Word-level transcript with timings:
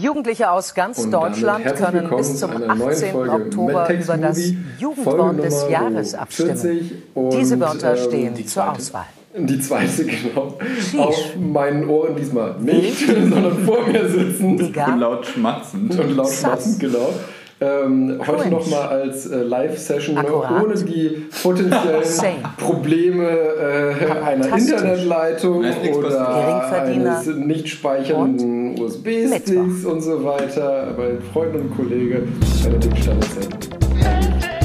Jugendliche 0.00 0.50
aus 0.50 0.74
ganz 0.74 1.08
Deutschland 1.10 1.64
können 1.76 2.10
bis 2.16 2.38
zum 2.38 2.50
18. 2.50 3.16
Oktober 3.16 3.90
über 3.90 4.16
das 4.16 4.52
Jugendwort 4.78 5.42
des 5.42 5.68
Jahres 5.68 6.14
abstimmen. 6.14 7.02
Diese 7.32 7.60
Wörter 7.60 7.96
ähm, 7.96 8.04
stehen 8.04 8.34
die 8.34 8.46
zur 8.46 8.70
Auswahl. 8.70 9.06
Die 9.36 9.60
zweite, 9.60 10.04
genau. 10.06 10.58
Auf 10.98 11.36
meinen 11.36 11.88
Ohren 11.88 12.16
diesmal 12.16 12.56
nicht, 12.58 12.98
sondern 13.06 13.64
vor 13.64 13.86
mir 13.86 14.08
sitzen. 14.08 14.60
Und 14.60 14.98
laut 14.98 15.26
schmatzend. 15.26 15.98
Und 15.98 16.16
laut 16.16 16.32
schmatzend, 16.32 16.80
genau. 16.80 17.14
Ähm, 17.62 18.18
heute 18.26 18.48
nochmal 18.48 18.88
als 18.88 19.26
äh, 19.26 19.42
Live-Session 19.42 20.16
ohne 20.16 20.74
die 20.82 21.26
potenziellen 21.42 22.42
Probleme 22.56 23.28
äh, 23.28 24.10
einer 24.24 24.56
Internetleitung 24.56 25.66
oder 25.94 26.72
eines 26.72 27.26
nicht 27.26 27.68
speichernden 27.68 28.80
USB-Sticks 28.80 29.84
und 29.84 30.00
so 30.00 30.24
weiter. 30.24 30.94
Bei 30.96 31.18
Freund 31.34 31.54
und 31.54 31.76
Kollege 31.76 32.22
Benedikt 32.62 32.98
Standessen. 32.98 33.48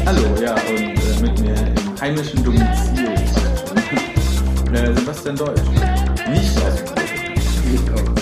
Hallo, 0.06 0.22
ja, 0.42 0.54
und 0.54 0.80
äh, 0.80 1.22
mit 1.22 1.42
mir 1.42 1.54
im 1.54 2.02
heimischen 2.02 2.44
Domizil. 2.44 3.10
Äh, 4.74 4.94
Sebastian 4.94 5.38
Deutsch. 5.38 5.62
Nicht 6.30 6.58
aus 6.58 6.84
Nicht 7.72 7.90
aus. 7.94 8.15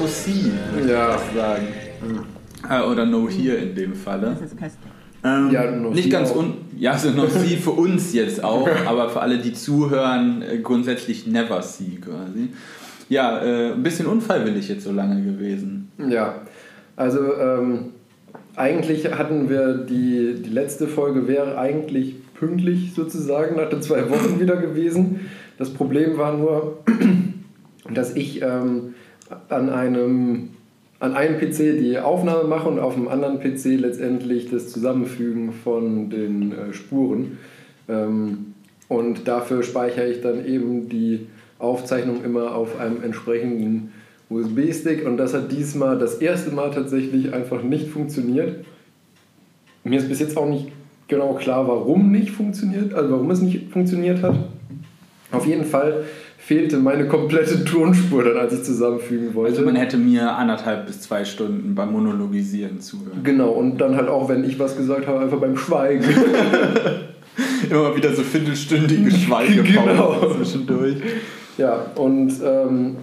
No 0.00 0.06
see, 0.06 0.50
würde 0.72 0.92
ja. 0.92 1.16
ich 1.16 1.36
sagen. 1.36 1.66
Mhm. 2.02 2.92
oder 2.92 3.06
no 3.06 3.28
here 3.28 3.56
in 3.56 3.74
dem 3.74 3.94
Falle. 3.94 4.36
Ähm, 5.24 5.50
ja, 5.50 5.70
nicht 5.70 6.10
ganz 6.10 6.30
un 6.32 6.54
ja, 6.76 6.92
also 6.92 7.10
no 7.10 7.26
see 7.26 7.56
für 7.56 7.70
uns 7.70 8.12
jetzt 8.12 8.44
auch, 8.44 8.68
aber 8.86 9.08
für 9.08 9.20
alle, 9.20 9.38
die 9.38 9.54
zuhören, 9.54 10.42
äh, 10.42 10.58
grundsätzlich 10.58 11.26
never 11.26 11.62
see 11.62 11.98
quasi. 12.00 12.50
Ja, 13.08 13.42
äh, 13.42 13.72
ein 13.72 13.82
bisschen 13.82 14.06
unfreiwillig 14.06 14.68
jetzt 14.68 14.84
so 14.84 14.92
lange 14.92 15.22
gewesen. 15.22 15.90
Ja, 16.08 16.42
also 16.96 17.36
ähm, 17.38 17.92
eigentlich 18.56 19.10
hatten 19.12 19.48
wir 19.48 19.74
die, 19.74 20.42
die 20.42 20.50
letzte 20.50 20.88
Folge 20.88 21.26
wäre 21.26 21.58
eigentlich 21.58 22.16
pünktlich 22.34 22.92
sozusagen 22.94 23.56
nach 23.56 23.70
den 23.70 23.82
zwei 23.82 24.10
Wochen 24.10 24.40
wieder 24.40 24.56
gewesen. 24.56 25.20
Das 25.56 25.70
Problem 25.70 26.18
war 26.18 26.36
nur, 26.36 26.78
dass 27.94 28.14
ich 28.14 28.42
ähm, 28.42 28.94
an 29.48 29.70
einem 29.70 30.50
an 31.00 31.14
einem 31.14 31.38
PC 31.38 31.78
die 31.78 31.98
Aufnahme 31.98 32.44
mache 32.44 32.68
und 32.68 32.78
auf 32.78 32.96
einem 32.96 33.08
anderen 33.08 33.38
PC 33.38 33.78
letztendlich 33.78 34.50
das 34.50 34.68
Zusammenfügen 34.68 35.52
von 35.52 36.08
den 36.08 36.52
äh, 36.52 36.72
Spuren. 36.72 37.38
Ähm, 37.88 38.54
und 38.88 39.28
dafür 39.28 39.62
speichere 39.62 40.08
ich 40.08 40.22
dann 40.22 40.46
eben 40.46 40.88
die 40.88 41.26
Aufzeichnung 41.58 42.24
immer 42.24 42.54
auf 42.54 42.78
einem 42.80 43.02
entsprechenden 43.02 43.92
USB-Stick 44.30 45.06
und 45.06 45.16
das 45.16 45.34
hat 45.34 45.52
diesmal 45.52 45.98
das 45.98 46.14
erste 46.14 46.50
Mal 46.50 46.70
tatsächlich 46.70 47.32
einfach 47.34 47.62
nicht 47.62 47.88
funktioniert. 47.88 48.64
Mir 49.84 49.98
ist 49.98 50.08
bis 50.08 50.20
jetzt 50.20 50.36
auch 50.36 50.48
nicht 50.48 50.72
genau 51.08 51.34
klar, 51.34 51.68
warum 51.68 52.10
nicht 52.10 52.30
funktioniert, 52.30 52.94
also 52.94 53.10
warum 53.10 53.30
es 53.30 53.40
nicht 53.40 53.70
funktioniert 53.70 54.22
hat. 54.22 54.36
Auf 55.30 55.46
jeden 55.46 55.64
Fall 55.64 56.04
fehlte 56.46 56.76
meine 56.76 57.08
komplette 57.08 57.64
Tonspur 57.64 58.22
dann, 58.22 58.36
als 58.36 58.52
ich 58.52 58.64
zusammenfügen 58.64 59.34
wollte. 59.34 59.52
Also 59.52 59.64
man 59.64 59.76
hätte 59.76 59.96
mir 59.96 60.30
anderthalb 60.36 60.86
bis 60.86 61.00
zwei 61.00 61.24
Stunden 61.24 61.74
beim 61.74 61.92
Monologisieren 61.92 62.80
zuhören. 62.80 63.22
Genau, 63.22 63.50
und 63.50 63.78
dann 63.78 63.96
halt 63.96 64.08
auch, 64.08 64.28
wenn 64.28 64.44
ich 64.44 64.58
was 64.58 64.76
gesagt 64.76 65.06
habe, 65.06 65.20
einfach 65.20 65.38
beim 65.38 65.56
Schweigen. 65.56 66.04
Immer 67.70 67.96
wieder 67.96 68.12
so 68.12 68.22
viertelstündige 68.22 69.10
Schweigepausen 69.16 69.86
genau. 69.86 70.34
zwischendurch. 70.36 70.96
Ja, 71.56 71.86
und 71.94 72.32
ähm, 72.44 72.96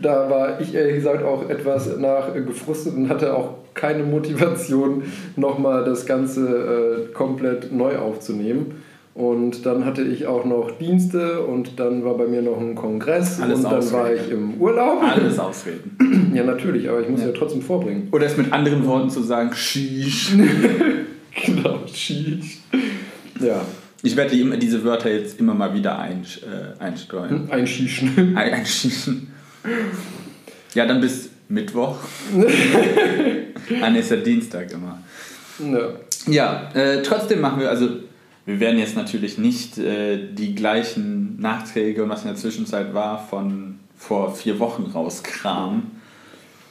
da 0.00 0.30
war 0.30 0.60
ich 0.60 0.74
ehrlich 0.74 0.94
gesagt 0.96 1.22
auch 1.22 1.50
etwas 1.50 1.98
nach 1.98 2.32
gefrustet 2.34 2.96
und 2.96 3.10
hatte 3.10 3.36
auch 3.36 3.56
keine 3.74 4.04
Motivation, 4.04 5.02
nochmal 5.36 5.84
das 5.84 6.06
Ganze 6.06 7.08
äh, 7.10 7.12
komplett 7.12 7.72
neu 7.72 7.98
aufzunehmen. 7.98 8.82
Und 9.16 9.64
dann 9.64 9.86
hatte 9.86 10.02
ich 10.02 10.26
auch 10.26 10.44
noch 10.44 10.72
Dienste 10.72 11.40
und 11.40 11.80
dann 11.80 12.04
war 12.04 12.18
bei 12.18 12.26
mir 12.26 12.42
noch 12.42 12.60
ein 12.60 12.74
Kongress 12.74 13.40
Alles 13.40 13.58
und 13.58 13.64
dann 13.64 13.74
ausreden. 13.76 13.92
war 13.94 14.12
ich 14.12 14.30
im 14.30 14.60
Urlaub. 14.60 15.02
Alles 15.02 15.38
ausreden. 15.38 15.96
Ja, 16.34 16.44
natürlich, 16.44 16.86
aber 16.86 17.00
ich 17.00 17.08
muss 17.08 17.22
ja, 17.22 17.28
ja 17.28 17.32
trotzdem 17.32 17.62
vorbringen. 17.62 18.08
Oder 18.12 18.26
es 18.26 18.36
mit 18.36 18.52
anderen 18.52 18.84
Worten 18.84 19.08
zu 19.08 19.22
sagen, 19.22 19.54
Shish. 19.54 20.32
genau, 21.46 21.78
Shish. 21.86 22.58
Ja. 23.40 23.62
Ich 24.02 24.14
werde 24.16 24.36
die, 24.36 24.58
diese 24.58 24.84
Wörter 24.84 25.10
jetzt 25.10 25.40
immer 25.40 25.54
mal 25.54 25.72
wieder 25.72 25.98
ein, 25.98 26.26
äh, 26.42 26.82
einstreuen. 26.82 27.50
Einschießen. 27.50 28.10
Ein, 28.36 28.52
einschießen. 28.52 29.28
Ja, 30.74 30.84
dann 30.84 31.00
bis 31.00 31.30
Mittwoch. 31.48 31.96
ah, 33.80 33.88
ist 33.88 34.10
ja 34.10 34.16
Dienstag 34.18 34.70
immer. 34.72 35.00
Ja, 35.58 35.88
ja 36.26 36.70
äh, 36.74 37.02
trotzdem 37.02 37.40
machen 37.40 37.60
wir, 37.60 37.70
also 37.70 37.88
wir 38.46 38.60
werden 38.60 38.78
jetzt 38.78 38.96
natürlich 38.96 39.38
nicht 39.38 39.76
äh, 39.76 40.32
die 40.32 40.54
gleichen 40.54 41.38
Nachträge 41.40 42.04
und 42.04 42.08
was 42.08 42.22
in 42.22 42.28
der 42.28 42.36
Zwischenzeit 42.36 42.94
war 42.94 43.18
von 43.18 43.80
vor 43.96 44.34
vier 44.34 44.58
Wochen 44.60 44.84
rauskramen. 44.84 45.96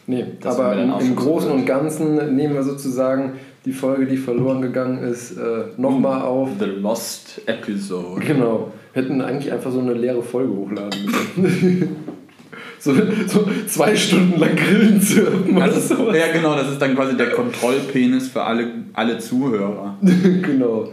Nee, 0.07 0.25
das 0.39 0.57
aber 0.57 0.77
im, 0.77 0.93
im 0.99 1.15
Großen 1.15 1.51
und 1.51 1.65
Ganzen 1.65 2.35
nehmen 2.35 2.53
wir 2.53 2.63
sozusagen 2.63 3.33
die 3.65 3.73
Folge, 3.73 4.05
die 4.05 4.17
verloren 4.17 4.61
gegangen 4.61 5.03
ist, 5.03 5.37
äh, 5.37 5.65
nochmal 5.77 6.21
auf. 6.21 6.49
The 6.59 6.65
Lost 6.65 7.41
Episode. 7.47 8.23
Genau. 8.25 8.71
Wir 8.93 9.03
hätten 9.03 9.21
eigentlich 9.21 9.51
einfach 9.51 9.71
so 9.71 9.79
eine 9.79 9.93
leere 9.93 10.21
Folge 10.21 10.53
hochladen 10.53 11.05
müssen. 11.35 11.95
so, 12.79 12.93
so 13.25 13.47
zwei 13.67 13.95
Stunden 13.95 14.39
lang 14.39 14.55
grillen 14.55 15.01
zu. 15.01 15.25
Also, 15.59 16.13
ja, 16.13 16.31
genau, 16.31 16.55
das 16.55 16.71
ist 16.71 16.81
dann 16.81 16.95
quasi 16.95 17.17
der 17.17 17.31
Kontrollpenis 17.31 18.29
für 18.29 18.43
alle, 18.43 18.67
alle 18.93 19.17
Zuhörer. 19.17 19.97
genau. 20.01 20.89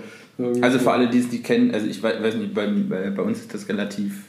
Also 0.61 0.79
für 0.79 0.93
alle, 0.93 1.09
die 1.09 1.19
es 1.19 1.31
nicht 1.31 1.45
kennen, 1.45 1.73
also 1.73 1.87
ich 1.87 2.03
weiß 2.03 2.35
nicht, 2.37 2.55
bei, 2.55 2.67
bei 2.67 3.23
uns 3.23 3.41
ist 3.41 3.55
das 3.55 3.69
relativ 3.69 4.25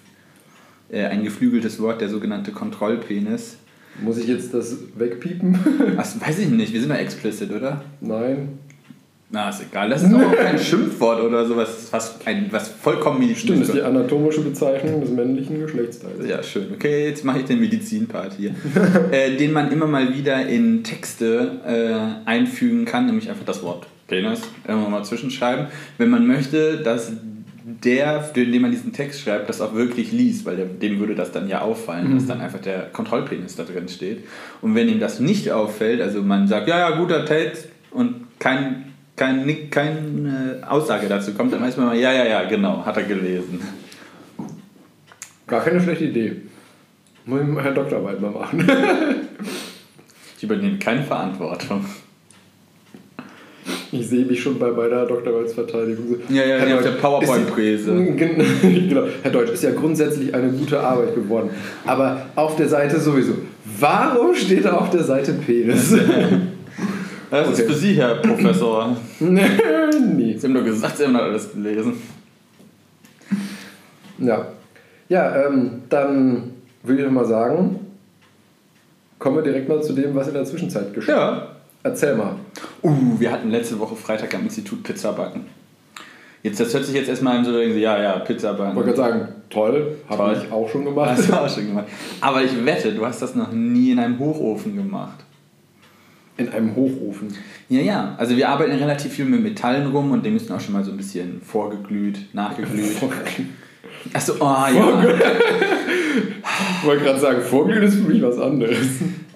äh, 0.92 1.06
ein 1.06 1.24
geflügeltes 1.24 1.82
Wort, 1.82 2.02
der 2.02 2.10
sogenannte 2.10 2.52
Kontrollpenis. 2.52 3.58
Muss 4.02 4.18
ich 4.18 4.28
jetzt 4.28 4.54
das 4.54 4.76
wegpiepen? 4.96 5.58
Ach, 5.98 6.08
weiß 6.20 6.40
ich 6.40 6.50
nicht, 6.50 6.74
wir 6.74 6.82
sind 6.82 6.90
ja 6.90 6.98
explicit, 6.98 7.52
oder? 7.52 7.84
Nein. 8.02 8.60
Na, 9.30 9.50
ist 9.50 9.64
egal. 9.64 9.90
Das 9.90 10.04
ist 10.04 10.14
auch 10.14 10.32
kein 10.36 10.60
Schimpfwort 10.60 11.24
oder 11.24 11.46
sowas, 11.48 11.88
was, 11.90 12.20
ein, 12.26 12.48
was 12.52 12.68
vollkommen 12.70 13.20
medizinisch 13.20 13.42
Stimmt, 13.42 13.62
das 13.62 13.70
ist 13.70 13.76
die 13.76 13.82
anatomische 13.82 14.42
Bezeichnung 14.42 15.02
des 15.02 15.10
männlichen 15.10 15.60
Geschlechtsteils. 15.60 16.28
Ja, 16.28 16.44
schön. 16.44 16.68
Okay, 16.74 17.08
jetzt 17.08 17.26
mache 17.26 17.40
ich 17.40 17.46
den 17.46 17.60
Medizinpart 17.60 18.34
hier. 18.38 18.54
äh, 19.12 19.36
den 19.36 19.52
man 19.52 19.72
immer 19.72 19.88
mal 19.88 20.14
wieder 20.14 20.46
in 20.46 20.84
Texte 20.84 21.62
äh, 21.66 22.30
einfügen 22.30 22.86
kann, 22.86 23.08
nämlich 23.08 23.30
einfach 23.30 23.46
das 23.46 23.64
Wort 23.64 23.88
Penis 24.08 24.42
immer 24.68 24.90
mal 24.90 25.04
zwischenschreiben, 25.04 25.68
wenn 25.98 26.10
man 26.10 26.28
möchte, 26.28 26.78
dass 26.78 27.14
der, 27.66 28.22
für 28.22 28.46
den 28.46 28.62
man 28.62 28.72
diesen 28.72 28.92
Text 28.92 29.22
schreibt, 29.22 29.48
das 29.48 29.62
auch 29.62 29.74
wirklich 29.74 30.12
liest, 30.12 30.46
weil 30.46 30.58
dem 30.58 31.00
würde 31.00 31.16
das 31.16 31.32
dann 31.32 31.48
ja 31.48 31.62
auffallen, 31.62 32.10
mhm. 32.10 32.16
dass 32.16 32.28
dann 32.28 32.42
einfach 32.42 32.60
der 32.60 32.90
Kontrollpenis 32.92 33.56
da 33.56 33.64
drin 33.64 33.88
steht. 33.88 34.26
Und 34.62 34.76
wenn 34.76 34.90
ihm 34.90 35.00
das 35.00 35.20
nicht 35.20 35.52
auffällt, 35.52 36.02
also 36.02 36.22
man 36.22 36.48
sagt, 36.48 36.68
ja, 36.68 36.78
ja, 36.80 36.98
guter 36.98 37.26
Text 37.26 37.70
und 37.92 38.26
kein 38.40 38.94
kein, 39.16 39.70
keine 39.70 40.62
Aussage 40.68 41.08
dazu 41.08 41.34
kommt, 41.34 41.54
dann 41.54 41.62
weiß 41.62 41.78
man 41.78 41.88
mal, 41.88 41.98
ja, 41.98 42.12
ja, 42.12 42.26
ja, 42.26 42.44
genau, 42.46 42.86
hat 42.86 42.98
er 42.98 43.04
gelesen. 43.04 43.62
Gar 45.46 45.62
keine 45.62 45.82
schlechte 45.82 46.06
Idee. 46.06 46.42
Muss 47.26 47.42
ich 47.42 47.64
Herr 47.64 47.72
Doktorarbeit 47.72 48.20
mal 48.20 48.32
machen. 48.32 48.68
ich 50.38 50.44
übernehme 50.44 50.78
keine 50.78 51.04
Verantwortung. 51.04 51.86
Ich 53.94 54.10
sehe 54.10 54.26
mich 54.26 54.42
schon 54.42 54.58
bei 54.58 54.72
meiner 54.72 55.06
Doktorarbeitsverteidigung. 55.06 56.16
Ja, 56.28 56.44
ja, 56.44 56.66
ja 56.66 56.78
auf 56.78 56.82
der 56.82 56.92
PowerPoint-Präse. 56.92 57.94
Genau. 58.90 59.04
Herr 59.22 59.32
Deutsch, 59.32 59.52
ist 59.52 59.64
ja 59.64 59.72
grundsätzlich 59.72 60.34
eine 60.34 60.50
gute 60.50 60.80
Arbeit 60.80 61.14
geworden. 61.14 61.52
Aber 61.86 62.26
auf 62.36 62.56
der 62.56 62.68
Seite 62.68 63.00
sowieso. 63.00 63.34
Warum 63.80 64.34
steht 64.34 64.66
da 64.66 64.74
auf 64.74 64.90
der 64.90 65.04
Seite 65.04 65.34
Penis? 65.34 65.96
Das 67.30 67.48
okay. 67.48 67.62
ist 67.64 67.68
für 67.68 67.74
Sie, 67.74 67.94
Herr 67.94 68.14
Professor. 68.18 68.96
nee. 69.20 70.38
Sie 70.38 70.46
haben 70.46 70.54
nur 70.54 70.62
gesagt, 70.62 70.98
Sie 70.98 71.06
haben 71.06 71.16
alles 71.16 71.52
gelesen. 71.52 71.94
Ja. 74.20 74.50
Ja, 75.10 75.48
ähm, 75.48 75.82
dann 75.90 76.52
würde 76.84 77.04
ich 77.04 77.10
mal 77.10 77.26
sagen, 77.26 77.80
kommen 79.18 79.38
wir 79.38 79.42
direkt 79.42 79.68
mal 79.68 79.82
zu 79.82 79.94
dem, 79.94 80.14
was 80.14 80.28
in 80.28 80.36
der 80.36 80.46
Zwischenzeit 80.46 80.94
geschieht. 80.94 81.10
Ja. 81.10 81.53
Erzähl 81.84 82.16
mal. 82.16 82.36
Uh, 82.82 83.20
wir 83.20 83.32
hatten 83.32 83.52
letzte 83.52 83.78
Woche 83.78 83.96
Freitag 83.96 84.34
am 84.36 84.44
Institut 84.44 84.84
Pizza 84.84 85.12
backen. 85.12 85.48
Jetzt, 86.42 86.60
das 86.60 86.74
hört 86.74 86.86
sich 86.86 86.96
jetzt 86.96 87.10
erstmal 87.10 87.38
an, 87.38 87.46
so 87.46 87.58
ja, 87.60 88.02
ja, 88.02 88.20
Pizza 88.20 88.54
backen. 88.54 88.72
Ich 88.72 88.76
wollte 88.76 88.94
gerade 88.94 89.12
sagen, 89.12 89.28
toll, 89.50 89.98
habe 90.10 90.38
ich 90.38 90.52
auch 90.52 90.70
schon 90.70 90.86
gemacht. 90.86 91.12
Hast 91.12 91.30
du 91.30 91.34
auch 91.34 91.50
schon 91.50 91.68
gemacht. 91.68 91.86
Aber 92.22 92.44
ich 92.44 92.66
wette, 92.66 92.94
du 92.94 93.06
hast 93.06 93.22
das 93.22 93.36
noch 93.36 93.52
nie 93.52 93.92
in 93.92 94.00
einem 94.00 94.20
Hochofen 94.20 94.76
gemacht. 94.76 95.24
In 96.36 96.50
einem 96.50 96.76
Hochofen. 96.76 97.34
Ja, 97.70 97.82
ja. 97.82 98.16
Also 98.18 98.36
wir 98.36 98.50
arbeiten 98.50 98.74
relativ 98.74 99.14
viel 99.14 99.26
mit 99.26 99.44
Metallen 99.44 99.92
rum 99.92 100.12
und 100.12 100.26
die 100.26 100.32
müssen 100.32 100.52
auch 100.52 100.60
schon 100.60 100.74
mal 100.74 100.84
so 100.84 100.92
ein 100.92 100.98
bisschen 100.98 101.42
vorgeglüht, 101.42 102.34
nachgeglüht. 102.34 102.98
Achso, 104.14 104.34
oh 104.40 104.44
ja. 104.44 105.04
Ich 106.80 106.86
wollte 106.86 107.04
gerade 107.04 107.20
sagen, 107.20 107.42
Vorglühen 107.42 107.84
ist 107.84 107.96
für 107.96 108.10
mich 108.10 108.22
was 108.22 108.38
anderes. 108.38 108.78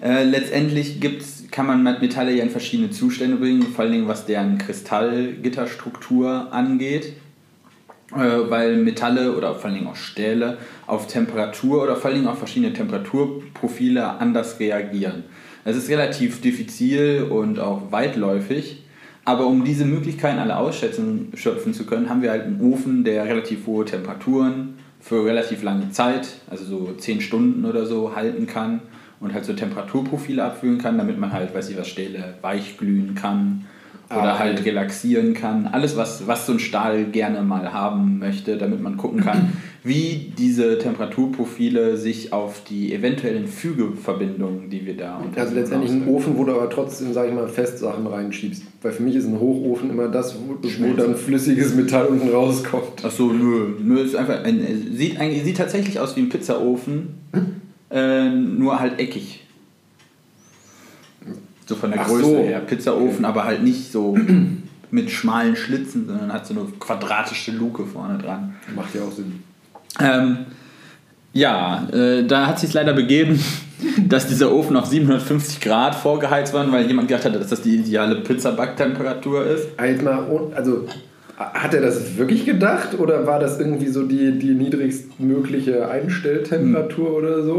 Äh, 0.02 0.24
letztendlich 0.24 1.00
gibt's, 1.00 1.37
kann 1.50 1.66
man 1.66 1.82
Metalle 1.82 2.32
ja 2.32 2.44
in 2.44 2.50
verschiedene 2.50 2.90
Zustände 2.90 3.36
bringen, 3.36 3.62
vor 3.62 3.84
allen 3.84 3.92
Dingen 3.92 4.08
was 4.08 4.26
deren 4.26 4.58
Kristallgitterstruktur 4.58 6.52
angeht. 6.52 7.14
Äh, 8.14 8.50
weil 8.50 8.78
Metalle 8.78 9.36
oder 9.36 9.54
vor 9.54 9.66
allen 9.66 9.74
Dingen 9.74 9.86
auch 9.86 9.96
Stähle 9.96 10.56
auf 10.86 11.08
Temperatur 11.08 11.82
oder 11.82 11.94
vor 11.94 12.06
allen 12.06 12.20
Dingen 12.20 12.28
auf 12.28 12.38
verschiedene 12.38 12.72
Temperaturprofile 12.72 14.18
anders 14.18 14.58
reagieren. 14.58 15.24
Es 15.66 15.76
ist 15.76 15.90
relativ 15.90 16.40
diffizil 16.40 17.26
und 17.28 17.58
auch 17.58 17.92
weitläufig, 17.92 18.84
aber 19.26 19.46
um 19.46 19.62
diese 19.62 19.84
Möglichkeiten 19.84 20.38
alle 20.38 20.56
ausschöpfen 20.56 21.74
zu 21.74 21.84
können, 21.84 22.08
haben 22.08 22.22
wir 22.22 22.30
halt 22.30 22.44
einen 22.44 22.62
Ofen, 22.62 23.04
der 23.04 23.26
relativ 23.26 23.66
hohe 23.66 23.84
Temperaturen 23.84 24.78
für 25.00 25.26
relativ 25.26 25.62
lange 25.62 25.90
Zeit, 25.90 26.28
also 26.48 26.64
so 26.64 26.94
10 26.96 27.20
Stunden 27.20 27.66
oder 27.66 27.84
so, 27.84 28.16
halten 28.16 28.46
kann 28.46 28.80
und 29.20 29.34
halt 29.34 29.44
so 29.44 29.52
Temperaturprofile 29.52 30.44
abführen 30.44 30.78
kann, 30.78 30.98
damit 30.98 31.18
man 31.18 31.32
halt, 31.32 31.54
weiß 31.54 31.70
ich 31.70 31.78
was, 31.78 31.88
Stähle 31.88 32.34
weich 32.42 32.76
glühen 32.78 33.14
kann 33.14 33.64
oder 34.10 34.34
ah, 34.34 34.38
halt 34.38 34.64
relaxieren 34.64 35.34
kann. 35.34 35.66
Alles, 35.66 35.96
was, 35.96 36.26
was 36.26 36.46
so 36.46 36.52
ein 36.52 36.58
Stahl 36.60 37.04
gerne 37.04 37.42
mal 37.42 37.72
haben 37.74 38.18
möchte, 38.18 38.56
damit 38.56 38.80
man 38.80 38.96
gucken 38.96 39.20
kann, 39.20 39.52
wie 39.84 40.32
diese 40.38 40.78
Temperaturprofile 40.78 41.98
sich 41.98 42.32
auf 42.32 42.64
die 42.64 42.94
eventuellen 42.94 43.46
Fügeverbindungen, 43.46 44.70
die 44.70 44.86
wir 44.86 44.96
da 44.96 45.20
Also 45.36 45.54
letztendlich 45.54 45.92
ein 45.92 46.08
Ofen, 46.08 46.38
wo 46.38 46.44
du 46.44 46.52
aber 46.52 46.70
trotzdem, 46.70 47.12
sag 47.12 47.28
ich 47.28 47.34
mal, 47.34 47.48
Festsachen 47.48 48.06
reinschiebst. 48.06 48.62
Weil 48.80 48.92
für 48.92 49.02
mich 49.02 49.14
ist 49.14 49.26
ein 49.26 49.38
Hochofen 49.38 49.90
immer 49.90 50.08
das, 50.08 50.36
wo, 50.36 50.54
wo 50.54 50.92
dann 50.94 51.14
flüssiges 51.14 51.74
Metall 51.74 52.06
unten 52.06 52.30
rauskommt. 52.30 53.04
Achso, 53.04 53.26
nö. 53.26 53.74
Nö, 53.82 54.00
ist 54.00 54.16
einfach 54.16 54.42
ein, 54.42 54.62
sieht, 54.94 55.20
ein, 55.20 55.44
sieht 55.44 55.58
tatsächlich 55.58 56.00
aus 56.00 56.16
wie 56.16 56.20
ein 56.20 56.28
Pizzaofen, 56.30 57.08
hm? 57.32 57.67
Äh, 57.90 58.28
nur 58.28 58.78
halt 58.78 58.98
eckig. 58.98 59.40
So 61.66 61.74
von 61.74 61.90
der 61.90 62.00
Ach 62.00 62.06
Größe 62.06 62.24
so. 62.24 62.36
her. 62.38 62.60
Pizzaofen, 62.60 63.18
okay. 63.18 63.26
aber 63.26 63.44
halt 63.44 63.62
nicht 63.62 63.92
so 63.92 64.16
mit 64.90 65.10
schmalen 65.10 65.54
Schlitzen, 65.56 66.06
sondern 66.06 66.32
hat 66.32 66.46
so 66.46 66.54
eine 66.54 66.64
quadratische 66.78 67.52
Luke 67.52 67.84
vorne 67.84 68.18
dran. 68.18 68.54
Macht 68.74 68.94
ja 68.94 69.02
auch 69.02 69.12
Sinn. 69.12 69.42
Ähm, 70.00 70.46
ja, 71.32 71.86
äh, 71.92 72.24
da 72.24 72.46
hat 72.46 72.58
sich 72.58 72.72
leider 72.72 72.94
begeben, 72.94 73.38
dass 74.08 74.26
dieser 74.26 74.52
Ofen 74.52 74.76
auf 74.76 74.86
750 74.86 75.60
Grad 75.60 75.94
vorgeheizt 75.94 76.54
war, 76.54 76.70
weil 76.72 76.86
jemand 76.86 77.08
gedacht 77.08 77.26
hat, 77.26 77.34
dass 77.34 77.48
das 77.48 77.62
die 77.62 77.76
ideale 77.76 78.16
Pizzabacktemperatur 78.16 79.44
ist. 79.46 79.68
Halt 79.78 80.02
mal, 80.02 80.24
also 80.54 80.86
hat 81.38 81.72
er 81.72 81.80
das 81.80 82.16
wirklich 82.18 82.44
gedacht 82.44 82.98
oder 82.98 83.26
war 83.26 83.38
das 83.38 83.60
irgendwie 83.60 83.86
so 83.86 84.04
die, 84.04 84.38
die 84.38 84.54
niedrigstmögliche 84.54 85.88
Einstelltemperatur 85.88 87.08
hm. 87.08 87.14
oder 87.14 87.42
so? 87.44 87.56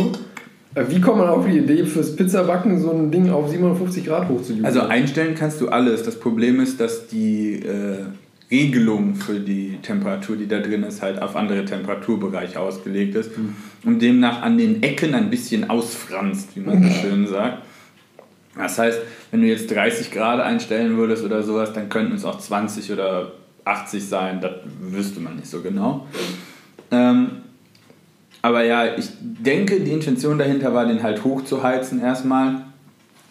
Äh, 0.76 0.84
wie 0.90 1.00
kommt 1.00 1.20
man 1.20 1.30
auf 1.30 1.46
die 1.46 1.60
Idee, 1.60 1.86
fürs 1.86 2.16
Pizzabacken 2.16 2.80
so 2.82 2.92
ein 2.92 3.10
Ding 3.10 3.30
auf 3.30 3.50
750 3.50 4.06
Grad 4.06 4.28
hochzujugeln? 4.28 4.66
Also 4.66 4.82
einstellen 4.82 5.34
kannst 5.34 5.62
du 5.62 5.70
alles. 5.70 6.04
Das 6.04 6.20
Problem 6.20 6.60
ist, 6.60 6.82
dass 6.82 7.08
die 7.08 7.64
äh, 7.64 8.06
Regelung 8.52 9.16
für 9.16 9.40
die 9.40 9.78
Temperatur, 9.82 10.36
die 10.36 10.48
da 10.48 10.60
drin 10.60 10.84
ist, 10.84 11.02
halt 11.02 11.22
auf 11.22 11.38
andere 11.38 11.64
Temperaturbereiche 11.64 12.60
ausgelegt 12.60 13.16
ist 13.16 13.38
mhm. 13.38 13.56
und 13.86 14.02
demnach 14.02 14.42
an 14.42 14.58
den 14.58 14.84
Ecken 14.84 15.14
ein 15.14 15.30
bisschen 15.30 15.70
ausfranst, 15.70 16.50
wie 16.56 16.62
man 16.62 16.84
so 16.84 16.90
schön 17.02 17.28
sagt. 17.28 17.60
Das 18.58 18.78
heißt, 18.78 19.00
wenn 19.32 19.42
du 19.42 19.48
jetzt 19.48 19.74
30 19.74 20.12
Grad 20.12 20.42
einstellen 20.42 20.98
würdest 20.98 21.24
oder 21.24 21.44
sowas, 21.44 21.72
dann 21.72 21.88
könnten 21.88 22.16
es 22.16 22.26
auch 22.26 22.40
20 22.40 22.92
oder 22.92 23.32
80 23.66 24.08
sein, 24.08 24.42
das 24.42 24.52
wüsste 24.80 25.20
man 25.20 25.36
nicht 25.36 25.48
so 25.48 25.62
genau. 25.62 26.08
Ähm, 26.92 27.30
aber 28.42 28.64
ja, 28.64 28.98
ich 28.98 29.10
denke, 29.20 29.80
die 29.82 29.92
Intention 29.92 30.38
dahinter 30.38 30.74
war, 30.74 30.86
den 30.86 31.04
halt 31.04 31.24
hochzuheizen 31.24 32.02
erstmal, 32.02 32.66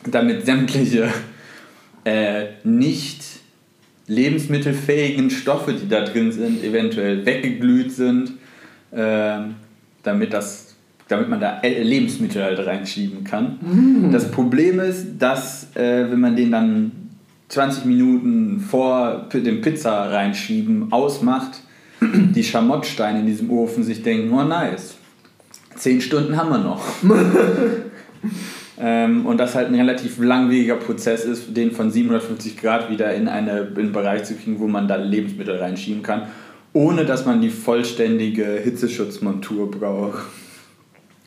damit 0.05 0.45
sämtliche 0.45 1.09
äh, 2.05 2.47
nicht 2.65 3.23
lebensmittelfähigen 4.07 5.31
Stoffe, 5.31 5.75
die 5.75 5.89
da 5.89 6.05
drin 6.05 6.33
sind, 6.33 6.63
eventuell 6.63 7.25
weggeglüht 7.27 7.93
sind, 7.93 8.33
äh, 8.91 9.39
damit, 10.03 10.33
das, 10.33 10.75
damit 11.09 11.29
man 11.29 11.41
da 11.41 11.61
Lebensmittel 11.63 12.43
halt 12.43 12.59
reinschieben 12.65 13.25
kann. 13.25 13.59
Mm. 13.61 14.11
Das 14.13 14.31
Problem 14.31 14.81
ist, 14.81 15.19
dass 15.19 15.75
äh, 15.77 16.11
wenn 16.11 16.21
man 16.21 16.37
den 16.37 16.51
dann 16.51 16.93
20 17.49 17.87
Minuten 17.87 18.61
vor 18.61 19.29
dem 19.33 19.61
Pizza 19.61 20.11
reinschieben 20.11 20.93
ausmacht, 20.93 21.63
die 22.01 22.45
Schamottsteine 22.45 23.21
in 23.21 23.27
diesem 23.27 23.51
Ofen 23.51 23.83
sich 23.83 24.03
denken, 24.03 24.33
oh 24.33 24.45
nice, 24.45 24.97
zehn 25.75 26.01
Stunden 26.01 26.37
haben 26.37 26.51
wir 26.51 26.59
noch. 26.59 26.85
ähm, 28.79 29.27
und 29.27 29.39
das 29.39 29.55
halt 29.55 29.69
ein 29.69 29.75
relativ 29.75 30.19
langwieriger 30.19 30.77
Prozess 30.77 31.25
ist, 31.25 31.57
den 31.57 31.73
von 31.73 31.91
750 31.91 32.57
Grad 32.59 32.91
wieder 32.91 33.15
in, 33.15 33.29
eine, 33.29 33.61
in 33.61 33.79
einen 33.79 33.93
Bereich 33.93 34.25
zu 34.25 34.35
kriegen, 34.35 34.61
wo 34.61 34.69
man 34.69 34.87
da 34.87 34.97
Lebensmittel 34.97 35.57
reinschieben 35.57 36.03
kann, 36.03 36.29
ohne 36.73 37.05
dass 37.05 37.25
man 37.25 37.41
die 37.41 37.51
vollständige 37.51 38.45
Hitzeschutzmontur 38.63 39.71
braucht. 39.71 40.25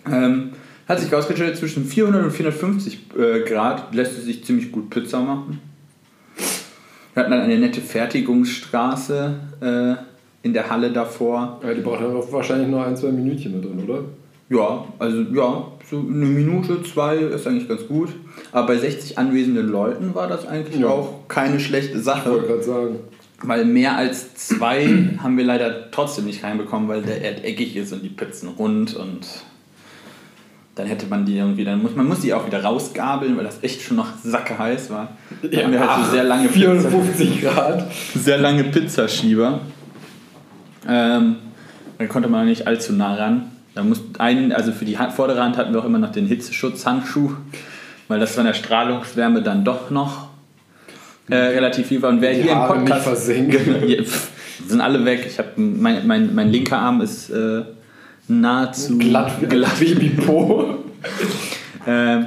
Ähm, 0.09 0.51
hat 0.87 0.99
sich 0.99 1.11
herausgestellt, 1.11 1.57
zwischen 1.57 1.85
400 1.85 2.25
und 2.25 2.31
450 2.31 2.99
äh, 3.17 3.39
Grad 3.41 3.93
lässt 3.93 4.17
es 4.17 4.25
sich 4.25 4.43
ziemlich 4.43 4.71
gut 4.71 4.89
Pizza 4.89 5.19
machen. 5.21 5.59
Wir 7.13 7.23
hatten 7.23 7.31
dann 7.31 7.41
eine 7.41 7.57
nette 7.57 7.81
Fertigungsstraße 7.81 9.33
äh, 9.61 10.45
in 10.45 10.53
der 10.53 10.69
Halle 10.69 10.91
davor. 10.91 11.59
Ja, 11.63 11.73
die 11.73 11.81
braucht 11.81 12.01
dann 12.01 12.13
wahrscheinlich 12.31 12.67
nur 12.67 12.85
ein, 12.85 12.95
zwei 12.95 13.11
Minütchen 13.11 13.53
da 13.53 13.67
drin, 13.67 13.83
oder? 13.83 14.03
Ja, 14.49 14.85
also 14.99 15.21
ja, 15.33 15.65
so 15.89 15.99
eine 15.99 16.25
Minute, 16.25 16.83
zwei 16.83 17.17
ist 17.17 17.47
eigentlich 17.47 17.69
ganz 17.69 17.87
gut. 17.87 18.09
Aber 18.51 18.67
bei 18.67 18.77
60 18.77 19.17
anwesenden 19.17 19.69
Leuten 19.69 20.13
war 20.13 20.27
das 20.27 20.45
eigentlich 20.45 20.81
ja. 20.81 20.87
auch 20.87 21.27
keine 21.27 21.59
schlechte 21.59 21.99
Sache. 21.99 22.29
Ich 22.29 22.35
wollte 22.35 22.47
gerade 22.47 22.63
sagen. 22.63 22.95
Weil 23.43 23.65
mehr 23.65 23.95
als 23.95 24.35
zwei 24.35 24.87
haben 25.23 25.37
wir 25.37 25.45
leider 25.45 25.89
trotzdem 25.91 26.25
nicht 26.25 26.43
reinbekommen, 26.43 26.87
weil 26.89 27.01
der 27.01 27.21
Erd 27.21 27.43
eckig 27.43 27.75
ist 27.75 27.91
und 27.93 28.03
die 28.03 28.09
Pizzen 28.09 28.49
rund 28.49 28.95
und 28.95 29.25
dann 30.75 30.87
hätte 30.87 31.05
man 31.07 31.25
die 31.25 31.37
irgendwie, 31.37 31.65
dann 31.65 31.81
muss 31.81 31.95
man 31.95 32.07
muss 32.07 32.21
die 32.21 32.33
auch 32.33 32.45
wieder 32.45 32.63
rausgabeln, 32.63 33.35
weil 33.35 33.43
das 33.43 33.61
echt 33.61 33.81
schon 33.81 33.97
noch 33.97 34.07
sacke 34.23 34.57
heiß 34.57 34.89
war. 34.89 35.09
Dann 35.41 35.51
ja, 35.51 35.63
haben 35.63 35.71
wir 35.73 35.79
halt 35.79 36.05
so 36.05 36.11
sehr 36.11 36.23
lange 36.23 36.49
54 36.49 37.31
Pizza, 37.39 37.53
Grad. 37.53 37.91
Sehr 38.15 38.37
lange 38.37 38.63
Pizzaschieber. 38.65 39.59
Ähm, 40.87 41.35
dann 41.97 42.09
konnte 42.09 42.29
man 42.29 42.45
nicht 42.45 42.67
allzu 42.67 42.93
nah 42.93 43.15
ran. 43.15 43.51
Da 43.75 43.83
muss 43.83 44.01
einen, 44.17 44.51
also 44.51 44.71
für 44.71 44.85
die 44.85 44.97
vordere 45.15 45.43
Hand 45.43 45.57
hatten 45.57 45.73
wir 45.73 45.79
auch 45.81 45.85
immer 45.85 45.99
noch 45.99 46.11
den 46.11 46.25
Hitzeschutzhandschuh, 46.25 47.31
weil 48.07 48.19
das 48.19 48.35
von 48.35 48.45
der 48.45 48.53
Strahlungswärme 48.53 49.41
dann 49.41 49.63
doch 49.63 49.89
noch 49.89 50.29
äh, 51.29 51.35
relativ 51.35 51.87
viel 51.87 52.01
war. 52.01 52.09
Und 52.09 52.21
wer 52.21 52.33
die 52.33 52.43
hier 52.43 52.55
Haare 52.55 52.77
im 52.77 52.85
Podcast. 52.85 53.27
Nicht 53.29 54.09
sind 54.67 54.81
alle 54.81 55.03
weg. 55.05 55.25
Ich 55.27 55.37
habe 55.37 55.49
mein, 55.55 56.07
mein, 56.07 56.33
mein 56.33 56.49
linker 56.49 56.79
Arm 56.79 57.01
ist 57.01 57.29
äh, 57.29 57.61
nahezu 58.39 58.97
glatt, 58.97 59.49
glatt 59.49 59.79
wie 59.79 59.95
Bipo. 59.95 60.77
äh, 61.85 62.23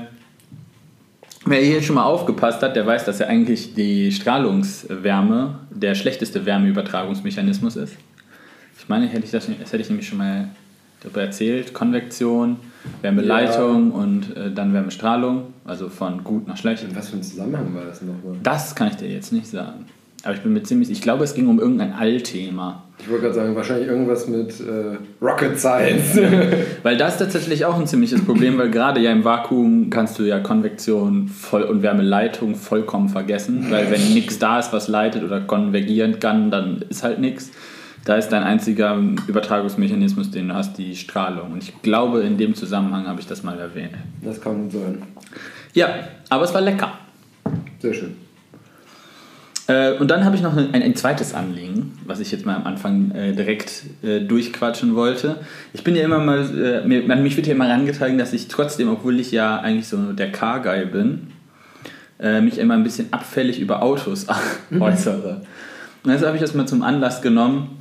Wer 1.47 1.61
hier 1.61 1.83
schon 1.83 1.97
mal 1.97 2.05
aufgepasst 2.05 2.63
hat, 2.63 2.75
der 2.75 2.87
weiß, 2.87 3.05
dass 3.05 3.19
ja 3.19 3.27
eigentlich 3.27 3.75
die 3.75 4.13
Strahlungswärme 4.13 5.59
der 5.71 5.95
schlechteste 5.95 6.47
Wärmeübertragungsmechanismus 6.47 7.77
ist. 7.77 7.97
Ich 8.79 8.89
meine, 8.89 9.07
hätte 9.07 9.27
ich 9.27 9.31
das, 9.31 9.47
das 9.47 9.73
hätte 9.73 9.83
ich 9.83 9.91
nämlich 9.91 10.09
schon 10.09 10.19
mal 10.19 10.49
darüber 11.03 11.21
erzählt. 11.21 11.75
Konvektion, 11.75 12.57
Wärmeleitung 13.03 13.91
ja. 13.91 13.97
und 13.97 14.37
äh, 14.37 14.53
dann 14.53 14.73
Wärmestrahlung, 14.73 15.53
also 15.67 15.91
von 15.91 16.25
gut 16.25 16.49
nach 16.49 16.57
schlecht. 16.57 16.83
In 16.83 16.97
was 16.97 17.11
für 17.11 17.17
ein 17.17 17.23
Zusammenhang 17.23 17.75
war 17.75 17.85
das 17.85 18.01
nochmal? 18.01 18.39
Das 18.43 18.75
kann 18.75 18.89
ich 18.89 18.97
dir 18.97 19.09
jetzt 19.09 19.33
nicht 19.33 19.47
sagen. 19.47 19.85
Aber 20.23 20.35
ich 20.35 20.41
bin 20.41 20.55
mir 20.55 20.63
ziemlich, 20.63 20.91
ich 20.91 21.03
glaube, 21.03 21.25
es 21.25 21.35
ging 21.35 21.49
um 21.49 21.61
irgendein 21.61 21.93
Allthema. 21.93 22.84
Ich 22.99 23.11
wollte 23.11 23.25
gerade 23.25 23.35
sagen, 23.35 23.57
wahrscheinlich 23.57 23.89
irgendwas 23.89 24.29
mit 24.29 24.61
äh, 24.61 24.97
Rocket 25.21 25.59
Science. 25.59 26.19
weil 26.83 26.97
das 26.97 27.15
ist 27.15 27.19
tatsächlich 27.19 27.65
auch 27.65 27.79
ein 27.79 27.87
ziemliches 27.87 28.25
Problem, 28.25 28.57
weil 28.57 28.71
gerade 28.71 29.01
ja 29.01 29.11
im 29.11 29.25
Vakuum 29.25 29.91
kannst 29.91 30.19
du 30.19 30.23
ja 30.23 30.39
Konvektion 30.39 31.29
voll 31.29 31.65
und 31.65 31.83
Wärmeleitung 31.83 32.55
vollkommen 32.55 33.09
vergessen, 33.09 33.67
weil 33.71 33.91
wenn 33.91 34.15
nichts 34.15 34.39
da 34.39 34.59
ist, 34.59 34.73
was 34.73 34.89
leitet 34.89 35.25
oder 35.25 35.41
konvergieren 35.41 36.21
kann, 36.21 36.51
dann 36.51 36.85
ist 36.89 37.03
halt 37.03 37.19
nichts. 37.19 37.51
Da 38.05 38.17
ist 38.17 38.29
dein 38.29 38.43
einziger 38.43 38.99
Übertragungsmechanismus, 39.27 40.31
den 40.31 40.49
du 40.49 40.55
hast, 40.55 40.77
die 40.77 40.95
Strahlung. 40.95 41.53
Und 41.53 41.63
ich 41.63 41.83
glaube, 41.83 42.21
in 42.21 42.37
dem 42.37 42.55
Zusammenhang 42.55 43.07
habe 43.07 43.21
ich 43.21 43.27
das 43.27 43.43
mal 43.43 43.59
erwähnt. 43.59 43.95
Das 44.23 44.41
kann 44.41 44.71
sein. 44.71 45.03
Ja, 45.73 45.89
aber 46.29 46.45
es 46.45 46.53
war 46.53 46.61
lecker. 46.61 46.93
Sehr 47.81 47.95
schön. 47.95 48.24
Äh, 49.67 49.93
und 49.93 50.11
dann 50.11 50.25
habe 50.25 50.37
ich 50.37 50.43
noch 50.43 50.57
ein, 50.57 50.75
ein, 50.75 50.95
zweites 50.95 51.35
Anliegen, 51.35 51.99
was 52.05 52.21
ich 52.21 52.31
jetzt 52.31 52.45
mal 52.45 52.57
am 52.57 52.67
Anfang 52.67 53.13
äh, 53.13 53.33
direkt 53.33 53.85
äh, 54.03 54.21
durchquatschen 54.21 54.95
wollte. 54.95 55.37
Ich 55.73 55.83
bin 55.85 55.97
ja 55.97 56.05
immer 56.05 56.19
mal, 56.19 56.85
äh, 56.85 56.87
mir, 56.87 57.17
mich 57.17 57.37
wird 57.37 57.47
ja 57.47 57.55
immer 57.55 57.67
herangetragen, 57.67 58.19
dass 58.19 58.33
ich 58.33 58.49
trotzdem, 58.49 58.91
obwohl 58.91 59.19
ich 59.19 59.33
ja 59.33 59.59
eigentlich 59.59 59.89
so 59.89 60.13
der 60.13 60.31
Car-Guy 60.33 60.87
bin, 60.87 61.29
äh, 62.21 62.41
mich 62.41 62.59
immer 62.59 62.75
ein 62.75 62.85
bisschen 62.85 63.13
abfällig 63.13 63.59
über 63.59 63.83
Autos 63.83 64.27
äußere. 64.79 65.43
Und 66.03 66.11
deshalb 66.11 66.27
habe 66.27 66.37
ich 66.37 66.43
das 66.43 66.55
mal 66.55 66.67
zum 66.67 66.83
Anlass 66.83 67.23
genommen, 67.23 67.79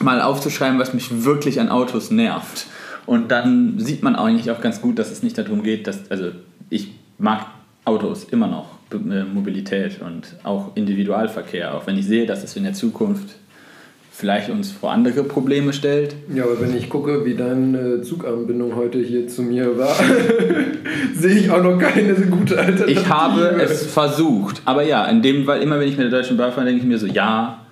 mal 0.00 0.20
aufzuschreiben, 0.20 0.80
was 0.80 0.94
mich 0.94 1.24
wirklich 1.24 1.60
an 1.60 1.68
Autos 1.68 2.10
nervt. 2.10 2.66
Und 3.06 3.30
dann 3.30 3.78
sieht 3.78 4.02
man 4.02 4.16
eigentlich 4.16 4.50
auch 4.50 4.60
ganz 4.60 4.80
gut, 4.80 4.98
dass 4.98 5.12
es 5.12 5.22
nicht 5.22 5.38
darum 5.38 5.62
geht, 5.62 5.86
dass, 5.86 6.10
also 6.10 6.30
ich 6.70 6.92
mag 7.18 7.46
Autos 7.84 8.24
immer 8.24 8.48
noch, 8.48 8.73
Mobilität 8.92 10.00
und 10.00 10.36
auch 10.44 10.76
Individualverkehr, 10.76 11.74
auch 11.74 11.86
wenn 11.86 11.98
ich 11.98 12.06
sehe, 12.06 12.26
dass 12.26 12.44
es 12.44 12.56
in 12.56 12.64
der 12.64 12.74
Zukunft 12.74 13.36
vielleicht 14.14 14.48
uns 14.48 14.70
vor 14.70 14.92
andere 14.92 15.24
Probleme 15.24 15.72
stellt. 15.72 16.14
Ja, 16.32 16.44
aber 16.44 16.60
wenn 16.60 16.76
ich 16.76 16.88
gucke, 16.88 17.24
wie 17.24 17.34
deine 17.34 18.02
Zuganbindung 18.02 18.76
heute 18.76 19.00
hier 19.00 19.26
zu 19.26 19.42
mir 19.42 19.76
war, 19.76 19.96
sehe 21.14 21.34
ich 21.34 21.50
auch 21.50 21.62
noch 21.62 21.78
keine 21.78 22.14
gute 22.14 22.56
Alternative. 22.56 22.90
Ich 22.92 23.08
habe 23.08 23.60
es 23.60 23.86
versucht, 23.86 24.62
aber 24.66 24.84
ja, 24.84 25.04
in 25.06 25.20
dem, 25.20 25.48
weil 25.48 25.62
immer 25.62 25.80
wenn 25.80 25.88
ich 25.88 25.96
mit 25.96 26.12
der 26.12 26.20
Deutschen 26.20 26.36
Bahn 26.36 26.52
fahre, 26.52 26.66
denke 26.66 26.80
ich 26.80 26.86
mir 26.86 26.98
so, 26.98 27.06
ja, 27.06 27.64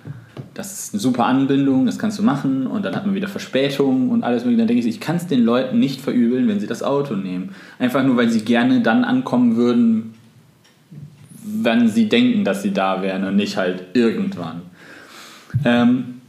das 0.53 0.73
ist 0.73 0.93
eine 0.93 0.99
super 0.99 1.25
Anbindung, 1.25 1.85
das 1.85 1.97
kannst 1.97 2.19
du 2.19 2.23
machen 2.23 2.67
und 2.67 2.83
dann 2.85 2.95
hat 2.95 3.05
man 3.05 3.15
wieder 3.15 3.27
Verspätung 3.27 4.09
und 4.09 4.23
alles 4.23 4.43
mögliche. 4.43 4.59
Dann 4.59 4.67
denke 4.67 4.81
ich, 4.81 4.87
ich 4.87 4.99
kann 4.99 5.15
es 5.15 5.25
den 5.25 5.43
Leuten 5.43 5.79
nicht 5.79 6.01
verübeln, 6.01 6.47
wenn 6.47 6.59
sie 6.59 6.67
das 6.67 6.83
Auto 6.83 7.15
nehmen. 7.15 7.55
Einfach 7.79 8.03
nur, 8.03 8.17
weil 8.17 8.29
sie 8.29 8.41
gerne 8.41 8.81
dann 8.81 9.03
ankommen 9.03 9.55
würden, 9.55 10.12
wenn 11.61 11.87
sie 11.87 12.09
denken, 12.09 12.43
dass 12.43 12.63
sie 12.63 12.71
da 12.71 13.01
wären 13.01 13.23
und 13.25 13.35
nicht 13.35 13.57
halt 13.57 13.83
irgendwann. 13.93 14.61
Ähm, 15.65 16.21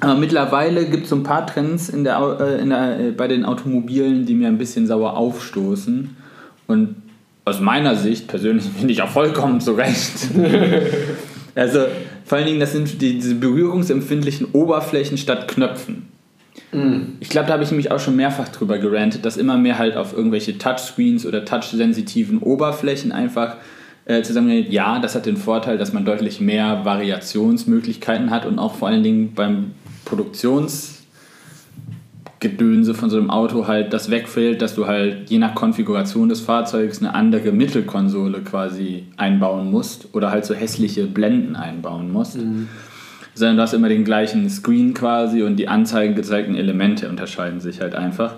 aber 0.00 0.14
mittlerweile 0.14 0.86
gibt 0.86 1.04
es 1.04 1.10
so 1.10 1.16
ein 1.16 1.22
paar 1.22 1.46
Trends 1.46 1.88
in 1.88 2.04
der, 2.04 2.38
äh, 2.40 2.60
in 2.60 2.70
der, 2.70 3.00
äh, 3.00 3.10
bei 3.10 3.28
den 3.28 3.44
Automobilen, 3.44 4.24
die 4.24 4.34
mir 4.34 4.48
ein 4.48 4.58
bisschen 4.58 4.86
sauer 4.86 5.16
aufstoßen. 5.16 6.16
Und 6.66 6.96
aus 7.44 7.60
meiner 7.60 7.96
Sicht 7.96 8.26
persönlich 8.26 8.64
finde 8.78 8.92
ich 8.92 9.02
auch 9.02 9.10
vollkommen 9.10 9.60
zu 9.60 9.72
Recht. 9.72 10.28
also 11.54 11.80
vor 12.24 12.38
allen 12.38 12.46
Dingen, 12.46 12.60
das 12.60 12.72
sind 12.72 13.02
die, 13.02 13.14
diese 13.14 13.34
berührungsempfindlichen 13.34 14.48
Oberflächen 14.52 15.18
statt 15.18 15.48
Knöpfen. 15.48 16.08
Mm. 16.72 17.16
Ich 17.20 17.28
glaube, 17.28 17.48
da 17.48 17.54
habe 17.54 17.62
ich 17.62 17.70
nämlich 17.70 17.90
auch 17.90 18.00
schon 18.00 18.16
mehrfach 18.16 18.48
drüber 18.48 18.78
gerantet, 18.78 19.24
dass 19.24 19.36
immer 19.36 19.58
mehr 19.58 19.78
halt 19.78 19.96
auf 19.96 20.16
irgendwelche 20.16 20.56
Touchscreens 20.56 21.26
oder 21.26 21.44
touchsensitiven 21.44 22.38
Oberflächen 22.38 23.12
einfach 23.12 23.56
äh. 24.06 24.22
Ja, 24.68 24.98
das 24.98 25.14
hat 25.14 25.26
den 25.26 25.36
Vorteil, 25.36 25.78
dass 25.78 25.92
man 25.92 26.04
deutlich 26.04 26.40
mehr 26.40 26.84
Variationsmöglichkeiten 26.84 28.30
hat 28.30 28.46
und 28.46 28.58
auch 28.58 28.74
vor 28.74 28.88
allen 28.88 29.02
Dingen 29.02 29.34
beim 29.34 29.72
Produktionsgedönse 30.04 32.94
von 32.94 33.10
so 33.10 33.18
einem 33.18 33.30
Auto 33.30 33.68
halt 33.68 33.92
das 33.92 34.10
wegfällt, 34.10 34.62
dass 34.62 34.74
du 34.74 34.86
halt 34.86 35.30
je 35.30 35.38
nach 35.38 35.54
Konfiguration 35.54 36.28
des 36.28 36.40
Fahrzeugs 36.40 37.00
eine 37.00 37.14
andere 37.14 37.52
Mittelkonsole 37.52 38.40
quasi 38.40 39.04
einbauen 39.16 39.70
musst 39.70 40.14
oder 40.14 40.30
halt 40.30 40.44
so 40.44 40.54
hässliche 40.54 41.06
Blenden 41.06 41.56
einbauen 41.56 42.12
musst. 42.12 42.38
Mhm. 42.38 42.68
Sondern 43.34 43.58
du 43.58 43.62
hast 43.62 43.74
immer 43.74 43.88
den 43.88 44.04
gleichen 44.04 44.50
Screen 44.50 44.92
quasi 44.92 45.44
und 45.44 45.56
die 45.56 45.68
Anzeigen 45.68 46.16
gezeigten 46.16 46.56
Elemente 46.56 47.08
unterscheiden 47.08 47.60
sich 47.60 47.80
halt 47.80 47.94
einfach. 47.94 48.34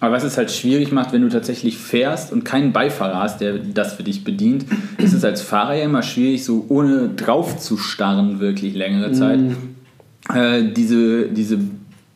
Aber 0.00 0.14
was 0.14 0.24
es 0.24 0.38
halt 0.38 0.50
schwierig 0.50 0.92
macht, 0.92 1.12
wenn 1.12 1.22
du 1.22 1.28
tatsächlich 1.28 1.76
fährst 1.76 2.32
und 2.32 2.44
keinen 2.44 2.72
Beifahrer 2.72 3.18
hast, 3.18 3.40
der 3.40 3.58
das 3.58 3.94
für 3.94 4.02
dich 4.02 4.24
bedient, 4.24 4.64
ist 4.98 5.12
es 5.12 5.24
als 5.24 5.42
Fahrer 5.42 5.74
ja 5.74 5.84
immer 5.84 6.02
schwierig, 6.02 6.44
so 6.44 6.64
ohne 6.68 7.10
drauf 7.10 7.58
zu 7.58 7.76
starren, 7.76 8.40
wirklich 8.40 8.74
längere 8.74 9.12
Zeit. 9.12 9.40
Mhm 9.40 9.56
äh, 10.34 10.64
diese, 10.64 11.28
diese 11.28 11.58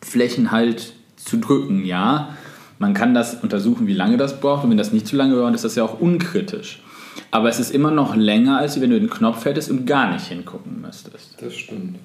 Flächen 0.01 0.51
halt 0.51 0.93
zu 1.17 1.39
drücken, 1.39 1.85
ja. 1.85 2.37
Man 2.79 2.93
kann 2.93 3.15
das 3.15 3.35
untersuchen, 3.43 3.87
wie 3.87 3.95
lange 3.95 4.17
das 4.17 4.41
braucht 4.41 4.65
und 4.65 4.71
wenn 4.71 4.77
das 4.77 4.93
nicht 4.93 5.07
zu 5.07 5.17
lange 5.17 5.35
dauert, 5.37 5.55
ist 5.55 5.65
das 5.65 5.77
ja 5.77 5.85
auch 5.85 6.01
unkritisch. 6.01 6.83
Aber 7.31 7.49
es 7.49 7.61
ist 7.61 7.71
immer 7.71 7.91
noch 7.91 8.17
länger, 8.17 8.59
als 8.59 8.81
wenn 8.81 8.91
du 8.91 8.99
den 8.99 9.09
Knopf 9.11 9.45
hättest 9.45 9.71
und 9.71 9.87
gar 9.87 10.13
nicht 10.13 10.27
hingucken 10.27 10.81
müsstest. 10.81 11.37
Das 11.41 11.55
stimmt. 11.55 11.99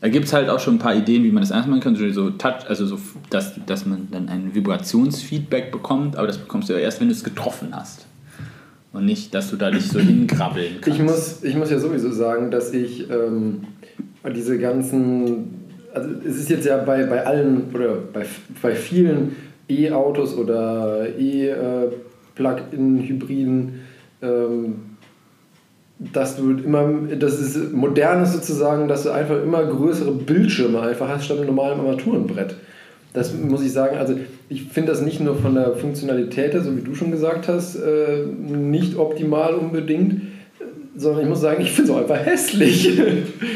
Da 0.00 0.08
gibt 0.08 0.26
es 0.26 0.32
halt 0.32 0.48
auch 0.48 0.60
schon 0.60 0.76
ein 0.76 0.78
paar 0.78 0.94
Ideen, 0.94 1.24
wie 1.24 1.32
man 1.32 1.42
das 1.42 1.50
ernst 1.50 1.68
machen 1.68 1.80
kann. 1.80 1.96
So 2.12 2.30
Touch, 2.30 2.68
also 2.68 2.86
so, 2.86 3.00
dass, 3.30 3.54
dass 3.66 3.84
man 3.84 4.06
dann 4.12 4.28
ein 4.28 4.54
Vibrationsfeedback 4.54 5.72
bekommt, 5.72 6.16
aber 6.16 6.28
das 6.28 6.38
bekommst 6.38 6.68
du 6.68 6.74
ja 6.74 6.78
erst, 6.78 7.00
wenn 7.00 7.08
du 7.08 7.14
es 7.14 7.24
getroffen 7.24 7.70
hast. 7.72 8.06
Und 8.92 9.04
nicht, 9.04 9.34
dass 9.34 9.50
du 9.50 9.56
da 9.56 9.70
dich 9.70 9.88
so 9.88 9.98
hinkrabbeln 9.98 10.76
kannst. 10.80 10.98
Ich 10.98 11.04
muss, 11.04 11.42
ich 11.42 11.56
muss 11.56 11.70
ja 11.70 11.80
sowieso 11.80 12.12
sagen, 12.12 12.50
dass 12.50 12.72
ich 12.72 13.10
ähm, 13.10 13.62
diese 14.34 14.58
ganzen, 14.58 15.66
also 15.92 16.08
es 16.24 16.36
ist 16.36 16.48
jetzt 16.48 16.66
ja 16.66 16.78
bei, 16.78 17.04
bei 17.04 17.26
allen 17.26 17.64
oder 17.74 17.96
bei, 17.96 18.24
bei 18.62 18.74
vielen 18.74 19.36
E-Autos 19.68 20.34
oder 20.36 21.06
E-Plug-in-Hybriden, 21.18 23.80
ähm, 24.22 24.76
dass 25.98 26.36
du 26.36 26.50
immer, 26.52 26.88
das 27.18 27.40
ist 27.40 27.72
modern 27.72 28.22
ist 28.22 28.32
sozusagen, 28.32 28.86
dass 28.86 29.02
du 29.02 29.10
einfach 29.10 29.42
immer 29.42 29.64
größere 29.64 30.12
Bildschirme 30.12 30.80
einfach 30.80 31.08
hast 31.08 31.24
statt 31.24 31.38
einem 31.38 31.48
normalen 31.48 31.80
Armaturenbrett. 31.80 32.54
Das 33.12 33.34
muss 33.34 33.64
ich 33.64 33.72
sagen, 33.72 33.96
also 33.96 34.14
ich 34.48 34.64
finde 34.64 34.92
das 34.92 35.00
nicht 35.00 35.18
nur 35.20 35.34
von 35.34 35.54
der 35.54 35.72
Funktionalität 35.72 36.52
her, 36.52 36.62
so 36.62 36.76
wie 36.76 36.82
du 36.82 36.94
schon 36.94 37.10
gesagt 37.10 37.48
hast, 37.48 37.76
äh, 37.76 38.24
nicht 38.26 38.96
optimal 38.96 39.54
unbedingt, 39.54 40.22
sondern 40.94 41.22
ich 41.22 41.28
muss 41.28 41.40
sagen, 41.40 41.62
ich 41.62 41.72
finde 41.72 41.90
es 41.90 41.96
auch 41.96 42.00
einfach 42.02 42.24
hässlich. 42.24 42.90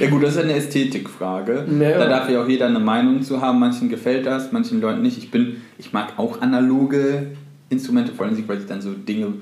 Ja 0.01 0.11
gut, 0.11 0.23
das 0.25 0.35
ist 0.35 0.43
eine 0.43 0.55
Ästhetikfrage. 0.55 1.65
Naja. 1.69 1.99
Da 1.99 2.09
darf 2.09 2.29
ja 2.29 2.43
auch 2.43 2.49
jeder 2.49 2.67
eine 2.67 2.81
Meinung 2.81 3.23
zu 3.23 3.41
haben. 3.41 3.61
Manchen 3.61 3.89
gefällt 3.89 4.27
das, 4.27 4.51
manchen 4.51 4.81
Leuten 4.81 5.03
nicht. 5.03 5.17
Ich 5.19 5.31
bin, 5.31 5.59
ich 5.79 5.93
mag 5.93 6.15
auch 6.17 6.41
analoge 6.41 7.27
Instrumente, 7.69 8.13
vor 8.13 8.27
allem 8.27 8.49
weil 8.49 8.59
ich 8.59 8.67
dann 8.67 8.81
so 8.81 8.91
Dinge 8.93 9.35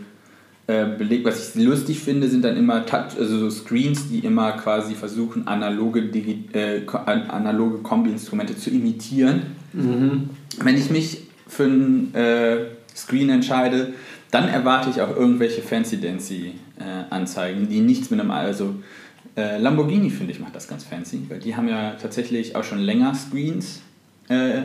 belegt. 0.96 1.24
Was 1.24 1.54
ich 1.54 1.62
lustig 1.62 2.00
finde, 2.00 2.28
sind 2.28 2.44
dann 2.44 2.56
immer 2.56 2.86
Touch, 2.86 3.18
also 3.18 3.38
so 3.38 3.50
Screens, 3.50 4.08
die 4.08 4.20
immer 4.20 4.52
quasi 4.52 4.94
versuchen, 4.94 5.46
analoge, 5.46 6.02
Digi 6.02 6.44
äh, 6.52 6.82
analoge 7.06 7.78
Kombi-Instrumente 7.78 8.56
zu 8.56 8.70
imitieren. 8.70 9.42
Mhm. 9.72 10.30
Wenn 10.62 10.76
ich 10.76 10.90
mich 10.90 11.22
für 11.46 11.64
einen 11.64 12.14
äh, 12.14 12.66
Screen 12.94 13.30
entscheide, 13.30 13.94
dann 14.30 14.48
erwarte 14.48 14.90
ich 14.90 15.00
auch 15.00 15.16
irgendwelche 15.16 15.62
Fancy-Dancy-Anzeigen, 15.62 17.68
die 17.68 17.80
nichts 17.80 18.10
mit 18.10 18.20
einem, 18.20 18.30
also 18.30 18.76
äh, 19.36 19.58
Lamborghini, 19.58 20.10
finde 20.10 20.32
ich, 20.32 20.40
macht 20.40 20.54
das 20.54 20.68
ganz 20.68 20.84
fancy, 20.84 21.22
weil 21.28 21.40
die 21.40 21.56
haben 21.56 21.68
ja 21.68 21.96
tatsächlich 22.00 22.56
auch 22.56 22.64
schon 22.64 22.78
länger 22.78 23.14
Screens 23.14 23.80
äh, 24.28 24.62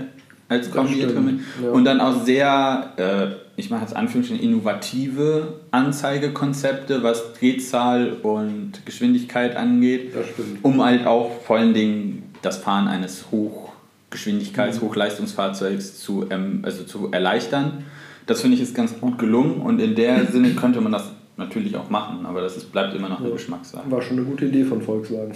als 0.47 0.71
Kombi 0.71 1.01
drin. 1.01 1.41
Ja. 1.61 1.69
Und 1.71 1.85
dann 1.85 1.99
auch 1.99 2.23
sehr, 2.23 2.93
äh, 2.97 3.59
ich 3.59 3.69
mache 3.69 3.81
jetzt 3.81 3.95
Anführungsstrichen, 3.95 4.43
innovative 4.43 5.59
Anzeigekonzepte, 5.71 7.03
was 7.03 7.33
Drehzahl 7.33 8.13
und 8.21 8.85
Geschwindigkeit 8.85 9.55
angeht, 9.55 10.13
um 10.61 10.83
halt 10.83 11.07
auch 11.07 11.41
vor 11.41 11.57
allen 11.57 11.73
Dingen 11.73 12.23
das 12.41 12.57
Fahren 12.57 12.87
eines 12.87 13.25
Hochgeschwindigkeits-, 13.31 14.75
mhm. 14.75 14.81
Hochleistungsfahrzeugs 14.81 15.99
zu, 15.99 16.25
ähm, 16.29 16.59
also 16.63 16.83
zu 16.83 17.11
erleichtern. 17.11 17.85
Das 18.27 18.41
finde 18.41 18.57
ich 18.57 18.63
ist 18.63 18.75
ganz 18.75 18.99
gut 18.99 19.17
gelungen 19.17 19.61
und 19.61 19.79
in 19.79 19.95
der 19.95 20.25
Sinne 20.31 20.51
könnte 20.51 20.81
man 20.81 20.91
das 20.91 21.11
natürlich 21.37 21.75
auch 21.75 21.89
machen, 21.89 22.25
aber 22.25 22.41
das 22.41 22.55
ist, 22.55 22.71
bleibt 22.71 22.95
immer 22.95 23.09
noch 23.09 23.19
eine 23.19 23.29
ja, 23.29 23.33
Geschmackssache. 23.33 23.89
War 23.91 24.01
schon 24.01 24.17
eine 24.17 24.25
gute 24.25 24.45
Idee 24.45 24.63
von 24.63 24.81
Volkswagen. 24.81 25.33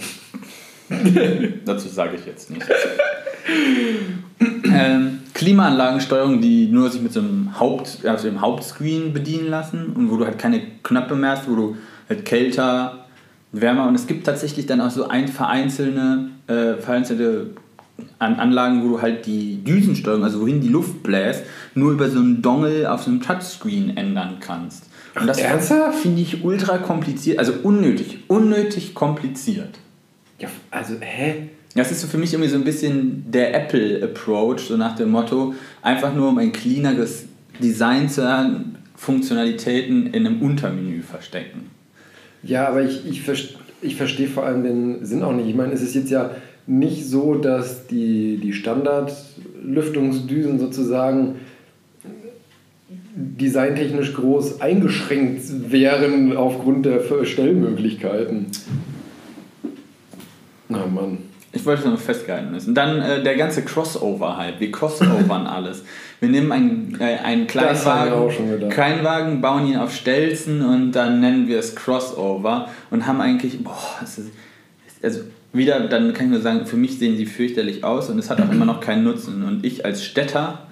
Dazu 1.64 1.88
sage 1.88 2.16
ich 2.16 2.26
jetzt 2.26 2.50
nichts. 2.50 2.68
ähm, 4.40 5.20
Klimaanlagensteuerung, 5.34 6.40
die 6.40 6.66
nur 6.66 6.90
sich 6.90 7.02
mit 7.02 7.12
so 7.12 7.20
einem 7.20 7.58
Haupt, 7.58 8.04
also 8.04 8.28
dem 8.28 8.40
Hauptscreen 8.40 9.12
bedienen 9.12 9.48
lassen 9.48 9.92
und 9.94 10.10
wo 10.10 10.16
du 10.16 10.24
halt 10.24 10.38
keine 10.38 10.62
Knöpfe 10.82 11.14
mehr 11.14 11.30
hast, 11.30 11.48
wo 11.48 11.54
du 11.54 11.76
halt 12.08 12.24
kälter, 12.24 13.04
wärmer 13.52 13.88
und 13.88 13.94
es 13.94 14.06
gibt 14.06 14.26
tatsächlich 14.26 14.66
dann 14.66 14.80
auch 14.80 14.90
so 14.90 15.08
ein 15.08 15.28
vereinzelte, 15.28 16.30
äh, 16.46 16.74
vereinzelte 16.74 17.50
an 18.18 18.36
Anlagen, 18.36 18.82
wo 18.84 18.88
du 18.88 19.02
halt 19.02 19.26
die 19.26 19.62
Düsensteuerung, 19.62 20.24
also 20.24 20.40
wohin 20.40 20.60
die 20.60 20.68
Luft 20.68 21.02
bläst, 21.02 21.44
nur 21.74 21.92
über 21.92 22.08
so 22.08 22.18
einen 22.18 22.42
Dongle 22.42 22.90
auf 22.90 23.02
so 23.02 23.10
einem 23.10 23.20
Touchscreen 23.20 23.96
ändern 23.96 24.36
kannst. 24.40 24.86
Und 25.18 25.26
das 25.26 25.40
finde 26.00 26.22
ich 26.22 26.44
ultra 26.44 26.78
kompliziert, 26.78 27.38
also 27.38 27.52
unnötig, 27.62 28.20
unnötig 28.28 28.94
kompliziert. 28.94 29.78
Ja, 30.38 30.48
also, 30.70 30.94
hä? 31.00 31.50
Das 31.74 31.92
ist 31.92 32.00
so 32.00 32.08
für 32.08 32.18
mich 32.18 32.32
irgendwie 32.32 32.50
so 32.50 32.56
ein 32.56 32.64
bisschen 32.64 33.30
der 33.30 33.54
Apple-Approach, 33.54 34.60
so 34.60 34.76
nach 34.76 34.96
dem 34.96 35.10
Motto, 35.10 35.54
einfach 35.82 36.12
nur 36.14 36.28
um 36.28 36.38
ein 36.38 36.52
cleaneres 36.52 37.26
Design 37.62 38.08
zu 38.08 38.26
haben, 38.26 38.76
Funktionalitäten 38.96 40.08
in 40.08 40.26
einem 40.26 40.42
Untermenü 40.42 41.02
verstecken. 41.02 41.70
Ja, 42.42 42.66
aber 42.68 42.82
ich, 42.82 43.06
ich, 43.06 43.22
ich 43.82 43.96
verstehe 43.96 44.28
vor 44.28 44.44
allem 44.44 44.64
den 44.64 45.04
Sinn 45.04 45.22
auch 45.22 45.32
nicht. 45.32 45.48
Ich 45.48 45.54
meine, 45.54 45.72
es 45.72 45.82
ist 45.82 45.94
jetzt 45.94 46.10
ja 46.10 46.32
nicht 46.66 47.06
so, 47.06 47.36
dass 47.36 47.86
die, 47.86 48.38
die 48.38 48.52
Standardlüftungsdüsen 48.52 50.58
sozusagen 50.58 51.36
designtechnisch 53.14 54.14
groß 54.14 54.60
eingeschränkt 54.60 55.70
wären 55.70 56.36
aufgrund 56.36 56.86
der 56.86 57.02
Stellmöglichkeiten. 57.24 58.46
Na 60.68 60.86
Mann. 60.86 61.29
Ich 61.52 61.66
wollte 61.66 61.82
es 61.82 61.88
nur 61.88 61.98
festgehalten 61.98 62.54
wissen. 62.54 62.74
Dann 62.74 63.00
äh, 63.00 63.22
der 63.22 63.36
ganze 63.36 63.62
Crossover 63.62 64.36
halt. 64.36 64.60
Wir 64.60 64.70
crossovern 64.70 65.46
alles. 65.46 65.84
Wir 66.20 66.28
nehmen 66.28 66.52
einen, 66.52 66.96
äh, 67.00 67.18
einen 67.18 67.46
Kleinwagen, 67.48 68.68
Kleinwagen, 68.68 69.40
bauen 69.40 69.66
ihn 69.66 69.76
auf 69.76 69.92
Stelzen 69.92 70.62
und 70.62 70.92
dann 70.92 71.20
nennen 71.20 71.48
wir 71.48 71.58
es 71.58 71.74
Crossover 71.74 72.68
und 72.90 73.06
haben 73.06 73.20
eigentlich, 73.20 73.64
boah, 73.64 74.00
ist, 74.02 74.20
also 75.02 75.20
wieder, 75.52 75.80
dann 75.80 76.12
kann 76.14 76.26
ich 76.26 76.32
nur 76.32 76.40
sagen, 76.40 76.66
für 76.66 76.76
mich 76.76 76.98
sehen 76.98 77.16
sie 77.16 77.26
fürchterlich 77.26 77.82
aus 77.82 78.08
und 78.10 78.18
es 78.18 78.30
hat 78.30 78.40
auch 78.40 78.50
immer 78.50 78.64
noch 78.64 78.80
keinen 78.80 79.02
Nutzen. 79.02 79.42
Und 79.42 79.66
ich 79.66 79.84
als 79.84 80.04
Städter 80.04 80.66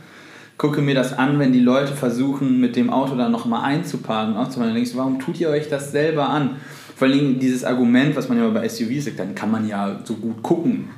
gucke 0.59 0.81
mir 0.81 0.95
das 0.95 1.17
an, 1.17 1.39
wenn 1.39 1.53
die 1.53 1.61
Leute 1.61 1.95
versuchen, 1.95 2.61
mit 2.61 2.77
dem 2.77 2.91
Auto 2.91 3.17
dann 3.17 3.33
nochmal 3.33 3.65
einzuparken. 3.65 4.37
Auch 4.37 4.49
zu 4.49 4.61
denkst 4.61 4.93
du, 4.93 4.99
warum 4.99 5.19
tut 5.19 5.41
ihr 5.41 5.49
euch 5.49 5.69
das 5.69 5.91
selber 5.91 6.29
an? 6.29 6.57
Vor 6.99 7.07
allem 7.07 7.39
dieses 7.39 7.63
Argument, 7.63 8.17
was 8.17 8.29
man 8.29 8.39
ja 8.39 8.49
bei 8.49 8.69
SUVs 8.69 9.05
sagt, 9.05 9.21
dann 9.21 9.33
kann 9.33 9.53
man 9.53 9.69
ja 9.69 10.01
so 10.03 10.15
gut 10.15 10.43
gucken. 10.43 10.89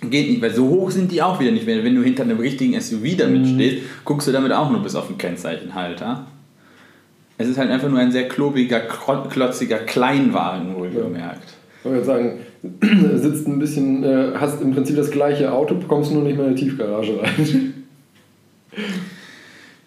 Geht 0.00 0.30
nicht, 0.30 0.40
weil 0.40 0.54
so 0.54 0.66
hoch 0.66 0.90
sind 0.90 1.12
die 1.12 1.20
auch 1.20 1.38
wieder 1.38 1.50
nicht. 1.50 1.66
Wenn 1.66 1.94
du 1.94 2.02
hinter 2.02 2.22
einem 2.22 2.40
richtigen 2.40 2.80
SUV 2.80 3.18
damit 3.18 3.42
mhm. 3.42 3.54
stehst, 3.54 3.82
guckst 4.06 4.26
du 4.26 4.32
damit 4.32 4.52
auch 4.52 4.70
nur 4.70 4.82
bis 4.82 4.94
auf 4.94 5.08
den 5.08 5.18
Kennzeichenhalter. 5.18 6.24
Es 7.36 7.48
ist 7.48 7.58
halt 7.58 7.70
einfach 7.70 7.90
nur 7.90 7.98
ein 7.98 8.12
sehr 8.12 8.28
klobiger, 8.28 8.80
klotziger 8.80 9.76
Kleinwagen, 9.80 10.74
wohlgemerkt. 10.74 11.52
Ich 11.80 11.90
wollte 11.90 12.04
sagen, 12.06 12.38
sitzt 13.16 13.46
ein 13.46 13.58
bisschen, 13.58 14.04
äh, 14.04 14.32
hast 14.40 14.62
im 14.62 14.72
Prinzip 14.72 14.96
das 14.96 15.10
gleiche 15.10 15.52
Auto, 15.52 15.74
bekommst 15.74 16.12
nur 16.12 16.22
nicht 16.22 16.36
mehr 16.36 16.46
in 16.46 16.52
eine 16.52 16.58
Tiefgarage 16.58 17.20
rein. 17.20 17.84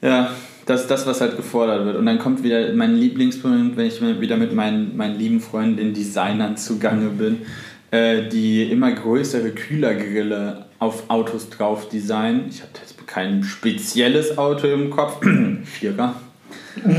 Ja, 0.01 0.29
das 0.69 0.81
ist 0.81 0.91
das, 0.91 1.07
was 1.07 1.19
halt 1.19 1.35
gefordert 1.35 1.85
wird. 1.85 1.97
Und 1.97 2.05
dann 2.05 2.19
kommt 2.19 2.43
wieder 2.43 2.71
mein 2.73 2.95
Lieblingspunkt, 2.95 3.75
wenn 3.75 3.87
ich 3.87 3.99
wieder 4.21 4.37
mit 4.37 4.53
meinen, 4.53 4.95
meinen 4.95 5.17
lieben 5.17 5.39
Freunden, 5.39 5.77
den 5.77 5.93
Designern 5.95 6.57
zugange 6.57 7.09
bin, 7.09 7.39
äh, 7.89 8.27
die 8.29 8.71
immer 8.71 8.91
größere 8.91 9.49
Kühlergrille 9.49 10.65
auf 10.77 11.09
Autos 11.09 11.49
drauf 11.49 11.89
designen. 11.89 12.45
Ich 12.49 12.61
habe 12.61 12.71
jetzt 12.79 13.07
kein 13.07 13.43
spezielles 13.43 14.37
Auto 14.37 14.67
im 14.67 14.91
Kopf. 14.91 15.25
Vierer. 15.63 16.13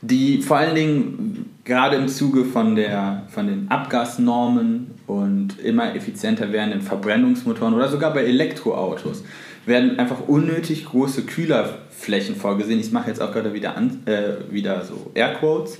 die 0.00 0.40
vor 0.40 0.56
allen 0.56 0.74
Dingen 0.74 1.50
gerade 1.64 1.96
im 1.96 2.08
Zuge 2.08 2.46
von, 2.46 2.76
der, 2.76 3.26
von 3.28 3.46
den 3.46 3.70
Abgasnormen 3.70 4.92
und 5.06 5.60
immer 5.62 5.94
effizienter 5.94 6.50
werdenden 6.50 6.80
Verbrennungsmotoren 6.80 7.74
oder 7.74 7.88
sogar 7.88 8.14
bei 8.14 8.24
Elektroautos 8.24 9.22
werden 9.66 9.98
einfach 9.98 10.28
unnötig 10.28 10.86
große 10.86 11.22
Kühlerflächen 11.22 12.36
vorgesehen. 12.36 12.80
Ich 12.80 12.92
mache 12.92 13.08
jetzt 13.08 13.20
auch 13.20 13.32
gerade 13.32 13.52
wieder, 13.52 13.76
an, 13.76 14.02
äh, 14.06 14.52
wieder 14.52 14.84
so 14.84 15.10
Airquotes 15.14 15.78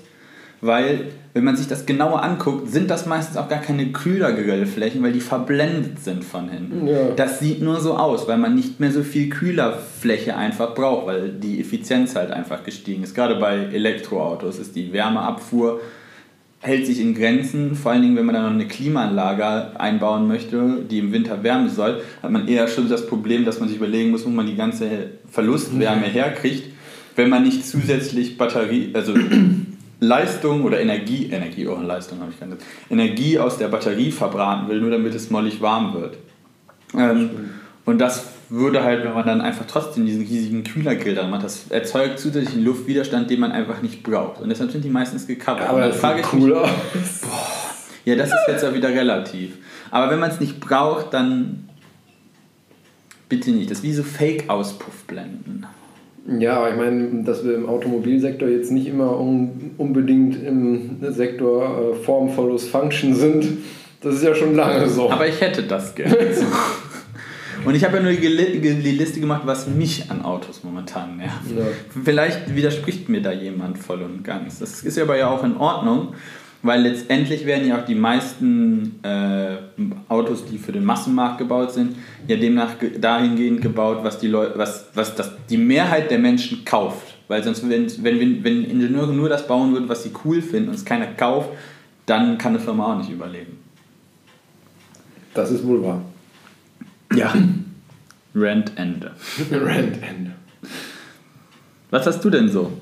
weil 0.61 1.07
wenn 1.33 1.45
man 1.45 1.57
sich 1.57 1.69
das 1.69 1.87
genauer 1.87 2.23
anguckt, 2.23 2.71
sind 2.71 2.91
das 2.91 3.07
meistens 3.07 3.37
auch 3.37 3.49
gar 3.49 3.61
keine 3.61 3.93
Kühlergrillflächen, 3.93 5.03
weil 5.03 5.13
die 5.13 5.21
verblendet 5.21 6.01
sind 6.01 6.25
von 6.25 6.49
hinten. 6.51 6.87
Ja. 6.87 7.11
Das 7.17 7.39
sieht 7.39 7.63
nur 7.63 7.81
so 7.81 7.97
aus, 7.97 8.29
weil 8.29 8.37
man 8.37 8.55
nicht 8.55 8.81
mehr 8.81 8.91
so 8.91 9.03
viel 9.03 9.31
Kühlerfläche 9.31 10.37
einfach 10.37 10.75
braucht, 10.75 11.07
weil 11.07 11.29
die 11.31 11.61
Effizienz 11.61 12.17
halt 12.17 12.31
einfach 12.31 12.65
gestiegen 12.65 13.05
ist. 13.05 13.15
Gerade 13.15 13.37
bei 13.37 13.57
Elektroautos 13.57 14.59
ist 14.59 14.75
die 14.77 14.93
Wärmeabfuhr 14.93 15.81
hält 16.61 16.87
sich 16.87 17.01
in 17.01 17.15
Grenzen, 17.15 17.75
vor 17.75 17.93
allen 17.93 18.03
Dingen, 18.03 18.17
wenn 18.17 18.27
man 18.27 18.35
dann 18.35 18.45
noch 18.45 18.53
eine 18.53 18.69
Klimaanlage 18.69 19.81
einbauen 19.81 20.29
möchte, 20.29 20.85
die 20.91 20.99
im 20.99 21.13
Winter 21.13 21.43
wärmen 21.43 21.71
soll, 21.71 22.03
hat 22.23 22.31
man 22.31 22.49
eher 22.49 22.69
schon 22.69 22.89
das 22.89 23.07
Problem, 23.07 23.47
dass 23.47 23.61
man 23.61 23.69
sich 23.69 23.79
überlegen 23.79 24.11
muss, 24.11 24.27
wo 24.27 24.29
man 24.29 24.47
die 24.47 24.57
ganze 24.57 25.13
Verlustwärme 25.31 26.07
herkriegt, 26.07 26.65
wenn 27.17 27.31
man 27.31 27.45
nicht 27.45 27.67
zusätzlich 27.67 28.37
Batterie, 28.37 28.91
also 28.93 29.15
Leistung 30.01 30.65
oder 30.65 30.81
Energie, 30.81 31.31
Energie, 31.31 31.67
auch 31.67 31.79
oh, 31.79 31.83
Leistung 31.83 32.21
habe 32.21 32.31
ich 32.31 32.39
keine, 32.39 32.57
Energie 32.91 33.39
aus 33.39 33.57
der 33.57 33.69
Batterie 33.69 34.11
verbraten 34.11 34.69
will, 34.69 34.81
nur 34.81 34.91
damit 34.91 35.15
es 35.15 35.31
mollig 35.31 35.61
warm 35.63 35.95
wird. 35.95 36.19
Ähm, 36.97 37.31
und 37.87 37.99
das 37.99 38.27
würde 38.51 38.83
halt, 38.83 39.05
wenn 39.05 39.15
man 39.15 39.25
dann 39.25 39.41
einfach 39.41 39.65
trotzdem 39.67 40.07
diesen 40.07 40.23
riesigen 40.23 40.65
Kühlergrill 40.65 41.15
dann 41.15 41.31
macht, 41.31 41.45
das 41.45 41.71
erzeugt 41.71 42.19
zusätzlichen 42.19 42.65
Luftwiderstand, 42.65 43.31
den 43.31 43.41
man 43.41 43.53
einfach 43.53 43.81
nicht 43.81 44.03
braucht. 44.03 44.41
Und 44.41 44.49
deshalb 44.49 44.73
sind 44.73 44.85
die 44.85 44.91
meistens 44.91 45.27
gecovert. 45.27 45.69
aber 45.69 45.81
das 45.81 45.97
frage 45.97 46.21
ich 46.21 46.33
mich, 46.33 46.49
boah, 46.49 46.69
ja, 48.05 48.17
das 48.17 48.29
ist 48.29 48.49
jetzt 48.49 48.63
ja 48.65 48.75
wieder 48.75 48.89
relativ. 48.89 49.53
Aber 49.91 50.11
wenn 50.11 50.19
man 50.19 50.31
es 50.31 50.41
nicht 50.41 50.59
braucht, 50.59 51.15
dann 51.15 51.69
bitte 53.29 53.51
nicht. 53.51 53.71
Das 53.71 53.79
ist 53.79 53.85
wie 53.85 53.93
so 53.93 54.03
Fake-Auspuffblenden. 54.03 55.67
Ja, 56.39 56.59
aber 56.59 56.71
ich 56.71 56.77
meine, 56.77 57.25
dass 57.25 57.45
wir 57.45 57.55
im 57.55 57.69
Automobilsektor 57.69 58.49
jetzt 58.49 58.71
nicht 58.73 58.87
immer 58.87 59.19
un 59.19 59.73
unbedingt 59.79 60.43
im 60.43 60.99
Sektor 61.01 61.93
äh, 61.93 61.95
Form 61.95 62.31
follows 62.31 62.69
Function 62.69 63.15
sind, 63.15 63.47
das 64.03 64.17
ist 64.17 64.25
ja 64.25 64.35
schon 64.35 64.55
lange 64.55 64.89
so. 64.89 65.11
Aber 65.11 65.27
ich 65.27 65.41
hätte 65.41 65.63
das 65.63 65.95
gerne. 65.95 66.17
Und 67.65 67.75
ich 67.75 67.85
habe 67.85 67.99
ja 67.99 68.03
nur 68.03 68.13
die 68.13 68.27
Liste 68.27 69.21
gemacht, 69.21 69.43
was 69.45 69.67
mich 69.67 70.11
an 70.11 70.23
Autos 70.23 70.65
momentan 70.65 71.19
nervt. 71.19 71.51
Ja. 71.57 71.65
Vielleicht 72.05 72.55
widerspricht 72.55 73.09
mir 73.09 73.21
da 73.21 73.33
jemand 73.33 73.79
voll 73.79 74.03
und 74.03 74.25
ganz. 74.25 74.59
Das 74.59 74.83
ist 74.83 74.99
aber 74.99 75.17
ja 75.17 75.29
auch 75.29 75.45
in 75.45 75.57
Ordnung. 75.57 76.15
Weil 76.63 76.83
letztendlich 76.83 77.47
werden 77.47 77.67
ja 77.67 77.81
auch 77.81 77.87
die 77.87 77.95
meisten 77.95 79.03
äh, 79.03 79.57
Autos, 80.09 80.45
die 80.45 80.59
für 80.59 80.73
den 80.73 80.85
Massenmarkt 80.85 81.39
gebaut 81.39 81.73
sind, 81.73 81.97
ja 82.29 82.37
demnach 82.37 82.75
dahingehend 83.01 83.63
gebaut, 83.63 84.01
was 84.03 84.19
die 84.19 84.27
Leute, 84.27 84.59
was, 84.59 84.91
was 84.93 85.15
das, 85.15 85.33
die 85.49 85.57
Mehrheit 85.57 86.11
der 86.11 86.19
Menschen 86.19 86.63
kauft. 86.67 87.15
Weil 87.29 87.43
sonst, 87.43 87.67
wenn, 87.71 87.87
wenn, 88.05 88.45
wenn 88.45 88.65
Ingenieure 88.65 89.13
nur 89.13 89.31
das 89.31 89.47
bauen 89.47 89.73
würden, 89.73 89.89
was 89.89 90.03
sie 90.03 90.11
cool 90.25 90.43
finden 90.43 90.69
und 90.69 90.75
es 90.75 90.85
keiner 90.85 91.07
kauft, 91.07 91.49
dann 92.05 92.37
kann 92.37 92.55
eine 92.55 92.63
Firma 92.63 92.93
auch 92.93 92.99
nicht 92.99 93.11
überleben. 93.11 93.57
Das 95.33 95.51
ist 95.51 95.67
wohl 95.67 95.83
wahr. 95.83 96.03
Ja. 97.15 97.35
Rent 98.35 98.73
Ende. 98.77 99.13
Rent 99.51 99.99
Ende. 100.03 100.33
Was 101.91 102.07
hast 102.07 102.25
du 102.25 102.31
denn 102.31 102.49
so? 102.49 102.73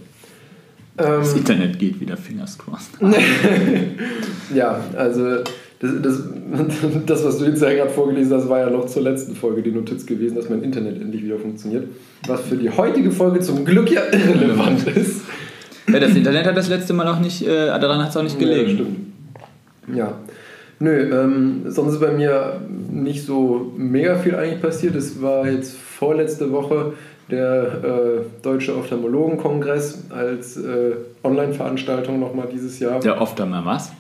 Das 0.97 1.33
ähm, 1.33 1.39
Internet 1.39 1.79
geht 1.79 2.01
wieder, 2.01 2.17
fingers 2.17 2.59
crossed. 2.59 2.91
ja, 4.55 4.81
also 4.97 5.39
das, 5.81 5.93
das, 6.03 6.23
das, 7.07 7.25
was 7.25 7.39
du 7.39 7.45
jetzt 7.45 7.63
ja 7.63 7.73
gerade 7.73 7.91
vorgelesen 7.91 8.37
hast, 8.37 8.49
war 8.49 8.59
ja 8.59 8.71
noch 8.71 8.87
zur 8.87 9.03
letzten 9.03 9.37
Folge 9.37 9.63
die 9.63 9.71
Notiz 9.71 10.05
gewesen, 10.05 10.35
dass 10.35 10.51
mein 10.51 10.63
Internet 10.63 11.01
endlich 11.01 11.23
wieder 11.23 11.39
funktioniert. 11.39 11.87
Was 12.27 12.43
für 12.43 12.57
die 12.57 12.69
heutige 12.69 13.13
Folge 13.13 13.41
zum 13.41 13.65
Glück 13.65 13.91
ja 13.91 14.03
irrelevant 14.11 14.87
ist. 14.89 15.23
Ja, 15.87 16.01
das 16.01 16.15
Internet 16.15 16.47
hat 16.47 16.57
das 16.57 16.69
letzte 16.69 16.93
Mal 16.93 17.07
auch 17.07 17.21
nicht, 17.21 17.47
äh, 17.47 17.67
daran 17.67 18.03
hat 18.03 18.11
es 18.11 18.17
auch 18.17 18.23
nicht 18.23 18.39
gelegen. 18.39 18.69
Ja, 18.69 18.75
stimmt. 18.75 18.99
Ja. 19.97 20.19
Nö, 20.81 21.11
ähm, 21.11 21.63
sonst 21.67 21.95
ist 21.95 22.01
bei 22.01 22.13
mir 22.13 22.61
nicht 22.91 23.25
so 23.25 23.73
mega 23.77 24.17
viel 24.17 24.37
eigentlich 24.37 24.63
passiert. 24.63 24.95
Es 24.95 25.21
war 25.21 25.49
jetzt 25.49 25.77
vorletzte 25.77 26.53
Woche 26.53 26.93
der 27.31 27.65
äh, 27.85 28.43
Deutsche 28.43 28.77
Ophthalmologenkongress 28.77 30.05
als 30.11 30.57
äh, 30.57 30.93
Online-Veranstaltung 31.25 32.21
nochmal 32.21 32.49
dieses 32.53 32.79
Jahr. 32.79 33.01
Der 33.01 33.21
Ophthalmer 33.21 33.65
was? 33.65 33.93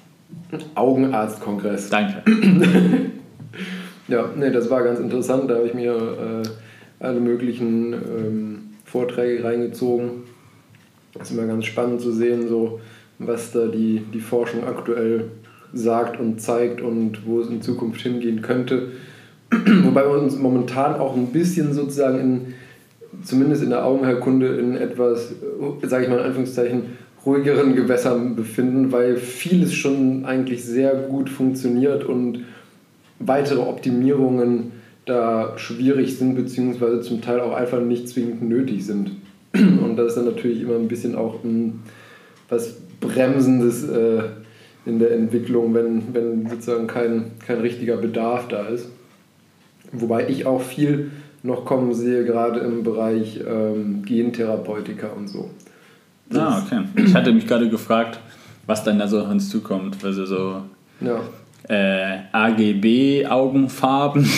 Augenarztkongress. 0.75 1.91
Danke. 1.91 2.23
ja, 4.09 4.31
nee, 4.37 4.51
das 4.51 4.71
war 4.71 4.83
ganz 4.83 5.01
interessant. 5.01 5.51
Da 5.51 5.57
habe 5.57 5.67
ich 5.67 5.75
mir 5.75 5.93
äh, 5.93 7.05
alle 7.05 7.21
möglichen 7.21 7.93
ähm, 7.93 8.59
Vorträge 8.85 9.45
reingezogen. 9.45 10.23
Das 11.13 11.31
ist 11.31 11.37
immer 11.37 11.47
ganz 11.47 11.65
spannend 11.67 12.01
zu 12.01 12.13
sehen, 12.13 12.49
so, 12.49 12.81
was 13.19 13.53
da 13.53 13.67
die, 13.67 14.05
die 14.13 14.21
Forschung 14.21 14.65
aktuell 14.65 15.31
sagt 15.73 16.19
und 16.19 16.41
zeigt 16.41 16.81
und 16.81 17.27
wo 17.27 17.41
es 17.41 17.49
in 17.49 17.63
Zukunft 17.63 18.01
hingehen 18.01 18.43
könnte. 18.43 18.89
Wobei 19.51 20.03
wir 20.03 20.21
uns 20.21 20.37
momentan 20.39 20.95
auch 20.97 21.17
ein 21.17 21.27
bisschen 21.27 21.73
sozusagen 21.73 22.21
in 22.21 22.55
zumindest 23.25 23.63
in 23.63 23.71
der 23.71 23.85
Augenheilkunde 23.85 24.59
in 24.59 24.77
etwas, 24.77 25.35
sage 25.83 26.05
ich 26.05 26.11
mal 26.11 26.19
in 26.19 26.27
Anführungszeichen, 26.27 26.83
ruhigeren 27.25 27.75
Gewässern 27.75 28.37
befinden, 28.37 28.93
weil 28.93 29.17
vieles 29.17 29.75
schon 29.75 30.25
eigentlich 30.25 30.65
sehr 30.65 30.95
gut 30.95 31.29
funktioniert 31.29 32.05
und 32.05 32.45
weitere 33.19 33.61
Optimierungen 33.61 34.73
da 35.05 35.55
schwierig 35.57 36.17
sind, 36.17 36.37
beziehungsweise 36.37 37.01
zum 37.01 37.21
Teil 37.21 37.41
auch 37.41 37.55
einfach 37.55 37.81
nicht 37.81 38.09
zwingend 38.09 38.43
nötig 38.43 38.85
sind. 38.85 39.13
Und 39.55 39.97
das 39.97 40.09
ist 40.09 40.17
dann 40.17 40.27
natürlich 40.27 40.61
immer 40.61 40.75
ein 40.75 40.87
bisschen 40.87 41.17
auch 41.17 41.43
ein, 41.43 41.81
was 42.51 42.77
Bremsendes 43.01 43.89
äh, 43.89 44.21
in 44.89 44.99
der 44.99 45.13
Entwicklung, 45.13 45.75
wenn, 45.75 46.15
wenn 46.15 46.49
sozusagen 46.49 46.87
kein, 46.87 47.33
kein 47.47 47.61
richtiger 47.61 47.97
Bedarf 47.97 48.49
da 48.49 48.67
ist. 48.67 48.89
Wobei 49.93 50.29
ich 50.29 50.47
auch 50.47 50.63
viel 50.63 51.11
noch 51.43 51.65
kommen 51.65 51.95
sehe, 51.95 52.25
gerade 52.25 52.61
im 52.61 52.83
Bereich 52.83 53.41
ähm, 53.47 54.03
Gentherapeutika 54.05 55.09
und 55.09 55.29
so. 55.29 55.51
Das 56.31 56.39
ah, 56.39 56.63
okay. 56.65 56.83
Ich 56.97 57.15
hatte 57.15 57.33
mich 57.33 57.47
gerade 57.47 57.69
gefragt, 57.69 58.19
was 58.67 58.85
dann 58.85 58.99
da 58.99 59.09
so 59.09 59.21
auf 59.21 59.31
uns 59.31 59.49
zukommt. 59.49 60.05
Also 60.05 60.27
so 60.27 60.63
ja. 61.01 61.21
äh, 61.69 62.19
AGB-Augenfarben. 62.33 64.29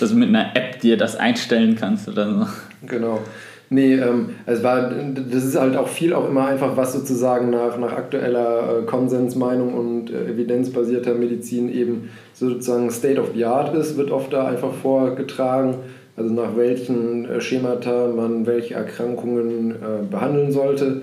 also 0.00 0.14
mit 0.16 0.28
einer 0.28 0.56
App 0.56 0.80
dir 0.80 0.96
das 0.96 1.16
einstellen 1.16 1.76
kannst 1.76 2.08
oder 2.08 2.30
so. 2.30 2.46
Genau. 2.86 3.20
Nee, 3.68 3.94
ähm, 3.94 4.30
es 4.46 4.62
war, 4.62 4.90
das 4.90 5.44
ist 5.44 5.58
halt 5.58 5.76
auch 5.76 5.88
viel 5.88 6.12
auch 6.12 6.28
immer 6.28 6.46
einfach, 6.46 6.76
was 6.76 6.92
sozusagen 6.92 7.50
nach, 7.50 7.76
nach 7.78 7.92
aktueller 7.92 8.78
äh, 8.78 8.82
Konsensmeinung 8.86 9.74
und 9.74 10.10
äh, 10.10 10.30
evidenzbasierter 10.30 11.14
Medizin 11.14 11.72
eben 11.72 12.10
sozusagen 12.32 12.90
State 12.90 13.20
of 13.20 13.30
the 13.34 13.44
Art 13.44 13.74
ist, 13.74 13.96
wird 13.96 14.12
oft 14.12 14.32
da 14.32 14.46
einfach 14.46 14.72
vorgetragen. 14.72 15.78
Also 16.16 16.32
nach 16.32 16.56
welchen 16.56 17.28
äh, 17.28 17.40
Schemata 17.40 18.08
man 18.14 18.46
welche 18.46 18.74
Erkrankungen 18.74 19.72
äh, 19.72 19.74
behandeln 20.08 20.52
sollte. 20.52 21.02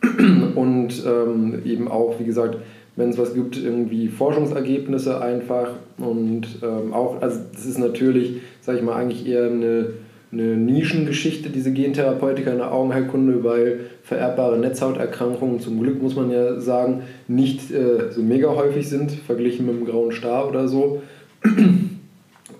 Und 0.54 1.02
ähm, 1.06 1.62
eben 1.64 1.88
auch, 1.88 2.20
wie 2.20 2.24
gesagt, 2.24 2.58
wenn 2.96 3.10
es 3.10 3.18
was 3.18 3.34
gibt, 3.34 3.56
irgendwie 3.56 4.06
Forschungsergebnisse 4.06 5.20
einfach. 5.20 5.68
Und 5.98 6.46
ähm, 6.62 6.92
auch, 6.92 7.20
also 7.20 7.40
das 7.52 7.66
ist 7.66 7.78
natürlich, 7.78 8.40
sage 8.60 8.78
ich 8.78 8.84
mal, 8.84 8.94
eigentlich 8.94 9.26
eher 9.26 9.46
eine 9.46 9.88
eine 10.34 10.56
Nischengeschichte, 10.56 11.48
diese 11.48 11.72
Gentherapeutika 11.72 12.50
in 12.50 12.58
der 12.58 12.72
Augenheilkunde, 12.72 13.44
weil 13.44 13.80
vererbbare 14.02 14.58
Netzhauterkrankungen 14.58 15.60
zum 15.60 15.80
Glück, 15.80 16.02
muss 16.02 16.16
man 16.16 16.30
ja 16.30 16.60
sagen, 16.60 17.02
nicht 17.28 17.70
äh, 17.70 18.10
so 18.10 18.20
mega 18.20 18.48
häufig 18.48 18.88
sind, 18.88 19.12
verglichen 19.12 19.66
mit 19.66 19.76
dem 19.76 19.84
grauen 19.86 20.12
Star 20.12 20.48
oder 20.48 20.68
so. 20.68 21.02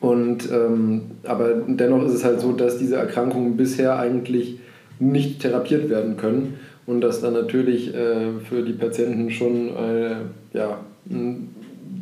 Und, 0.01 0.51
ähm, 0.53 1.03
aber 1.25 1.55
dennoch 1.67 2.05
ist 2.05 2.15
es 2.15 2.25
halt 2.25 2.41
so, 2.41 2.53
dass 2.53 2.79
diese 2.79 2.97
Erkrankungen 2.97 3.57
bisher 3.57 3.99
eigentlich 3.99 4.59
nicht 4.99 5.41
therapiert 5.41 5.89
werden 5.89 6.17
können 6.17 6.55
und 6.87 7.01
dass 7.01 7.21
dann 7.21 7.33
natürlich 7.33 7.95
äh, 7.95 8.39
für 8.49 8.63
die 8.63 8.75
Patienten 8.75 9.31
schon 9.31 9.69
äh, 9.77 10.17
ja, 10.53 10.79
ein 11.11 11.54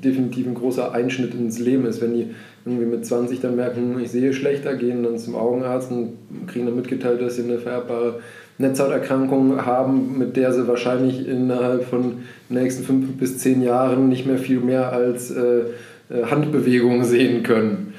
definitiv 0.05 0.47
ein 0.47 0.55
großer 0.55 0.93
Einschnitt 0.93 1.35
ins 1.35 1.59
Leben 1.59 1.87
ist, 1.87 2.01
wenn 2.01 2.15
die 2.15 2.27
irgendwie 2.65 2.87
mit 2.87 3.05
20 3.05 3.41
dann 3.41 3.57
merken, 3.57 3.99
ich 4.01 4.11
sehe 4.11 4.33
schlechter, 4.33 4.75
gehen 4.77 5.03
dann 5.03 5.19
zum 5.19 5.35
Augenarzt 5.35 5.91
und 5.91 6.13
kriegen 6.47 6.67
dann 6.67 6.77
mitgeteilt, 6.77 7.21
dass 7.21 7.37
sie 7.37 7.43
eine 7.43 7.59
vererbbare 7.59 8.21
Netzhauterkrankung 8.59 9.65
haben, 9.65 10.19
mit 10.19 10.37
der 10.37 10.53
sie 10.53 10.69
wahrscheinlich 10.69 11.27
innerhalb 11.27 11.85
von 11.85 12.19
den 12.49 12.63
nächsten 12.63 12.85
fünf 12.85 13.13
bis 13.17 13.39
zehn 13.39 13.63
Jahren 13.63 14.09
nicht 14.09 14.27
mehr 14.27 14.39
viel 14.39 14.61
mehr 14.61 14.93
als 14.93 15.31
äh, 15.31 15.63
äh 16.11 16.25
Handbewegungen 16.31 17.05
sehen 17.05 17.43
können. 17.43 17.95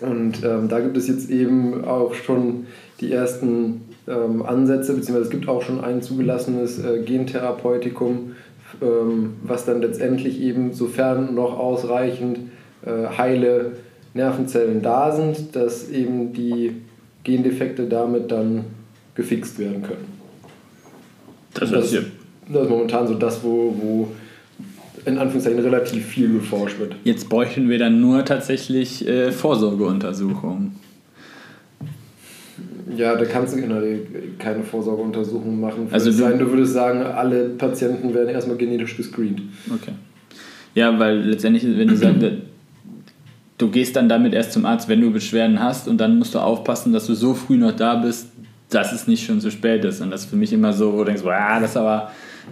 Und 0.00 0.44
ähm, 0.44 0.68
da 0.68 0.80
gibt 0.80 0.96
es 0.96 1.08
jetzt 1.08 1.30
eben 1.30 1.84
auch 1.84 2.14
schon 2.14 2.66
die 3.00 3.12
ersten 3.12 3.82
ähm, 4.08 4.42
Ansätze, 4.42 4.94
beziehungsweise 4.94 5.26
es 5.26 5.30
gibt 5.30 5.48
auch 5.48 5.62
schon 5.62 5.82
ein 5.82 6.02
zugelassenes 6.02 6.78
äh, 6.78 7.02
Gentherapeutikum, 7.04 8.32
was 8.80 9.64
dann 9.64 9.80
letztendlich 9.80 10.40
eben, 10.40 10.72
sofern 10.72 11.34
noch 11.34 11.58
ausreichend 11.58 12.38
äh, 12.84 13.16
heile 13.16 13.72
Nervenzellen 14.14 14.82
da 14.82 15.12
sind, 15.12 15.54
dass 15.56 15.88
eben 15.88 16.32
die 16.32 16.76
Gendefekte 17.24 17.86
damit 17.86 18.30
dann 18.30 18.64
gefixt 19.14 19.58
werden 19.58 19.82
können. 19.82 20.06
Das, 21.54 21.70
das, 21.70 21.92
ist, 21.92 22.06
das 22.48 22.62
ist 22.64 22.70
momentan 22.70 23.06
so 23.06 23.14
das, 23.14 23.42
wo, 23.44 23.74
wo 23.78 24.08
in 25.04 25.18
Anführungszeichen 25.18 25.60
relativ 25.60 26.06
viel 26.06 26.32
geforscht 26.32 26.78
wird. 26.78 26.96
Jetzt 27.04 27.28
bräuchten 27.28 27.68
wir 27.68 27.78
dann 27.78 28.00
nur 28.00 28.24
tatsächlich 28.24 29.06
äh, 29.06 29.32
Vorsorgeuntersuchungen. 29.32 30.76
Ja, 32.96 33.16
da 33.16 33.24
kannst 33.24 33.56
du 33.56 33.60
keine 34.38 34.62
Vorsorgeuntersuchungen 34.62 35.60
machen. 35.60 35.88
Also 35.90 36.10
du, 36.10 36.16
sein, 36.16 36.38
du 36.38 36.50
würdest 36.50 36.72
sagen, 36.74 37.02
alle 37.02 37.50
Patienten 37.50 38.14
werden 38.14 38.28
erstmal 38.28 38.56
genetisch 38.56 38.96
gescreent. 38.96 39.42
Okay. 39.72 39.92
Ja, 40.74 40.98
weil 40.98 41.18
letztendlich, 41.18 41.64
wenn 41.64 41.88
du 41.88 41.96
sagst, 41.96 42.22
du 43.58 43.70
gehst 43.70 43.96
dann 43.96 44.08
damit 44.08 44.34
erst 44.34 44.52
zum 44.52 44.66
Arzt, 44.66 44.88
wenn 44.88 45.00
du 45.00 45.10
Beschwerden 45.10 45.60
hast 45.60 45.88
und 45.88 45.98
dann 45.98 46.18
musst 46.18 46.34
du 46.34 46.38
aufpassen, 46.38 46.92
dass 46.92 47.06
du 47.06 47.14
so 47.14 47.34
früh 47.34 47.56
noch 47.56 47.72
da 47.72 47.96
bist, 47.96 48.28
dass 48.70 48.92
es 48.92 49.06
nicht 49.06 49.24
schon 49.24 49.40
zu 49.40 49.50
spät 49.50 49.84
ist. 49.84 50.00
Und 50.00 50.10
das 50.10 50.22
ist 50.22 50.30
für 50.30 50.36
mich 50.36 50.52
immer 50.52 50.72
so, 50.72 50.92
wo 50.92 50.98
du 50.98 51.04
denkst, 51.04 51.22
wow, 51.24 51.60
das 51.60 51.70
ist 51.70 51.76
aber 51.76 52.10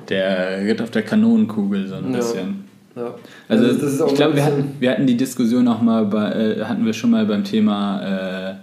der 0.08 0.64
Ritt 0.64 0.80
auf 0.82 0.90
der 0.90 1.02
Kanonenkugel 1.02 1.88
so 1.88 1.96
ein 1.96 2.12
bisschen. 2.12 2.64
Ja. 2.96 3.14
Also, 3.48 3.66
also 3.66 4.06
ich 4.06 4.14
glaube, 4.14 4.36
wir 4.36 4.44
hatten, 4.44 4.76
wir 4.78 4.90
hatten 4.90 5.06
die 5.06 5.16
Diskussion 5.16 5.66
auch 5.68 5.80
mal 5.80 6.04
bei, 6.06 6.32
äh, 6.32 6.64
hatten 6.64 6.84
wir 6.84 6.92
schon 6.92 7.10
mal 7.10 7.24
beim 7.24 7.44
Thema 7.44 8.50
äh, 8.50 8.54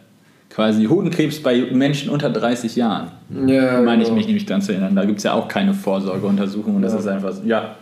quasi 0.57 0.85
Hodenkrebs 0.85 1.43
bei 1.43 1.67
Menschen 1.71 2.09
unter 2.09 2.31
30 2.31 2.75
Jahren. 2.75 3.11
Ja, 3.29 3.79
Meine 3.79 4.03
genau. 4.03 4.07
ich 4.07 4.11
mich 4.11 4.25
nämlich 4.25 4.47
dran 4.47 4.59
zu 4.59 4.71
erinnern. 4.71 4.95
Da 4.95 5.05
gibt 5.05 5.19
es 5.19 5.23
ja 5.23 5.33
auch 5.33 5.47
keine 5.47 5.75
Vorsorgeuntersuchung 5.75 6.77
und 6.77 6.81
ja. 6.81 6.89
das 6.89 6.99
ist 6.99 7.07
einfach 7.07 7.31
so, 7.31 7.43
ja, 7.45 7.75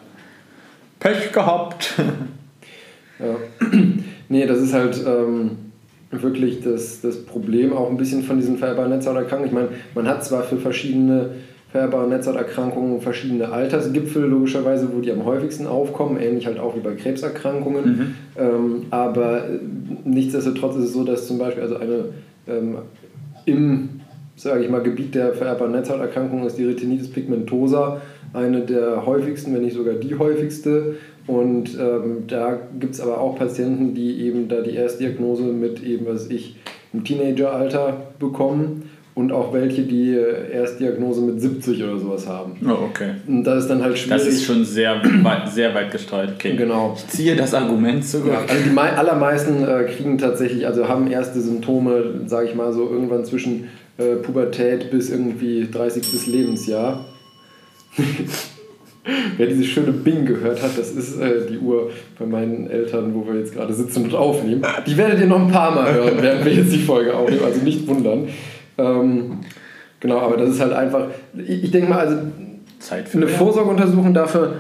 Pech 1.00 1.32
gehabt. 1.32 1.94
Ja. 3.18 3.68
Nee, 4.28 4.46
das 4.46 4.58
ist 4.58 4.74
halt 4.74 5.02
ähm, 5.08 5.52
wirklich 6.12 6.62
das, 6.62 7.00
das 7.00 7.24
Problem 7.26 7.72
auch 7.72 7.90
ein 7.90 7.96
bisschen 7.96 8.24
von 8.24 8.38
diesen 8.38 8.58
vererbbaren 8.58 8.90
Netzhauterkrankungen. 8.90 9.48
Ich 9.48 9.54
meine, 9.54 9.68
man 9.94 10.08
hat 10.08 10.26
zwar 10.26 10.44
für 10.44 10.58
verschiedene 10.58 11.30
vererbbare 11.72 12.10
Netzhauterkrankungen 12.10 13.00
verschiedene 13.00 13.50
Altersgipfel, 13.50 14.24
logischerweise, 14.24 14.90
wo 14.92 15.00
die 15.00 15.12
am 15.12 15.24
häufigsten 15.24 15.68
aufkommen, 15.68 16.20
ähnlich 16.20 16.48
halt 16.48 16.60
auch 16.60 16.76
wie 16.76 16.80
bei 16.80 16.96
Krebserkrankungen. 16.96 17.86
Mhm. 17.86 18.16
Ähm, 18.38 18.86
aber 18.90 19.44
nichtsdestotrotz 20.04 20.76
ist 20.76 20.86
es 20.86 20.94
so, 20.94 21.06
dass 21.06 21.28
zum 21.28 21.38
Beispiel 21.38 21.64
also 21.64 21.78
eine 21.78 22.06
ähm, 22.48 22.78
im 23.46 23.90
sage 24.36 24.66
ich 24.66 24.70
mal, 24.70 24.84
Gebiet 24.84 25.16
der 25.16 25.34
vererbbaren 25.34 25.72
Netzhauterkrankungen 25.72 26.46
ist 26.46 26.58
die 26.58 26.66
Retinitis 26.66 27.10
pigmentosa 27.10 28.02
eine 28.34 28.62
der 28.62 29.06
häufigsten, 29.06 29.54
wenn 29.54 29.64
nicht 29.64 29.76
sogar 29.76 29.94
die 29.94 30.16
häufigste. 30.16 30.96
Und 31.26 31.78
ähm, 31.80 32.26
da 32.28 32.60
gibt 32.80 32.96
es 32.96 33.02
aber 33.02 33.20
auch 33.20 33.38
Patienten, 33.38 33.96
die 33.96 34.22
eben 34.22 34.48
da 34.48 34.62
die 34.62 34.76
Erstdiagnose 34.76 35.44
mit 35.44 35.82
eben, 35.84 36.06
was 36.06 36.30
ich, 36.30 36.58
im 36.94 37.04
Teenageralter 37.04 38.12
bekommen 38.20 38.90
und 39.16 39.32
auch 39.32 39.54
welche, 39.54 39.84
die 39.84 40.14
äh, 40.14 40.52
Erstdiagnose 40.52 41.22
mit 41.22 41.40
70 41.40 41.82
oder 41.84 41.98
sowas 41.98 42.28
haben. 42.28 42.58
Oh, 42.68 42.86
okay. 42.90 43.12
Und 43.26 43.46
das 43.46 43.64
ist 43.64 43.70
dann 43.70 43.82
halt 43.82 43.98
schwierig. 43.98 44.22
Das 44.22 44.28
ist 44.28 44.44
schon 44.44 44.66
sehr 44.66 45.02
weit, 45.24 45.50
sehr 45.50 45.74
weit 45.74 45.90
gestreut. 45.92 46.34
Okay. 46.36 46.58
Genau. 46.58 46.94
Ich 46.98 47.08
ziehe 47.08 47.36
das 47.36 47.54
Argument 47.54 48.06
zurück. 48.06 48.34
Ja, 48.34 48.42
also 48.42 48.70
die 48.70 48.78
allermeisten 48.78 49.64
äh, 49.64 49.86
kriegen 49.86 50.18
tatsächlich, 50.18 50.68
also 50.68 50.90
haben 50.90 51.10
erste 51.10 51.40
Symptome, 51.40 52.22
sage 52.26 52.50
ich 52.50 52.56
mal 52.56 52.74
so, 52.74 52.90
irgendwann 52.90 53.24
zwischen 53.24 53.70
äh, 53.98 54.18
Pubertät 54.18 54.92
bis 54.92 55.10
irgendwie 55.10 55.66
30. 55.72 56.28
Lebensjahr. 56.28 57.06
Wer 59.38 59.48
dieses 59.48 59.68
schöne 59.68 59.92
Bing 59.92 60.26
gehört 60.26 60.62
hat, 60.62 60.78
das 60.78 60.92
ist 60.92 61.22
äh, 61.22 61.48
die 61.50 61.60
Uhr 61.60 61.92
bei 62.20 62.26
meinen 62.26 62.70
Eltern, 62.70 63.14
wo 63.14 63.26
wir 63.26 63.40
jetzt 63.40 63.54
gerade 63.54 63.74
sitzen 63.74 64.06
und 64.06 64.16
aufnehmen. 64.16 64.66
Die 64.86 64.98
werdet 64.98 65.22
ihr 65.22 65.28
noch 65.28 65.40
ein 65.40 65.52
paar 65.52 65.74
Mal 65.74 65.94
hören, 65.94 66.18
während 66.20 66.44
wir 66.44 66.52
jetzt 66.52 66.74
die 66.74 66.80
Folge 66.80 67.16
aufnehmen, 67.16 67.44
also 67.46 67.62
nicht 67.62 67.88
wundern. 67.88 68.28
Ähm, 68.78 69.40
genau, 70.00 70.20
aber 70.20 70.38
das 70.38 70.52
ist 70.52 70.60
halt 70.60 70.74
einfach, 70.74 71.08
ich, 71.36 71.66
ich 71.66 71.72
denke 71.72 71.90
mal, 71.90 72.00
also 72.00 72.18
eine 73.14 73.28
Vorsorgeuntersuchung 73.28 74.14
dafür 74.14 74.56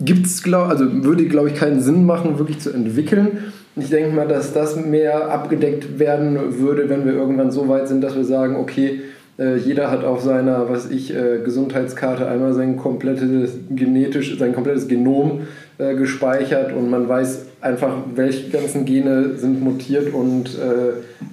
gibt 0.00 0.26
es, 0.26 0.42
also 0.52 1.04
würde, 1.04 1.26
glaube 1.26 1.50
ich, 1.50 1.54
keinen 1.54 1.80
Sinn 1.80 2.04
machen, 2.04 2.38
wirklich 2.38 2.58
zu 2.58 2.72
entwickeln. 2.72 3.52
Ich 3.76 3.90
denke 3.90 4.14
mal, 4.14 4.28
dass 4.28 4.52
das 4.52 4.76
mehr 4.76 5.30
abgedeckt 5.30 5.98
werden 5.98 6.58
würde, 6.58 6.88
wenn 6.88 7.04
wir 7.04 7.12
irgendwann 7.12 7.50
so 7.50 7.68
weit 7.68 7.88
sind, 7.88 8.02
dass 8.02 8.14
wir 8.14 8.24
sagen, 8.24 8.56
okay, 8.56 9.00
äh, 9.38 9.56
jeder 9.56 9.90
hat 9.90 10.04
auf 10.04 10.22
seiner, 10.22 10.68
was 10.68 10.90
ich, 10.90 11.12
äh, 11.12 11.40
Gesundheitskarte 11.44 12.28
einmal 12.28 12.54
sein 12.54 12.76
komplettes 12.76 13.50
genetisch, 13.70 14.38
sein 14.38 14.54
komplettes 14.54 14.86
Genom 14.86 15.40
äh, 15.78 15.94
gespeichert 15.96 16.72
und 16.72 16.88
man 16.88 17.08
weiß 17.08 17.46
einfach, 17.60 17.96
welche 18.14 18.50
ganzen 18.50 18.84
Gene 18.84 19.36
sind 19.36 19.62
mutiert 19.62 20.12
und 20.12 20.58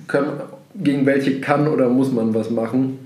können, 0.07 0.27
gegen 0.83 1.05
welche 1.05 1.39
kann 1.39 1.67
oder 1.67 1.89
muss 1.89 2.11
man 2.11 2.33
was 2.33 2.49
machen. 2.49 2.99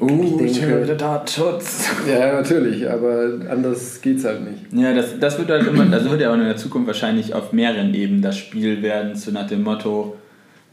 Uh, 0.00 0.22
ich 0.40 0.54
denke, 0.56 0.96
Datenschutz. 0.96 1.88
Ja, 2.08 2.32
natürlich, 2.32 2.88
aber 2.88 3.40
anders 3.50 4.00
geht 4.00 4.18
es 4.18 4.24
halt 4.24 4.40
nicht. 4.48 4.72
Ja, 4.72 4.94
das, 4.94 5.18
das 5.18 5.38
wird 5.38 5.50
halt 5.50 5.66
immer, 5.66 5.92
also 5.92 6.10
wird 6.10 6.22
ja 6.22 6.30
auch 6.30 6.34
in 6.34 6.44
der 6.44 6.56
Zukunft 6.56 6.86
wahrscheinlich 6.86 7.34
auf 7.34 7.52
mehreren 7.52 7.92
Ebenen 7.92 8.22
das 8.22 8.38
Spiel 8.38 8.82
werden, 8.82 9.14
so 9.16 9.30
nach 9.30 9.46
dem 9.46 9.62
Motto, 9.62 10.16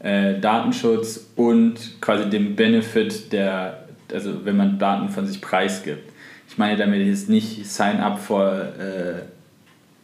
äh, 0.00 0.38
Datenschutz 0.38 1.26
und 1.36 2.00
quasi 2.00 2.30
dem 2.30 2.56
Benefit 2.56 3.32
der, 3.32 3.84
also 4.12 4.44
wenn 4.44 4.56
man 4.56 4.78
Daten 4.78 5.08
von 5.08 5.26
sich 5.26 5.40
preisgibt. 5.40 6.10
Ich 6.48 6.56
meine 6.56 6.78
damit 6.78 7.06
jetzt 7.06 7.28
nicht 7.28 7.66
Sign 7.66 7.98
up 7.98 8.18
for 8.18 8.50
äh, 8.50 9.22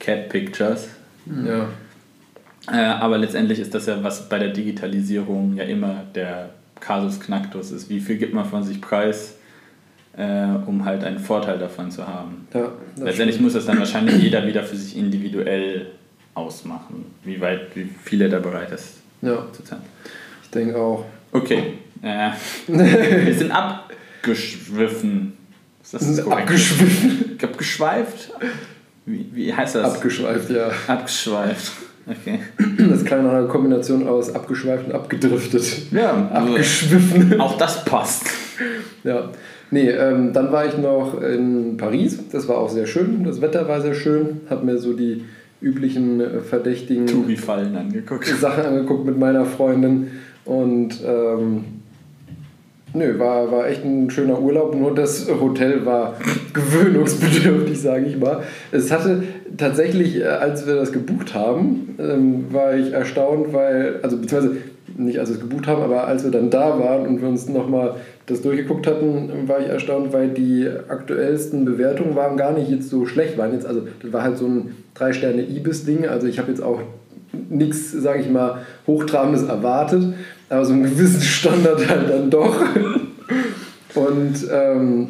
Cat 0.00 0.28
Pictures. 0.28 0.88
Ja. 1.26 1.68
Äh, 2.70 2.76
aber 2.76 3.18
letztendlich 3.18 3.58
ist 3.58 3.74
das 3.74 3.86
ja, 3.86 4.02
was 4.02 4.28
bei 4.28 4.38
der 4.38 4.48
Digitalisierung 4.48 5.56
ja 5.56 5.64
immer 5.64 6.04
der 6.14 6.50
Kasus 6.80 7.20
Knacktus 7.20 7.70
ist. 7.70 7.88
Wie 7.88 8.00
viel 8.00 8.16
gibt 8.16 8.34
man 8.34 8.44
von 8.44 8.62
sich 8.62 8.80
preis, 8.80 9.36
äh, 10.16 10.46
um 10.66 10.84
halt 10.84 11.04
einen 11.04 11.18
Vorteil 11.18 11.58
davon 11.58 11.90
zu 11.90 12.06
haben? 12.06 12.46
Ja, 12.54 12.72
letztendlich 12.96 13.36
stimmt. 13.36 13.42
muss 13.42 13.52
das 13.52 13.66
dann 13.66 13.78
wahrscheinlich 13.78 14.16
jeder 14.16 14.46
wieder 14.46 14.62
für 14.62 14.76
sich 14.76 14.96
individuell 14.96 15.86
ausmachen, 16.34 17.06
wie 17.22 17.40
weit, 17.40 17.74
wie 17.74 17.88
viel 18.02 18.22
er 18.22 18.28
da 18.28 18.38
bereit 18.38 18.72
ist 18.72 19.04
ja. 19.24 19.46
Zurzeit. 19.52 19.78
Ich 20.42 20.50
denke 20.50 20.76
auch. 20.76 21.04
Okay. 21.32 21.74
Äh, 22.02 22.30
wir 22.66 23.34
sind 23.34 23.50
abgeschwiffen. 23.50 25.32
Ist 25.82 25.94
das 25.94 26.16
das 26.16 26.26
abgeschwiffen? 26.26 27.38
Abgeschweift? 27.42 28.30
Wie, 29.06 29.28
wie 29.32 29.52
heißt 29.52 29.74
das? 29.74 29.96
Abgeschweift, 29.96 30.50
ja. 30.50 30.70
Abgeschweift. 30.86 31.72
Okay. 32.06 32.40
Das 32.88 33.02
ist 33.02 33.12
eine 33.12 33.46
Kombination 33.46 34.06
aus 34.06 34.34
abgeschweift 34.34 34.86
und 34.86 34.94
abgedriftet. 34.94 35.92
Ja, 35.92 36.28
also 36.32 36.50
abgeschwiffen. 36.50 37.40
Auch 37.40 37.56
das 37.56 37.84
passt. 37.84 38.26
Ja. 39.04 39.30
Nee, 39.70 39.90
ähm, 39.90 40.32
dann 40.32 40.52
war 40.52 40.66
ich 40.66 40.76
noch 40.76 41.20
in 41.20 41.76
Paris. 41.76 42.18
Das 42.30 42.46
war 42.48 42.58
auch 42.58 42.68
sehr 42.68 42.86
schön. 42.86 43.24
Das 43.24 43.40
Wetter 43.40 43.68
war 43.68 43.80
sehr 43.80 43.94
schön. 43.94 44.42
Hab 44.50 44.64
mir 44.64 44.78
so 44.78 44.92
die 44.92 45.24
üblichen 45.60 46.20
äh, 46.20 46.40
verdächtigen 46.40 47.06
Touri-Fallen 47.06 47.74
angeguckt. 47.74 48.26
Sachen 48.26 48.64
angeguckt 48.64 49.06
mit 49.06 49.18
meiner 49.18 49.46
Freundin 49.46 50.10
und 50.44 51.00
ähm, 51.04 51.64
nö, 52.94 53.18
war, 53.18 53.50
war 53.50 53.68
echt 53.68 53.84
ein 53.84 54.10
schöner 54.10 54.40
Urlaub, 54.40 54.74
nur 54.74 54.94
das 54.94 55.28
Hotel 55.28 55.84
war 55.84 56.14
gewöhnungsbedürftig, 56.52 57.80
sage 57.80 58.06
ich 58.06 58.18
mal. 58.18 58.42
Es 58.72 58.90
hatte 58.90 59.24
tatsächlich, 59.56 60.20
äh, 60.20 60.24
als 60.24 60.66
wir 60.66 60.76
das 60.76 60.92
gebucht 60.92 61.34
haben, 61.34 61.96
ähm, 61.98 62.46
war 62.50 62.74
ich 62.74 62.92
erstaunt, 62.92 63.52
weil, 63.52 64.00
also 64.02 64.16
beziehungsweise 64.16 64.56
nicht 64.96 65.18
als 65.18 65.28
wir 65.30 65.36
es 65.36 65.40
gebucht 65.40 65.66
haben, 65.66 65.82
aber 65.82 66.06
als 66.06 66.24
wir 66.24 66.30
dann 66.30 66.50
da 66.50 66.78
waren 66.78 67.06
und 67.06 67.20
wir 67.20 67.28
uns 67.28 67.48
nochmal 67.48 67.96
das 68.26 68.42
durchgeguckt 68.42 68.86
hatten, 68.86 69.48
war 69.48 69.60
ich 69.60 69.66
erstaunt, 69.66 70.12
weil 70.12 70.28
die 70.28 70.68
aktuellsten 70.88 71.64
Bewertungen 71.64 72.14
waren 72.14 72.36
gar 72.36 72.52
nicht 72.52 72.70
jetzt 72.70 72.90
so 72.90 73.04
schlecht. 73.04 73.36
Waren 73.36 73.52
jetzt, 73.52 73.66
also 73.66 73.82
das 74.02 74.12
war 74.12 74.22
halt 74.22 74.38
so 74.38 74.46
ein 74.46 74.76
drei 74.94 75.12
Sterne 75.12 75.42
Ibis-Ding. 75.42 76.06
Also 76.06 76.26
ich 76.26 76.38
habe 76.38 76.50
jetzt 76.50 76.62
auch 76.62 76.80
nichts, 77.50 77.92
sage 77.92 78.20
ich 78.20 78.30
mal, 78.30 78.58
Hochtrabendes 78.86 79.44
erwartet, 79.44 80.14
aber 80.48 80.64
so 80.64 80.72
einen 80.72 80.84
gewissen 80.84 81.20
Standard 81.20 81.88
halt 81.88 82.10
dann 82.10 82.30
doch. 82.30 82.60
Und 83.94 84.34
ähm, 84.52 85.08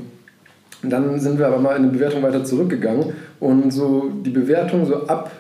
dann 0.82 1.18
sind 1.18 1.38
wir 1.38 1.46
aber 1.46 1.58
mal 1.58 1.76
in 1.76 1.84
die 1.84 1.96
Bewertung 1.96 2.22
weiter 2.22 2.44
zurückgegangen 2.44 3.12
und 3.40 3.72
so 3.72 4.10
die 4.24 4.30
Bewertung 4.30 4.86
so 4.86 5.06
ab 5.06 5.30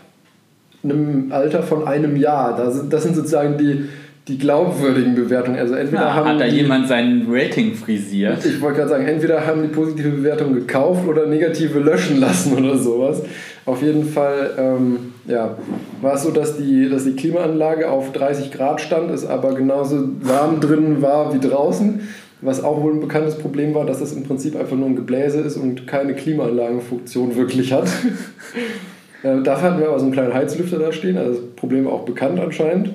einem 0.82 1.32
Alter 1.32 1.62
von 1.62 1.86
einem 1.86 2.16
Jahr, 2.16 2.56
das 2.56 2.76
sind, 2.76 2.92
das 2.92 3.02
sind 3.02 3.16
sozusagen 3.16 3.56
die, 3.56 3.88
die 4.28 4.38
glaubwürdigen 4.38 5.14
Bewertungen. 5.14 5.58
Also 5.58 5.74
entweder 5.74 6.02
ja, 6.02 6.14
haben 6.14 6.28
hat 6.28 6.40
da 6.40 6.46
die, 6.46 6.56
jemand 6.56 6.88
sein 6.88 7.26
Rating 7.28 7.74
frisiert? 7.74 8.44
Ich 8.44 8.60
wollte 8.60 8.78
gerade 8.78 8.90
sagen, 8.90 9.06
entweder 9.06 9.46
haben 9.46 9.62
die 9.62 9.68
positive 9.68 10.10
Bewertung 10.10 10.54
gekauft 10.54 11.06
oder 11.06 11.26
negative 11.26 11.78
löschen 11.78 12.20
lassen 12.20 12.56
oder 12.56 12.76
sowas. 12.78 13.22
Auf 13.66 13.80
jeden 13.80 14.04
Fall 14.04 14.50
ähm, 14.58 15.14
ja, 15.26 15.56
war 16.02 16.14
es 16.14 16.22
so, 16.22 16.30
dass 16.30 16.58
die, 16.58 16.88
dass 16.88 17.04
die 17.04 17.16
Klimaanlage 17.16 17.90
auf 17.90 18.12
30 18.12 18.52
Grad 18.52 18.80
stand, 18.80 19.10
es 19.10 19.26
aber 19.26 19.54
genauso 19.54 20.08
warm 20.20 20.60
drinnen 20.60 21.00
war 21.00 21.32
wie 21.34 21.40
draußen. 21.40 22.00
Was 22.42 22.62
auch 22.62 22.82
wohl 22.82 22.92
ein 22.92 23.00
bekanntes 23.00 23.38
Problem 23.38 23.74
war, 23.74 23.86
dass 23.86 24.00
das 24.00 24.12
im 24.12 24.24
Prinzip 24.24 24.54
einfach 24.54 24.76
nur 24.76 24.86
ein 24.86 24.96
Gebläse 24.96 25.40
ist 25.40 25.56
und 25.56 25.86
keine 25.86 26.14
Klimaanlagenfunktion 26.14 27.36
wirklich 27.36 27.72
hat. 27.72 27.86
äh, 29.22 29.40
dafür 29.42 29.70
hatten 29.70 29.80
wir 29.80 29.88
aber 29.88 29.98
so 29.98 30.04
einen 30.04 30.12
kleinen 30.12 30.34
Heizlüfter 30.34 30.78
da 30.78 30.92
stehen, 30.92 31.16
also 31.16 31.40
das 31.40 31.50
Problem 31.56 31.86
war 31.86 31.92
auch 31.92 32.04
bekannt 32.04 32.38
anscheinend. 32.38 32.90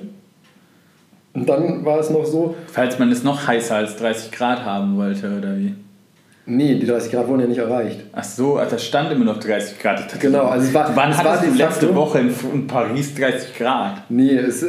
Und 1.32 1.48
dann 1.48 1.84
war 1.84 1.98
es 1.98 2.10
noch 2.10 2.24
so. 2.24 2.54
Falls 2.68 2.98
man 3.00 3.10
es 3.10 3.24
noch 3.24 3.46
heißer 3.46 3.74
als 3.74 3.96
30 3.96 4.30
Grad 4.30 4.64
haben 4.64 4.96
wollte, 4.96 5.36
oder 5.36 5.56
wie? 5.56 5.74
Nee, 6.52 6.74
die 6.80 6.86
30 6.86 7.12
Grad 7.12 7.28
wurden 7.28 7.42
ja 7.42 7.46
nicht 7.46 7.58
erreicht. 7.58 8.00
Ach 8.12 8.24
so, 8.24 8.58
das 8.68 8.84
stand 8.84 9.12
immer 9.12 9.24
noch 9.24 9.38
30 9.38 9.78
Grad. 9.78 10.20
Genau, 10.20 10.46
also 10.46 10.66
es 10.66 10.74
war. 10.74 10.90
Wann 10.96 11.10
es 11.12 11.18
hattest 11.18 11.42
war 11.42 11.50
du 11.52 11.56
letzte 11.56 11.86
facto- 11.86 11.94
Woche 11.94 12.18
in, 12.52 12.66
Paris 12.66 13.14
30 13.14 13.54
Grad? 13.56 14.02
Nee, 14.08 14.34
es, 14.34 14.64
äh, 14.64 14.68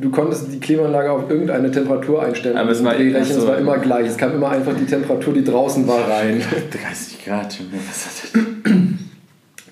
du 0.00 0.10
konntest 0.10 0.52
die 0.52 0.58
Klimaanlage 0.58 1.12
auf 1.12 1.30
irgendeine 1.30 1.70
Temperatur 1.70 2.24
einstellen. 2.24 2.56
Aber 2.56 2.70
es 2.72 2.82
war- 2.82 2.94
Drehrechner, 2.94 3.20
ach 3.22 3.26
so. 3.26 3.38
es 3.42 3.46
war 3.46 3.58
immer 3.58 3.78
gleich. 3.78 4.08
Es 4.08 4.16
kam 4.16 4.34
immer 4.34 4.50
einfach 4.50 4.72
die 4.76 4.86
Temperatur, 4.86 5.34
die 5.34 5.44
draußen 5.44 5.86
war, 5.86 6.00
rein. 6.10 6.42
30 6.72 7.24
Grad, 7.24 7.56
was 7.86 8.06
hat 8.06 8.34
das? 8.34 8.74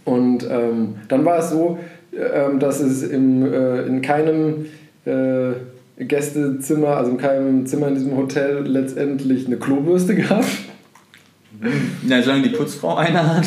Und 0.05 0.47
ähm, 0.49 0.95
dann 1.09 1.25
war 1.25 1.39
es 1.41 1.51
so, 1.51 1.79
ähm, 2.13 2.61
dass 2.61 2.81
es 2.81 3.03
im, 3.03 3.53
äh, 3.53 3.83
in 3.83 4.01
keinem 4.01 4.67
äh, 5.05 5.55
Gästezimmer, 6.05 6.97
also 6.97 7.11
in 7.11 7.17
keinem 7.19 7.67
Zimmer 7.67 7.89
in 7.89 7.95
diesem 7.95 8.17
Hotel 8.17 8.65
letztendlich 8.67 9.47
eine 9.47 9.57
Klobürste 9.57 10.15
gab. 10.15 10.45
Na, 12.07 12.23
solange 12.23 12.43
die 12.45 12.51
Putzfrau 12.51 12.97
eine 12.97 13.37
hat. 13.37 13.47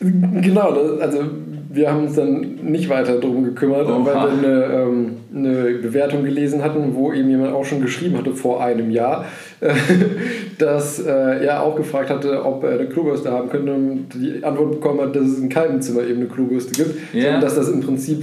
Genau, 0.00 0.70
also 1.00 1.18
wir 1.72 1.90
haben 1.90 2.04
uns 2.06 2.16
dann 2.16 2.56
nicht 2.64 2.88
weiter 2.88 3.18
darum 3.18 3.44
gekümmert, 3.44 3.86
Oha. 3.86 4.04
weil 4.04 4.14
wir 4.14 4.30
eine, 4.48 4.64
ähm, 4.82 5.10
eine 5.34 5.74
Bewertung 5.78 6.24
gelesen 6.24 6.64
hatten, 6.64 6.94
wo 6.94 7.12
eben 7.12 7.28
jemand 7.30 7.52
auch 7.52 7.64
schon 7.64 7.80
geschrieben 7.80 8.16
hatte 8.18 8.32
vor 8.32 8.62
einem 8.64 8.90
Jahr, 8.90 9.26
äh, 9.60 9.72
dass 10.58 10.98
äh, 11.00 11.44
er 11.44 11.62
auch 11.62 11.76
gefragt 11.76 12.10
hatte, 12.10 12.44
ob 12.44 12.64
er 12.64 12.72
eine 12.72 12.86
Klobürste 12.86 13.30
haben 13.30 13.50
könnte 13.50 13.72
und 13.72 14.06
die 14.14 14.42
Antwort 14.42 14.72
bekommen 14.72 15.00
hat, 15.00 15.14
dass 15.14 15.24
es 15.26 15.38
in 15.38 15.48
keinem 15.48 15.80
Zimmer 15.80 16.02
eben 16.02 16.16
eine 16.20 16.26
Klobürste 16.28 16.72
gibt, 16.82 16.98
Ja. 17.14 17.22
sondern 17.24 17.40
dass 17.42 17.54
das 17.56 17.68
im 17.68 17.80
Prinzip 17.80 18.22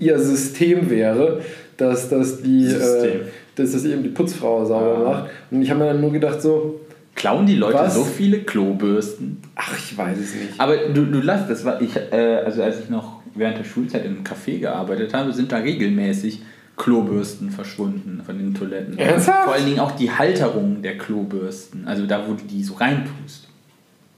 ihr 0.00 0.18
System 0.18 0.88
wäre, 0.90 1.40
dass 1.76 2.08
das 2.10 2.42
die, 2.42 2.66
äh, 2.66 3.20
dass 3.56 3.72
das 3.72 3.84
eben 3.84 4.02
die 4.02 4.10
Putzfrau 4.10 4.64
sauber 4.64 4.98
Ah. 4.98 5.10
macht. 5.10 5.30
Und 5.50 5.62
ich 5.62 5.70
habe 5.70 5.80
mir 5.80 5.86
dann 5.86 6.00
nur 6.00 6.12
gedacht 6.12 6.40
so, 6.40 6.80
Klauen 7.14 7.46
die 7.46 7.56
Leute 7.56 7.78
Was? 7.78 7.94
so 7.94 8.04
viele 8.04 8.40
Klobürsten? 8.40 9.40
ach, 9.54 9.76
ich 9.78 9.96
weiß 9.96 10.18
es 10.18 10.34
nicht. 10.34 10.58
Aber 10.58 10.76
du, 10.76 11.04
du 11.04 11.20
lass, 11.20 11.46
das 11.48 11.64
war 11.64 11.80
ich, 11.80 11.96
äh, 11.96 12.42
also 12.44 12.62
als 12.62 12.80
ich 12.80 12.90
noch 12.90 13.22
während 13.34 13.58
der 13.58 13.64
Schulzeit 13.64 14.04
in 14.04 14.16
einem 14.16 14.24
Café 14.24 14.58
gearbeitet 14.58 15.14
habe, 15.14 15.32
sind 15.32 15.52
da 15.52 15.58
regelmäßig 15.58 16.42
Klobürsten 16.76 17.50
verschwunden 17.50 18.22
von 18.24 18.36
den 18.36 18.54
Toiletten. 18.54 18.98
Ernsthaft? 18.98 19.44
Vor 19.44 19.54
allen 19.54 19.66
Dingen 19.66 19.80
auch 19.80 19.92
die 19.92 20.10
Halterung 20.10 20.82
der 20.82 20.98
Klobürsten, 20.98 21.86
also 21.86 22.06
da, 22.06 22.26
wo 22.26 22.34
du 22.34 22.44
die 22.44 22.62
so 22.64 22.74
reintust. 22.74 23.48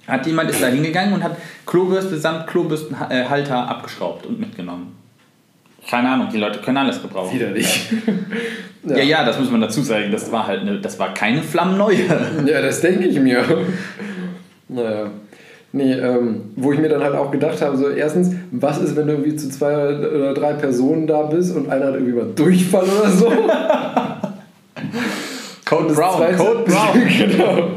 Hat 0.06 0.26
jemand 0.26 0.50
ist 0.50 0.62
da 0.62 0.68
hingegangen 0.68 1.14
und 1.14 1.22
hat 1.24 1.36
Klobürste 1.66 2.16
samt 2.16 2.46
Klobürstenhalter 2.46 3.68
abgeschraubt 3.68 4.24
und 4.26 4.38
mitgenommen. 4.38 4.95
Keine 5.88 6.10
Ahnung, 6.10 6.28
die 6.32 6.38
Leute 6.38 6.58
können 6.60 6.78
alles 6.78 7.00
gebrauchen. 7.00 7.34
Widerlich. 7.34 7.92
Ja. 8.88 8.98
ja, 8.98 9.24
das 9.24 9.36
muss 9.40 9.50
man 9.50 9.60
dazu 9.60 9.82
sagen. 9.82 10.12
Das 10.12 10.30
war 10.30 10.46
halt 10.46 10.60
eine, 10.60 10.78
das 10.78 10.96
war 11.00 11.12
keine 11.12 11.42
flammenneue. 11.42 12.04
Ja, 12.46 12.62
das 12.62 12.80
denke 12.80 13.08
ich 13.08 13.18
mir. 13.18 13.42
Naja. 14.68 15.10
Nee, 15.72 15.92
ähm, 15.94 16.52
wo 16.54 16.70
ich 16.72 16.78
mir 16.78 16.88
dann 16.88 17.02
halt 17.02 17.16
auch 17.16 17.32
gedacht 17.32 17.60
habe, 17.60 17.76
so 17.76 17.88
erstens, 17.88 18.30
was 18.52 18.78
ist, 18.78 18.94
wenn 18.94 19.08
du 19.08 19.14
irgendwie 19.14 19.34
zu 19.34 19.50
zwei 19.50 19.88
oder 19.88 20.34
drei 20.34 20.52
Personen 20.52 21.08
da 21.08 21.22
bist 21.22 21.56
und 21.56 21.68
einer 21.68 21.86
hat 21.86 21.94
irgendwie 21.94 22.12
mal 22.12 22.28
Durchfall 22.36 22.84
oder 22.84 23.10
so? 23.10 23.26
Code 25.64 25.88
Das 25.88 25.96
zweite, 25.96 26.36
genau. 27.18 27.68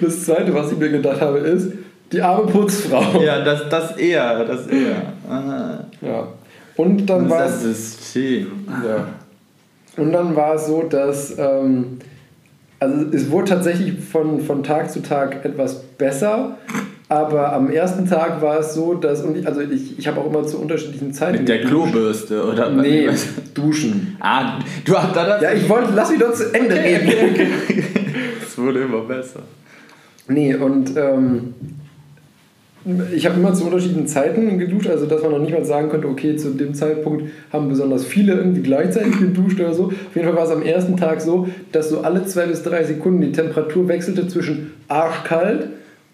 Das 0.00 0.24
zweite, 0.24 0.54
was 0.54 0.72
ich 0.72 0.78
mir 0.78 0.90
gedacht 0.90 1.20
habe, 1.20 1.38
ist, 1.40 1.72
die 2.10 2.22
arme 2.22 2.46
Putzfrau. 2.46 3.20
Ja, 3.20 3.44
das, 3.44 3.68
das 3.68 3.98
eher, 3.98 4.44
das 4.46 4.66
eher. 4.66 5.12
Ah. 5.28 5.84
Ja. 6.00 6.28
Und 6.76 7.06
dann 7.06 7.30
war 7.30 7.46
es. 7.46 7.62
System. 7.62 8.66
Ja. 8.84 9.08
Und 9.96 10.12
dann 10.12 10.34
war 10.34 10.54
es 10.54 10.66
so, 10.66 10.82
dass 10.82 11.38
ähm, 11.38 11.98
also 12.80 13.06
es 13.12 13.30
wurde 13.30 13.50
tatsächlich 13.50 13.94
von, 14.00 14.40
von 14.40 14.62
Tag 14.62 14.90
zu 14.90 15.00
Tag 15.00 15.44
etwas 15.44 15.82
besser, 15.82 16.58
aber 17.08 17.52
am 17.52 17.70
ersten 17.70 18.06
Tag 18.06 18.42
war 18.42 18.58
es 18.58 18.74
so, 18.74 18.94
dass 18.94 19.22
und 19.22 19.36
ich, 19.36 19.46
also 19.46 19.60
ich, 19.60 19.98
ich 19.98 20.06
habe 20.06 20.20
auch 20.20 20.26
immer 20.26 20.44
zu 20.46 20.58
unterschiedlichen 20.58 21.12
Zeiten 21.12 21.38
Mit 21.38 21.48
der 21.48 21.58
geduscht. 21.58 21.92
Klobürste, 21.92 22.44
oder? 22.44 22.70
Nee, 22.70 23.08
duschen. 23.54 24.16
Ah, 24.20 24.58
du 24.84 24.96
hast 24.96 25.14
da 25.14 25.24
das. 25.24 25.42
Ja, 25.42 25.52
ich 25.52 25.68
wollte, 25.68 25.92
lass 25.94 26.10
mich 26.10 26.18
doch 26.18 26.32
zu 26.32 26.52
Ende 26.52 26.74
reden. 26.74 27.52
Es 28.42 28.58
wurde 28.58 28.80
immer 28.80 29.00
besser. 29.02 29.40
Nee, 30.28 30.54
und 30.54 30.96
ähm, 30.96 31.54
ich 33.14 33.24
habe 33.24 33.36
immer 33.36 33.54
zu 33.54 33.64
unterschiedlichen 33.64 34.06
Zeiten 34.06 34.58
geduscht, 34.58 34.88
also 34.88 35.06
dass 35.06 35.22
man 35.22 35.32
noch 35.32 35.38
nicht 35.38 35.52
mal 35.52 35.64
sagen 35.64 35.88
könnte, 35.88 36.06
okay, 36.06 36.36
zu 36.36 36.50
dem 36.50 36.74
Zeitpunkt 36.74 37.24
haben 37.50 37.68
besonders 37.68 38.04
viele 38.04 38.34
irgendwie 38.34 38.60
gleichzeitig 38.60 39.18
geduscht 39.18 39.58
oder 39.58 39.72
so. 39.72 39.86
Auf 39.86 40.14
jeden 40.14 40.26
Fall 40.26 40.36
war 40.36 40.44
es 40.44 40.50
am 40.50 40.62
ersten 40.62 40.96
Tag 40.96 41.22
so, 41.22 41.48
dass 41.72 41.88
so 41.88 42.00
alle 42.00 42.26
zwei 42.26 42.46
bis 42.46 42.62
drei 42.62 42.84
Sekunden 42.84 43.22
die 43.22 43.32
Temperatur 43.32 43.88
wechselte 43.88 44.28
zwischen 44.28 44.72
arschkalt, 44.88 45.68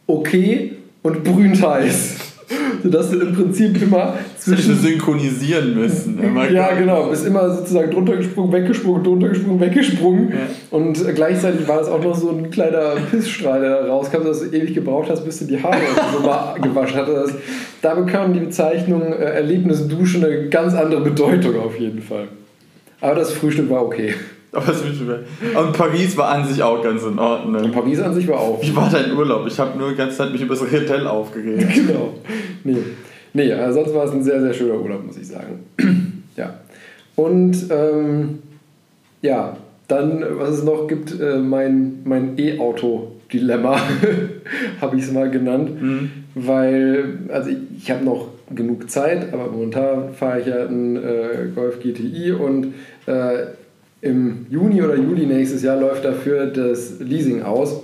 okay 0.06 0.76
und 1.02 1.24
brühend 1.24 1.60
heiß. 1.60 2.29
Sodass 2.82 3.10
du 3.10 3.20
im 3.20 3.34
Prinzip 3.34 3.80
immer 3.80 4.14
Zwischen 4.38 4.76
synchronisieren 4.76 5.74
müssen. 5.74 6.18
Immer 6.22 6.50
ja, 6.50 6.72
genau. 6.74 7.06
Bist 7.06 7.26
immer 7.26 7.54
sozusagen 7.54 7.90
drunter 7.90 8.16
gesprungen, 8.16 8.52
weggesprungen, 8.52 9.04
drunter 9.04 9.28
gesprungen, 9.28 9.60
weggesprungen. 9.60 10.30
Ja. 10.30 10.36
Und 10.70 11.14
gleichzeitig 11.14 11.68
war 11.68 11.80
es 11.80 11.88
auch 11.88 12.02
noch 12.02 12.16
so 12.16 12.30
ein 12.30 12.50
kleiner 12.50 12.96
Pissstrahl, 13.10 13.60
der 13.60 13.82
da 13.82 13.86
rauskam, 13.86 14.24
dass 14.24 14.40
du 14.40 14.56
ewig 14.56 14.74
gebraucht 14.74 15.10
hast, 15.10 15.24
bis 15.24 15.38
du 15.38 15.44
die 15.44 15.62
Haare 15.62 15.76
so 16.12 16.26
mal 16.26 16.54
gewaschen 16.60 16.96
hattest. 16.96 17.34
Da 17.82 17.94
bekam 17.94 18.32
die 18.32 18.40
Bezeichnung 18.40 19.12
äh, 19.12 19.16
Erlebnisdusche 19.16 20.18
eine 20.18 20.48
ganz 20.48 20.74
andere 20.74 21.02
Bedeutung 21.02 21.60
auf 21.60 21.78
jeden 21.78 22.02
Fall. 22.02 22.28
Aber 23.00 23.14
das 23.14 23.32
Frühstück 23.32 23.70
war 23.70 23.84
okay. 23.84 24.14
Aber 24.52 24.68
es 24.68 24.84
wird 24.84 24.96
schon 24.96 25.06
wieder- 25.06 25.60
Und 25.60 25.72
Paris 25.72 26.16
war 26.16 26.28
an 26.30 26.46
sich 26.46 26.62
auch 26.62 26.82
ganz 26.82 27.02
in 27.02 27.10
Und 27.10 27.18
Ordnung. 27.18 27.70
Paris 27.70 28.00
an 28.00 28.14
sich 28.14 28.26
war 28.26 28.40
auch. 28.40 28.60
Wie 28.60 28.74
war 28.74 28.90
dein 28.90 29.12
Urlaub? 29.16 29.46
Ich 29.46 29.58
habe 29.58 29.78
nur 29.78 29.90
die 29.90 29.96
ganze 29.96 30.16
Zeit 30.16 30.32
mich 30.32 30.42
über 30.42 30.54
das 30.54 30.62
Hotel 30.62 31.06
aufgeregt. 31.06 31.66
genau. 31.74 32.14
Nee, 32.64 32.78
nee 33.32 33.52
sonst 33.70 33.94
war 33.94 34.04
es 34.04 34.12
ein 34.12 34.22
sehr, 34.22 34.40
sehr 34.40 34.52
schöner 34.52 34.80
Urlaub, 34.80 35.06
muss 35.06 35.16
ich 35.18 35.28
sagen. 35.28 35.60
ja. 36.36 36.54
Und 37.14 37.66
ähm, 37.70 38.38
ja, 39.22 39.56
dann, 39.86 40.24
was 40.38 40.50
es 40.50 40.64
noch 40.64 40.88
gibt, 40.88 41.20
äh, 41.20 41.38
mein, 41.38 42.00
mein 42.04 42.38
E-Auto-Dilemma, 42.38 43.76
habe 44.80 44.96
ich 44.96 45.02
es 45.04 45.12
mal 45.12 45.30
genannt. 45.30 45.80
Mhm. 45.80 46.10
Weil, 46.34 47.18
also 47.28 47.50
ich, 47.50 47.56
ich 47.78 47.90
habe 47.90 48.04
noch 48.04 48.28
genug 48.54 48.90
Zeit, 48.90 49.32
aber 49.32 49.46
momentan 49.50 50.12
fahre 50.14 50.40
ich 50.40 50.46
ja 50.46 50.66
einen 50.66 50.96
äh, 50.96 51.48
Golf 51.54 51.80
GTI 51.80 52.32
und 52.32 52.74
äh, 53.06 53.46
im 54.02 54.46
Juni 54.48 54.82
oder 54.82 54.96
Juli 54.96 55.26
nächstes 55.26 55.62
Jahr 55.62 55.78
läuft 55.78 56.04
dafür 56.04 56.46
das 56.46 57.00
Leasing 57.00 57.42
aus. 57.42 57.82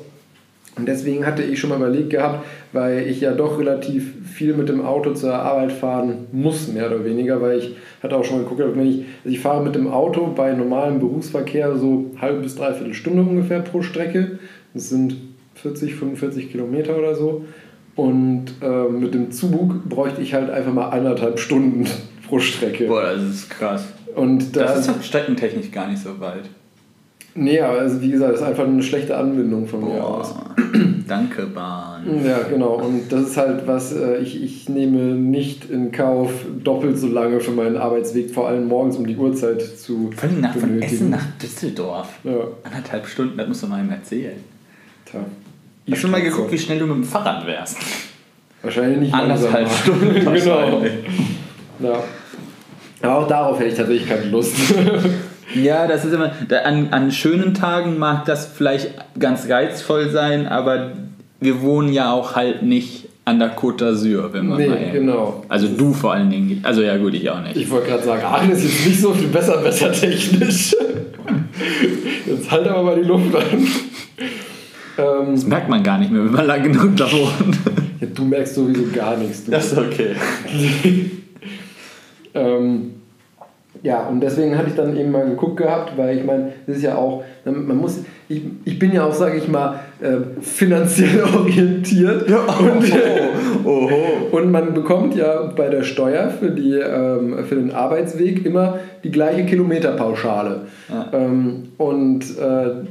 Und 0.77 0.87
deswegen 0.87 1.25
hatte 1.25 1.43
ich 1.43 1.59
schon 1.59 1.71
mal 1.71 1.77
überlegt 1.77 2.11
gehabt, 2.11 2.45
weil 2.73 3.07
ich 3.07 3.23
ja 3.23 3.33
doch 3.33 3.59
relativ 3.59 4.13
viel 4.27 4.53
mit 4.55 4.69
dem 4.69 4.85
Auto 4.85 5.15
zur 5.15 5.35
Arbeit 5.35 5.73
fahren 5.73 6.27
muss, 6.33 6.69
mehr 6.69 6.87
oder 6.87 7.03
weniger, 7.03 7.41
weil 7.41 7.59
ich 7.59 7.77
hatte 8.03 8.15
auch 8.15 8.25
schon 8.25 8.37
mal 8.37 8.43
geguckt, 8.43 8.77
wenn 8.77 8.87
ich, 8.87 9.05
also 9.25 9.35
ich 9.35 9.41
fahre 9.41 9.65
mit 9.65 9.75
dem 9.75 9.89
Auto 9.89 10.27
bei 10.37 10.53
normalem 10.53 10.99
Berufsverkehr 11.01 11.77
so 11.77 12.11
halbe 12.21 12.41
bis 12.41 12.57
dreiviertel 12.57 12.93
Stunde 12.93 13.23
ungefähr 13.23 13.61
pro 13.61 13.81
Strecke. 13.81 14.39
Das 14.75 14.91
sind 14.91 15.17
40, 15.55 15.95
45 15.95 16.53
Kilometer 16.53 16.99
oder 16.99 17.15
so. 17.15 17.45
Und 17.95 18.53
äh, 18.61 18.91
mit 18.91 19.15
dem 19.15 19.31
Zug 19.31 19.89
bräuchte 19.89 20.21
ich 20.21 20.35
halt 20.35 20.51
einfach 20.51 20.75
mal 20.75 20.91
anderthalb 20.91 21.39
Stunden 21.39 21.87
pro 22.27 22.39
Strecke. 22.39 22.87
Boah, 22.87 23.03
das 23.15 23.23
ist 23.23 23.51
krass. 23.51 23.85
Und 24.15 24.57
da, 24.57 24.63
Das 24.65 24.89
ist 24.89 25.05
streckentechnisch 25.05 25.71
gar 25.71 25.89
nicht 25.89 26.03
so 26.03 26.19
weit. 26.21 26.45
Nee, 27.35 27.61
aber 27.61 27.81
also 27.81 28.01
wie 28.01 28.11
gesagt, 28.11 28.33
das 28.33 28.41
ist 28.41 28.47
einfach 28.47 28.65
eine 28.65 28.83
schlechte 28.83 29.17
Anbindung 29.17 29.67
von 29.67 29.83
Boah. 29.83 29.89
mir 29.93 30.05
aus. 30.05 30.35
Danke, 31.07 31.47
Bahn. 31.47 32.25
Ja, 32.25 32.41
genau. 32.43 32.81
Und 32.81 33.13
das 33.13 33.29
ist 33.29 33.37
halt 33.37 33.67
was, 33.67 33.93
äh, 33.93 34.19
ich, 34.19 34.43
ich 34.43 34.69
nehme 34.69 35.15
nicht 35.15 35.71
in 35.71 35.93
Kauf, 35.93 36.33
doppelt 36.65 36.99
so 36.99 37.07
lange 37.09 37.41
für 37.41 37.51
meinen 37.51 37.77
Arbeitsweg, 37.77 38.31
vor 38.33 38.49
allem 38.49 38.67
morgens 38.67 38.97
um 38.97 39.07
die 39.07 39.17
Uhrzeit 39.17 39.63
zu. 39.63 40.11
Vor 40.17 40.29
allem 40.29 40.41
nach 40.41 40.57
von 40.57 40.83
Essen 40.83 41.11
nach 41.11 41.25
Düsseldorf. 41.41 42.09
Ja. 42.25 42.39
Anderthalb 42.65 43.07
Stunden, 43.07 43.37
das 43.37 43.47
musst 43.47 43.63
du 43.63 43.67
mal 43.67 43.85
ihm 43.85 43.91
erzählen. 43.91 44.37
Tja. 45.05 45.21
Ich 45.85 45.93
habe 45.93 46.01
schon 46.01 46.11
mal 46.11 46.23
geguckt, 46.23 46.51
wie 46.51 46.59
schnell 46.59 46.79
du 46.79 46.87
mit 46.87 46.97
dem 46.97 47.05
Fahrrad 47.05 47.47
wärst. 47.47 47.77
Wahrscheinlich 48.63 48.99
nicht 48.99 49.15
Anderthalb 49.15 49.71
Stunden. 49.71 50.15
genau. 50.35 50.83
Ja. 51.81 52.03
Aber 53.03 53.19
auch 53.19 53.29
darauf 53.29 53.59
hätte 53.59 53.71
ich 53.71 53.77
tatsächlich 53.77 54.09
keine 54.09 54.25
Lust. 54.25 54.55
Ja, 55.55 55.87
das 55.87 56.05
ist 56.05 56.13
immer. 56.13 56.33
An, 56.65 56.89
an 56.91 57.13
schönen 57.13 57.55
Tagen 57.55 57.99
mag 57.99 58.25
das 58.25 58.47
vielleicht 58.47 58.91
ganz 59.19 59.49
reizvoll 59.49 60.11
sein, 60.11 60.47
aber 60.47 60.93
wir 61.41 61.63
wohnen 61.63 61.93
ja 61.93 62.13
auch 62.13 62.35
halt 62.35 62.63
nicht 62.63 63.09
an 63.25 63.39
der 63.39 63.57
Côte 63.57 63.85
d'Azur, 63.85 64.33
wenn 64.33 64.47
man 64.47 64.59
nee, 64.59 64.69
mal. 64.69 64.91
genau. 64.93 65.45
Also 65.49 65.69
du 65.69 65.93
vor 65.93 66.13
allen 66.13 66.31
Dingen. 66.31 66.61
Also 66.63 66.83
ja, 66.83 66.97
gut, 66.97 67.15
ich 67.15 67.29
auch 67.29 67.41
nicht. 67.43 67.57
Ich 67.57 67.71
wollte 67.71 67.89
gerade 67.89 68.05
sagen, 68.05 68.23
Aachen 68.25 68.53
ist 68.53 68.63
jetzt 68.63 68.87
nicht 68.87 69.01
so 69.01 69.13
viel 69.13 69.29
besser, 69.29 69.59
besser 69.59 69.93
technisch. 69.93 70.75
Jetzt 72.27 72.51
halt 72.51 72.69
aber 72.69 72.83
mal 72.83 72.97
die 72.97 73.07
Luft 73.07 73.35
an. 73.35 73.67
Ähm, 74.99 75.35
das 75.35 75.47
merkt 75.47 75.69
man 75.69 75.83
gar 75.83 75.99
nicht 75.99 76.11
mehr, 76.13 76.25
wenn 76.25 76.33
man 76.33 76.47
lange 76.47 76.71
genug 76.71 76.97
da 76.97 77.11
wohnt. 77.11 77.59
Ja, 78.01 78.07
du 78.15 78.25
merkst 78.25 78.55
sowieso 78.55 78.83
gar 78.95 79.17
nichts. 79.17 79.45
Du. 79.45 79.51
Das 79.51 79.73
ist 79.73 79.79
okay. 79.79 80.15
ähm, 82.37 82.93
ja, 83.83 84.07
und 84.07 84.21
deswegen 84.21 84.57
hatte 84.57 84.69
ich 84.71 84.75
dann 84.75 84.97
eben 84.97 85.11
mal 85.11 85.27
geguckt 85.27 85.59
gehabt, 85.59 85.97
weil 85.97 86.19
ich 86.19 86.25
meine, 86.25 86.53
das 86.67 86.77
ist 86.77 86.83
ja 86.83 86.97
auch, 86.97 87.25
man 87.45 87.77
muss, 87.77 88.01
ich, 88.29 88.43
ich 88.65 88.79
bin 88.79 88.93
ja 88.93 89.05
auch, 89.05 89.13
sage 89.13 89.39
ich 89.39 89.49
mal, 89.49 89.81
äh, 90.01 90.41
finanziell 90.41 91.23
orientiert. 91.37 92.29
Ja, 92.29 92.41
oh, 92.47 92.63
und, 92.63 92.85
oh, 93.65 93.91
oh. 93.91 94.37
und 94.37 94.51
man 94.51 94.75
bekommt 94.75 95.15
ja 95.15 95.53
bei 95.57 95.69
der 95.69 95.83
Steuer 95.83 96.31
für, 96.31 96.51
die, 96.51 96.73
ähm, 96.73 97.45
für 97.45 97.57
den 97.57 97.73
Arbeitsweg 97.73 98.45
immer 98.45 98.79
die 99.05 99.11
gleiche 99.11 99.45
Kilometerpauschale. 99.45 100.63
Ja. 100.89 101.11
Ähm, 101.13 101.69
und 101.79 102.23
äh, 102.39 102.87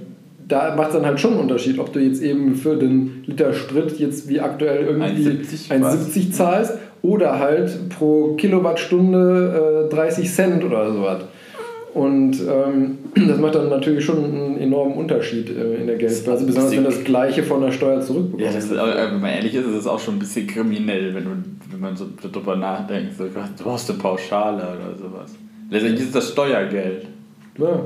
da 0.48 0.76
macht 0.76 0.90
es 0.90 0.94
dann 0.94 1.06
halt 1.06 1.20
schon 1.20 1.32
einen 1.32 1.42
Unterschied, 1.42 1.80
ob 1.80 1.92
du 1.92 2.00
jetzt 2.00 2.22
eben 2.22 2.56
für 2.56 2.76
den 2.76 3.24
Liter 3.26 3.54
Sprit 3.54 3.98
jetzt 3.98 4.30
wie 4.30 4.40
aktuell 4.40 4.86
irgendwie 4.86 5.30
1,70 5.30 6.32
zahlst 6.32 6.74
oder 7.06 7.40
halt 7.40 7.90
pro 7.90 8.34
Kilowattstunde 8.36 9.88
äh, 9.92 9.94
30 9.94 10.32
Cent 10.32 10.64
oder 10.64 10.92
sowas. 10.92 11.22
Und 11.94 12.42
ähm, 12.42 12.98
das 13.28 13.40
macht 13.40 13.56
dann 13.56 13.70
natürlich 13.70 14.04
schon 14.04 14.24
einen 14.24 14.58
enormen 14.58 14.96
Unterschied 14.96 15.50
äh, 15.50 15.76
in 15.76 15.88
der 15.88 15.96
Geldbörse, 15.98 16.32
also 16.32 16.46
besonders 16.46 16.76
wenn 16.76 16.84
das 16.84 17.04
Gleiche 17.04 17.44
von 17.44 17.62
der 17.62 17.72
Steuer 17.72 18.02
zurückbekommt. 18.02 18.42
Ja, 18.42 18.52
das 18.52 18.66
ist, 18.66 18.72
wenn 18.72 19.22
man 19.22 19.32
ehrlich 19.32 19.54
ist, 19.56 19.66
ist 19.66 19.76
es 19.76 19.88
auch 19.88 20.00
schon 20.00 20.16
ein 20.16 20.20
bisschen 20.20 20.46
kriminell, 20.46 21.16
wenn, 21.16 21.24
du, 21.24 21.30
wenn 21.72 21.80
man 21.80 21.96
so 21.96 22.08
darüber 22.22 22.58
nachdenkt, 22.58 23.16
so, 23.18 23.26
du 23.26 23.72
hast 23.72 23.90
eine 23.90 24.00
Pauschale 24.00 24.58
oder 24.58 24.98
sowas. 24.98 25.36
Letztendlich 25.70 26.04
ist 26.04 26.16
das 26.16 26.32
Steuergeld. 26.32 27.08
Ja. 27.58 27.80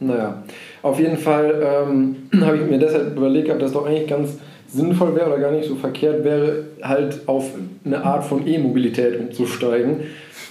Naja, 0.00 0.42
auf 0.82 1.00
jeden 1.00 1.16
Fall 1.16 1.62
ähm, 1.64 2.16
habe 2.44 2.58
ich 2.58 2.70
mir 2.70 2.78
deshalb 2.78 3.16
überlegt, 3.16 3.50
ob 3.50 3.58
das 3.58 3.72
doch 3.72 3.86
eigentlich 3.86 4.06
ganz 4.06 4.38
sinnvoll 4.68 5.16
wäre 5.16 5.26
oder 5.26 5.38
gar 5.38 5.52
nicht 5.52 5.68
so 5.68 5.74
verkehrt 5.74 6.24
wäre, 6.24 6.64
halt 6.82 7.22
auf 7.26 7.52
eine 7.84 8.04
Art 8.04 8.24
von 8.24 8.46
E-Mobilität 8.46 9.18
umzusteigen. 9.18 10.00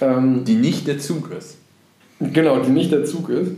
Ähm, 0.00 0.44
die 0.44 0.54
nicht 0.54 0.86
der 0.86 0.98
Zug 0.98 1.30
ist. 1.36 1.58
Genau, 2.20 2.58
die 2.60 2.70
nicht 2.70 2.92
der 2.92 3.04
Zug 3.04 3.28
ist. 3.30 3.52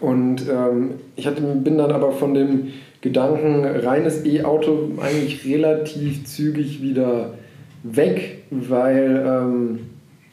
Und 0.00 0.48
ähm, 0.50 0.94
ich 1.16 1.26
hatte, 1.26 1.40
bin 1.40 1.78
dann 1.78 1.92
aber 1.92 2.12
von 2.12 2.34
dem 2.34 2.68
Gedanken, 3.02 3.64
reines 3.64 4.24
E-Auto 4.24 4.90
eigentlich 5.00 5.46
relativ 5.46 6.24
zügig 6.24 6.82
wieder 6.82 7.34
weg, 7.82 8.44
weil 8.50 9.24
ähm, 9.26 9.78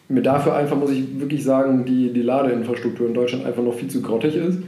mir 0.08 0.22
dafür 0.22 0.56
einfach, 0.56 0.78
muss 0.78 0.92
ich 0.92 1.20
wirklich 1.20 1.44
sagen, 1.44 1.86
die, 1.86 2.12
die 2.14 2.22
Ladeinfrastruktur 2.22 3.08
in 3.08 3.14
Deutschland 3.14 3.46
einfach 3.46 3.64
noch 3.64 3.74
viel 3.74 3.90
zu 3.90 4.02
grottig 4.02 4.36
ist. 4.36 4.60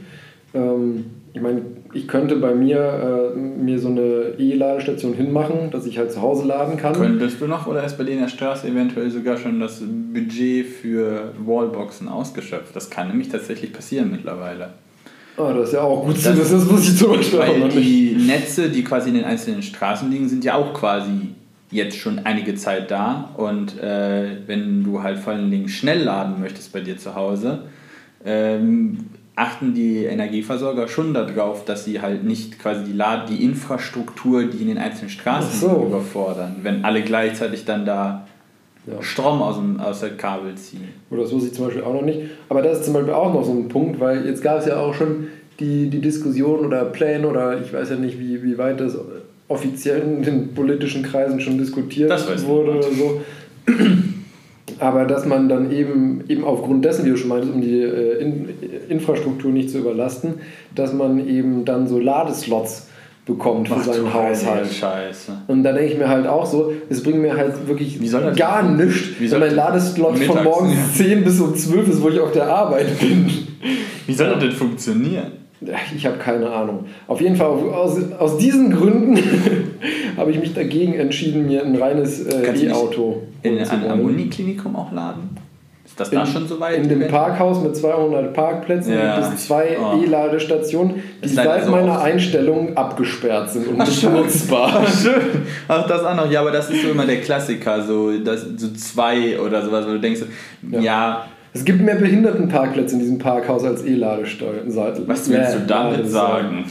Ähm, 0.54 1.06
ich 1.32 1.40
meine, 1.40 1.62
ich 1.94 2.08
könnte 2.08 2.36
bei 2.36 2.54
mir 2.54 3.32
äh, 3.34 3.38
mir 3.38 3.78
so 3.78 3.88
eine 3.88 4.34
E-Ladestation 4.38 5.14
hinmachen, 5.14 5.70
dass 5.70 5.86
ich 5.86 5.98
halt 5.98 6.12
zu 6.12 6.22
Hause 6.22 6.46
laden 6.46 6.76
kann. 6.76 6.94
Könntest 6.94 7.40
du 7.40 7.46
noch 7.46 7.66
oder 7.66 7.84
ist 7.84 7.98
bei 7.98 8.04
dir 8.04 8.12
in 8.12 8.20
der 8.20 8.28
Straße 8.28 8.66
eventuell 8.66 9.10
sogar 9.10 9.36
schon 9.36 9.60
das 9.60 9.80
Budget 9.80 10.66
für 10.66 11.32
Wallboxen 11.44 12.08
ausgeschöpft? 12.08 12.74
Das 12.74 12.88
kann 12.90 13.08
nämlich 13.08 13.28
tatsächlich 13.28 13.72
passieren 13.72 14.10
mittlerweile. 14.10 14.70
Ah, 15.36 15.52
das 15.52 15.68
ist 15.68 15.74
ja 15.74 15.80
auch 15.80 16.04
gut 16.04 16.18
zu 16.18 16.36
wissen, 16.36 16.58
das 16.58 16.70
muss 16.70 16.88
ich 16.88 16.96
zum 16.96 17.16
Beispiel 17.16 17.38
Weil 17.38 17.68
die 17.70 18.16
Netze, 18.26 18.68
die 18.68 18.84
quasi 18.84 19.08
in 19.08 19.14
den 19.14 19.24
einzelnen 19.24 19.62
Straßen 19.62 20.10
liegen, 20.10 20.28
sind 20.28 20.44
ja 20.44 20.54
auch 20.54 20.74
quasi 20.74 21.28
jetzt 21.70 21.96
schon 21.96 22.18
einige 22.20 22.54
Zeit 22.54 22.90
da. 22.90 23.30
Und 23.36 23.78
äh, 23.78 24.36
wenn 24.46 24.84
du 24.84 25.02
halt 25.02 25.18
vor 25.18 25.32
allen 25.32 25.50
Dingen 25.50 25.68
schnell 25.68 26.02
laden 26.02 26.40
möchtest 26.40 26.72
bei 26.72 26.80
dir 26.80 26.98
zu 26.98 27.14
Hause, 27.14 27.60
ähm, 28.24 28.98
achten 29.42 29.74
die 29.74 30.04
Energieversorger 30.04 30.86
schon 30.86 31.12
darauf, 31.12 31.64
dass 31.64 31.84
sie 31.84 32.00
halt 32.00 32.22
nicht 32.22 32.60
quasi 32.60 32.84
die, 32.84 32.92
Lad 32.92 33.28
die 33.28 33.42
Infrastruktur, 33.42 34.44
die 34.44 34.58
in 34.58 34.68
den 34.68 34.78
einzelnen 34.78 35.10
Straßen 35.10 35.60
so. 35.60 35.86
überfordern, 35.88 36.56
wenn 36.62 36.84
alle 36.84 37.02
gleichzeitig 37.02 37.64
dann 37.64 37.84
da 37.84 38.26
ja. 38.86 39.02
Strom 39.02 39.42
aus, 39.42 39.56
dem, 39.56 39.80
aus 39.80 40.00
der 40.00 40.10
Kabel 40.10 40.54
ziehen. 40.54 40.88
Oder 41.10 41.22
das 41.22 41.32
wusste 41.32 41.48
ich 41.48 41.54
zum 41.54 41.66
Beispiel 41.66 41.82
auch 41.82 41.94
noch 41.94 42.02
nicht. 42.02 42.20
Aber 42.48 42.62
das 42.62 42.78
ist 42.78 42.84
zum 42.84 42.94
Beispiel 42.94 43.12
auch 43.12 43.32
noch 43.32 43.44
so 43.44 43.52
ein 43.52 43.68
Punkt, 43.68 43.98
weil 43.98 44.26
jetzt 44.26 44.42
gab 44.42 44.60
es 44.60 44.66
ja 44.66 44.76
auch 44.76 44.94
schon 44.94 45.28
die, 45.58 45.90
die 45.90 46.00
Diskussion 46.00 46.64
oder 46.64 46.84
Pläne 46.84 47.28
oder 47.28 47.60
ich 47.60 47.72
weiß 47.72 47.90
ja 47.90 47.96
nicht, 47.96 48.18
wie, 48.18 48.42
wie 48.42 48.58
weit 48.58 48.80
das 48.80 48.96
offiziell 49.48 50.02
in 50.02 50.22
den 50.22 50.54
politischen 50.54 51.02
Kreisen 51.02 51.40
schon 51.40 51.58
diskutiert 51.58 52.10
wurde 52.46 52.78
oder 52.78 52.90
so. 52.90 53.20
Aber 54.82 55.04
dass 55.04 55.26
man 55.26 55.48
dann 55.48 55.70
eben, 55.70 56.24
eben 56.26 56.42
aufgrund 56.42 56.84
dessen, 56.84 57.04
wie 57.04 57.10
du 57.10 57.16
schon 57.16 57.28
meintest, 57.28 57.54
um 57.54 57.60
die 57.60 57.82
äh, 57.82 58.18
in, 58.18 58.48
Infrastruktur 58.88 59.52
nicht 59.52 59.70
zu 59.70 59.78
überlasten, 59.78 60.34
dass 60.74 60.92
man 60.92 61.24
eben 61.28 61.64
dann 61.64 61.86
so 61.86 62.00
Ladeslots 62.00 62.88
bekommt 63.24 63.68
für 63.68 63.76
Ach, 63.78 63.84
seinen 63.84 64.12
Haushalt. 64.12 64.66
Scheiße. 64.66 65.32
Und 65.46 65.62
da 65.62 65.72
denke 65.72 65.92
ich 65.92 65.98
mir 65.98 66.08
halt 66.08 66.26
auch 66.26 66.44
so, 66.44 66.72
es 66.88 67.00
bringt 67.00 67.20
mir 67.20 67.36
halt 67.36 67.68
wirklich 67.68 68.00
gar 68.34 68.64
nichts, 68.64 69.10
wenn 69.20 69.38
mein 69.38 69.54
Ladeslot 69.54 70.18
von 70.18 70.42
morgens 70.42 70.74
ja. 70.98 71.04
10 71.04 71.22
bis 71.22 71.40
um 71.40 71.54
12 71.54 71.88
ist, 71.88 72.02
wo 72.02 72.08
ich 72.08 72.18
auf 72.18 72.32
der 72.32 72.48
Arbeit 72.48 72.98
bin. 72.98 73.30
Wie 74.04 74.14
soll 74.14 74.30
das 74.30 74.40
denn 74.40 74.50
funktionieren? 74.50 75.30
Ich 75.94 76.04
habe 76.04 76.16
keine 76.16 76.50
Ahnung. 76.50 76.86
Auf 77.06 77.20
jeden 77.20 77.36
Fall 77.36 77.46
aus, 77.46 77.96
aus 78.18 78.36
diesen 78.36 78.72
Gründen 78.72 79.16
habe 80.16 80.30
ich 80.30 80.38
mich 80.38 80.54
dagegen 80.54 80.94
entschieden, 80.94 81.46
mir 81.46 81.64
ein 81.64 81.76
reines 81.76 82.26
äh, 82.26 82.66
E-Auto 82.66 83.22
in 83.42 83.58
einem 83.58 84.00
Uniklinikum 84.00 84.76
auch 84.76 84.92
laden. 84.92 85.30
Ist 85.84 86.00
das 86.00 86.08
in, 86.08 86.18
da 86.18 86.24
schon 86.26 86.46
so 86.46 86.58
weit? 86.58 86.78
In 86.78 86.88
dem 86.88 87.06
Parkhaus 87.08 87.62
mit 87.62 87.76
200 87.76 88.32
Parkplätzen 88.32 88.94
ja. 88.94 89.20
gibt 89.20 89.34
es 89.34 89.46
zwei 89.46 89.76
oh. 89.78 90.02
E-Ladestationen, 90.02 91.02
die 91.22 91.28
seit 91.28 91.66
so 91.66 91.70
meiner. 91.70 92.00
Einstellung 92.00 92.76
abgesperrt 92.76 93.50
sind 93.50 93.68
und 93.68 93.78
nicht 93.78 94.02
nutzbar. 94.02 94.84
Ach, 94.86 95.00
schön. 95.02 95.42
Ach, 95.68 95.86
das 95.86 96.02
auch 96.02 96.16
noch. 96.16 96.30
Ja, 96.30 96.40
aber 96.40 96.50
das 96.50 96.70
ist 96.70 96.82
so 96.82 96.88
immer 96.88 97.04
der 97.04 97.20
Klassiker, 97.20 97.82
so, 97.82 98.16
das, 98.18 98.46
so 98.56 98.72
zwei 98.72 99.38
oder 99.38 99.62
sowas, 99.62 99.86
wo 99.86 99.90
du 99.90 100.00
denkst, 100.00 100.22
ja, 100.70 100.80
ja 100.80 101.24
es 101.54 101.64
gibt 101.64 101.82
mehr 101.82 101.96
Behindertenparkplätze 101.96 102.94
in 102.94 103.00
diesem 103.00 103.18
Parkhaus 103.18 103.62
als 103.64 103.84
E-Ladesteuern. 103.84 104.74
Was 105.06 105.28
willst 105.28 105.54
du 105.54 105.60
damit 105.66 106.08
sagen? 106.08 106.64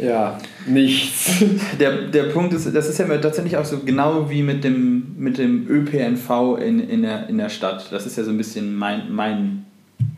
Ja, 0.00 0.38
nichts. 0.66 1.42
Der, 1.78 2.02
der 2.02 2.24
Punkt 2.24 2.54
ist, 2.54 2.74
das 2.74 2.88
ist 2.88 2.98
ja 2.98 3.06
tatsächlich 3.18 3.56
auch 3.56 3.64
so 3.64 3.78
genau 3.84 4.30
wie 4.30 4.42
mit 4.42 4.64
dem, 4.64 5.14
mit 5.18 5.38
dem 5.38 5.68
ÖPNV 5.68 6.58
in, 6.64 6.88
in, 6.88 7.02
der, 7.02 7.28
in 7.28 7.38
der 7.38 7.48
Stadt. 7.48 7.88
Das 7.90 8.06
ist 8.06 8.16
ja 8.16 8.24
so 8.24 8.30
ein 8.30 8.38
bisschen 8.38 8.74
mein, 8.74 9.12
mein 9.12 9.66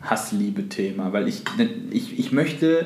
Hassliebe-Thema, 0.01 1.11
weil 1.11 1.27
ich, 1.27 1.43
ich, 1.91 2.17
ich 2.19 2.31
möchte 2.31 2.85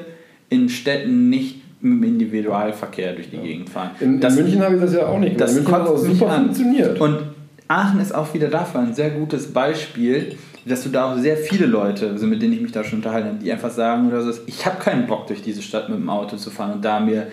in 0.49 0.69
Städten 0.69 1.29
nicht 1.29 1.61
mit 1.81 1.93
dem 1.93 2.03
Individualverkehr 2.03 3.13
durch 3.13 3.29
die 3.29 3.37
ja. 3.37 3.43
Gegend 3.43 3.69
fahren. 3.69 3.91
In, 3.99 4.19
das, 4.19 4.35
in 4.35 4.43
München 4.43 4.61
habe 4.61 4.75
ich 4.75 4.81
das 4.81 4.93
ja 4.93 5.07
auch 5.07 5.19
nicht 5.19 5.37
gemacht. 5.37 5.55
Das 5.55 5.71
hat 5.71 5.87
auch 5.87 5.97
super 5.97 6.29
funktioniert. 6.31 6.99
Und 6.99 7.19
Aachen 7.67 7.99
ist 7.99 8.13
auch 8.13 8.33
wieder 8.33 8.47
dafür 8.47 8.81
ein 8.81 8.93
sehr 8.93 9.11
gutes 9.11 9.53
Beispiel, 9.53 10.35
dass 10.65 10.83
du 10.83 10.89
da 10.89 11.11
auch 11.13 11.17
sehr 11.17 11.37
viele 11.37 11.65
Leute, 11.65 12.09
also 12.09 12.27
mit 12.27 12.41
denen 12.41 12.53
ich 12.53 12.61
mich 12.61 12.71
da 12.71 12.83
schon 12.83 12.99
unterhalte, 12.99 13.35
die 13.41 13.51
einfach 13.51 13.71
sagen 13.71 14.07
oder 14.07 14.21
so, 14.21 14.31
ich 14.45 14.65
habe 14.65 14.77
keinen 14.77 15.07
Bock 15.07 15.27
durch 15.27 15.41
diese 15.41 15.61
Stadt 15.61 15.89
mit 15.89 15.97
dem 15.97 16.09
Auto 16.09 16.37
zu 16.37 16.49
fahren 16.49 16.73
und 16.73 16.85
da 16.85 16.99
mir 16.99 17.27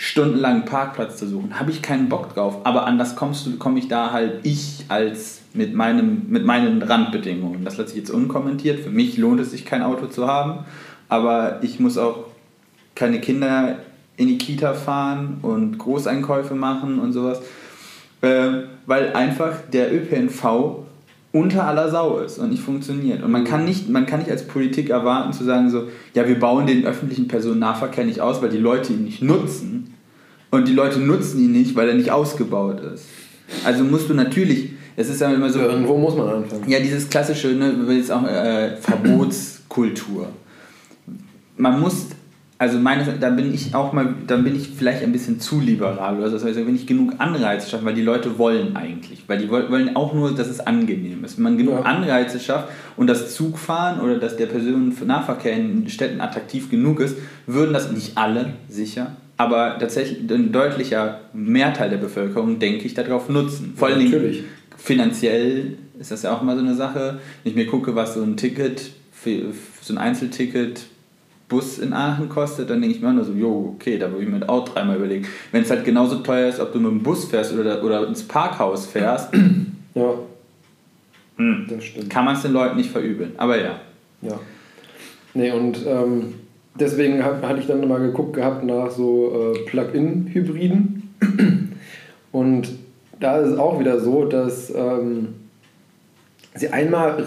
stundenlang 0.00 0.52
einen 0.52 0.64
Parkplatz 0.64 1.16
zu 1.16 1.26
suchen, 1.26 1.58
habe 1.58 1.72
ich 1.72 1.82
keinen 1.82 2.08
Bock 2.08 2.32
drauf. 2.32 2.58
Aber 2.62 2.86
anders 2.86 3.16
kommst 3.16 3.46
du, 3.46 3.56
komme 3.56 3.80
ich 3.80 3.88
da 3.88 4.12
halt 4.12 4.40
ich 4.44 4.84
als 4.86 5.40
mit 5.54 5.74
meinem 5.74 6.26
mit 6.28 6.44
meinen 6.44 6.82
Randbedingungen. 6.82 7.64
Das 7.64 7.78
lasse 7.78 7.90
ich 7.90 7.96
jetzt 7.96 8.10
unkommentiert. 8.10 8.78
Für 8.78 8.90
mich 8.90 9.16
lohnt 9.16 9.40
es 9.40 9.50
sich 9.50 9.64
kein 9.64 9.82
Auto 9.82 10.06
zu 10.06 10.28
haben, 10.28 10.64
aber 11.08 11.58
ich 11.62 11.80
muss 11.80 11.98
auch 11.98 12.26
keine 12.94 13.20
Kinder 13.20 13.76
in 14.16 14.28
die 14.28 14.38
Kita 14.38 14.74
fahren 14.74 15.38
und 15.42 15.78
Großeinkäufe 15.78 16.54
machen 16.54 17.00
und 17.00 17.12
sowas, 17.12 17.40
äh, 18.20 18.50
weil 18.86 19.12
einfach 19.14 19.54
der 19.72 19.92
ÖPNV 19.92 20.84
unter 21.38 21.66
aller 21.66 21.90
Sau 21.90 22.18
ist 22.18 22.38
und 22.38 22.50
nicht 22.50 22.62
funktioniert. 22.62 23.22
Und 23.22 23.30
man 23.30 23.44
kann 23.44 23.64
nicht, 23.64 23.88
man 23.88 24.06
kann 24.06 24.20
nicht 24.20 24.30
als 24.30 24.46
Politik 24.46 24.90
erwarten 24.90 25.32
zu 25.32 25.44
sagen 25.44 25.70
so, 25.70 25.84
ja, 26.14 26.26
wir 26.26 26.38
bauen 26.38 26.66
den 26.66 26.84
öffentlichen 26.84 27.28
Personennahverkehr 27.28 28.04
nicht 28.04 28.20
aus, 28.20 28.42
weil 28.42 28.50
die 28.50 28.58
Leute 28.58 28.92
ihn 28.92 29.04
nicht 29.04 29.22
nutzen. 29.22 29.94
Und 30.50 30.66
die 30.66 30.72
Leute 30.72 30.98
nutzen 30.98 31.40
ihn 31.40 31.52
nicht, 31.52 31.76
weil 31.76 31.88
er 31.88 31.94
nicht 31.94 32.10
ausgebaut 32.10 32.80
ist. 32.80 33.04
Also 33.64 33.84
musst 33.84 34.08
du 34.08 34.14
natürlich, 34.14 34.70
es 34.96 35.08
ist 35.08 35.20
ja 35.20 35.30
immer 35.30 35.50
so. 35.50 35.60
Irgendwo 35.60 35.96
muss 35.96 36.16
man 36.16 36.28
anfangen. 36.28 36.68
Ja, 36.68 36.80
dieses 36.80 37.08
klassische, 37.08 37.48
ne, 37.48 37.74
jetzt 37.90 38.10
auch 38.10 38.24
äh, 38.24 38.76
Verbotskultur. 38.76 40.28
Man 41.56 41.80
muss 41.80 42.06
also 42.60 42.78
meine, 42.78 43.04
da 43.20 43.30
bin 43.30 43.54
ich 43.54 43.72
auch 43.74 43.92
mal, 43.92 44.14
dann 44.26 44.42
bin 44.42 44.56
ich 44.56 44.68
vielleicht 44.68 45.04
ein 45.04 45.12
bisschen 45.12 45.38
zu 45.38 45.60
liberal 45.60 46.18
oder 46.18 46.28
so. 46.28 46.44
Heißt, 46.44 46.56
wenn 46.56 46.74
ich 46.74 46.88
genug 46.88 47.14
Anreize 47.18 47.70
schaffe, 47.70 47.84
weil 47.84 47.94
die 47.94 48.02
Leute 48.02 48.36
wollen 48.36 48.74
eigentlich, 48.74 49.22
weil 49.28 49.38
die 49.38 49.48
wollen 49.48 49.94
auch 49.94 50.12
nur, 50.12 50.34
dass 50.34 50.48
es 50.48 50.58
angenehm 50.58 51.22
ist. 51.24 51.36
Wenn 51.36 51.44
man 51.44 51.58
genug 51.58 51.74
ja. 51.74 51.82
Anreize 51.82 52.40
schafft 52.40 52.68
und 52.96 53.06
das 53.06 53.34
Zugfahren 53.34 54.00
oder 54.00 54.18
dass 54.18 54.36
der 54.36 54.46
Personennahverkehr 54.46 55.52
in 55.52 55.88
Städten 55.88 56.20
attraktiv 56.20 56.68
genug 56.68 56.98
ist, 56.98 57.16
würden 57.46 57.72
das 57.72 57.92
nicht 57.92 58.18
alle 58.18 58.54
sicher, 58.68 59.12
aber 59.36 59.78
tatsächlich 59.78 60.28
ein 60.28 60.50
deutlicher 60.50 61.20
Mehrteil 61.32 61.90
der 61.90 61.98
Bevölkerung, 61.98 62.58
denke 62.58 62.86
ich, 62.86 62.94
darauf 62.94 63.28
nutzen. 63.28 63.74
Vor 63.76 63.86
allem 63.86 64.10
ja, 64.10 64.18
finanziell 64.76 65.78
ist 66.00 66.10
das 66.10 66.22
ja 66.24 66.34
auch 66.34 66.42
mal 66.42 66.56
so 66.56 66.62
eine 66.62 66.74
Sache. 66.74 67.20
Wenn 67.44 67.50
ich 67.52 67.56
mir 67.56 67.66
gucke, 67.66 67.94
was 67.94 68.14
so 68.14 68.22
ein 68.22 68.36
Ticket, 68.36 68.90
für, 69.12 69.52
so 69.80 69.94
ein 69.94 69.98
Einzelticket 69.98 70.86
Bus 71.48 71.78
in 71.78 71.92
Aachen 71.92 72.28
kostet, 72.28 72.68
dann 72.68 72.80
denke 72.80 72.96
ich 72.96 73.02
mir 73.02 73.08
auch 73.08 73.14
nur 73.14 73.24
so, 73.24 73.32
jo, 73.32 73.74
okay, 73.74 73.98
da 73.98 74.10
würde 74.10 74.24
ich 74.24 74.30
mir 74.30 74.48
auch 74.48 74.68
dreimal 74.68 74.96
überlegen. 74.96 75.26
Wenn 75.50 75.62
es 75.62 75.70
halt 75.70 75.84
genauso 75.84 76.16
teuer 76.16 76.48
ist, 76.48 76.60
ob 76.60 76.72
du 76.72 76.78
mit 76.78 76.90
dem 76.90 77.02
Bus 77.02 77.24
fährst 77.24 77.54
oder, 77.54 77.82
oder 77.82 78.06
ins 78.06 78.22
Parkhaus 78.22 78.86
fährst, 78.86 79.32
ja. 79.94 80.14
Hm, 81.36 81.66
das 81.70 81.84
stimmt. 81.84 82.10
kann 82.10 82.24
man 82.24 82.36
es 82.36 82.42
den 82.42 82.52
Leuten 82.52 82.76
nicht 82.76 82.90
verübeln. 82.90 83.32
Aber 83.36 83.58
ja. 83.58 83.80
Ja. 84.22 84.38
Nee, 85.34 85.52
und 85.52 85.86
ähm, 85.86 86.34
deswegen 86.78 87.24
hatte 87.24 87.60
ich 87.60 87.66
dann 87.66 87.86
mal 87.86 88.00
geguckt 88.00 88.34
gehabt 88.34 88.64
nach 88.64 88.90
so 88.90 89.54
äh, 89.54 89.64
Plug-in-Hybriden. 89.66 91.14
und 92.32 92.68
da 93.20 93.38
ist 93.38 93.52
es 93.52 93.58
auch 93.58 93.80
wieder 93.80 94.00
so, 94.00 94.24
dass 94.24 94.72
ähm, 94.74 95.34
sie 96.54 96.68
einmal 96.68 97.24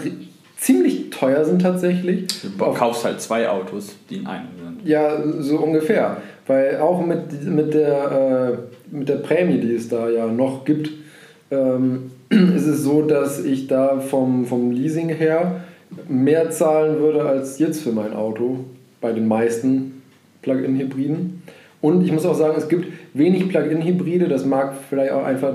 ziemlich 0.62 1.10
teuer 1.10 1.44
sind 1.44 1.60
tatsächlich. 1.60 2.26
Du 2.42 2.72
kaufst 2.72 3.04
halt 3.04 3.20
zwei 3.20 3.48
Autos, 3.48 3.96
die 4.08 4.18
in 4.18 4.26
einem 4.26 4.48
sind. 4.56 4.86
Ja, 4.88 5.20
so 5.40 5.58
ungefähr. 5.58 6.18
Weil 6.46 6.78
auch 6.78 7.04
mit, 7.04 7.44
mit, 7.44 7.74
der, 7.74 8.58
äh, 8.92 8.96
mit 8.96 9.08
der 9.08 9.16
Prämie, 9.16 9.58
die 9.58 9.74
es 9.74 9.88
da 9.88 10.08
ja 10.08 10.26
noch 10.26 10.64
gibt, 10.64 10.90
ähm, 11.50 12.12
ist 12.30 12.66
es 12.66 12.82
so, 12.82 13.02
dass 13.02 13.44
ich 13.44 13.66
da 13.66 14.00
vom, 14.00 14.46
vom 14.46 14.70
Leasing 14.70 15.08
her 15.08 15.62
mehr 16.08 16.50
zahlen 16.50 17.00
würde 17.00 17.24
als 17.24 17.58
jetzt 17.58 17.82
für 17.82 17.92
mein 17.92 18.14
Auto 18.14 18.60
bei 19.00 19.12
den 19.12 19.28
meisten 19.28 20.02
Plug-in-Hybriden. 20.42 21.42
Und 21.80 22.04
ich 22.04 22.12
muss 22.12 22.24
auch 22.24 22.36
sagen, 22.36 22.54
es 22.56 22.68
gibt 22.68 22.86
wenig 23.12 23.48
Plug-in-Hybride, 23.48 24.28
das 24.28 24.46
mag 24.46 24.74
vielleicht 24.88 25.12
auch 25.12 25.24
einfach 25.24 25.54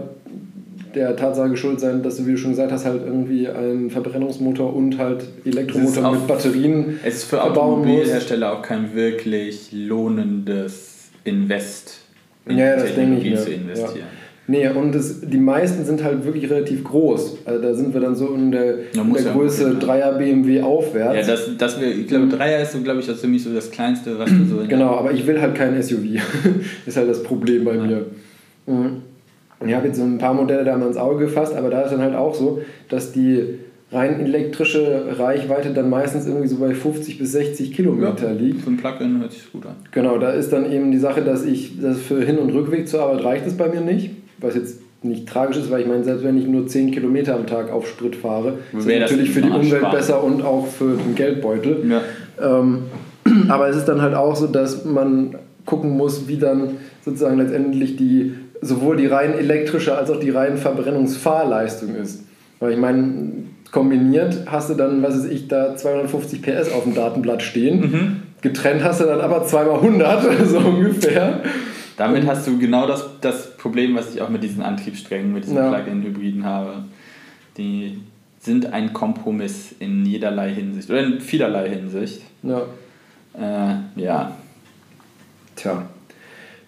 der 0.97 1.15
Tatsache 1.15 1.49
geschuldet 1.49 1.79
sein, 1.79 2.03
dass 2.03 2.17
du, 2.17 2.25
wie 2.25 2.31
du 2.31 2.37
schon 2.37 2.51
gesagt 2.51 2.71
hast, 2.71 2.85
halt 2.85 3.01
irgendwie 3.05 3.47
einen 3.47 3.89
Verbrennungsmotor 3.89 4.75
und 4.75 4.97
halt 4.97 5.23
Elektromotor 5.45 6.11
mit 6.11 6.27
Batterien 6.27 6.99
Es 7.03 7.17
ist 7.17 7.23
für 7.25 7.43
Automobilhersteller 7.43 8.53
auch 8.53 8.61
kein 8.61 8.93
wirklich 8.95 9.69
lohnendes 9.71 11.09
Invest 11.23 11.99
in 12.45 12.57
ja, 12.57 12.77
Technologie 12.77 13.35
zu 13.35 13.51
investieren. 13.51 13.97
Ja. 13.97 14.17
Nee, 14.49 14.65
und 14.69 14.95
das, 14.95 15.19
die 15.19 15.39
meisten 15.39 15.83
sind 15.83 16.01
halt 16.01 16.23
wirklich 16.23 16.49
relativ 16.49 16.85
groß. 16.85 17.39
Also 17.43 17.61
da 17.61 17.73
sind 17.73 17.93
wir 17.93 17.99
dann 17.99 18.15
so 18.15 18.33
in 18.33 18.49
der, 18.49 18.93
in 18.93 19.13
der 19.13 19.33
Größe 19.33 19.77
ja 19.81 20.11
3er 20.11 20.17
BMW 20.17 20.61
aufwärts. 20.61 21.27
Ja, 21.27 21.33
das, 21.33 21.57
das 21.57 21.81
wir, 21.81 21.89
ich 21.89 22.07
glaube, 22.07 22.27
3er 22.27 22.61
ist 22.61 22.71
so, 22.71 22.79
glaube 22.79 23.01
ich, 23.01 23.07
das 23.07 23.19
für 23.19 23.27
mich 23.27 23.43
so 23.43 23.53
das 23.53 23.71
Kleinste, 23.71 24.17
was 24.17 24.29
du 24.29 24.45
so. 24.45 24.65
genau, 24.65 24.95
aber 24.95 25.11
ich 25.11 25.27
will 25.27 25.41
halt 25.41 25.53
kein 25.53 25.81
SUV. 25.83 26.21
ist 26.85 26.95
halt 26.95 27.09
das 27.09 27.23
Problem 27.23 27.65
bei 27.65 27.73
mir. 27.73 28.05
Mhm. 28.67 29.01
Und 29.59 29.69
ich 29.69 29.75
habe 29.75 29.87
jetzt 29.87 29.97
so 29.97 30.03
ein 30.03 30.17
paar 30.17 30.33
Modelle 30.33 30.63
da 30.63 30.77
mal 30.77 30.87
ins 30.87 30.97
Auge 30.97 31.25
gefasst, 31.25 31.55
aber 31.55 31.69
da 31.69 31.81
ist 31.81 31.91
dann 31.91 32.01
halt 32.01 32.15
auch 32.15 32.35
so, 32.35 32.61
dass 32.89 33.11
die 33.11 33.59
rein 33.91 34.19
elektrische 34.19 35.17
Reichweite 35.17 35.71
dann 35.71 35.89
meistens 35.89 36.27
irgendwie 36.27 36.47
so 36.47 36.57
bei 36.57 36.73
50 36.73 37.17
bis 37.19 37.31
60 37.31 37.73
Kilometer 37.73 38.27
ja, 38.27 38.33
liegt. 38.33 38.61
Für 38.61 38.71
ein 38.71 38.77
Plug-in 38.77 39.21
hört 39.21 39.31
sich 39.31 39.51
gut 39.51 39.65
an. 39.65 39.75
Genau, 39.91 40.17
da 40.17 40.31
ist 40.31 40.51
dann 40.51 40.71
eben 40.71 40.91
die 40.91 40.97
Sache, 40.97 41.21
dass 41.21 41.45
ich, 41.45 41.79
dass 41.81 41.99
für 41.99 42.21
Hin- 42.21 42.37
und 42.37 42.51
Rückweg 42.51 42.87
zur 42.87 43.01
Arbeit 43.01 43.23
reicht 43.23 43.47
es 43.47 43.55
bei 43.55 43.69
mir 43.69 43.81
nicht, 43.81 44.11
was 44.39 44.55
jetzt 44.55 44.81
nicht 45.03 45.27
tragisch 45.27 45.57
ist, 45.57 45.71
weil 45.71 45.81
ich 45.81 45.87
meine, 45.87 46.03
selbst 46.03 46.23
wenn 46.23 46.37
ich 46.37 46.47
nur 46.47 46.67
10 46.67 46.91
Kilometer 46.91 47.35
am 47.35 47.45
Tag 47.45 47.71
auf 47.71 47.87
Sprit 47.87 48.15
fahre, 48.15 48.55
ist 48.77 48.87
das 48.87 48.99
natürlich 48.99 49.29
für 49.29 49.41
die 49.41 49.49
Umwelt 49.49 49.77
sparen. 49.77 49.95
besser 49.95 50.23
und 50.23 50.43
auch 50.43 50.67
für 50.67 50.97
den 50.97 51.15
Geldbeutel. 51.15 51.85
Ja. 51.89 52.01
Ähm, 52.41 52.79
aber 53.47 53.69
es 53.69 53.77
ist 53.77 53.85
dann 53.85 54.01
halt 54.01 54.15
auch 54.15 54.35
so, 54.35 54.47
dass 54.47 54.85
man 54.85 55.35
gucken 55.65 55.91
muss, 55.97 56.27
wie 56.27 56.37
dann 56.37 56.77
sozusagen 57.03 57.37
letztendlich 57.37 57.95
die 57.95 58.33
sowohl 58.61 58.97
die 58.97 59.07
rein 59.07 59.33
elektrische 59.33 59.97
als 59.97 60.09
auch 60.09 60.19
die 60.19 60.29
rein 60.29 60.57
Verbrennungsfahrleistung 60.57 61.95
ist. 61.95 62.23
Weil 62.59 62.73
ich 62.73 62.77
meine, 62.77 63.31
kombiniert 63.71 64.45
hast 64.47 64.69
du 64.69 64.73
dann, 64.73 65.03
was 65.03 65.15
weiß 65.15 65.25
ich, 65.25 65.47
da 65.47 65.75
250 65.75 66.41
PS 66.41 66.71
auf 66.71 66.83
dem 66.83 66.95
Datenblatt 66.95 67.41
stehen. 67.41 67.79
Mhm. 67.79 68.21
Getrennt 68.41 68.83
hast 68.83 69.01
du 69.01 69.05
dann 69.05 69.21
aber 69.21 69.45
zweimal 69.45 69.75
100, 69.75 70.23
so 70.47 70.59
ungefähr. 70.59 71.41
Damit 71.97 72.27
hast 72.27 72.45
du 72.47 72.59
genau 72.59 72.87
das, 72.87 73.05
das 73.21 73.57
Problem, 73.57 73.95
was 73.95 74.13
ich 74.13 74.21
auch 74.21 74.29
mit 74.29 74.43
diesen 74.43 74.61
Antriebssträngen, 74.61 75.33
mit 75.33 75.45
diesen 75.45 75.57
ja. 75.57 75.71
Plug-in-Hybriden 75.71 76.45
habe. 76.45 76.83
Die 77.57 77.99
sind 78.39 78.71
ein 78.71 78.93
Kompromiss 78.93 79.73
in 79.79 80.05
jederlei 80.05 80.53
Hinsicht 80.53 80.89
oder 80.89 81.03
in 81.03 81.19
vielerlei 81.19 81.69
Hinsicht. 81.69 82.21
Ja. 82.43 82.61
Äh, 83.33 83.75
ja. 83.95 84.37
Tja. 85.55 85.83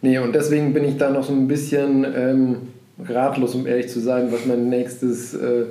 Nee, 0.01 0.17
und 0.19 0.33
deswegen 0.33 0.73
bin 0.73 0.85
ich 0.85 0.97
da 0.97 1.09
noch 1.09 1.23
so 1.23 1.33
ein 1.33 1.47
bisschen 1.47 2.05
ähm, 2.15 2.55
ratlos, 3.07 3.55
um 3.55 3.67
ehrlich 3.67 3.89
zu 3.89 3.99
sein, 3.99 4.31
was 4.31 4.45
mein 4.45 4.69
nächstes 4.69 5.33
äh, 5.33 5.65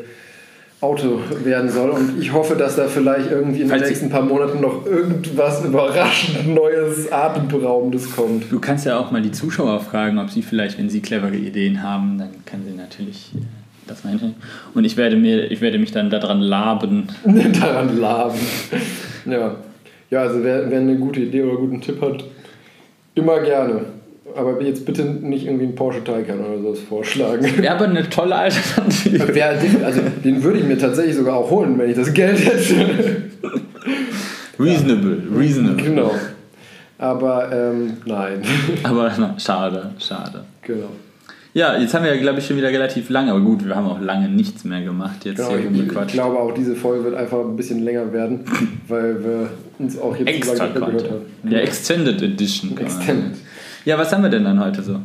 Auto 0.80 1.20
werden 1.44 1.70
soll. 1.70 1.90
Und 1.90 2.20
ich 2.20 2.32
hoffe, 2.32 2.54
dass 2.54 2.76
da 2.76 2.86
vielleicht 2.86 3.30
irgendwie 3.30 3.62
in 3.62 3.68
den 3.68 3.80
nächsten 3.80 4.10
paar 4.10 4.22
Monaten 4.22 4.60
noch 4.60 4.86
irgendwas 4.86 5.64
überraschend 5.64 6.54
Neues, 6.54 7.10
Atemberaubendes 7.10 8.14
kommt. 8.14 8.50
Du 8.50 8.60
kannst 8.60 8.86
ja 8.86 8.98
auch 8.98 9.10
mal 9.10 9.22
die 9.22 9.32
Zuschauer 9.32 9.80
fragen, 9.80 10.18
ob 10.18 10.30
sie 10.30 10.42
vielleicht, 10.42 10.78
wenn 10.78 10.88
sie 10.88 11.00
clevere 11.00 11.34
Ideen 11.34 11.82
haben, 11.82 12.18
dann 12.18 12.30
kann 12.44 12.60
sie 12.64 12.76
natürlich 12.76 13.32
äh, 13.34 13.40
das 13.86 14.04
meinen. 14.04 14.36
Und 14.74 14.84
ich 14.84 14.96
werde, 14.96 15.16
mir, 15.16 15.50
ich 15.50 15.60
werde 15.60 15.78
mich 15.78 15.90
dann 15.90 16.10
daran 16.10 16.40
laben. 16.40 17.08
daran 17.60 17.98
laben. 17.98 18.38
Ja. 19.24 19.56
Ja, 20.10 20.22
also 20.22 20.42
wer, 20.42 20.70
wer 20.70 20.80
eine 20.80 20.96
gute 20.96 21.20
Idee 21.20 21.42
oder 21.42 21.58
einen 21.58 21.60
guten 21.60 21.80
Tipp 21.82 22.00
hat, 22.00 22.24
immer 23.14 23.40
gerne 23.40 23.97
aber 24.36 24.62
jetzt 24.62 24.84
bitte 24.84 25.04
nicht 25.04 25.46
irgendwie 25.46 25.64
einen 25.64 25.74
Porsche 25.74 26.02
Taycan 26.04 26.40
oder 26.40 26.58
sowas 26.60 26.78
vorschlagen. 26.80 27.42
Wäre 27.56 27.74
aber 27.74 27.86
eine 27.86 28.08
tolle 28.08 28.36
Alternative. 28.36 29.44
also 29.84 30.00
den 30.24 30.42
würde 30.42 30.60
ich 30.60 30.64
mir 30.64 30.78
tatsächlich 30.78 31.16
sogar 31.16 31.36
auch 31.36 31.50
holen, 31.50 31.78
wenn 31.78 31.90
ich 31.90 31.96
das 31.96 32.12
Geld 32.12 32.38
hätte. 32.44 33.22
Reasonable, 34.58 35.22
ja. 35.30 35.38
reasonable. 35.38 35.84
Genau. 35.84 36.10
Aber 36.98 37.52
ähm, 37.52 37.96
nein. 38.06 38.42
Aber 38.82 39.12
na, 39.16 39.34
schade, 39.38 39.90
schade. 39.98 40.44
Genau. 40.62 40.88
Ja, 41.54 41.76
jetzt 41.78 41.94
haben 41.94 42.04
wir 42.04 42.14
ja, 42.14 42.20
glaube 42.20 42.38
ich, 42.40 42.46
schon 42.46 42.56
wieder 42.56 42.68
relativ 42.68 43.08
lange, 43.08 43.32
aber 43.32 43.40
gut, 43.40 43.66
wir 43.66 43.74
haben 43.74 43.86
auch 43.86 44.00
lange 44.00 44.28
nichts 44.28 44.64
mehr 44.64 44.82
gemacht. 44.82 45.24
Jetzt 45.24 45.38
genau, 45.38 45.50
hier 45.50 45.70
ich, 45.72 45.92
ich 45.92 46.12
glaube 46.12 46.38
auch, 46.38 46.52
diese 46.52 46.76
Folge 46.76 47.04
wird 47.04 47.14
einfach 47.16 47.40
ein 47.40 47.56
bisschen 47.56 47.82
länger 47.82 48.12
werden, 48.12 48.44
weil 48.88 49.24
wir 49.24 49.50
uns 49.78 49.98
auch 49.98 50.14
jetzt 50.16 50.28
Extra 50.28 50.54
so 50.54 50.62
lange 50.62 50.74
gehört 50.74 51.10
haben. 51.10 51.50
Ja, 51.50 51.58
Extended 51.58 52.22
Edition. 52.22 52.76
Extended. 52.76 53.38
Ja, 53.88 53.96
was 53.96 54.12
haben 54.12 54.22
wir 54.22 54.28
denn 54.28 54.44
dann 54.44 54.62
heute 54.62 54.82
so? 54.82 55.00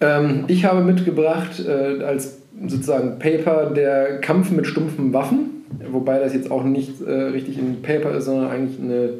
Ähm, 0.00 0.44
ich 0.48 0.64
habe 0.64 0.80
mitgebracht 0.80 1.62
äh, 1.62 2.02
als 2.02 2.38
sozusagen 2.66 3.18
Paper 3.18 3.66
der 3.66 4.22
Kampf 4.22 4.50
mit 4.50 4.66
stumpfen 4.66 5.12
Waffen, 5.12 5.66
wobei 5.92 6.18
das 6.18 6.32
jetzt 6.32 6.50
auch 6.50 6.64
nicht 6.64 7.02
äh, 7.02 7.10
richtig 7.10 7.58
ein 7.58 7.82
Paper 7.82 8.12
ist, 8.12 8.24
sondern 8.24 8.50
eigentlich 8.50 8.80
eine, 8.80 9.10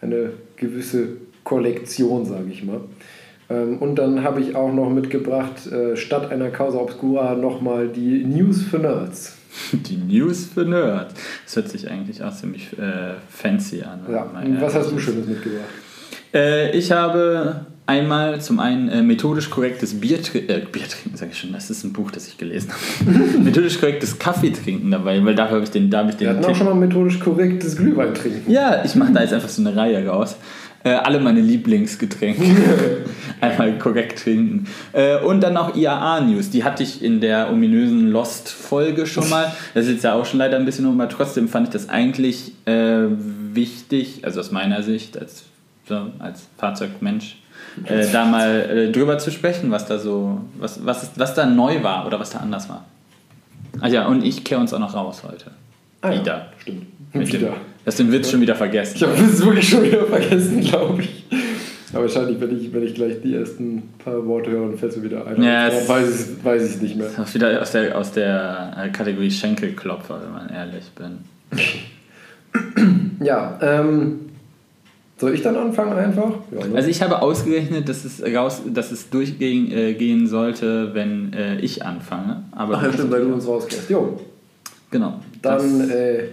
eine 0.00 0.30
gewisse 0.56 1.08
Kollektion, 1.44 2.24
sage 2.24 2.46
ich 2.50 2.64
mal. 2.64 2.80
Ähm, 3.50 3.76
und 3.76 3.96
dann 3.96 4.24
habe 4.24 4.40
ich 4.40 4.56
auch 4.56 4.72
noch 4.72 4.88
mitgebracht, 4.88 5.70
äh, 5.70 5.94
statt 5.94 6.32
einer 6.32 6.48
Causa 6.48 6.78
Obscura 6.78 7.34
nochmal 7.34 7.88
die 7.88 8.24
News 8.24 8.62
für 8.62 8.78
Nerds. 8.78 9.36
Die 9.72 9.98
News 9.98 10.46
für 10.46 10.64
Nerds. 10.64 11.12
Das 11.44 11.56
hört 11.56 11.68
sich 11.68 11.90
eigentlich 11.90 12.22
auch 12.22 12.34
ziemlich 12.34 12.72
äh, 12.78 13.16
fancy 13.28 13.82
an. 13.82 14.00
Ja. 14.10 14.30
Was 14.60 14.76
hast 14.76 14.92
du 14.92 14.98
Schönes 14.98 15.26
mitgebracht? 15.26 15.68
Äh, 16.32 16.70
ich 16.70 16.92
habe 16.92 17.66
Einmal 17.90 18.40
zum 18.40 18.60
einen 18.60 18.88
äh, 18.88 19.02
methodisch 19.02 19.50
korrektes 19.50 20.00
Bier, 20.00 20.20
äh, 20.34 20.60
Bier 20.60 20.86
trinken, 20.88 21.16
sage 21.16 21.32
ich 21.32 21.38
schon, 21.40 21.52
das 21.52 21.70
ist 21.70 21.82
ein 21.82 21.92
Buch, 21.92 22.12
das 22.12 22.28
ich 22.28 22.38
gelesen 22.38 22.70
habe. 22.70 23.18
methodisch 23.42 23.80
korrektes 23.80 24.16
Kaffee 24.16 24.50
trinken 24.50 24.92
dabei, 24.92 25.24
weil 25.24 25.34
dafür 25.34 25.56
habe 25.56 25.64
ich 25.64 25.72
den, 25.72 25.90
da 25.90 25.98
habe 25.98 26.10
ich 26.10 26.16
den. 26.16 26.28
Wir 26.28 26.36
hatten 26.36 26.44
auch 26.44 26.54
schon 26.54 26.66
mal 26.66 26.76
methodisch 26.76 27.18
korrektes 27.18 27.76
Glühwein 27.76 28.14
trinken. 28.14 28.48
Ja, 28.48 28.84
ich 28.84 28.94
mache 28.94 29.12
da 29.12 29.22
jetzt 29.22 29.32
einfach 29.32 29.48
so 29.48 29.60
eine 29.60 29.74
Reihe 29.74 30.06
raus. 30.06 30.36
Äh, 30.84 30.90
alle 30.90 31.18
meine 31.18 31.40
Lieblingsgetränke. 31.40 32.42
Einmal 33.40 33.76
korrekt 33.78 34.22
trinken. 34.22 34.68
Äh, 34.92 35.18
und 35.24 35.40
dann 35.40 35.54
noch 35.54 35.74
IAA-News. 35.74 36.50
Die 36.50 36.62
hatte 36.62 36.84
ich 36.84 37.02
in 37.02 37.20
der 37.20 37.50
ominösen 37.50 38.12
Lost-Folge 38.12 39.08
schon 39.08 39.28
mal. 39.28 39.50
Das 39.74 39.86
ist 39.86 39.94
jetzt 39.94 40.04
ja 40.04 40.14
auch 40.14 40.26
schon 40.26 40.38
leider 40.38 40.56
ein 40.56 40.64
bisschen 40.64 40.86
um, 40.86 41.00
aber 41.00 41.10
trotzdem 41.10 41.48
fand 41.48 41.66
ich 41.66 41.72
das 41.72 41.88
eigentlich 41.88 42.52
äh, 42.66 43.06
wichtig, 43.52 44.20
also 44.22 44.38
aus 44.38 44.52
meiner 44.52 44.84
Sicht, 44.84 45.18
als, 45.18 45.42
so, 45.88 46.06
als 46.20 46.46
Fahrzeugmensch, 46.56 47.36
äh, 47.84 48.06
da 48.12 48.24
mal 48.24 48.60
äh, 48.60 48.92
drüber 48.92 49.18
zu 49.18 49.30
sprechen, 49.30 49.70
was 49.70 49.86
da 49.86 49.98
so, 49.98 50.40
was, 50.58 50.84
was, 50.84 51.10
was 51.16 51.34
da 51.34 51.46
neu 51.46 51.82
war 51.82 52.06
oder 52.06 52.18
was 52.20 52.30
da 52.30 52.38
anders 52.38 52.68
war. 52.68 52.84
Ah 53.80 53.88
ja, 53.88 54.06
und 54.06 54.24
ich 54.24 54.44
kehre 54.44 54.60
uns 54.60 54.74
auch 54.74 54.78
noch 54.78 54.94
raus 54.94 55.22
heute. 55.26 55.52
Ah, 56.02 56.10
wieder. 56.12 56.24
Ja, 56.24 56.46
stimmt. 56.58 56.86
Mit 57.14 57.32
wieder. 57.32 57.48
Dem, 57.48 57.54
hast 57.86 57.98
den 57.98 58.12
Witz 58.12 58.30
schon 58.30 58.40
wieder 58.40 58.54
vergessen. 58.54 58.96
Ich 58.96 59.02
habe 59.02 59.12
es 59.14 59.44
wirklich 59.44 59.68
schon 59.68 59.82
wieder 59.82 60.06
vergessen, 60.06 60.60
glaube 60.60 61.02
ich. 61.02 61.24
Aber 61.92 62.02
wahrscheinlich, 62.02 62.40
wenn 62.40 62.56
ich, 62.56 62.72
wenn 62.72 62.84
ich 62.84 62.94
gleich 62.94 63.20
die 63.20 63.34
ersten 63.34 63.82
paar 63.98 64.24
Worte 64.26 64.50
höre, 64.50 64.68
dann 64.68 64.78
fällt 64.78 64.92
es 64.92 64.98
mir 64.98 65.04
wieder 65.04 65.26
ein. 65.26 65.42
Ja, 65.42 65.68
dann 65.68 65.88
weiß 65.88 66.08
ich 66.08 66.14
es 66.14 66.44
weiß 66.44 66.80
nicht 66.82 66.96
mehr. 66.96 67.08
Das 67.16 67.28
ist 67.28 67.34
wieder 67.34 67.60
aus 67.60 67.72
der, 67.72 67.98
aus 67.98 68.12
der 68.12 68.76
äh, 68.78 68.88
Kategorie 68.90 69.30
Schenkelklopfer, 69.30 70.20
wenn 70.22 70.32
man 70.32 70.48
ehrlich 70.50 70.84
bin. 70.90 71.18
ja, 73.20 73.58
ähm, 73.60 74.29
soll 75.20 75.34
ich 75.34 75.42
dann 75.42 75.54
anfangen 75.54 75.92
einfach? 75.92 76.32
Ja, 76.50 76.66
ne? 76.66 76.74
Also 76.74 76.88
ich 76.88 77.02
habe 77.02 77.20
ausgerechnet, 77.20 77.88
dass 77.90 78.06
es, 78.06 78.22
raus, 78.34 78.62
dass 78.66 78.90
es 78.90 79.10
durchgehen 79.10 79.70
äh, 79.70 79.92
gehen 79.92 80.26
sollte, 80.26 80.94
wenn 80.94 81.34
äh, 81.34 81.60
ich 81.60 81.84
anfange. 81.84 82.44
Aber 82.52 82.78
Ach, 82.78 82.92
stimmt, 82.92 83.10
weil 83.10 83.20
du 83.20 83.34
uns 83.34 83.46
rausgehst. 83.46 83.90
Jo. 83.90 84.18
Genau. 84.90 85.20
Dann 85.42 85.90
äh, 85.90 86.24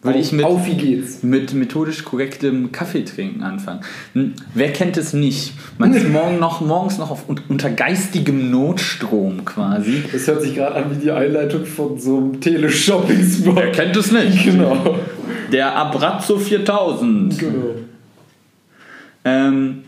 würde 0.00 0.18
ich 0.20 0.32
mit, 0.32 0.46
auf 0.46 0.66
wie 0.66 0.74
geht's? 0.74 1.22
mit 1.22 1.52
methodisch 1.52 2.02
korrektem 2.02 2.72
Kaffeetrinken 2.72 3.42
anfangen. 3.42 3.80
Hm, 4.14 4.32
wer 4.54 4.72
kennt 4.72 4.96
es 4.96 5.12
nicht? 5.12 5.52
Man 5.76 5.92
ist 5.92 6.08
morgen 6.12 6.38
noch, 6.38 6.62
morgens 6.62 6.96
noch 6.96 7.10
auf, 7.10 7.24
unter 7.28 7.68
geistigem 7.68 8.50
Notstrom 8.50 9.44
quasi. 9.44 10.02
Das 10.10 10.26
hört 10.26 10.40
sich 10.40 10.54
gerade 10.54 10.76
an 10.76 10.84
wie 10.92 11.04
die 11.04 11.10
Einleitung 11.10 11.66
von 11.66 11.98
so 12.00 12.16
einem 12.16 12.40
Teleshopping-Spot. 12.40 13.54
Wer 13.54 13.72
kennt 13.72 13.96
es 13.96 14.10
nicht? 14.12 14.44
Genau. 14.48 14.96
Der 15.52 15.76
Abrazzo 15.76 16.38
4000. 16.38 17.38
Genau. 17.38 17.74
Ähm, 19.24 19.84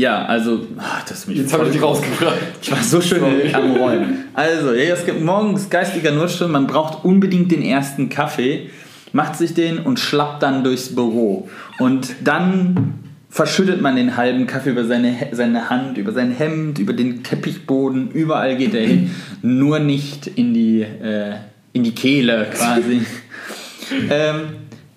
ja, 0.00 0.24
also, 0.24 0.66
ach, 0.78 1.04
das 1.04 1.26
mich 1.26 1.36
Jetzt 1.36 1.52
habe 1.52 1.66
ich 1.66 1.72
dich 1.72 1.82
rausgebracht. 1.82 2.38
Ich 2.62 2.72
war 2.72 2.82
so 2.82 3.02
schön 3.02 3.20
Sorry. 3.20 3.52
am 3.52 3.76
Räumen. 3.76 4.24
Also, 4.32 4.72
ja, 4.72 4.94
es 4.94 5.04
gibt 5.04 5.20
morgens 5.20 5.68
geistiger 5.68 6.10
Notstand. 6.10 6.52
Man 6.52 6.66
braucht 6.66 7.04
unbedingt 7.04 7.52
den 7.52 7.62
ersten 7.62 8.08
Kaffee, 8.08 8.70
macht 9.12 9.36
sich 9.36 9.52
den 9.52 9.78
und 9.78 10.00
schlappt 10.00 10.42
dann 10.42 10.64
durchs 10.64 10.94
Büro. 10.94 11.50
Und 11.78 12.14
dann 12.24 12.94
verschüttet 13.28 13.82
man 13.82 13.96
den 13.96 14.16
halben 14.16 14.46
Kaffee 14.46 14.70
über 14.70 14.84
seine, 14.84 15.14
seine 15.32 15.68
Hand, 15.68 15.98
über 15.98 16.12
sein 16.12 16.32
Hemd, 16.32 16.78
über 16.78 16.94
den 16.94 17.22
Teppichboden. 17.22 18.10
Überall 18.10 18.56
geht 18.56 18.74
er 18.74 18.86
hin. 18.86 19.10
Nur 19.42 19.80
nicht 19.80 20.26
in 20.26 20.54
die, 20.54 20.80
äh, 20.80 21.34
in 21.74 21.84
die 21.84 21.94
Kehle 21.94 22.46
quasi. 22.52 23.02
ähm, 24.10 24.40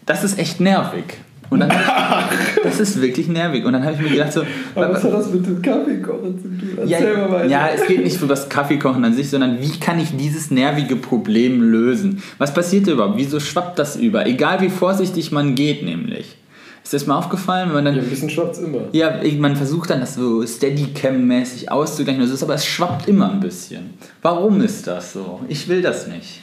das 0.06 0.24
ist 0.24 0.40
echt 0.40 0.62
nervig. 0.62 1.04
Und 1.54 1.60
dann, 1.60 1.72
das 2.64 2.80
ist 2.80 3.02
wirklich 3.02 3.28
nervig. 3.28 3.64
Und 3.64 3.74
dann 3.74 3.84
habe 3.84 3.94
ich 3.94 4.02
mir 4.02 4.10
gedacht 4.10 4.34
so... 4.34 4.42
Aber 4.76 4.92
was 4.92 5.04
hat 5.04 5.14
das 5.14 5.32
mit 5.32 5.46
dem 5.46 5.62
Kaffeekochen 5.62 6.38
zu 6.42 6.48
tun? 6.48 6.78
Erzähl 6.78 7.14
ja, 7.14 7.18
mal 7.18 7.32
weiter. 7.32 7.48
Ja, 7.48 7.68
es 7.76 7.86
geht 7.88 8.04
nicht 8.04 8.22
um 8.22 8.28
das 8.28 8.50
Kaffeekochen 8.50 9.06
an 9.06 9.14
sich, 9.14 9.30
sondern 9.30 9.62
wie 9.62 9.80
kann 9.80 10.00
ich 10.00 10.16
dieses 10.18 10.52
nervige 10.52 10.96
Problem 10.96 11.62
lösen? 11.62 12.22
Was 12.38 12.54
passiert 12.54 12.88
überhaupt? 12.88 13.18
Wieso 13.18 13.40
schwappt 13.40 13.78
das 13.80 13.96
über? 13.96 14.26
Egal 14.26 14.62
wie 14.62 14.70
vorsichtig 14.70 15.32
man 15.32 15.56
geht 15.56 15.84
nämlich. 15.84 16.38
Ist 16.84 16.94
das 16.94 17.08
mal 17.08 17.18
aufgefallen? 17.18 17.70
Wenn 17.70 17.76
man 17.76 17.86
dann, 17.86 17.96
ja, 17.96 18.02
ein 18.02 18.10
bisschen 18.10 18.30
schwappt 18.30 18.58
immer. 18.58 18.82
Ja, 18.92 19.22
man 19.40 19.56
versucht 19.56 19.90
dann 19.90 20.02
das 20.02 20.16
so 20.16 20.42
Steadicam-mäßig 20.42 21.72
auszugleichen, 21.72 22.22
aber 22.42 22.56
es 22.56 22.66
schwappt 22.66 23.08
immer 23.08 23.32
ein 23.32 23.40
bisschen. 23.40 23.92
Warum 24.22 24.60
ist 24.62 24.86
das 24.88 25.14
so? 25.14 25.40
Ich 25.48 25.70
will 25.70 25.82
das 25.82 26.08
nicht. 26.08 26.42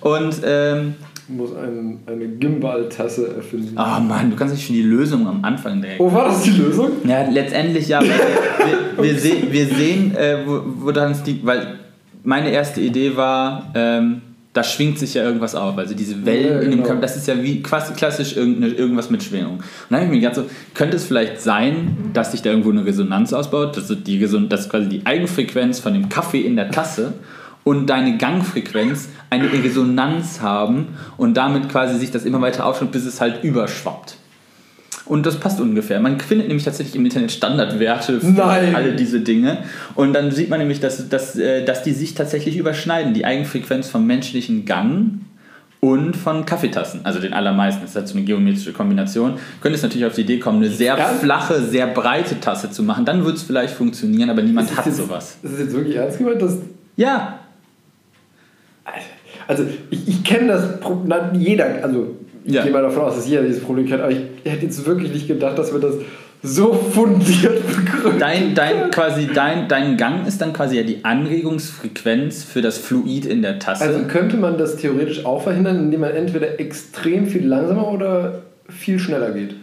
Und 0.00 0.36
ähm, 0.44 0.94
muss 1.28 1.54
ein, 1.54 2.00
eine 2.06 2.26
Gimbal-Tasse 2.26 3.34
erfinden. 3.36 3.76
Ah 3.76 3.98
oh 3.98 4.00
Mann, 4.00 4.30
du 4.30 4.36
kannst 4.36 4.54
nicht 4.54 4.66
schon 4.66 4.76
die 4.76 4.82
Lösung 4.82 5.26
am 5.26 5.44
Anfang 5.44 5.80
direkt. 5.80 6.00
Wo 6.00 6.12
war 6.12 6.26
das 6.26 6.42
die 6.42 6.50
Lösung? 6.50 6.90
Ja, 7.04 7.28
letztendlich 7.30 7.88
ja. 7.88 8.00
wir, 8.02 9.02
wir, 9.02 9.18
seh, 9.18 9.44
wir 9.50 9.66
sehen, 9.66 10.14
äh, 10.16 10.38
wo, 10.44 10.62
wo 10.80 10.90
dann 10.90 11.12
es 11.12 11.24
liegt, 11.24 11.44
weil 11.46 11.78
meine 12.22 12.50
erste 12.50 12.80
Idee 12.80 13.16
war, 13.16 13.70
ähm, 13.74 14.22
da 14.54 14.62
schwingt 14.62 14.98
sich 14.98 15.14
ja 15.14 15.24
irgendwas 15.24 15.54
auf. 15.54 15.76
Also 15.76 15.94
diese 15.94 16.24
Wellen 16.24 16.52
ja, 16.52 16.60
in 16.60 16.70
dem 16.70 16.82
genau. 16.82 17.00
das 17.00 17.16
ist 17.16 17.26
ja 17.26 17.42
wie 17.42 17.60
quasi 17.60 17.92
klassisch 17.94 18.36
irgendwas 18.36 19.10
mit 19.10 19.22
Schwingung. 19.22 19.56
Und 19.56 19.62
dann 19.90 20.00
habe 20.00 20.06
ich 20.06 20.12
mir 20.12 20.20
gedacht, 20.20 20.36
so, 20.36 20.44
könnte 20.74 20.96
es 20.96 21.04
vielleicht 21.04 21.40
sein, 21.40 21.96
dass 22.12 22.30
sich 22.30 22.40
da 22.40 22.50
irgendwo 22.50 22.70
eine 22.70 22.86
Resonanz 22.86 23.32
ausbaut, 23.32 23.76
dass, 23.76 23.88
die, 23.88 24.48
dass 24.48 24.68
quasi 24.68 24.88
die 24.88 25.04
Eigenfrequenz 25.04 25.80
von 25.80 25.92
dem 25.92 26.08
Kaffee 26.08 26.42
in 26.42 26.54
der 26.54 26.70
Tasse 26.70 27.14
und 27.64 27.86
deine 27.86 28.16
Gangfrequenz 28.16 29.08
eine 29.42 29.64
Resonanz 29.64 30.40
haben 30.40 30.88
und 31.16 31.36
damit 31.36 31.68
quasi 31.68 31.98
sich 31.98 32.10
das 32.10 32.24
immer 32.24 32.40
weiter 32.40 32.66
aufschwimmt, 32.66 32.92
bis 32.92 33.04
es 33.04 33.20
halt 33.20 33.44
überschwappt. 33.44 34.16
Und 35.06 35.26
das 35.26 35.38
passt 35.38 35.60
ungefähr. 35.60 36.00
Man 36.00 36.18
findet 36.18 36.48
nämlich 36.48 36.64
tatsächlich 36.64 36.96
im 36.96 37.04
Internet 37.04 37.30
Standardwerte 37.30 38.20
für 38.20 38.26
Nein. 38.26 38.74
alle 38.74 38.92
diese 38.92 39.20
Dinge. 39.20 39.58
Und 39.94 40.14
dann 40.14 40.30
sieht 40.30 40.48
man 40.48 40.58
nämlich, 40.58 40.80
dass, 40.80 41.08
dass, 41.08 41.36
äh, 41.36 41.64
dass 41.64 41.82
die 41.82 41.92
sich 41.92 42.14
tatsächlich 42.14 42.56
überschneiden. 42.56 43.12
Die 43.12 43.26
Eigenfrequenz 43.26 43.88
vom 43.88 44.06
menschlichen 44.06 44.64
Gang 44.64 45.20
und 45.80 46.16
von 46.16 46.46
Kaffeetassen. 46.46 47.00
Also 47.04 47.20
den 47.20 47.34
allermeisten. 47.34 47.82
Das 47.82 47.90
ist 47.90 47.96
halt 47.96 48.08
so 48.08 48.16
eine 48.16 48.24
geometrische 48.24 48.72
Kombination. 48.72 49.34
Könnte 49.60 49.76
es 49.76 49.82
natürlich 49.82 50.06
auf 50.06 50.14
die 50.14 50.22
Idee 50.22 50.38
kommen, 50.38 50.62
eine 50.62 50.72
sehr 50.72 50.96
flache, 50.96 51.62
sehr 51.62 51.86
breite 51.86 52.40
Tasse 52.40 52.70
zu 52.70 52.82
machen. 52.82 53.04
Dann 53.04 53.24
würde 53.24 53.36
es 53.36 53.42
vielleicht 53.42 53.74
funktionieren, 53.74 54.30
aber 54.30 54.40
niemand 54.40 54.74
hat 54.74 54.86
jetzt, 54.86 54.96
sowas. 54.96 55.36
Ist 55.42 55.52
das 55.52 55.60
jetzt 55.60 55.74
wirklich 55.74 55.96
ernst 55.96 56.16
gemeint? 56.16 56.40
Dass 56.40 56.56
ja, 56.96 57.40
also 59.46 59.64
ich, 59.90 60.08
ich 60.08 60.24
kenne 60.24 60.48
das 60.48 60.80
Problem, 60.80 61.18
jeder, 61.34 61.82
also 61.82 62.16
ich 62.44 62.54
ja. 62.54 62.62
gehe 62.62 62.72
mal 62.72 62.82
davon 62.82 63.02
aus, 63.02 63.16
dass 63.16 63.26
jeder 63.26 63.42
dieses 63.42 63.62
Problem 63.62 63.86
kennt, 63.86 64.02
aber 64.02 64.12
ich 64.12 64.20
hätte 64.44 64.66
jetzt 64.66 64.84
wirklich 64.86 65.12
nicht 65.12 65.28
gedacht, 65.28 65.58
dass 65.58 65.72
wir 65.72 65.80
das 65.80 65.94
so 66.42 66.74
fundiert 66.74 67.66
begründen. 67.66 68.18
Dein, 68.18 68.54
dein, 68.54 68.90
quasi 68.90 69.28
dein, 69.32 69.66
dein 69.66 69.96
Gang 69.96 70.26
ist 70.26 70.40
dann 70.42 70.52
quasi 70.52 70.76
ja 70.76 70.82
die 70.82 71.04
Anregungsfrequenz 71.04 72.44
für 72.44 72.60
das 72.60 72.76
Fluid 72.76 73.24
in 73.24 73.40
der 73.40 73.58
Tasse. 73.58 73.84
Also 73.84 74.00
könnte 74.06 74.36
man 74.36 74.58
das 74.58 74.76
theoretisch 74.76 75.24
auch 75.24 75.42
verhindern, 75.42 75.78
indem 75.78 76.00
man 76.00 76.10
entweder 76.10 76.60
extrem 76.60 77.26
viel 77.26 77.46
langsamer 77.46 77.90
oder 77.90 78.42
viel 78.68 78.98
schneller 78.98 79.32
geht? 79.32 79.54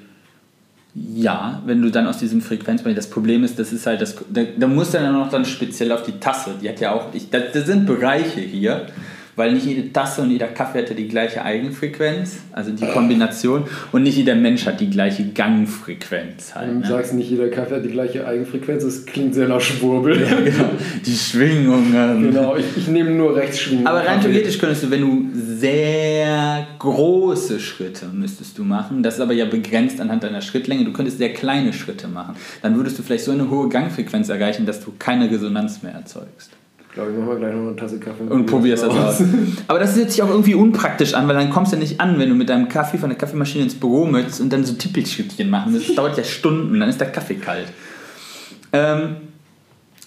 Ja, 0.93 1.61
wenn 1.65 1.81
du 1.81 1.89
dann 1.89 2.07
aus 2.07 2.17
diesem 2.17 2.41
Frequenzbereich, 2.41 2.95
das 2.95 3.09
Problem 3.09 3.43
ist, 3.45 3.57
das 3.59 3.71
ist 3.71 3.85
halt 3.85 4.01
das, 4.01 4.17
da, 4.29 4.41
da 4.57 4.67
musst 4.67 4.93
du 4.93 4.97
dann 4.97 5.15
auch 5.15 5.29
dann 5.29 5.45
speziell 5.45 5.91
auf 5.91 6.03
die 6.03 6.19
Tasse, 6.19 6.55
die 6.61 6.67
hat 6.67 6.81
ja 6.81 6.93
auch, 6.93 7.13
ich, 7.13 7.29
das, 7.29 7.43
das 7.53 7.65
sind 7.65 7.85
Bereiche 7.85 8.41
hier, 8.41 8.87
weil 9.35 9.53
nicht 9.53 9.65
jede 9.65 9.91
Tasse 9.91 10.21
und 10.21 10.31
jeder 10.31 10.47
Kaffee 10.47 10.79
hat 10.79 10.89
ja 10.89 10.95
die 10.95 11.07
gleiche 11.07 11.43
Eigenfrequenz, 11.43 12.37
also 12.51 12.71
die 12.71 12.85
Kombination, 12.85 13.63
und 13.91 14.03
nicht 14.03 14.17
jeder 14.17 14.35
Mensch 14.35 14.65
hat 14.65 14.79
die 14.79 14.89
gleiche 14.89 15.25
Gangfrequenz. 15.29 16.55
Halt, 16.55 16.69
du 16.69 16.79
ne? 16.79 16.87
sagst 16.87 17.13
nicht, 17.13 17.29
jeder 17.29 17.49
Kaffee 17.49 17.75
hat 17.75 17.85
die 17.85 17.89
gleiche 17.89 18.25
Eigenfrequenz, 18.25 18.83
das 18.83 19.05
klingt 19.05 19.33
sehr 19.33 19.47
nach 19.47 19.61
Schwurbel. 19.61 20.21
Ja, 20.21 20.35
genau, 20.39 20.69
die 21.05 21.15
Schwingungen. 21.15 22.31
Genau, 22.31 22.55
ich, 22.55 22.65
ich 22.77 22.87
nehme 22.87 23.11
nur 23.11 23.35
Rechtsschwingungen. 23.35 23.87
Aber 23.87 24.05
rein 24.05 24.21
theoretisch 24.21 24.57
könntest 24.57 24.83
du, 24.83 24.91
wenn 24.91 25.01
du 25.01 25.29
sehr 25.33 26.67
große 26.79 27.59
Schritte 27.59 28.07
müsstest 28.07 28.57
du 28.57 28.63
machen, 28.63 29.03
das 29.03 29.15
ist 29.15 29.21
aber 29.21 29.33
ja 29.33 29.45
begrenzt 29.45 29.99
anhand 30.01 30.23
deiner 30.23 30.41
Schrittlänge, 30.41 30.85
du 30.85 30.93
könntest 30.93 31.17
sehr 31.17 31.33
kleine 31.33 31.73
Schritte 31.73 32.07
machen, 32.07 32.35
dann 32.61 32.75
würdest 32.75 32.99
du 32.99 33.03
vielleicht 33.03 33.25
so 33.25 33.31
eine 33.31 33.49
hohe 33.49 33.69
Gangfrequenz 33.69 34.29
erreichen, 34.29 34.65
dass 34.65 34.83
du 34.83 34.93
keine 34.97 35.29
Resonanz 35.29 35.83
mehr 35.83 35.93
erzeugst. 35.93 36.51
Ich 36.91 36.95
glaube, 36.95 37.11
ich 37.11 37.17
mache 37.17 37.29
mal 37.29 37.37
gleich 37.37 37.53
noch 37.53 37.67
eine 37.67 37.75
Tasse 37.77 37.99
Kaffee. 38.01 38.23
Und 38.23 38.45
probierst 38.47 38.83
das 38.83 38.89
aus. 38.93 39.23
Aber 39.69 39.79
das 39.79 39.95
hört 39.95 40.11
sich 40.11 40.21
auch 40.21 40.29
irgendwie 40.29 40.55
unpraktisch 40.55 41.13
an, 41.13 41.25
weil 41.25 41.35
dann 41.35 41.49
kommst 41.49 41.71
du 41.71 41.77
ja 41.77 41.81
nicht 41.81 42.01
an, 42.01 42.19
wenn 42.19 42.27
du 42.27 42.35
mit 42.35 42.49
deinem 42.49 42.67
Kaffee 42.67 42.97
von 42.97 43.07
der 43.07 43.17
Kaffeemaschine 43.17 43.63
ins 43.63 43.75
Büro 43.75 44.05
möchtest 44.05 44.41
und 44.41 44.51
dann 44.51 44.65
so 44.65 44.73
Tippelschrittchen 44.73 45.49
machen. 45.49 45.73
Das 45.73 45.83
dauert 45.95 46.17
ja 46.17 46.25
Stunden, 46.25 46.77
dann 46.77 46.89
ist 46.89 46.99
der 46.99 47.09
Kaffee 47.09 47.35
kalt. 47.35 47.67
Ähm, 48.73 49.15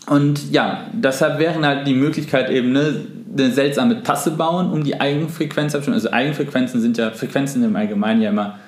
und 0.08 0.52
ja, 0.52 0.84
deshalb 0.92 1.38
wäre 1.38 1.58
halt 1.66 1.86
die 1.86 1.94
Möglichkeit 1.94 2.50
eben 2.50 2.72
ne, 2.72 3.00
eine 3.32 3.50
seltsame 3.50 4.02
Tasse 4.02 4.32
bauen, 4.32 4.70
um 4.70 4.84
die 4.84 5.00
Eigenfrequenz 5.00 5.74
abzustimmen. 5.74 5.94
Also 5.94 6.10
Eigenfrequenzen 6.10 6.82
sind 6.82 6.98
ja, 6.98 7.12
Frequenzen 7.12 7.64
im 7.64 7.74
Allgemeinen 7.76 8.20
ja 8.20 8.28
immer 8.28 8.58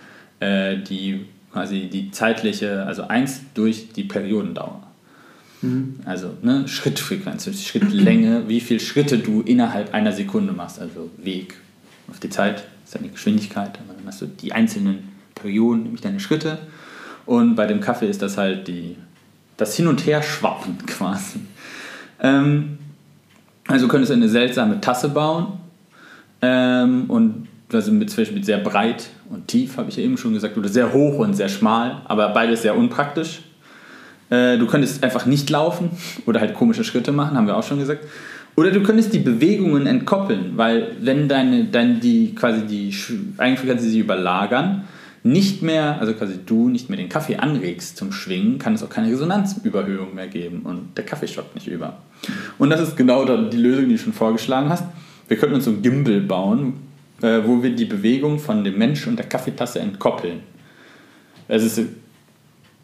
äh, 0.40 0.78
die 0.78 1.26
quasi 1.52 1.90
die 1.92 2.10
zeitliche, 2.12 2.86
also 2.86 3.08
eins 3.08 3.42
durch 3.52 3.92
die 3.92 4.04
Periodendauer. 4.04 4.85
Mhm. 5.66 6.00
Also 6.04 6.32
ne, 6.42 6.66
Schrittfrequenz, 6.68 7.48
Schrittlänge, 7.62 8.44
wie 8.48 8.60
viele 8.60 8.80
Schritte 8.80 9.18
du 9.18 9.42
innerhalb 9.42 9.92
einer 9.94 10.12
Sekunde 10.12 10.52
machst. 10.52 10.80
Also 10.80 11.10
Weg 11.18 11.54
auf 12.08 12.20
die 12.20 12.30
Zeit 12.30 12.64
ist 12.84 12.94
deine 12.94 13.08
Geschwindigkeit, 13.08 13.78
aber 13.84 13.94
dann 13.96 14.06
hast 14.06 14.22
du 14.22 14.26
die 14.26 14.52
einzelnen 14.52 15.08
Perioden, 15.34 15.84
nämlich 15.84 16.00
deine 16.00 16.20
Schritte. 16.20 16.58
Und 17.26 17.56
bei 17.56 17.66
dem 17.66 17.80
Kaffee 17.80 18.08
ist 18.08 18.22
das 18.22 18.38
halt 18.38 18.68
die, 18.68 18.96
das 19.56 19.74
Hin- 19.76 19.88
und 19.88 20.06
Her-Schwappen 20.06 20.78
quasi. 20.86 21.40
Ähm, 22.20 22.78
also 23.66 23.88
könntest 23.88 24.10
du 24.10 24.14
eine 24.14 24.28
seltsame 24.28 24.80
Tasse 24.80 25.08
bauen 25.08 25.54
ähm, 26.40 27.04
und 27.08 27.48
also 27.72 27.90
mit, 27.90 28.10
zum 28.10 28.18
Beispiel 28.22 28.44
sehr 28.44 28.58
breit 28.58 29.08
und 29.28 29.48
tief, 29.48 29.76
habe 29.76 29.88
ich 29.88 29.96
ja 29.96 30.04
eben 30.04 30.16
schon 30.16 30.32
gesagt, 30.32 30.56
oder 30.56 30.68
sehr 30.68 30.92
hoch 30.92 31.18
und 31.18 31.34
sehr 31.34 31.48
schmal, 31.48 32.02
aber 32.04 32.28
beides 32.28 32.62
sehr 32.62 32.76
unpraktisch. 32.76 33.40
Äh, 34.30 34.58
du 34.58 34.66
könntest 34.66 35.02
einfach 35.04 35.26
nicht 35.26 35.50
laufen 35.50 35.90
oder 36.26 36.40
halt 36.40 36.54
komische 36.54 36.84
Schritte 36.84 37.12
machen, 37.12 37.36
haben 37.36 37.46
wir 37.46 37.56
auch 37.56 37.62
schon 37.62 37.78
gesagt. 37.78 38.04
Oder 38.56 38.70
du 38.70 38.82
könntest 38.82 39.12
die 39.12 39.18
Bewegungen 39.18 39.86
entkoppeln, 39.86 40.52
weil 40.56 40.92
wenn 41.00 41.28
deine, 41.28 41.64
dein, 41.64 42.00
die 42.00 42.34
quasi 42.34 42.62
die, 42.62 42.94
kannst 43.36 43.64
du 43.64 43.78
sie 43.78 43.98
überlagern, 43.98 44.84
nicht 45.22 45.62
mehr, 45.62 45.98
also 46.00 46.14
quasi 46.14 46.38
du 46.46 46.68
nicht 46.68 46.88
mehr 46.88 46.96
den 46.96 47.08
Kaffee 47.08 47.36
anregst 47.36 47.96
zum 47.96 48.12
Schwingen, 48.12 48.58
kann 48.58 48.74
es 48.74 48.82
auch 48.82 48.88
keine 48.88 49.10
Resonanzüberhöhung 49.10 50.14
mehr 50.14 50.28
geben 50.28 50.62
und 50.62 50.96
der 50.96 51.04
Kaffee 51.04 51.26
schockt 51.26 51.54
nicht 51.54 51.66
über. 51.66 51.98
Und 52.58 52.70
das 52.70 52.80
ist 52.80 52.96
genau 52.96 53.24
die 53.24 53.56
Lösung, 53.56 53.88
die 53.88 53.96
du 53.96 53.98
schon 53.98 54.12
vorgeschlagen 54.12 54.68
hast. 54.68 54.84
Wir 55.28 55.36
könnten 55.36 55.56
uns 55.56 55.64
so 55.64 55.72
ein 55.72 55.82
Gimbal 55.82 56.20
bauen, 56.20 56.74
äh, 57.20 57.40
wo 57.44 57.62
wir 57.62 57.74
die 57.74 57.84
Bewegung 57.84 58.38
von 58.38 58.62
dem 58.62 58.78
Mensch 58.78 59.06
und 59.06 59.16
der 59.16 59.26
Kaffeetasse 59.26 59.80
entkoppeln. 59.80 60.40
Es 61.48 61.64
ist, 61.64 61.80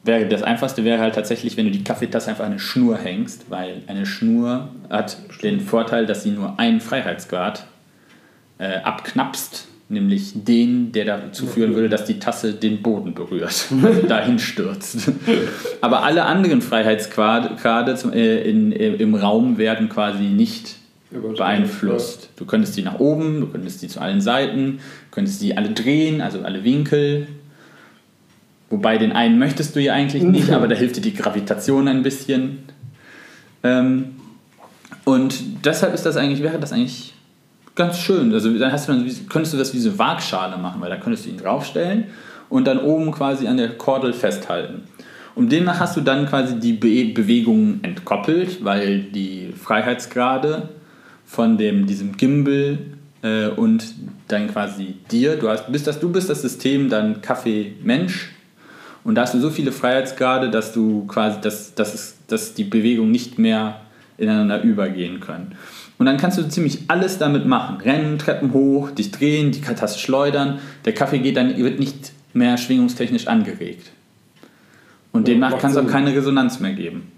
wäre, 0.05 0.26
das 0.26 0.42
Einfachste 0.42 0.84
wäre 0.84 1.00
halt 1.00 1.14
tatsächlich, 1.14 1.57
wenn 1.57 1.66
du 1.66 1.70
die 1.70 1.84
Kaffeetasse 1.84 2.30
einfach 2.30 2.44
an 2.44 2.53
eine 2.53 2.61
Schnur 2.61 2.98
hängst, 2.98 3.50
weil 3.50 3.82
eine 3.86 4.07
Schnur 4.07 4.68
hat 4.90 5.16
den 5.42 5.61
Vorteil, 5.61 6.07
dass 6.07 6.22
sie 6.22 6.30
nur 6.30 6.59
einen 6.59 6.80
Freiheitsgrad 6.80 7.66
äh, 8.59 8.76
abknapst, 8.78 9.66
nämlich 9.88 10.32
den, 10.34 10.92
der 10.92 11.05
dazu 11.05 11.46
führen 11.46 11.74
würde, 11.74 11.88
dass 11.88 12.05
die 12.05 12.18
Tasse 12.18 12.55
den 12.55 12.82
Boden 12.82 13.14
berührt, 13.14 13.66
also 13.82 14.03
dahin 14.07 14.38
stürzt. 14.38 15.12
Aber 15.80 16.03
alle 16.03 16.24
anderen 16.24 16.62
Freiheitsgrade 16.62 17.94
zum, 17.96 18.12
äh, 18.12 18.42
in, 18.42 18.72
äh, 18.72 18.94
im 18.94 19.14
Raum 19.14 19.59
werden 19.59 19.88
quasi 19.88 20.24
nicht 20.24 20.76
beeinflusst. 21.11 22.30
Du 22.36 22.46
könntest 22.46 22.76
die 22.76 22.82
nach 22.82 22.98
oben, 22.98 23.40
du 23.40 23.46
könntest 23.48 23.82
die 23.82 23.88
zu 23.88 24.00
allen 24.00 24.20
Seiten, 24.20 24.78
du 24.78 25.14
könntest 25.14 25.42
die 25.42 25.57
alle 25.57 25.70
drehen, 25.70 26.20
also 26.20 26.40
alle 26.40 26.64
Winkel. 26.64 27.26
Wobei 28.72 28.96
den 28.96 29.12
einen 29.12 29.38
möchtest 29.38 29.76
du 29.76 29.82
ja 29.82 29.92
eigentlich 29.92 30.22
nicht, 30.22 30.50
aber 30.52 30.66
da 30.66 30.74
hilft 30.74 30.96
dir 30.96 31.02
die 31.02 31.12
Gravitation 31.12 31.88
ein 31.88 32.02
bisschen. 32.02 32.60
Ähm, 33.62 34.16
und 35.04 35.66
deshalb 35.66 35.92
ist 35.92 36.06
das 36.06 36.16
eigentlich, 36.16 36.42
wäre 36.42 36.58
das 36.58 36.72
eigentlich 36.72 37.12
ganz 37.74 37.98
schön. 37.98 38.32
Also 38.32 38.50
dann 38.56 38.72
hast 38.72 38.88
du 38.88 38.92
dann, 38.92 39.06
könntest 39.28 39.52
du 39.52 39.58
das 39.58 39.74
wie 39.74 39.78
so 39.78 39.90
eine 39.90 39.98
Waagschale 39.98 40.56
machen, 40.56 40.80
weil 40.80 40.88
da 40.88 40.96
könntest 40.96 41.26
du 41.26 41.30
ihn 41.30 41.36
draufstellen 41.36 42.04
und 42.48 42.66
dann 42.66 42.78
oben 42.78 43.12
quasi 43.12 43.46
an 43.46 43.58
der 43.58 43.76
Kordel 43.76 44.14
festhalten. 44.14 44.84
Und 45.34 45.52
demnach 45.52 45.78
hast 45.78 45.98
du 45.98 46.00
dann 46.00 46.26
quasi 46.26 46.58
die 46.58 46.72
Be 46.72 47.12
Bewegungen 47.12 47.84
entkoppelt, 47.84 48.64
weil 48.64 49.02
die 49.02 49.52
Freiheitsgrade 49.52 50.70
von 51.26 51.58
dem, 51.58 51.86
diesem 51.86 52.16
Gimbal 52.16 52.78
äh, 53.20 53.48
und 53.48 53.84
dann 54.28 54.48
quasi 54.48 54.94
dir. 55.10 55.36
Du, 55.36 55.50
hast, 55.50 55.70
bist 55.70 55.86
das, 55.86 56.00
du 56.00 56.10
bist 56.10 56.30
das 56.30 56.40
System, 56.40 56.88
dann 56.88 57.20
Kaffee-Mensch. 57.20 58.30
Und 59.05 59.16
da 59.16 59.22
hast 59.22 59.34
du 59.34 59.40
so 59.40 59.50
viele 59.50 59.72
Freiheitsgrade, 59.72 60.50
dass 60.50 60.72
du 60.72 61.07
quasi, 61.07 61.40
dass, 61.40 61.74
dass, 61.74 61.94
es, 61.94 62.16
dass 62.28 62.55
die 62.55 62.64
Bewegungen 62.64 63.11
nicht 63.11 63.38
mehr 63.38 63.80
ineinander 64.16 64.62
übergehen 64.62 65.20
können. 65.20 65.57
Und 65.98 66.07
dann 66.07 66.16
kannst 66.16 66.38
du 66.38 66.48
ziemlich 66.48 66.80
alles 66.88 67.18
damit 67.18 67.46
machen. 67.46 67.80
Rennen, 67.80 68.18
Treppen 68.18 68.53
hoch, 68.53 68.90
dich 68.90 69.11
drehen, 69.11 69.53
die 69.53 69.61
Tasse 69.61 69.98
schleudern. 69.98 70.59
Der 70.84 70.94
Kaffee 70.94 71.18
geht 71.18 71.36
dann, 71.36 71.57
wird 71.57 71.78
nicht 71.78 72.12
mehr 72.32 72.57
schwingungstechnisch 72.57 73.26
angeregt. 73.26 73.90
Und 75.12 75.28
demnach 75.28 75.59
kann 75.59 75.70
es 75.70 75.76
auch 75.76 75.86
keine 75.86 76.14
Resonanz 76.14 76.61
mehr 76.61 76.72
geben. 76.72 77.12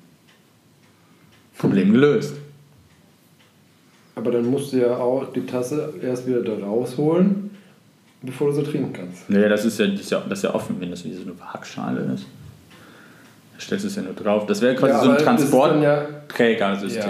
Problem 1.56 1.92
gelöst. 1.92 2.34
Aber 4.16 4.30
dann 4.30 4.46
musst 4.46 4.72
du 4.72 4.78
ja 4.78 4.96
auch 4.96 5.32
die 5.32 5.46
Tasse 5.46 5.94
erst 6.02 6.26
wieder 6.26 6.42
da 6.42 6.54
rausholen, 6.54 7.43
bevor 8.24 8.48
du 8.48 8.54
sie 8.54 8.62
trinken 8.62 8.92
kannst. 8.92 9.28
Naja, 9.28 9.48
das 9.48 9.64
ist 9.64 9.78
ja, 9.78 9.86
das 9.86 10.00
ist 10.00 10.10
ja, 10.10 10.22
das 10.28 10.38
ist 10.38 10.42
ja 10.44 10.54
offen, 10.54 10.76
wenn 10.80 10.90
das 10.90 11.04
wie 11.04 11.12
so 11.12 11.22
eine 11.22 11.38
Waagschale 11.38 12.00
ist. 12.14 12.26
Da 13.54 13.60
stellst 13.60 13.84
du 13.84 13.88
es 13.88 13.96
ja 13.96 14.02
nur 14.02 14.14
drauf. 14.14 14.46
Das 14.46 14.60
wäre 14.60 14.74
quasi 14.74 14.92
ja, 14.92 15.02
so 15.02 15.10
ein 15.10 15.18
Transportträgersystem. 15.18 17.02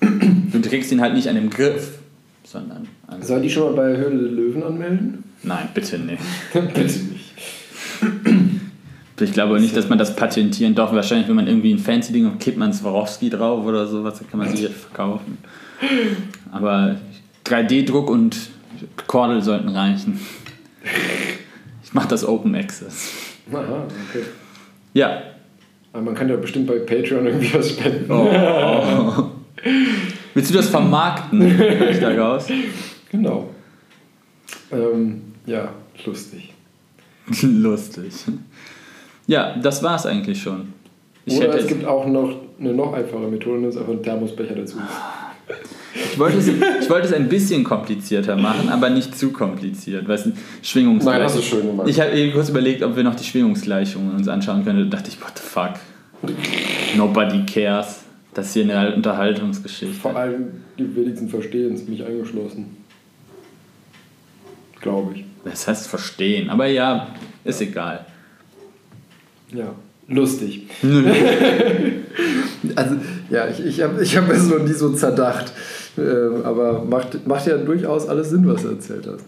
Ja, 0.00 0.08
du 0.52 0.60
trägst 0.60 0.90
ihn 0.92 1.00
halt 1.00 1.14
nicht 1.14 1.28
an 1.28 1.36
dem 1.36 1.50
Griff, 1.50 1.98
sondern 2.44 2.88
an 3.06 3.22
Soll 3.22 3.42
die 3.42 3.50
schon 3.50 3.74
mal 3.74 3.82
bei 3.82 3.96
Höhle 3.96 4.22
der 4.22 4.32
Löwen 4.32 4.62
anmelden? 4.62 5.24
Nein, 5.42 5.68
bitte 5.74 5.98
nicht. 5.98 6.22
bitte 6.52 6.82
nicht. 6.82 7.34
Ich 9.20 9.32
glaube 9.32 9.58
nicht, 9.60 9.76
dass 9.76 9.88
man 9.88 9.98
das 9.98 10.14
patentieren 10.14 10.74
darf. 10.74 10.92
Wahrscheinlich, 10.92 11.28
wenn 11.28 11.36
man 11.36 11.46
irgendwie 11.46 11.72
ein 11.72 11.78
fancy 11.78 12.12
Ding 12.12 12.26
und 12.26 12.38
kippt 12.38 12.56
man 12.56 12.72
Swarovski 12.72 13.30
drauf 13.30 13.64
oder 13.64 13.86
sowas, 13.86 14.18
dann 14.18 14.30
kann 14.30 14.38
man 14.38 14.54
sie 14.54 14.66
verkaufen. 14.68 15.38
Aber 16.52 16.96
3D-Druck 17.44 18.10
und 18.10 18.36
Kordel 19.06 19.42
sollten 19.42 19.68
reichen. 19.68 20.20
Ich 21.84 21.94
mache 21.94 22.08
das 22.08 22.24
Open 22.24 22.54
Access. 22.54 23.12
Aha, 23.52 23.86
okay. 24.08 24.24
Ja. 24.94 25.22
Aber 25.92 26.02
man 26.02 26.14
kann 26.14 26.28
ja 26.28 26.36
bestimmt 26.36 26.66
bei 26.66 26.78
Patreon 26.78 27.26
irgendwie 27.26 27.54
was 27.54 27.70
spenden. 27.70 28.10
Oh. 28.10 29.30
Willst 30.34 30.50
du 30.50 30.54
das 30.54 30.68
vermarkten? 30.68 31.40
ich 31.90 31.98
daraus? 31.98 32.46
Genau. 33.10 33.48
Ähm, 34.70 35.22
ja, 35.46 35.72
lustig. 36.04 36.52
lustig. 37.42 38.12
Ja, 39.26 39.56
das 39.56 39.82
war's 39.82 40.06
eigentlich 40.06 40.40
schon. 40.40 40.72
Ich 41.24 41.38
Oder 41.38 41.58
es 41.58 41.66
gibt 41.66 41.84
auch 41.84 42.06
noch 42.06 42.34
eine 42.58 42.72
noch 42.72 42.92
einfache 42.92 43.26
Methode, 43.28 43.66
ist 43.66 43.76
einfach 43.76 43.92
ein 43.92 44.02
Thermosbecher 44.02 44.54
dazu. 44.54 44.78
Ich 45.94 46.18
wollte, 46.18 46.38
es, 46.38 46.48
ich 46.48 46.90
wollte 46.90 47.08
es 47.08 47.12
ein 47.12 47.28
bisschen 47.28 47.64
komplizierter 47.64 48.36
machen, 48.36 48.68
aber 48.68 48.90
nicht 48.90 49.16
zu 49.16 49.30
kompliziert. 49.30 50.06
Weißt 50.06 50.26
du, 50.26 50.32
Schwingungsgleichung. 50.62 51.20
Nein, 51.20 51.28
hast 51.28 51.38
du 51.38 51.42
schön 51.42 51.66
gemacht. 51.66 51.88
Ich 51.88 52.00
habe 52.00 52.30
kurz 52.32 52.48
überlegt, 52.50 52.82
ob 52.82 52.96
wir 52.96 53.04
noch 53.04 53.14
die 53.14 53.24
Schwingungsgleichungen 53.24 54.14
uns 54.14 54.28
anschauen 54.28 54.64
können. 54.64 54.90
Da 54.90 54.96
dachte 54.96 55.10
ich, 55.10 55.20
what 55.20 55.32
the 55.36 55.42
fuck? 55.42 55.74
Nobody 56.96 57.44
cares. 57.46 58.00
Das 58.34 58.46
ist 58.46 58.52
hier 58.52 58.64
eine 58.64 58.94
Unterhaltungsgeschichte. 58.94 59.94
Vor 59.94 60.14
allem 60.14 60.62
die 60.78 60.94
wenigsten 60.94 61.28
verstehen 61.28 61.74
es, 61.74 61.88
mich 61.88 62.04
eingeschlossen. 62.04 62.76
Glaube 64.80 65.14
ich. 65.16 65.24
Das 65.44 65.66
heißt 65.66 65.88
verstehen, 65.88 66.50
aber 66.50 66.66
ja, 66.66 67.08
ist 67.44 67.60
egal. 67.60 68.06
Ja, 69.52 69.74
lustig. 70.08 70.68
also, 72.74 72.96
ja, 73.30 73.48
ich, 73.48 73.64
ich 73.64 73.82
habe 73.82 74.02
ich 74.02 74.16
hab 74.16 74.30
es 74.30 74.48
noch 74.48 74.62
nie 74.62 74.72
so 74.72 74.92
zerdacht. 74.92 75.52
Ähm, 75.98 76.44
aber 76.44 76.84
macht, 76.84 77.26
macht 77.26 77.46
ja 77.46 77.56
durchaus 77.56 78.08
alles 78.08 78.30
Sinn, 78.30 78.46
was 78.46 78.62
du 78.62 78.68
erzählt 78.68 79.06
hast. 79.06 79.24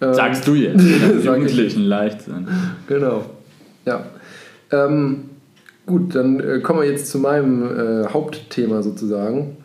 Ähm, 0.00 0.14
Sagst 0.14 0.46
du 0.46 0.54
jetzt. 0.54 0.84
Jugendlichen 1.24 1.82
Leichtsinn. 1.82 2.46
Genau. 2.86 3.24
Ja. 3.84 4.04
Ähm, 4.70 5.30
gut, 5.86 6.14
dann 6.14 6.40
äh, 6.40 6.60
kommen 6.60 6.80
wir 6.80 6.90
jetzt 6.90 7.08
zu 7.08 7.18
meinem 7.18 7.64
äh, 7.64 8.06
Hauptthema 8.08 8.82
sozusagen. 8.82 9.56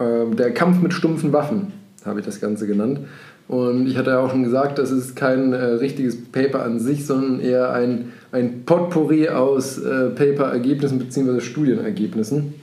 Ähm, 0.00 0.36
der 0.36 0.52
Kampf 0.52 0.82
mit 0.82 0.92
stumpfen 0.92 1.32
Waffen, 1.32 1.72
habe 2.04 2.20
ich 2.20 2.26
das 2.26 2.40
Ganze 2.40 2.66
genannt. 2.66 3.00
Und 3.48 3.88
ich 3.88 3.96
hatte 3.96 4.10
ja 4.10 4.20
auch 4.20 4.30
schon 4.30 4.44
gesagt, 4.44 4.78
das 4.78 4.90
ist 4.90 5.16
kein 5.16 5.54
äh, 5.54 5.56
richtiges 5.56 6.22
Paper 6.30 6.62
an 6.62 6.78
sich, 6.78 7.06
sondern 7.06 7.40
eher 7.40 7.72
ein, 7.72 8.12
ein 8.30 8.64
Potpourri 8.66 9.30
aus 9.30 9.78
äh, 9.78 10.10
Paper-Ergebnissen 10.10 10.98
bzw. 10.98 11.40
Studienergebnissen. 11.40 12.54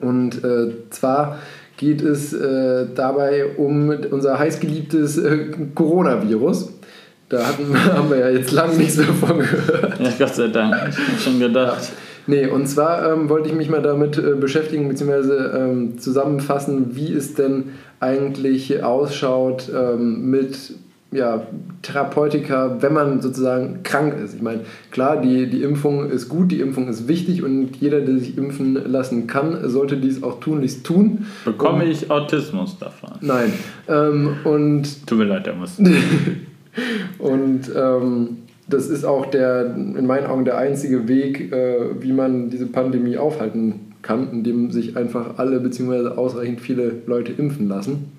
Und 0.00 0.44
äh, 0.44 0.68
zwar 0.90 1.38
geht 1.76 2.02
es 2.02 2.32
äh, 2.32 2.86
dabei 2.94 3.46
um 3.56 3.90
unser 4.10 4.38
heißgeliebtes 4.38 5.18
äh, 5.18 5.46
Coronavirus. 5.74 6.72
Da 7.28 7.44
hatten, 7.44 7.74
haben 7.92 8.08
wir 8.08 8.18
ja 8.18 8.30
jetzt 8.30 8.52
lange 8.52 8.76
nichts 8.76 8.96
davon 8.96 9.40
gehört. 9.40 9.98
Ja, 10.00 10.12
Gott 10.18 10.34
sei 10.34 10.48
Dank. 10.48 10.74
Ich 11.16 11.22
schon 11.22 11.40
gedacht. 11.40 11.90
Nee, 12.28 12.46
und 12.46 12.66
zwar 12.66 13.12
ähm, 13.12 13.28
wollte 13.28 13.48
ich 13.48 13.54
mich 13.54 13.68
mal 13.68 13.82
damit 13.82 14.18
äh, 14.18 14.34
beschäftigen, 14.34 14.88
beziehungsweise 14.88 15.52
ähm, 15.56 15.98
zusammenfassen, 15.98 16.96
wie 16.96 17.12
es 17.12 17.34
denn 17.34 17.70
eigentlich 18.00 18.82
ausschaut 18.82 19.70
ähm, 19.74 20.30
mit 20.30 20.74
ja, 21.12 21.46
Therapeutika, 21.82 22.76
wenn 22.80 22.92
man 22.92 23.20
sozusagen 23.20 23.82
krank 23.84 24.14
ist. 24.22 24.34
Ich 24.34 24.42
meine, 24.42 24.62
klar, 24.90 25.20
die, 25.20 25.48
die 25.48 25.62
Impfung 25.62 26.10
ist 26.10 26.28
gut, 26.28 26.50
die 26.50 26.60
Impfung 26.60 26.88
ist 26.88 27.08
wichtig 27.08 27.42
und 27.42 27.76
jeder, 27.76 28.00
der 28.00 28.18
sich 28.18 28.36
impfen 28.36 28.74
lassen 28.90 29.26
kann, 29.26 29.68
sollte 29.68 29.96
dies 29.96 30.22
auch 30.22 30.40
tunlichst 30.40 30.84
tun. 30.84 31.26
Bekomme 31.44 31.84
und, 31.84 31.90
ich 31.90 32.10
Autismus 32.10 32.78
davon? 32.78 33.12
Nein. 33.20 33.52
Ähm, 33.88 34.36
und 34.44 35.06
Tut 35.06 35.18
mir 35.18 35.24
leid, 35.24 35.46
der 35.46 35.54
muss. 35.54 35.78
und 37.18 37.70
ähm, 37.74 38.38
das 38.68 38.88
ist 38.88 39.04
auch 39.04 39.26
der, 39.26 39.74
in 39.76 40.06
meinen 40.06 40.26
Augen 40.26 40.44
der 40.44 40.58
einzige 40.58 41.06
Weg, 41.06 41.52
äh, 41.52 42.00
wie 42.00 42.12
man 42.12 42.50
diese 42.50 42.66
Pandemie 42.66 43.16
aufhalten 43.16 43.85
kann, 44.02 44.30
indem 44.30 44.70
sich 44.70 44.96
einfach 44.96 45.38
alle 45.38 45.60
bzw. 45.60 46.08
ausreichend 46.16 46.60
viele 46.60 47.02
Leute 47.06 47.32
impfen 47.32 47.68
lassen. 47.68 48.12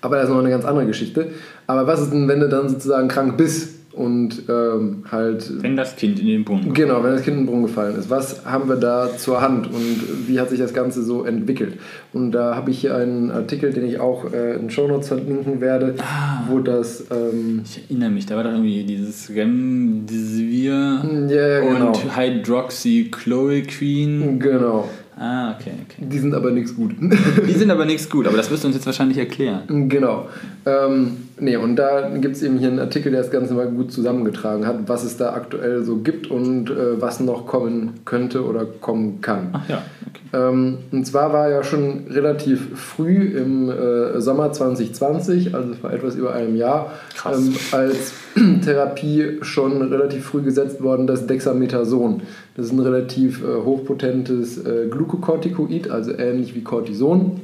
Aber 0.00 0.16
das 0.16 0.26
ist 0.26 0.30
noch 0.30 0.38
eine 0.38 0.50
ganz 0.50 0.64
andere 0.64 0.86
Geschichte. 0.86 1.28
Aber 1.66 1.86
was 1.86 2.00
ist 2.00 2.12
denn, 2.12 2.28
wenn 2.28 2.40
du 2.40 2.48
dann 2.48 2.68
sozusagen 2.68 3.08
krank 3.08 3.36
bist 3.36 3.77
und 3.98 4.44
ähm, 4.48 5.04
halt. 5.10 5.60
Wenn 5.60 5.76
das 5.76 5.96
Kind 5.96 6.20
in 6.20 6.26
den 6.26 6.44
Brunnen 6.44 6.72
Genau, 6.72 7.02
wenn 7.02 7.10
das 7.10 7.22
Kind 7.22 7.36
in 7.36 7.42
den 7.42 7.46
Brunnen 7.46 7.66
gefallen 7.66 7.96
ist. 7.96 8.08
Was 8.10 8.46
haben 8.46 8.68
wir 8.68 8.76
da 8.76 9.16
zur 9.16 9.40
Hand 9.40 9.66
und 9.66 10.28
wie 10.28 10.38
hat 10.38 10.50
sich 10.50 10.60
das 10.60 10.72
Ganze 10.72 11.02
so 11.02 11.24
entwickelt? 11.24 11.78
Und 12.12 12.30
da 12.32 12.54
habe 12.54 12.70
ich 12.70 12.78
hier 12.78 12.94
einen 12.94 13.32
Artikel, 13.32 13.72
den 13.72 13.84
ich 13.84 13.98
auch 13.98 14.32
äh, 14.32 14.54
in 14.54 14.70
Shownotes 14.70 15.08
verlinken 15.08 15.60
werde, 15.60 15.96
ah, 15.98 16.44
wo 16.48 16.60
das. 16.60 17.06
Ähm, 17.10 17.62
ich 17.64 17.90
erinnere 17.90 18.10
mich, 18.10 18.26
da 18.26 18.36
war 18.36 18.44
doch 18.44 18.52
irgendwie 18.52 18.84
dieses 18.84 19.30
Remdesivir 19.30 21.02
ja, 21.28 21.60
genau. 21.60 21.88
und 21.88 22.16
Hydroxychloroquine. 22.16 24.38
Genau. 24.38 24.88
Ah, 25.18 25.56
okay, 25.56 25.72
okay. 25.84 26.04
Die 26.06 26.18
sind 26.18 26.34
aber 26.34 26.52
nichts 26.52 26.76
gut. 26.76 26.94
Die 27.00 27.52
sind 27.52 27.72
aber 27.72 27.84
nichts 27.84 28.08
gut, 28.08 28.28
aber 28.28 28.36
das 28.36 28.48
wirst 28.52 28.62
du 28.62 28.68
uns 28.68 28.76
jetzt 28.76 28.86
wahrscheinlich 28.86 29.18
erklären. 29.18 29.88
Genau. 29.88 30.28
Ähm, 30.64 31.27
nee, 31.40 31.56
und 31.56 31.76
da 31.76 32.08
gibt 32.16 32.36
es 32.36 32.42
eben 32.42 32.58
hier 32.58 32.68
einen 32.68 32.78
Artikel, 32.78 33.12
der 33.12 33.22
das 33.22 33.30
Ganze 33.30 33.54
mal 33.54 33.68
gut 33.68 33.92
zusammengetragen 33.92 34.66
hat, 34.66 34.88
was 34.88 35.04
es 35.04 35.16
da 35.16 35.32
aktuell 35.32 35.82
so 35.84 35.96
gibt 35.96 36.30
und 36.30 36.70
äh, 36.70 37.00
was 37.00 37.20
noch 37.20 37.46
kommen 37.46 38.00
könnte 38.04 38.44
oder 38.44 38.64
kommen 38.64 39.20
kann. 39.20 39.50
Ach 39.52 39.68
ja, 39.68 39.82
okay. 40.06 40.22
Ähm, 40.32 40.78
und 40.92 41.06
zwar 41.06 41.32
war 41.32 41.50
ja 41.50 41.62
schon 41.62 42.06
relativ 42.10 42.78
früh 42.78 43.36
im 43.36 43.70
äh, 43.70 44.20
Sommer 44.20 44.52
2020, 44.52 45.54
also 45.54 45.74
vor 45.74 45.90
etwas 45.90 46.14
über 46.14 46.34
einem 46.34 46.56
Jahr, 46.56 46.92
ähm, 47.26 47.54
als 47.72 48.12
Therapie 48.64 49.38
schon 49.42 49.82
relativ 49.82 50.26
früh 50.26 50.42
gesetzt 50.42 50.82
worden, 50.82 51.06
das 51.06 51.26
Dexamethason. 51.26 52.22
Das 52.56 52.66
ist 52.66 52.72
ein 52.72 52.80
relativ 52.80 53.42
äh, 53.42 53.64
hochpotentes 53.64 54.58
äh, 54.58 54.88
Glukokortikoid, 54.90 55.90
also 55.90 56.12
ähnlich 56.12 56.54
wie 56.54 56.62
Cortison. 56.62 57.40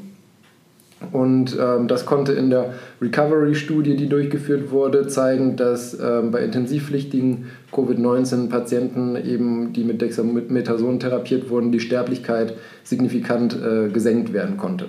Und 1.12 1.56
ähm, 1.60 1.88
das 1.88 2.06
konnte 2.06 2.32
in 2.32 2.50
der 2.50 2.74
Recovery-Studie, 3.00 3.96
die 3.96 4.08
durchgeführt 4.08 4.70
wurde, 4.70 5.06
zeigen, 5.06 5.56
dass 5.56 5.98
ähm, 5.98 6.30
bei 6.30 6.40
intensivpflichtigen 6.40 7.46
Covid-19-Patienten, 7.72 9.16
eben, 9.16 9.72
die 9.72 9.84
mit 9.84 10.00
Dexamethason 10.00 11.00
therapiert 11.00 11.50
wurden, 11.50 11.72
die 11.72 11.80
Sterblichkeit 11.80 12.54
signifikant 12.84 13.54
äh, 13.54 13.88
gesenkt 13.88 14.32
werden 14.32 14.56
konnte. 14.56 14.86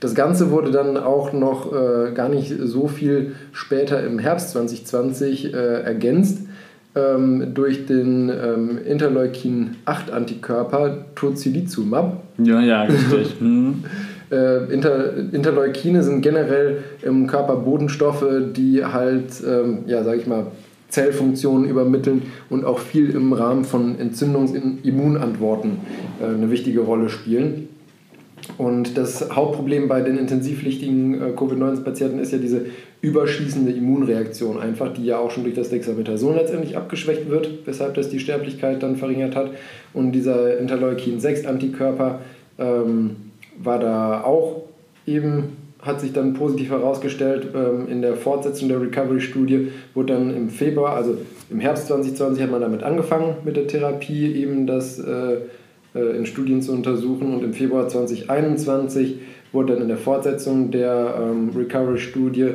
Das 0.00 0.14
Ganze 0.14 0.50
wurde 0.50 0.70
dann 0.70 0.96
auch 0.96 1.32
noch 1.32 1.72
äh, 1.72 2.12
gar 2.12 2.28
nicht 2.28 2.54
so 2.58 2.88
viel 2.88 3.34
später 3.52 4.02
im 4.02 4.18
Herbst 4.18 4.52
2020 4.52 5.52
äh, 5.52 5.82
ergänzt 5.82 6.46
ähm, 6.94 7.52
durch 7.54 7.86
den 7.86 8.30
ähm, 8.30 8.78
Interleukin-8-Antikörper 8.84 11.06
Tocilizumab. 11.14 12.22
Ja, 12.38 12.60
ja, 12.60 12.82
richtig. 12.84 13.36
Äh, 14.30 14.72
Inter, 14.72 15.16
Interleukine 15.32 16.02
sind 16.02 16.22
generell 16.22 16.84
im 17.02 17.26
Körper 17.26 17.56
Bodenstoffe, 17.56 18.26
die 18.54 18.84
halt, 18.84 19.42
ähm, 19.46 19.80
ja, 19.86 20.04
sag 20.04 20.18
ich 20.18 20.26
mal, 20.26 20.46
Zellfunktionen 20.88 21.68
übermitteln 21.68 22.22
und 22.48 22.64
auch 22.64 22.78
viel 22.78 23.10
im 23.10 23.32
Rahmen 23.32 23.64
von 23.64 23.98
Entzündungsimmunantworten 23.98 25.78
äh, 26.20 26.26
eine 26.26 26.50
wichtige 26.50 26.80
Rolle 26.80 27.08
spielen. 27.08 27.68
Und 28.58 28.96
das 28.96 29.30
Hauptproblem 29.34 29.88
bei 29.88 30.00
den 30.00 30.18
intensivpflichtigen 30.18 31.14
äh, 31.14 31.32
Covid-19-Patienten 31.32 32.18
ist 32.18 32.32
ja 32.32 32.38
diese 32.38 32.66
überschießende 33.00 33.72
Immunreaktion, 33.72 34.58
einfach 34.58 34.92
die 34.92 35.04
ja 35.04 35.18
auch 35.18 35.30
schon 35.30 35.44
durch 35.44 35.54
das 35.54 35.70
Dexamethason 35.70 36.34
letztendlich 36.34 36.76
abgeschwächt 36.76 37.28
wird, 37.30 37.48
weshalb 37.64 37.94
das 37.94 38.10
die 38.10 38.18
Sterblichkeit 38.18 38.82
dann 38.82 38.96
verringert 38.96 39.36
hat. 39.36 39.50
Und 39.94 40.12
dieser 40.12 40.58
Interleukin-6-Antikörper 40.58 42.20
ähm, 42.58 43.16
war 43.62 43.78
da 43.78 44.22
auch 44.22 44.62
eben, 45.06 45.56
hat 45.82 46.00
sich 46.00 46.12
dann 46.12 46.34
positiv 46.34 46.70
herausgestellt. 46.70 47.48
Ähm, 47.54 47.88
in 47.88 48.02
der 48.02 48.16
Fortsetzung 48.16 48.68
der 48.68 48.80
Recovery-Studie 48.80 49.68
wurde 49.94 50.14
dann 50.14 50.36
im 50.36 50.50
Februar, 50.50 50.94
also 50.94 51.16
im 51.50 51.60
Herbst 51.60 51.86
2020 51.88 52.42
hat 52.42 52.50
man 52.50 52.60
damit 52.60 52.82
angefangen 52.82 53.36
mit 53.44 53.56
der 53.56 53.66
Therapie, 53.66 54.34
eben 54.34 54.66
das 54.66 54.98
äh, 54.98 55.38
äh, 55.94 56.16
in 56.16 56.26
Studien 56.26 56.62
zu 56.62 56.72
untersuchen 56.72 57.34
und 57.34 57.44
im 57.44 57.52
Februar 57.52 57.88
2021 57.88 59.18
wurde 59.52 59.72
dann 59.74 59.82
in 59.82 59.88
der 59.88 59.96
Fortsetzung 59.96 60.70
der 60.70 61.14
ähm, 61.20 61.50
Recovery-Studie 61.56 62.50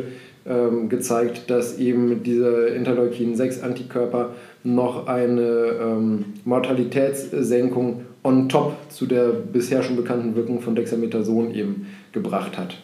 ähm, 0.47 0.89
gezeigt, 0.89 1.49
dass 1.49 1.77
eben 1.77 2.23
diese 2.23 2.67
Interleukin-6-Antikörper 2.67 4.29
noch 4.63 5.07
eine 5.07 5.41
ähm, 5.81 6.25
Mortalitätssenkung 6.45 8.01
on 8.25 8.49
top 8.49 8.73
zu 8.89 9.05
der 9.05 9.29
bisher 9.29 9.83
schon 9.83 9.95
bekannten 9.95 10.35
Wirkung 10.35 10.59
von 10.59 10.75
Dexamethason 10.75 11.53
eben 11.53 11.85
gebracht 12.11 12.57
hat. 12.57 12.75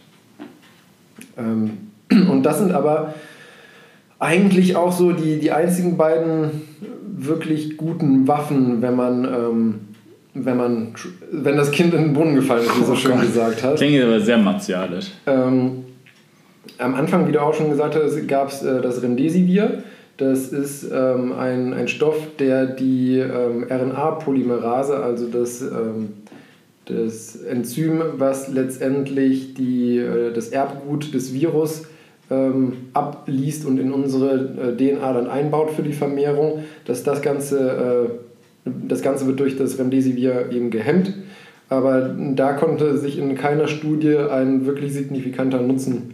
Ähm, 1.37 1.71
und 2.29 2.43
das 2.43 2.59
sind 2.59 2.71
aber 2.71 3.15
eigentlich 4.19 4.75
auch 4.75 4.91
so 4.91 5.11
die, 5.11 5.39
die 5.39 5.51
einzigen 5.51 5.97
beiden 5.97 6.61
wirklich 7.17 7.75
guten 7.75 8.27
Waffen, 8.27 8.81
wenn 8.81 8.95
man, 8.95 9.25
ähm, 9.25 9.75
wenn 10.35 10.57
man 10.57 10.93
wenn 11.31 11.57
das 11.57 11.71
Kind 11.71 11.93
in 11.93 12.03
den 12.03 12.13
Brunnen 12.13 12.35
gefallen 12.35 12.63
ist, 12.63 12.75
wie 12.75 12.79
du 12.79 12.85
so 12.85 12.93
oh 12.93 12.95
schön 12.95 13.19
gesagt 13.19 13.63
hast. 13.63 13.79
Klingt 13.79 14.03
aber 14.03 14.19
sehr 14.19 14.37
martialisch. 14.37 15.11
Ähm, 15.25 15.85
am 16.77 16.93
Anfang, 16.95 17.27
wie 17.27 17.31
du 17.31 17.41
auch 17.41 17.53
schon 17.53 17.69
gesagt 17.69 17.95
hast, 17.95 18.27
gab 18.27 18.49
es 18.49 18.61
äh, 18.63 18.81
das 18.81 19.01
Remdesivir. 19.01 19.83
Das 20.21 20.49
ist 20.49 20.87
ähm, 20.93 21.33
ein, 21.33 21.73
ein 21.73 21.87
Stoff, 21.87 22.15
der 22.37 22.67
die 22.67 23.17
ähm, 23.17 23.65
RNA-Polymerase, 23.67 24.97
also 24.97 25.25
das, 25.27 25.63
ähm, 25.63 26.09
das 26.85 27.37
Enzym, 27.37 28.03
was 28.17 28.47
letztendlich 28.47 29.55
die, 29.55 29.97
äh, 29.97 30.31
das 30.31 30.49
Erbgut 30.49 31.11
des 31.15 31.33
Virus 31.33 31.87
ähm, 32.29 32.73
abliest 32.93 33.65
und 33.65 33.79
in 33.79 33.91
unsere 33.91 34.75
äh, 34.75 34.77
DNA 34.77 35.11
dann 35.11 35.27
einbaut 35.27 35.71
für 35.71 35.81
die 35.81 35.91
Vermehrung, 35.91 36.65
dass 36.85 37.01
das 37.01 37.23
Ganze, 37.23 38.11
äh, 38.65 38.69
das 38.87 39.01
Ganze 39.01 39.25
wird 39.25 39.39
durch 39.39 39.57
das 39.57 39.79
Remdesivir 39.79 40.51
eben 40.51 40.69
gehemmt. 40.69 41.15
Aber 41.67 42.15
da 42.35 42.53
konnte 42.53 42.95
sich 42.99 43.17
in 43.17 43.33
keiner 43.33 43.67
Studie 43.67 44.17
ein 44.17 44.67
wirklich 44.67 44.93
signifikanter 44.93 45.61
Nutzen 45.61 46.13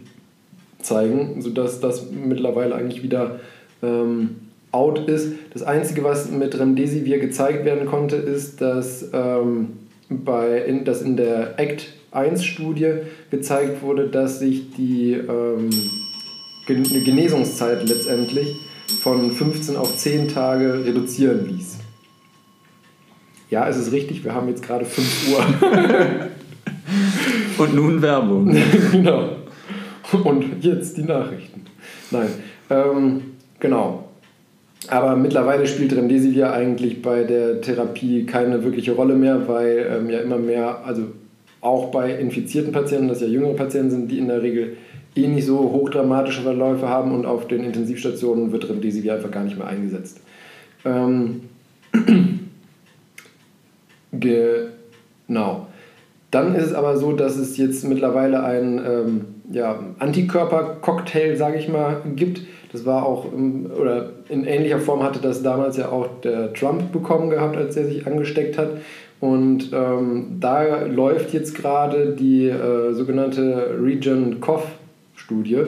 zeigen, 0.80 1.42
sodass 1.42 1.80
das 1.80 2.06
mittlerweile 2.10 2.74
eigentlich 2.74 3.02
wieder 3.02 3.40
ähm, 3.82 4.36
out 4.72 5.08
ist. 5.08 5.32
Das 5.52 5.62
Einzige, 5.62 6.04
was 6.04 6.30
mit 6.30 6.58
Remdesivir 6.58 7.18
gezeigt 7.18 7.64
werden 7.64 7.86
konnte, 7.86 8.16
ist, 8.16 8.60
dass, 8.60 9.08
ähm, 9.12 9.68
bei, 10.08 10.58
in, 10.62 10.84
dass 10.84 11.02
in 11.02 11.16
der 11.16 11.58
ACT 11.58 11.88
1-Studie 12.12 12.92
gezeigt 13.30 13.82
wurde, 13.82 14.08
dass 14.08 14.38
sich 14.38 14.70
die 14.76 15.12
ähm, 15.12 15.70
Genesungszeit 16.66 17.88
letztendlich 17.88 18.56
von 19.02 19.30
15 19.30 19.76
auf 19.76 19.96
10 19.96 20.28
Tage 20.28 20.84
reduzieren 20.84 21.46
ließ. 21.48 21.78
Ja, 23.50 23.68
es 23.68 23.76
ist 23.76 23.92
richtig, 23.92 24.24
wir 24.24 24.34
haben 24.34 24.48
jetzt 24.48 24.62
gerade 24.62 24.84
5 24.84 25.32
Uhr. 25.32 26.28
Und 27.64 27.74
nun 27.74 28.02
Werbung. 28.02 28.56
genau. 28.92 29.36
Und 30.24 30.62
jetzt 30.62 30.96
die 30.96 31.02
Nachrichten. 31.02 31.64
Nein. 32.10 32.28
Ähm, 32.70 33.22
Genau. 33.60 34.04
Aber 34.88 35.16
mittlerweile 35.16 35.66
spielt 35.66 35.94
Remdesivir 35.94 36.52
eigentlich 36.52 37.02
bei 37.02 37.24
der 37.24 37.60
Therapie 37.60 38.24
keine 38.24 38.62
wirkliche 38.62 38.92
Rolle 38.92 39.14
mehr, 39.14 39.48
weil 39.48 39.86
ähm, 39.90 40.08
ja 40.08 40.20
immer 40.20 40.38
mehr, 40.38 40.84
also 40.84 41.02
auch 41.60 41.90
bei 41.90 42.14
infizierten 42.14 42.72
Patienten, 42.72 43.08
das 43.08 43.20
ja 43.20 43.26
jüngere 43.26 43.54
Patienten 43.54 43.90
sind, 43.90 44.10
die 44.10 44.18
in 44.18 44.28
der 44.28 44.42
Regel 44.42 44.76
eh 45.16 45.26
nicht 45.26 45.46
so 45.46 45.58
hochdramatische 45.58 46.42
Verläufe 46.42 46.88
haben 46.88 47.12
und 47.12 47.26
auf 47.26 47.48
den 47.48 47.64
Intensivstationen 47.64 48.52
wird 48.52 48.68
Remdesivir 48.68 49.14
einfach 49.14 49.30
gar 49.30 49.42
nicht 49.44 49.58
mehr 49.58 49.66
eingesetzt. 49.66 50.20
Ähm, 50.84 51.42
genau. 54.12 55.66
Dann 56.30 56.54
ist 56.54 56.66
es 56.66 56.74
aber 56.74 56.96
so, 56.98 57.12
dass 57.12 57.36
es 57.36 57.56
jetzt 57.56 57.84
mittlerweile 57.84 58.44
einen 58.44 58.78
ähm, 58.78 59.20
ja, 59.50 59.78
Antikörper-Cocktail, 59.98 61.36
sage 61.36 61.58
ich 61.58 61.68
mal, 61.68 62.02
gibt, 62.14 62.42
das 62.72 62.84
war 62.84 63.06
auch, 63.06 63.26
oder 63.32 64.10
in 64.28 64.44
ähnlicher 64.44 64.78
Form 64.78 65.02
hatte 65.02 65.20
das 65.20 65.42
damals 65.42 65.76
ja 65.76 65.90
auch 65.90 66.20
der 66.22 66.52
Trump 66.52 66.92
bekommen 66.92 67.30
gehabt, 67.30 67.56
als 67.56 67.76
er 67.76 67.86
sich 67.86 68.06
angesteckt 68.06 68.58
hat. 68.58 68.70
Und 69.20 69.70
ähm, 69.72 70.36
da 70.38 70.84
läuft 70.84 71.32
jetzt 71.32 71.54
gerade 71.54 72.14
die 72.14 72.46
äh, 72.46 72.92
sogenannte 72.92 73.74
Region-COV-Studie. 73.82 75.62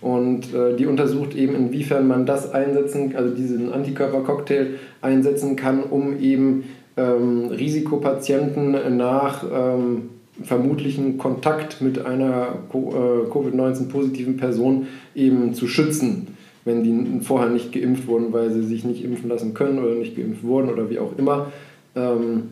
Und 0.00 0.54
äh, 0.54 0.74
die 0.76 0.86
untersucht 0.86 1.34
eben, 1.34 1.54
inwiefern 1.54 2.08
man 2.08 2.24
das 2.24 2.52
einsetzen, 2.52 3.14
also 3.14 3.34
diesen 3.34 3.72
Antikörpercocktail 3.72 4.78
einsetzen 5.02 5.54
kann, 5.54 5.82
um 5.82 6.18
eben 6.18 6.64
ähm, 6.96 7.46
Risikopatienten 7.48 8.96
nach 8.96 9.44
ähm, 9.44 10.10
vermutlichen 10.42 11.18
Kontakt 11.18 11.82
mit 11.82 12.04
einer 12.04 12.58
äh, 12.72 13.30
Covid-19-positiven 13.30 14.36
Person 14.36 14.86
eben 15.14 15.52
zu 15.52 15.66
schützen 15.66 16.37
wenn 16.68 16.84
die 16.84 17.20
vorher 17.24 17.50
nicht 17.50 17.72
geimpft 17.72 18.06
wurden, 18.06 18.32
weil 18.32 18.50
sie 18.50 18.62
sich 18.62 18.84
nicht 18.84 19.04
impfen 19.04 19.28
lassen 19.28 19.54
können 19.54 19.80
oder 19.80 19.94
nicht 19.94 20.16
geimpft 20.16 20.44
wurden 20.44 20.70
oder 20.70 20.88
wie 20.88 21.00
auch 21.00 21.18
immer. 21.18 21.50
Ähm, 21.96 22.50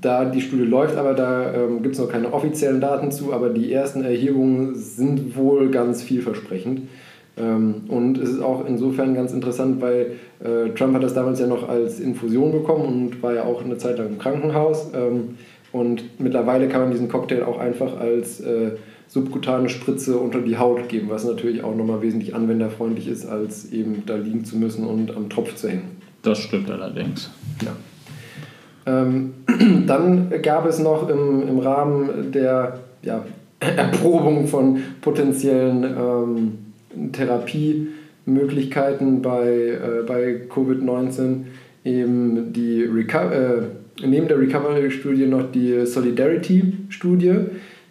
da 0.00 0.24
die 0.24 0.40
Studie 0.40 0.64
läuft, 0.64 0.96
aber 0.96 1.14
da 1.14 1.54
ähm, 1.54 1.82
gibt 1.82 1.94
es 1.94 2.00
noch 2.00 2.10
keine 2.10 2.32
offiziellen 2.32 2.80
Daten 2.80 3.10
zu, 3.10 3.32
aber 3.32 3.48
die 3.50 3.72
ersten 3.72 4.04
Erhebungen 4.04 4.74
sind 4.74 5.36
wohl 5.36 5.70
ganz 5.70 6.02
vielversprechend. 6.02 6.82
Ähm, 7.36 7.82
und 7.88 8.18
es 8.18 8.30
ist 8.30 8.42
auch 8.42 8.66
insofern 8.66 9.14
ganz 9.14 9.32
interessant, 9.32 9.80
weil 9.80 10.12
äh, 10.40 10.70
Trump 10.70 10.94
hat 10.94 11.02
das 11.02 11.14
damals 11.14 11.40
ja 11.40 11.46
noch 11.46 11.68
als 11.68 12.00
Infusion 12.00 12.52
bekommen 12.52 12.84
und 12.84 13.22
war 13.22 13.34
ja 13.34 13.44
auch 13.44 13.64
eine 13.64 13.78
Zeit 13.78 13.98
lang 13.98 14.08
im 14.08 14.18
Krankenhaus. 14.18 14.90
Ähm, 14.94 15.36
und 15.72 16.20
mittlerweile 16.20 16.68
kann 16.68 16.82
man 16.82 16.90
diesen 16.92 17.08
Cocktail 17.08 17.42
auch 17.44 17.58
einfach 17.58 17.98
als 17.98 18.40
äh, 18.40 18.72
subkutane 19.08 19.68
Spritze 19.68 20.18
unter 20.18 20.40
die 20.40 20.58
Haut 20.58 20.88
geben, 20.88 21.08
was 21.08 21.24
natürlich 21.24 21.62
auch 21.62 21.74
nochmal 21.74 22.02
wesentlich 22.02 22.34
anwenderfreundlich 22.34 23.08
ist, 23.08 23.26
als 23.26 23.72
eben 23.72 24.02
da 24.06 24.16
liegen 24.16 24.44
zu 24.44 24.56
müssen 24.56 24.86
und 24.86 25.16
am 25.16 25.30
Tropf 25.30 25.54
zu 25.54 25.68
hängen. 25.68 25.96
Das 26.22 26.38
stimmt 26.38 26.70
allerdings. 26.70 27.30
Ja. 27.64 27.72
Ähm, 28.86 29.34
dann 29.86 30.30
gab 30.42 30.66
es 30.66 30.78
noch 30.78 31.08
im, 31.08 31.46
im 31.46 31.58
Rahmen 31.58 32.32
der 32.32 32.80
ja, 33.02 33.24
Erprobung 33.60 34.46
von 34.46 34.78
potenziellen 35.00 35.84
ähm, 35.84 36.58
Therapiemöglichkeiten 37.12 39.22
bei, 39.22 39.48
äh, 39.48 40.02
bei 40.06 40.42
Covid-19 40.48 41.44
eben 41.84 42.52
die 42.52 42.82
Reco 42.82 43.18
äh, 43.18 43.62
neben 44.04 44.26
der 44.26 44.40
Recovery-Studie 44.40 45.26
noch 45.26 45.52
die 45.52 45.86
Solidarity-Studie. 45.86 47.34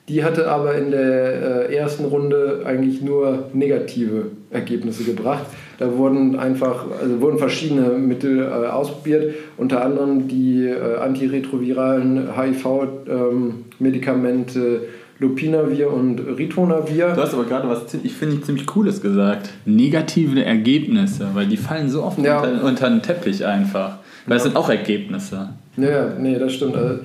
Die 0.10 0.24
hatte 0.24 0.52
aber 0.52 0.76
in 0.76 0.92
der 0.92 1.70
äh, 1.70 1.76
ersten 1.76 2.06
Runde 2.06 2.62
eigentlich 2.66 3.02
nur 3.02 3.50
negative 3.54 4.28
Ergebnisse 4.52 5.06
gebracht. 5.06 5.46
Da 5.80 5.98
wurden 5.98 6.38
einfach 6.38 6.86
also 7.02 7.22
wurden 7.22 7.38
verschiedene 7.38 7.92
Mittel 7.92 8.40
äh, 8.40 8.68
ausprobiert, 8.68 9.34
unter 9.58 9.82
anderem 9.84 10.28
die 10.28 10.68
äh, 10.68 10.98
antiretroviralen 10.98 12.38
HIV-Medikamente 12.38 14.60
ähm, 14.60 14.82
Lopinavir 15.20 15.92
und 15.92 16.20
Ritonavir. 16.20 17.14
Du 17.16 17.22
hast 17.22 17.34
aber 17.34 17.46
gerade 17.46 17.70
was, 17.70 17.84
ich 18.04 18.14
finde, 18.14 18.42
ziemlich 18.42 18.66
Cooles 18.66 19.02
gesagt. 19.02 19.52
Negative 19.66 20.44
Ergebnisse, 20.44 21.30
weil 21.34 21.48
die 21.48 21.56
fallen 21.56 21.90
so 21.90 22.04
oft 22.04 22.20
ja. 22.20 22.42
unter, 22.42 22.66
unter 22.66 22.90
den 22.90 23.02
Teppich 23.02 23.46
einfach. 23.46 24.00
Weil 24.26 24.38
es 24.38 24.44
sind 24.44 24.56
auch 24.56 24.70
Ergebnisse. 24.70 25.50
Ja, 25.78 26.14
nee, 26.20 26.38
das 26.38 26.54
stimmt. 26.54 26.76
Also, 26.76 27.00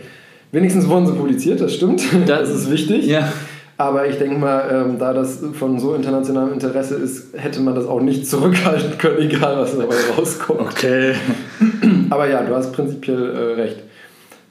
wenigstens 0.52 0.88
wurden 0.88 1.06
sie 1.06 1.12
publiziert, 1.12 1.60
das 1.60 1.74
stimmt. 1.74 2.02
Das, 2.26 2.26
das 2.48 2.50
ist 2.50 2.70
wichtig. 2.70 3.06
Ja. 3.06 3.32
Aber 3.80 4.08
ich 4.08 4.18
denke 4.18 4.38
mal, 4.38 4.64
ähm, 4.72 4.98
da 4.98 5.12
das 5.12 5.40
von 5.52 5.78
so 5.78 5.94
internationalem 5.94 6.52
Interesse 6.52 6.96
ist, 6.96 7.38
hätte 7.38 7.60
man 7.60 7.76
das 7.76 7.86
auch 7.86 8.00
nicht 8.00 8.26
zurückhalten 8.26 8.98
können, 8.98 9.18
egal 9.30 9.56
was 9.56 9.78
dabei 9.78 9.94
rauskommt. 10.16 10.60
Okay. 10.60 11.14
Aber 12.10 12.28
ja, 12.28 12.42
du 12.42 12.54
hast 12.56 12.72
prinzipiell 12.72 13.30
äh, 13.30 13.60
recht. 13.60 13.76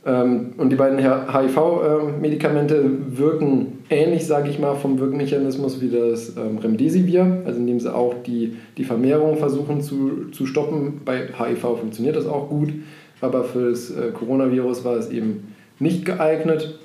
Ähm, 0.06 0.54
und 0.58 0.70
die 0.70 0.78
beiden 0.78 1.00
HIV-Medikamente 1.00 2.76
äh, 2.76 3.18
wirken 3.18 3.80
ähnlich, 3.90 4.26
sage 4.26 4.50
ich 4.50 4.60
mal, 4.60 4.76
vom 4.76 4.98
Wirkmechanismus 4.98 5.82
wie 5.82 5.90
das 5.90 6.38
ähm, 6.38 6.60
Remdesivir, 6.60 7.42
also 7.46 7.60
indem 7.60 7.82
sie 7.82 7.94
auch 7.94 8.16
die, 8.26 8.56
die 8.78 8.86
Vermehrung 8.86 9.36
versuchen 9.36 9.82
zu, 9.82 10.30
zu 10.32 10.46
stoppen. 10.46 11.02
Bei 11.04 11.28
HIV 11.38 11.80
funktioniert 11.80 12.16
das 12.16 12.26
auch 12.26 12.48
gut, 12.48 12.70
aber 13.20 13.44
für 13.44 13.72
das 13.72 13.92
äh, 13.92 14.12
Coronavirus 14.14 14.86
war 14.86 14.96
es 14.96 15.10
eben 15.10 15.54
nicht 15.80 16.06
geeignet. 16.06 16.80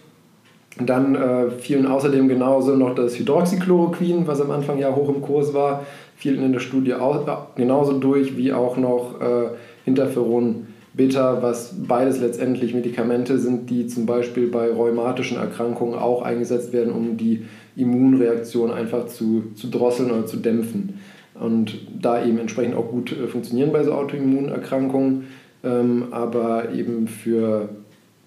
Dann 0.80 1.14
äh, 1.14 1.50
fielen 1.50 1.86
außerdem 1.86 2.28
genauso 2.28 2.76
noch 2.76 2.94
das 2.94 3.18
Hydroxychloroquin, 3.18 4.26
was 4.26 4.40
am 4.40 4.50
Anfang 4.50 4.78
ja 4.78 4.94
hoch 4.94 5.08
im 5.10 5.20
Kurs 5.20 5.52
war, 5.52 5.84
fielen 6.16 6.42
in 6.42 6.52
der 6.52 6.60
Studie 6.60 6.94
auch, 6.94 7.26
äh, 7.26 7.36
genauso 7.56 7.98
durch 7.98 8.36
wie 8.36 8.52
auch 8.52 8.76
noch 8.76 9.20
äh, 9.20 9.48
Interferon 9.84 10.66
Beta, 10.94 11.42
was 11.42 11.74
beides 11.86 12.20
letztendlich 12.20 12.74
Medikamente 12.74 13.38
sind, 13.38 13.70
die 13.70 13.86
zum 13.86 14.04
Beispiel 14.04 14.48
bei 14.48 14.70
rheumatischen 14.70 15.38
Erkrankungen 15.38 15.98
auch 15.98 16.22
eingesetzt 16.22 16.72
werden, 16.72 16.92
um 16.92 17.16
die 17.16 17.46
Immunreaktion 17.76 18.70
einfach 18.70 19.06
zu, 19.06 19.44
zu 19.54 19.68
drosseln 19.68 20.10
oder 20.10 20.26
zu 20.26 20.36
dämpfen. 20.36 21.00
Und 21.34 21.78
da 21.98 22.24
eben 22.24 22.38
entsprechend 22.38 22.74
auch 22.76 22.88
gut 22.88 23.12
äh, 23.12 23.26
funktionieren 23.26 23.72
bei 23.72 23.82
so 23.84 23.92
Autoimmunerkrankungen, 23.92 25.24
ähm, 25.64 26.08
aber 26.10 26.72
eben 26.72 27.08
für 27.08 27.70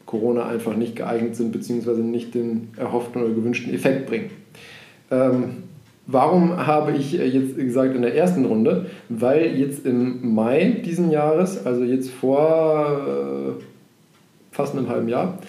Corona 0.05 0.47
einfach 0.47 0.75
nicht 0.75 0.95
geeignet 0.95 1.35
sind, 1.35 1.51
beziehungsweise 1.51 2.01
nicht 2.01 2.35
den 2.35 2.69
erhofften 2.77 3.23
oder 3.23 3.33
gewünschten 3.33 3.73
Effekt 3.73 4.07
bringen. 4.07 4.29
Ähm, 5.11 5.63
Warum 6.07 6.55
habe 6.67 6.91
ich 6.91 7.19
äh, 7.19 7.25
jetzt 7.25 7.57
gesagt 7.57 7.95
in 7.95 8.03
der 8.03 8.15
ersten 8.15 8.45
Runde? 8.45 8.85
Weil 9.09 9.57
jetzt 9.57 9.85
im 9.85 10.35
Mai 10.35 10.81
diesen 10.85 11.09
Jahres, 11.09 11.65
also 11.65 11.83
jetzt 11.83 12.11
vor 12.11 13.57
äh, 13.57 13.63
fast 14.51 14.75
einem 14.75 14.87
halben 14.87 15.09
Jahr, 15.09 15.39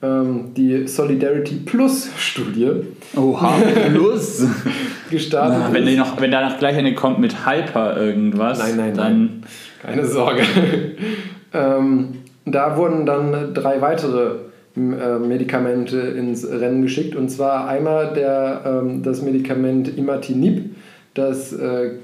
ähm, 0.00 0.54
die 0.56 0.86
Solidarity 0.86 1.56
Plus 1.56 2.08
Studie. 2.16 2.70
Oha, 3.16 3.52
Plus! 3.92 4.46
gestartet 5.10 5.58
Na, 5.60 5.72
wenn, 5.72 5.86
ist. 5.86 5.98
Noch, 5.98 6.20
wenn 6.20 6.30
danach 6.30 6.58
gleich 6.58 6.76
eine 6.76 6.94
kommt 6.94 7.18
mit 7.18 7.46
Hyper 7.46 7.96
irgendwas, 7.96 8.58
nein, 8.58 8.76
nein, 8.76 8.94
dann. 8.94 9.18
Nein. 9.18 9.42
Keine 9.82 10.06
Sorge. 10.06 10.42
ähm, 11.52 12.08
da 12.52 12.76
wurden 12.76 13.06
dann 13.06 13.54
drei 13.54 13.80
weitere 13.80 14.36
äh, 14.78 15.18
Medikamente 15.18 15.98
ins 15.98 16.48
Rennen 16.48 16.82
geschickt. 16.82 17.16
Und 17.16 17.30
zwar 17.30 17.66
einmal 17.66 18.12
der, 18.14 18.62
ähm, 18.64 19.02
das 19.02 19.22
Medikament 19.22 19.96
Imatinib, 19.96 20.76
das 21.14 21.52
äh, 21.52 21.94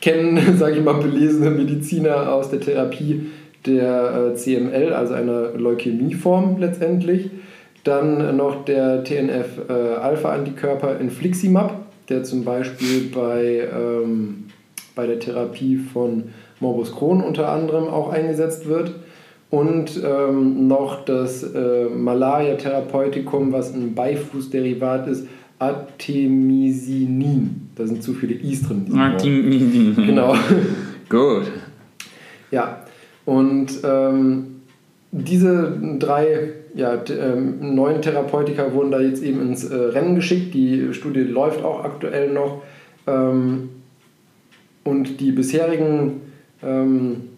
kennen, 0.00 0.56
sage 0.58 0.76
ich 0.76 0.84
mal, 0.84 1.00
belesene 1.00 1.50
Mediziner 1.50 2.32
aus 2.32 2.50
der 2.50 2.60
Therapie 2.60 3.30
der 3.64 4.32
äh, 4.32 4.34
CML, 4.34 4.92
also 4.92 5.14
einer 5.14 5.52
Leukämieform 5.56 6.58
letztendlich. 6.58 7.30
Dann 7.84 8.36
noch 8.36 8.66
der 8.66 9.04
TNF-Alpha-Antikörper 9.04 11.00
Infliximab, 11.00 11.86
der 12.10 12.24
zum 12.24 12.44
Beispiel 12.44 13.10
bei, 13.14 13.66
ähm, 13.72 14.44
bei 14.94 15.06
der 15.06 15.18
Therapie 15.18 15.76
von 15.78 16.24
Morbus 16.60 16.94
Crohn 16.94 17.22
unter 17.22 17.48
anderem 17.48 17.88
auch 17.88 18.10
eingesetzt 18.12 18.68
wird 18.68 18.92
und 19.50 20.00
ähm, 20.04 20.68
noch 20.68 21.04
das 21.04 21.42
äh, 21.42 21.86
Malaria-Therapeutikum, 21.86 23.52
was 23.52 23.74
ein 23.74 23.94
Beifußderivat 23.94 25.08
ist, 25.08 25.26
Artemisinin. 25.58 27.70
Da 27.74 27.86
sind 27.86 28.02
zu 28.02 28.14
viele 28.14 28.34
Is 28.34 28.62
drin. 28.62 28.86
Artemisinin. 28.94 29.96
Genau. 30.06 30.34
Gut. 31.08 31.50
Ja, 32.50 32.84
und 33.24 33.68
ähm, 33.84 34.60
diese 35.10 35.78
drei 35.98 36.52
ja, 36.74 37.02
ähm, 37.08 37.74
neuen 37.74 38.02
Therapeutika 38.02 38.72
wurden 38.72 38.90
da 38.90 39.00
jetzt 39.00 39.22
eben 39.22 39.40
ins 39.40 39.64
äh, 39.64 39.74
Rennen 39.74 40.14
geschickt. 40.14 40.54
Die 40.54 40.92
Studie 40.92 41.20
läuft 41.20 41.64
auch 41.64 41.82
aktuell 41.82 42.32
noch. 42.32 42.62
Ähm, 43.06 43.70
und 44.84 45.20
die 45.20 45.32
bisherigen 45.32 46.20
ähm, 46.62 47.30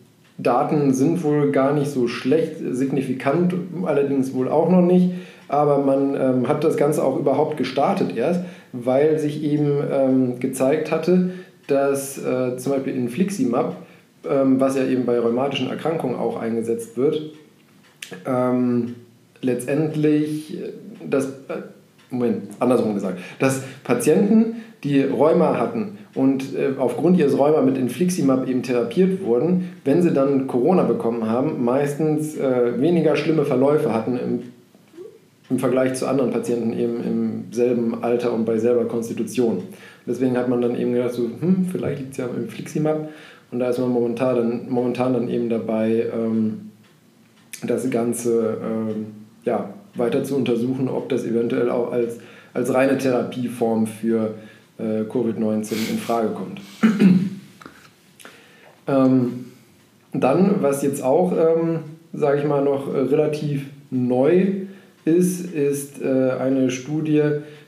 Daten 0.43 0.95
sind 0.95 1.23
wohl 1.23 1.51
gar 1.53 1.73
nicht 1.73 1.91
so 1.91 2.09
schlecht, 2.09 2.57
signifikant 2.71 3.55
allerdings 3.85 4.35
wohl 4.35 4.49
auch 4.49 4.71
noch 4.71 4.83
nicht. 4.83 5.11
Aber 5.49 5.79
man 5.79 6.15
ähm, 6.15 6.49
hat 6.49 6.63
das 6.63 6.77
Ganze 6.77 7.03
auch 7.05 7.19
überhaupt 7.19 7.57
gestartet 7.57 8.17
erst, 8.17 8.43
weil 8.73 9.19
sich 9.19 9.43
eben 9.43 9.79
ähm, 9.91 10.41
gezeigt 10.41 10.93
hatte, 10.93 11.31
dass 11.67 12.19
äh, 12.19 12.57
zum 12.57 12.73
Beispiel 12.73 12.95
Infliximab, 12.95 13.77
ähm, 14.29 14.61
was 14.61 14.77
ja 14.77 14.85
eben 14.85 15.07
bei 15.07 15.19
rheumatischen 15.19 15.69
Erkrankungen 15.69 16.17
auch 16.17 16.41
eingesetzt 16.41 16.97
wird, 16.97 17.33
ähm, 18.27 18.95
letztendlich 19.41 20.61
äh, 20.61 20.73
das, 21.09 21.27
äh, 21.27 21.63
Moment, 22.11 22.43
andersrum 22.61 22.95
gesagt, 22.95 23.19
dass 23.39 23.63
Patienten, 23.85 24.57
die 24.85 25.03
Rheuma 25.03 25.59
hatten 25.59 25.99
und 26.15 26.57
äh, 26.57 26.73
aufgrund 26.79 27.19
ihres 27.19 27.39
Rheuma 27.39 27.63
mit 27.63 27.79
Infliximab 27.79 28.49
eben 28.49 28.63
therapiert 28.63 29.25
wurden, 29.25 29.71
wenn 29.85 30.03
sie 30.03 30.13
dann 30.13 30.47
Corona 30.47 30.83
bekommen 30.83 31.29
haben, 31.29 31.65
meistens 31.65 32.37
äh, 32.37 32.81
weniger 32.81 33.17
schlimme 33.17 33.45
Verläufe 33.45 33.95
hatten 33.95 34.17
im, 34.17 34.43
im 35.49 35.59
Vergleich 35.59 35.95
zu 35.95 36.09
anderen 36.09 36.33
Patienten 36.33 36.73
eben 36.73 37.05
im 37.05 37.45
selben 37.53 38.03
Alter 38.03 38.33
und 38.33 38.45
bei 38.45 38.59
selber 38.59 38.87
Konstitution. 38.87 39.63
Deswegen 40.07 40.37
hat 40.37 40.49
man 40.49 40.61
dann 40.61 40.77
eben 40.77 40.93
gedacht, 40.93 41.13
so, 41.13 41.23
hm, 41.23 41.67
vielleicht 41.71 42.01
liegt 42.01 42.13
es 42.13 42.19
ja 42.19 42.25
am 42.27 42.37
Infliximab 42.37 43.09
und 43.53 43.59
da 43.61 43.71
ist 43.71 43.79
man 43.79 43.91
momentan 43.91 44.37
dann, 44.37 44.69
momentan 44.69 45.13
dann 45.13 45.29
eben 45.29 45.49
dabei, 45.49 46.07
ähm, 46.13 46.71
das 47.63 47.89
Ganze 47.91 48.59
ähm, 48.65 49.07
ja, 49.45 49.71
weiter 49.95 50.25
zu 50.25 50.37
untersuchen, 50.37 50.89
ob 50.89 51.09
das 51.09 51.25
eventuell 51.25 51.71
auch 51.71 51.93
als, 51.93 52.19
als 52.55 52.73
reine 52.73 52.99
Therapieform 52.99 53.87
für 53.87 54.35
äh, 54.81 55.03
Covid-19 55.03 55.73
in 55.91 55.99
Frage 55.99 56.29
kommt. 56.29 56.61
ähm, 58.87 59.45
dann, 60.13 60.57
was 60.61 60.83
jetzt 60.83 61.03
auch, 61.03 61.33
ähm, 61.33 61.81
sage 62.13 62.41
ich 62.41 62.47
mal, 62.47 62.65
noch 62.65 62.93
relativ 62.93 63.67
neu 63.91 64.47
ist, 65.05 65.53
ist 65.53 66.03
äh, 66.03 66.33
eine 66.39 66.71
Studie 66.71 67.23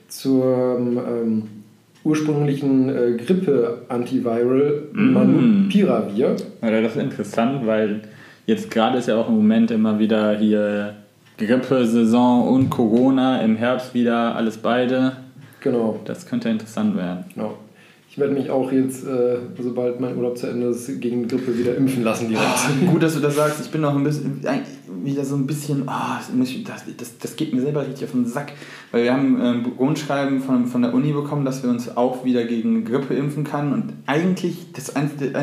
zur 0.07 0.77
ähm, 0.77 1.43
ursprünglichen 2.03 2.89
äh, 2.89 3.17
Grippe-Antiviral 3.17 4.83
mm. 4.91 5.13
Manupiravir. 5.13 6.35
Ja, 6.61 6.81
das 6.81 6.95
ist 6.95 7.01
interessant, 7.01 7.65
weil 7.65 8.01
jetzt 8.45 8.69
gerade 8.69 8.97
ist 8.97 9.07
ja 9.07 9.15
auch 9.15 9.29
im 9.29 9.35
Moment 9.35 9.71
immer 9.71 9.99
wieder 9.99 10.37
hier 10.37 10.95
Grippe-Saison 11.37 12.47
und 12.47 12.69
Corona, 12.69 13.41
im 13.41 13.55
Herbst 13.55 13.93
wieder 13.93 14.35
alles 14.35 14.57
beide. 14.57 15.13
Genau. 15.63 15.99
Das 16.05 16.25
könnte 16.27 16.49
interessant 16.49 16.95
werden. 16.97 17.25
Genau. 17.33 17.57
ich 18.09 18.17
werde 18.19 18.33
mich 18.33 18.51
auch 18.51 18.71
jetzt, 18.71 19.07
äh, 19.07 19.37
sobald 19.59 19.99
mein 19.99 20.15
Urlaub 20.15 20.37
zu 20.37 20.45
Ende 20.45 20.67
ist, 20.67 21.01
gegen 21.01 21.27
Grippe 21.27 21.57
wieder 21.57 21.75
impfen 21.75 22.03
lassen 22.03 22.27
direkt. 22.29 22.47
Oh, 22.83 22.91
gut, 22.91 23.01
dass 23.01 23.15
du 23.15 23.21
das 23.21 23.35
sagst. 23.35 23.61
Ich 23.61 23.71
bin 23.71 23.81
noch 23.81 23.95
ein 23.95 24.03
bisschen, 24.03 24.41
wieder 25.03 25.25
so 25.25 25.35
ein 25.35 25.47
bisschen, 25.47 25.83
oh, 25.87 26.35
das, 26.67 26.83
das, 26.97 27.17
das 27.17 27.35
geht 27.35 27.53
mir 27.53 27.61
selber 27.61 27.87
richtig 27.87 28.03
auf 28.03 28.11
den 28.11 28.25
Sack. 28.25 28.51
Weil 28.91 29.05
wir 29.05 29.13
haben 29.13 29.41
ein 29.41 29.65
ähm, 29.65 29.71
Rundschreiben 29.79 30.41
von, 30.41 30.67
von 30.67 30.81
der 30.81 30.93
Uni 30.93 31.11
bekommen, 31.13 31.45
dass 31.45 31.63
wir 31.63 31.69
uns 31.69 31.95
auch 31.95 32.23
wieder 32.25 32.43
gegen 32.43 32.83
Grippe 32.85 33.13
impfen 33.15 33.45
können. 33.45 33.73
Und 33.73 33.93
eigentlich, 34.05 34.73
das 34.73 34.95
Einzige, 34.95 35.33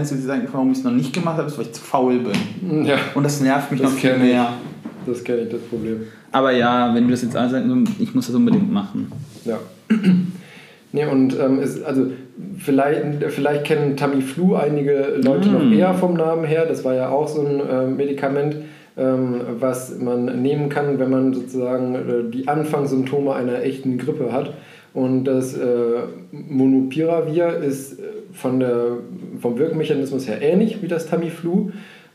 warum 0.52 0.70
ich 0.70 0.78
es 0.78 0.84
noch 0.84 0.92
nicht 0.92 1.12
gemacht 1.14 1.38
habe, 1.38 1.48
ist, 1.48 1.58
weil 1.58 1.64
ich 1.64 1.72
zu 1.72 1.80
faul 1.82 2.20
bin. 2.20 2.84
Ja. 2.84 2.98
Und 3.14 3.24
das 3.24 3.40
nervt 3.40 3.72
mich 3.72 3.80
das 3.80 3.90
noch 3.90 3.98
viel 3.98 4.16
mehr. 4.18 4.52
Das 5.06 5.24
kenne 5.24 5.42
ich, 5.42 5.48
das 5.48 5.62
Problem. 5.62 6.02
Aber 6.30 6.52
ja, 6.52 6.94
wenn 6.94 7.04
du 7.04 7.10
das 7.10 7.22
jetzt 7.22 7.34
ansagst, 7.34 7.68
ich 7.98 8.14
muss 8.14 8.26
das 8.26 8.36
unbedingt 8.36 8.70
machen. 8.70 9.10
Ja. 9.44 9.58
Nee, 10.92 11.06
und 11.06 11.38
ähm, 11.38 11.60
ist, 11.60 11.84
also 11.84 12.06
vielleicht, 12.58 13.24
vielleicht 13.28 13.64
kennen 13.64 13.96
Tamiflu 13.96 14.56
einige 14.56 15.20
Leute 15.22 15.48
mm. 15.48 15.52
noch 15.52 15.72
eher 15.72 15.94
vom 15.94 16.14
Namen 16.14 16.44
her. 16.44 16.66
Das 16.66 16.84
war 16.84 16.94
ja 16.94 17.10
auch 17.10 17.28
so 17.28 17.46
ein 17.46 17.60
äh, 17.60 17.86
Medikament, 17.86 18.56
ähm, 18.98 19.40
was 19.60 19.96
man 19.98 20.42
nehmen 20.42 20.68
kann, 20.68 20.98
wenn 20.98 21.10
man 21.10 21.32
sozusagen 21.32 21.94
äh, 21.94 22.30
die 22.30 22.48
Anfangssymptome 22.48 23.32
einer 23.34 23.62
echten 23.62 23.98
Grippe 23.98 24.32
hat. 24.32 24.52
Und 24.92 25.24
das 25.24 25.56
äh, 25.56 26.02
Monopiravir 26.32 27.58
ist 27.58 28.00
äh, 28.00 28.02
von 28.32 28.58
der, 28.58 28.96
vom 29.40 29.58
Wirkmechanismus 29.58 30.26
her 30.26 30.42
ähnlich 30.42 30.82
wie 30.82 30.88
das 30.88 31.06
Tamiflu 31.06 31.70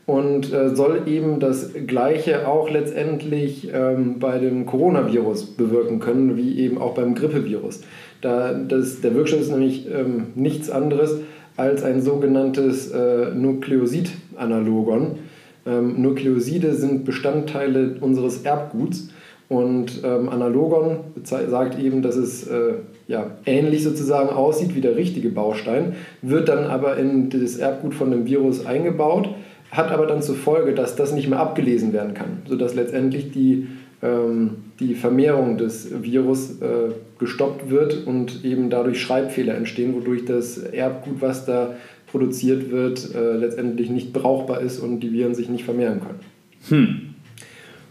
und 0.06 0.52
äh, 0.52 0.74
soll 0.74 1.02
eben 1.06 1.40
das 1.40 1.72
Gleiche 1.86 2.46
auch 2.46 2.70
letztendlich 2.70 3.70
ähm, 3.74 4.18
bei 4.20 4.38
dem 4.38 4.64
Coronavirus 4.64 5.56
bewirken 5.56 5.98
können, 5.98 6.36
wie 6.36 6.60
eben 6.60 6.78
auch 6.78 6.94
beim 6.94 7.14
Grippevirus. 7.16 7.80
Da, 8.20 8.54
das, 8.54 9.00
der 9.00 9.14
Wirkstoff 9.14 9.40
ist 9.40 9.50
nämlich 9.50 9.88
ähm, 9.92 10.28
nichts 10.36 10.70
anderes 10.70 11.20
als 11.56 11.82
ein 11.82 12.02
sogenanntes 12.02 12.90
äh, 12.92 13.34
Nukleosid-Analogon. 13.34 15.18
Ähm, 15.66 16.00
Nukleoside 16.00 16.74
sind 16.74 17.04
Bestandteile 17.04 17.96
unseres 18.00 18.42
Erbguts 18.42 19.08
und 19.48 20.02
ähm, 20.04 20.28
Analogon 20.28 20.98
sagt 21.22 21.78
eben, 21.78 22.02
dass 22.02 22.16
es 22.16 22.46
äh, 22.46 22.74
ja, 23.08 23.32
ähnlich 23.44 23.84
sozusagen 23.84 24.30
aussieht 24.30 24.74
wie 24.74 24.80
der 24.80 24.96
richtige 24.96 25.30
Baustein, 25.30 25.94
wird 26.22 26.48
dann 26.48 26.64
aber 26.64 26.96
in 26.96 27.30
das 27.30 27.56
Erbgut 27.56 27.94
von 27.94 28.10
dem 28.10 28.26
Virus 28.26 28.66
eingebaut, 28.66 29.28
hat 29.76 29.90
aber 29.90 30.06
dann 30.06 30.22
zur 30.22 30.36
Folge, 30.36 30.74
dass 30.74 30.96
das 30.96 31.12
nicht 31.12 31.28
mehr 31.28 31.40
abgelesen 31.40 31.92
werden 31.92 32.14
kann, 32.14 32.42
sodass 32.48 32.74
letztendlich 32.74 33.30
die 33.30 33.68
ähm, 34.02 34.50
die 34.78 34.94
Vermehrung 34.94 35.56
des 35.56 36.02
Virus 36.02 36.60
äh, 36.60 36.92
gestoppt 37.18 37.70
wird 37.70 38.06
und 38.06 38.44
eben 38.44 38.68
dadurch 38.68 39.00
Schreibfehler 39.00 39.54
entstehen, 39.54 39.94
wodurch 39.94 40.26
das 40.26 40.58
Erbgut, 40.58 41.20
was 41.20 41.46
da 41.46 41.74
produziert 42.06 42.70
wird, 42.70 43.14
äh, 43.14 43.36
letztendlich 43.36 43.88
nicht 43.88 44.12
brauchbar 44.12 44.60
ist 44.60 44.80
und 44.80 45.00
die 45.00 45.12
Viren 45.12 45.34
sich 45.34 45.48
nicht 45.48 45.64
vermehren 45.64 46.00
können. 46.00 46.20
Hm. 46.68 47.14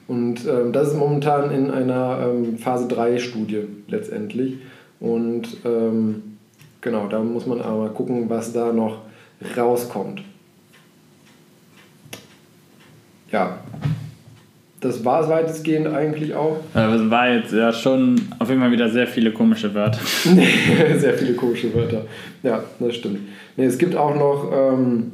Und 0.07 0.47
ähm, 0.47 0.71
das 0.71 0.89
ist 0.89 0.97
momentan 0.97 1.49
in 1.49 1.71
einer 1.71 2.29
ähm, 2.29 2.57
Phase 2.59 2.88
3 2.88 3.17
Studie 3.17 3.63
letztendlich. 3.88 4.57
Und 4.99 5.57
ähm, 5.65 6.38
genau, 6.81 7.07
da 7.07 7.19
muss 7.23 7.47
man 7.47 7.61
aber 7.61 7.89
gucken, 7.89 8.29
was 8.29 8.53
da 8.53 8.71
noch 8.71 8.99
rauskommt. 9.57 10.21
Ja, 13.32 13.59
das 14.82 15.03
war 15.03 15.21
es 15.23 15.30
weitestgehend 15.30 15.88
eigentlich 15.88 16.36
auch. 16.36 16.57
Das 16.73 17.09
war 17.09 17.30
jetzt 17.30 17.51
ja 17.51 17.73
schon 17.73 18.21
auf 18.38 18.49
jeden 18.49 18.61
Fall 18.61 18.71
wieder 18.71 18.89
sehr 18.89 19.07
viele 19.07 19.32
komische 19.32 19.73
Wörter. 19.73 19.99
sehr 20.97 21.13
viele 21.15 21.34
komische 21.34 21.73
Wörter. 21.73 22.05
Ja, 22.43 22.63
das 22.80 22.95
stimmt. 22.95 23.19
Nee, 23.57 23.65
es 23.65 23.78
gibt 23.78 23.95
auch 23.95 24.15
noch, 24.15 24.51
ähm, 24.53 25.13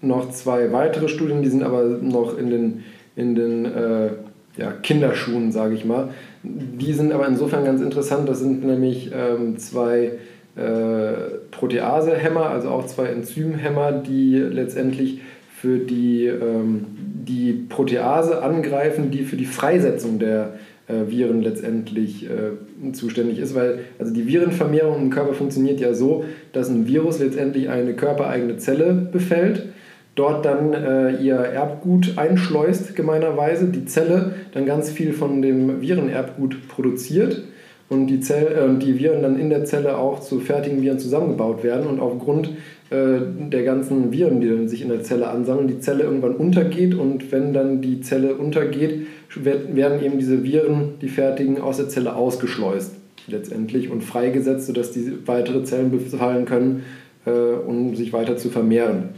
noch 0.00 0.30
zwei 0.30 0.72
weitere 0.72 1.08
Studien, 1.08 1.42
die 1.42 1.48
sind 1.48 1.62
aber 1.62 1.84
noch 1.84 2.36
in 2.36 2.50
den, 2.50 2.84
in 3.14 3.34
den 3.34 3.64
äh, 3.66 4.08
ja, 4.56 4.72
Kinderschuhen, 4.82 5.52
sage 5.52 5.74
ich 5.74 5.84
mal. 5.84 6.08
Die 6.42 6.92
sind 6.92 7.12
aber 7.12 7.28
insofern 7.28 7.64
ganz 7.64 7.80
interessant. 7.80 8.28
Das 8.28 8.40
sind 8.40 8.64
nämlich 8.64 9.12
ähm, 9.14 9.58
zwei 9.58 10.12
äh, 10.56 11.12
Proteasehämmer, 11.52 12.50
also 12.50 12.70
auch 12.70 12.86
zwei 12.86 13.06
Enzymhämmer, 13.06 13.92
die 13.92 14.36
letztendlich 14.38 15.20
für 15.60 15.78
die, 15.78 16.26
ähm, 16.26 16.84
die 17.28 17.52
Protease 17.52 18.42
angreifen, 18.42 19.10
die 19.10 19.22
für 19.22 19.36
die 19.36 19.46
Freisetzung 19.46 20.18
der 20.18 20.54
äh, 20.88 21.10
Viren 21.10 21.42
letztendlich 21.42 22.24
äh, 22.24 22.92
zuständig 22.92 23.38
ist, 23.38 23.54
weil 23.54 23.80
also 23.98 24.12
die 24.12 24.26
Virenvermehrung 24.26 25.02
im 25.02 25.10
Körper 25.10 25.34
funktioniert 25.34 25.80
ja 25.80 25.94
so, 25.94 26.24
dass 26.52 26.68
ein 26.68 26.86
Virus 26.86 27.18
letztendlich 27.18 27.68
eine 27.68 27.94
körpereigene 27.94 28.56
Zelle 28.56 28.94
befällt, 28.94 29.66
dort 30.14 30.44
dann 30.44 30.72
äh, 30.72 31.16
ihr 31.22 31.36
Erbgut 31.36 32.14
einschleust 32.16 32.96
gemeinerweise, 32.96 33.66
die 33.66 33.84
Zelle 33.84 34.34
dann 34.52 34.66
ganz 34.66 34.90
viel 34.90 35.12
von 35.12 35.42
dem 35.42 35.80
Virenerbgut 35.80 36.68
produziert 36.68 37.44
und 37.88 38.06
die, 38.08 38.20
Zell, 38.20 38.46
äh, 38.46 38.78
die 38.78 38.98
Viren 38.98 39.22
dann 39.22 39.38
in 39.38 39.50
der 39.50 39.64
Zelle 39.64 39.96
auch 39.96 40.20
zu 40.20 40.40
fertigen 40.40 40.82
Viren 40.82 40.98
zusammengebaut 40.98 41.62
werden 41.62 41.86
und 41.86 42.00
aufgrund 42.00 42.50
der 42.90 43.64
ganzen 43.64 44.12
Viren, 44.12 44.40
die 44.40 44.48
dann 44.48 44.66
sich 44.66 44.80
in 44.80 44.88
der 44.88 45.02
Zelle 45.02 45.28
ansammeln, 45.28 45.68
die 45.68 45.78
Zelle 45.78 46.04
irgendwann 46.04 46.34
untergeht 46.34 46.94
und 46.94 47.30
wenn 47.30 47.52
dann 47.52 47.82
die 47.82 48.00
Zelle 48.00 48.34
untergeht, 48.34 49.06
werden 49.34 50.02
eben 50.02 50.18
diese 50.18 50.42
Viren, 50.42 50.94
die 51.02 51.08
fertigen, 51.08 51.60
aus 51.60 51.76
der 51.76 51.90
Zelle 51.90 52.16
ausgeschleust 52.16 52.92
letztendlich 53.30 53.90
und 53.90 54.02
freigesetzt, 54.02 54.66
sodass 54.66 54.92
die 54.92 55.12
weitere 55.26 55.62
Zellen 55.64 55.90
befallen 55.90 56.44
können, 56.44 56.84
äh, 57.26 57.30
um 57.30 57.94
sich 57.94 58.12
weiter 58.12 58.36
zu 58.36 58.48
vermehren. 58.48 59.10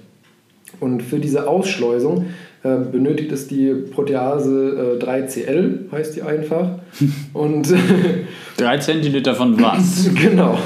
Und 0.79 1.03
für 1.03 1.19
diese 1.19 1.49
Ausschleusung 1.49 2.27
äh, 2.63 2.77
benötigt 2.91 3.33
es 3.33 3.49
die 3.49 3.73
Protease 3.73 4.99
äh, 5.01 5.05
3CL, 5.05 5.91
heißt 5.91 6.17
die 6.17 6.23
einfach. 6.23 6.79
Und 7.33 7.73
3 8.57 8.79
Zentiliter 8.79 9.35
von 9.35 9.61
was? 9.61 10.11
genau. 10.21 10.59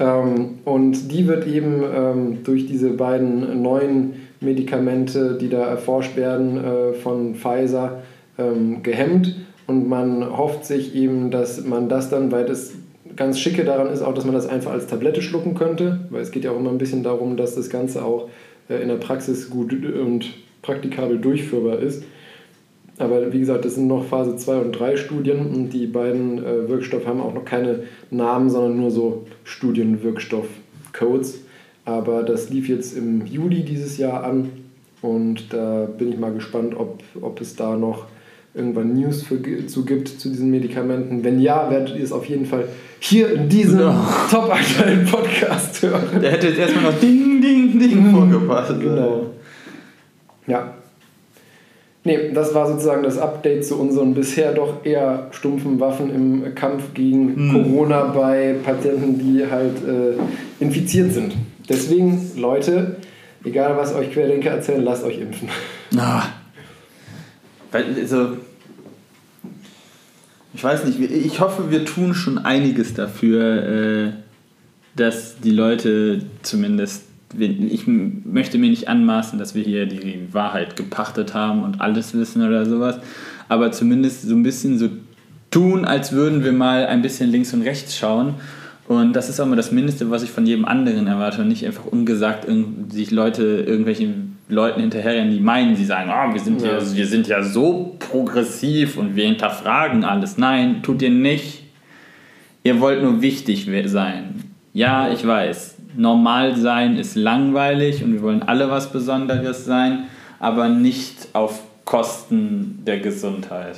Ähm, 0.00 0.58
und 0.64 1.12
die 1.12 1.26
wird 1.26 1.46
eben 1.46 1.82
ähm, 1.94 2.38
durch 2.44 2.66
diese 2.66 2.90
beiden 2.90 3.62
neuen 3.62 4.14
Medikamente, 4.40 5.38
die 5.40 5.48
da 5.48 5.66
erforscht 5.66 6.16
werden 6.16 6.62
äh, 6.62 6.92
von 6.94 7.34
Pfizer, 7.34 8.02
ähm, 8.38 8.82
gehemmt. 8.82 9.36
Und 9.66 9.88
man 9.88 10.36
hofft 10.36 10.64
sich 10.64 10.94
eben, 10.94 11.30
dass 11.30 11.64
man 11.64 11.88
das 11.88 12.10
dann, 12.10 12.30
weil 12.30 12.44
das 12.44 12.72
ganz 13.16 13.38
schicke 13.38 13.64
daran 13.64 13.88
ist 13.88 14.02
auch, 14.02 14.14
dass 14.14 14.24
man 14.24 14.34
das 14.34 14.46
einfach 14.46 14.72
als 14.72 14.86
Tablette 14.86 15.22
schlucken 15.22 15.54
könnte, 15.54 16.00
weil 16.10 16.20
es 16.20 16.30
geht 16.30 16.44
ja 16.44 16.50
auch 16.50 16.58
immer 16.58 16.70
ein 16.70 16.78
bisschen 16.78 17.02
darum, 17.02 17.36
dass 17.36 17.54
das 17.54 17.70
Ganze 17.70 18.04
auch 18.04 18.28
äh, 18.68 18.76
in 18.76 18.88
der 18.88 18.96
Praxis 18.96 19.50
gut 19.50 19.72
und 19.72 20.26
praktikabel 20.62 21.18
durchführbar 21.18 21.78
ist. 21.78 22.04
Aber 22.98 23.32
wie 23.32 23.40
gesagt, 23.40 23.64
das 23.64 23.74
sind 23.74 23.88
noch 23.88 24.04
Phase 24.04 24.36
2 24.36 24.56
und 24.58 24.72
3 24.72 24.96
Studien 24.96 25.46
und 25.46 25.70
die 25.70 25.86
beiden 25.86 26.38
äh, 26.38 26.68
Wirkstoffe 26.68 27.06
haben 27.06 27.20
auch 27.20 27.34
noch 27.34 27.44
keine 27.44 27.80
Namen, 28.10 28.50
sondern 28.50 28.76
nur 28.76 28.90
so 28.90 29.26
Studienwirkstoffcodes. 29.42 31.40
Aber 31.84 32.22
das 32.22 32.50
lief 32.50 32.68
jetzt 32.68 32.96
im 32.96 33.26
Juli 33.26 33.62
dieses 33.62 33.98
Jahr 33.98 34.22
an 34.24 34.50
und 35.02 35.52
da 35.52 35.86
bin 35.86 36.12
ich 36.12 36.18
mal 36.18 36.32
gespannt, 36.32 36.74
ob, 36.78 37.02
ob 37.20 37.40
es 37.40 37.56
da 37.56 37.76
noch 37.76 38.06
irgendwann 38.54 38.94
News 38.94 39.22
für, 39.22 39.42
zu 39.66 39.84
gibt 39.84 40.08
zu 40.08 40.28
diesen 40.28 40.50
Medikamenten. 40.50 41.24
Wenn 41.24 41.40
ja, 41.40 41.68
werdet 41.70 41.96
ihr 41.96 42.04
es 42.04 42.12
auf 42.12 42.24
jeden 42.26 42.46
Fall 42.46 42.68
hier 43.00 43.32
in 43.32 43.48
diesem 43.48 43.80
no. 43.80 43.92
top 44.30 44.50
aktuellen 44.50 45.04
Podcast 45.04 45.82
hören. 45.82 46.22
Der 46.22 46.30
hätte 46.30 46.48
jetzt 46.48 46.58
erstmal 46.58 46.92
noch 46.92 47.00
Ding, 47.00 47.42
Ding, 47.42 47.78
Ding 47.78 48.12
vorgepasst. 48.12 48.80
Genau. 48.80 49.26
Ja, 50.46 50.74
Nee, 52.06 52.32
das 52.34 52.54
war 52.54 52.68
sozusagen 52.68 53.02
das 53.02 53.16
Update 53.16 53.64
zu 53.64 53.80
unseren 53.80 54.12
bisher 54.12 54.52
doch 54.52 54.84
eher 54.84 55.28
stumpfen 55.30 55.80
Waffen 55.80 56.14
im 56.14 56.54
Kampf 56.54 56.92
gegen 56.92 57.48
mhm. 57.48 57.52
Corona 57.52 58.04
bei 58.04 58.56
Patienten, 58.62 59.18
die 59.18 59.46
halt 59.50 59.76
äh, 59.78 60.62
infiziert 60.62 61.14
sind. 61.14 61.34
Deswegen, 61.66 62.30
Leute, 62.36 62.96
egal 63.42 63.78
was 63.78 63.94
euch 63.94 64.12
Querdenker 64.12 64.50
erzählen, 64.50 64.84
lasst 64.84 65.02
euch 65.02 65.18
impfen. 65.18 65.48
Ah. 65.96 66.24
Also, 67.72 68.36
ich 70.52 70.62
weiß 70.62 70.84
nicht, 70.84 71.00
ich 71.00 71.40
hoffe, 71.40 71.70
wir 71.70 71.86
tun 71.86 72.12
schon 72.12 72.36
einiges 72.36 72.92
dafür, 72.92 73.62
äh, 73.62 74.12
dass 74.94 75.40
die 75.40 75.50
Leute 75.50 76.20
zumindest 76.42 77.04
ich 77.38 77.86
möchte 77.86 78.58
mir 78.58 78.70
nicht 78.70 78.88
anmaßen, 78.88 79.38
dass 79.38 79.54
wir 79.54 79.62
hier 79.62 79.86
die 79.86 80.28
Wahrheit 80.32 80.76
gepachtet 80.76 81.34
haben 81.34 81.62
und 81.62 81.80
alles 81.80 82.14
wissen 82.14 82.46
oder 82.46 82.66
sowas, 82.66 82.98
aber 83.48 83.72
zumindest 83.72 84.22
so 84.22 84.34
ein 84.34 84.42
bisschen 84.42 84.78
so 84.78 84.88
tun, 85.50 85.84
als 85.84 86.12
würden 86.12 86.44
wir 86.44 86.52
mal 86.52 86.86
ein 86.86 87.02
bisschen 87.02 87.30
links 87.30 87.54
und 87.54 87.62
rechts 87.62 87.96
schauen. 87.96 88.34
Und 88.86 89.14
das 89.14 89.28
ist 89.28 89.40
auch 89.40 89.46
mal 89.46 89.56
das 89.56 89.72
Mindeste, 89.72 90.10
was 90.10 90.22
ich 90.22 90.30
von 90.30 90.44
jedem 90.44 90.66
anderen 90.66 91.06
erwarte 91.06 91.40
und 91.42 91.48
nicht 91.48 91.64
einfach 91.64 91.86
ungesagt 91.86 92.46
sich 92.90 93.10
Leute, 93.10 93.42
irgendwelchen 93.66 94.36
Leuten 94.48 94.80
hinterherrennen, 94.80 95.30
die 95.30 95.40
meinen, 95.40 95.74
sie 95.74 95.86
sagen, 95.86 96.10
oh, 96.12 96.34
wir, 96.34 96.40
sind 96.40 96.60
ja. 96.60 96.78
ja, 96.78 96.94
wir 96.94 97.06
sind 97.06 97.28
ja 97.28 97.42
so 97.42 97.96
progressiv 97.98 98.98
und 98.98 99.16
wir 99.16 99.24
hinterfragen 99.24 100.04
alles. 100.04 100.36
Nein, 100.36 100.82
tut 100.82 101.00
ihr 101.00 101.10
nicht. 101.10 101.62
Ihr 102.62 102.80
wollt 102.80 103.02
nur 103.02 103.22
wichtig 103.22 103.66
sein. 103.86 104.42
Ja, 104.74 105.10
ich 105.10 105.26
weiß 105.26 105.73
normal 105.96 106.56
sein 106.56 106.96
ist 106.96 107.16
langweilig 107.16 108.02
und 108.02 108.12
wir 108.12 108.22
wollen 108.22 108.42
alle 108.42 108.70
was 108.70 108.90
Besonderes 108.92 109.64
sein, 109.64 110.04
aber 110.40 110.68
nicht 110.68 111.28
auf 111.32 111.60
Kosten 111.84 112.82
der 112.86 113.00
Gesundheit. 113.00 113.76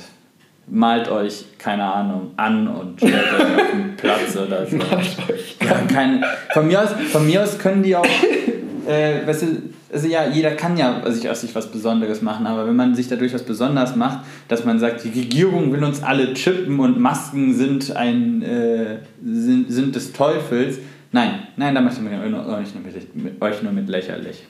Malt 0.69 1.09
euch, 1.09 1.45
keine 1.57 1.85
Ahnung, 1.85 2.31
an 2.35 2.67
und 2.67 2.97
stellt 2.97 3.13
euch 3.13 3.41
auf 3.41 3.71
den 3.71 3.95
Platz 3.97 4.35
oder 4.35 4.65
so. 4.65 4.77
Ja, 4.77 5.75
keine, 5.91 6.21
von, 6.53 6.67
mir 6.67 6.81
aus, 6.81 6.89
von 7.11 7.25
mir 7.25 7.43
aus 7.43 7.57
können 7.57 7.83
die 7.83 7.95
auch, 7.95 8.05
äh, 8.85 9.25
weißt 9.25 9.41
du, 9.43 9.47
also 9.93 10.07
ja, 10.07 10.27
jeder 10.27 10.51
kann 10.51 10.75
ja 10.75 11.09
sich 11.09 11.29
aus 11.29 11.41
sich 11.41 11.55
was 11.55 11.71
Besonderes 11.71 12.21
machen, 12.21 12.45
aber 12.45 12.67
wenn 12.67 12.75
man 12.75 12.95
sich 12.95 13.07
dadurch 13.07 13.33
was 13.33 13.43
Besonderes 13.43 13.95
macht, 13.95 14.25
dass 14.49 14.65
man 14.65 14.79
sagt, 14.79 15.05
die 15.05 15.19
Regierung 15.19 15.71
will 15.71 15.83
uns 15.83 16.03
alle 16.03 16.33
chippen 16.33 16.79
und 16.79 16.99
Masken 16.99 17.53
sind 17.53 17.95
ein 17.95 18.41
äh, 18.41 18.97
sind, 19.23 19.71
sind 19.71 19.95
des 19.95 20.11
Teufels, 20.11 20.79
Nein, 21.17 21.47
nein, 21.55 21.73
da 21.73 21.81
möchte 21.81 21.99
man 22.01 22.13
euch 22.13 22.75
nur 22.75 22.83
mit, 22.83 23.41
euch 23.41 23.63
nur 23.63 23.71
mit 23.71 23.89
lächerlich. 23.89 24.45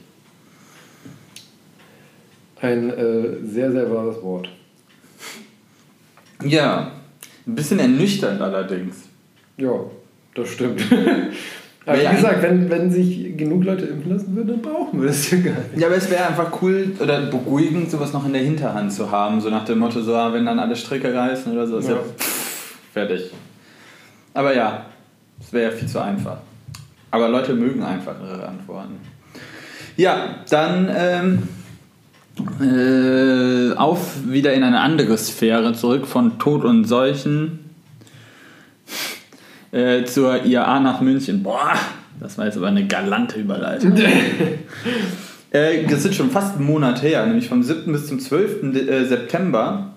Ein 2.59 2.89
äh, 2.89 3.45
sehr, 3.45 3.72
sehr 3.72 3.89
wahres 3.89 4.22
Wort. 4.22 4.49
Ja, 6.43 6.91
ein 7.47 7.55
bisschen 7.55 7.80
ernüchternd 7.80 8.41
allerdings. 8.41 9.03
Ja, 9.55 9.80
das 10.36 10.49
stimmt. 10.49 10.82
aber 11.86 11.97
wie 11.97 12.15
gesagt, 12.15 12.41
wenn, 12.41 12.70
wenn 12.70 12.91
sich 12.91 13.38
genug 13.38 13.63
Leute 13.63 13.86
impfen 13.86 14.11
lassen 14.11 14.36
würden, 14.36 14.47
dann 14.49 14.61
brauchen 14.61 14.99
wir 14.99 15.07
das 15.07 15.32
ja 15.32 15.38
gar 15.38 15.53
nicht. 15.53 15.78
Ja, 15.78 15.88
aber 15.88 15.95
es 15.95 16.09
wäre 16.09 16.28
einfach 16.28 16.61
cool 16.61 16.91
oder 16.99 17.28
beruhigend, 17.28 17.89
sowas 17.89 18.11
noch 18.11 18.26
in 18.26 18.34
der 18.34 18.41
Hinterhand 18.41 18.91
zu 18.91 19.09
haben. 19.09 19.39
So 19.39 19.49
nach 19.49 19.63
dem 19.63 19.80
Motto, 19.80 20.01
so, 20.01 20.13
ah, 20.13 20.34
wenn 20.34 20.45
dann 20.45 20.59
alle 20.59 20.76
Stricke 20.76 21.13
reißen 21.13 21.49
oder 21.53 21.65
so, 21.65 21.78
ist 21.78 21.88
ja, 21.88 21.95
ja 21.95 22.01
pff, 22.01 22.76
fertig. 22.91 23.32
Aber 24.34 24.53
ja, 24.53 24.86
es 25.39 25.53
wäre 25.53 25.72
ja 25.72 25.78
viel 25.78 25.88
zu 25.88 26.01
einfach. 26.01 26.39
Aber 27.18 27.30
Leute 27.30 27.55
mögen 27.55 27.82
einfachere 27.82 28.47
Antworten. 28.47 28.97
Ja, 29.95 30.36
dann 30.51 30.88
ähm, 30.95 31.43
äh, 32.61 33.76
auf 33.76 34.18
wieder 34.28 34.53
in 34.53 34.61
eine 34.61 34.80
andere 34.82 35.18
Sphäre 35.18 35.74
zurück 35.74 36.05
von 36.05 36.38
Tod 36.38 36.63
und 36.63 36.86
Seuchen 36.86 37.72
äh, 39.72 40.03
zur 40.03 40.45
IAA 40.45 40.80
nach 40.80 41.01
München. 41.01 41.41
Boah, 41.41 41.74
das 42.20 42.38
war 42.38 42.45
jetzt 42.45 42.57
aber 42.57 42.68
eine 42.68 42.86
galante 42.86 43.39
Überleitung. 43.39 43.97
äh, 45.51 45.86
das 45.86 46.05
ist 46.05 46.13
schon 46.13 46.30
fast 46.30 46.57
einen 46.57 46.68
Monat 46.68 47.01
her, 47.01 47.26
nämlich 47.26 47.49
vom 47.49 47.63
7. 47.63 47.91
bis 47.91 48.05
zum 48.05 48.20
12. 48.20 48.76
Äh, 48.76 49.05
September 49.05 49.97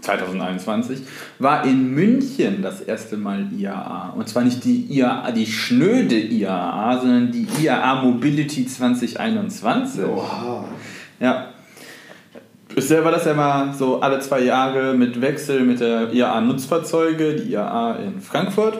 2021, 0.00 1.00
war 1.38 1.64
in 1.64 1.94
München 1.94 2.62
das 2.62 2.80
erste 2.80 3.16
Mal 3.16 3.46
IAA. 3.52 4.14
Und 4.16 4.28
zwar 4.28 4.44
nicht 4.44 4.64
die 4.64 4.86
IAA, 4.90 5.32
die 5.32 5.46
schnöde 5.46 6.16
IAA, 6.16 7.00
sondern 7.00 7.32
die 7.32 7.46
IAA 7.60 8.02
Mobility 8.02 8.66
2021. 8.66 10.04
Oha. 10.04 10.64
Ja. 11.20 11.48
Bisher 12.74 13.04
war 13.04 13.12
das 13.12 13.24
ja 13.24 13.34
mal 13.34 13.74
so 13.74 14.00
alle 14.00 14.20
zwei 14.20 14.40
Jahre 14.40 14.94
mit 14.94 15.20
Wechsel 15.20 15.64
mit 15.64 15.80
der 15.80 16.12
IAA 16.12 16.40
Nutzfahrzeuge, 16.42 17.34
die 17.34 17.52
IAA 17.52 17.96
in 17.96 18.20
Frankfurt. 18.20 18.78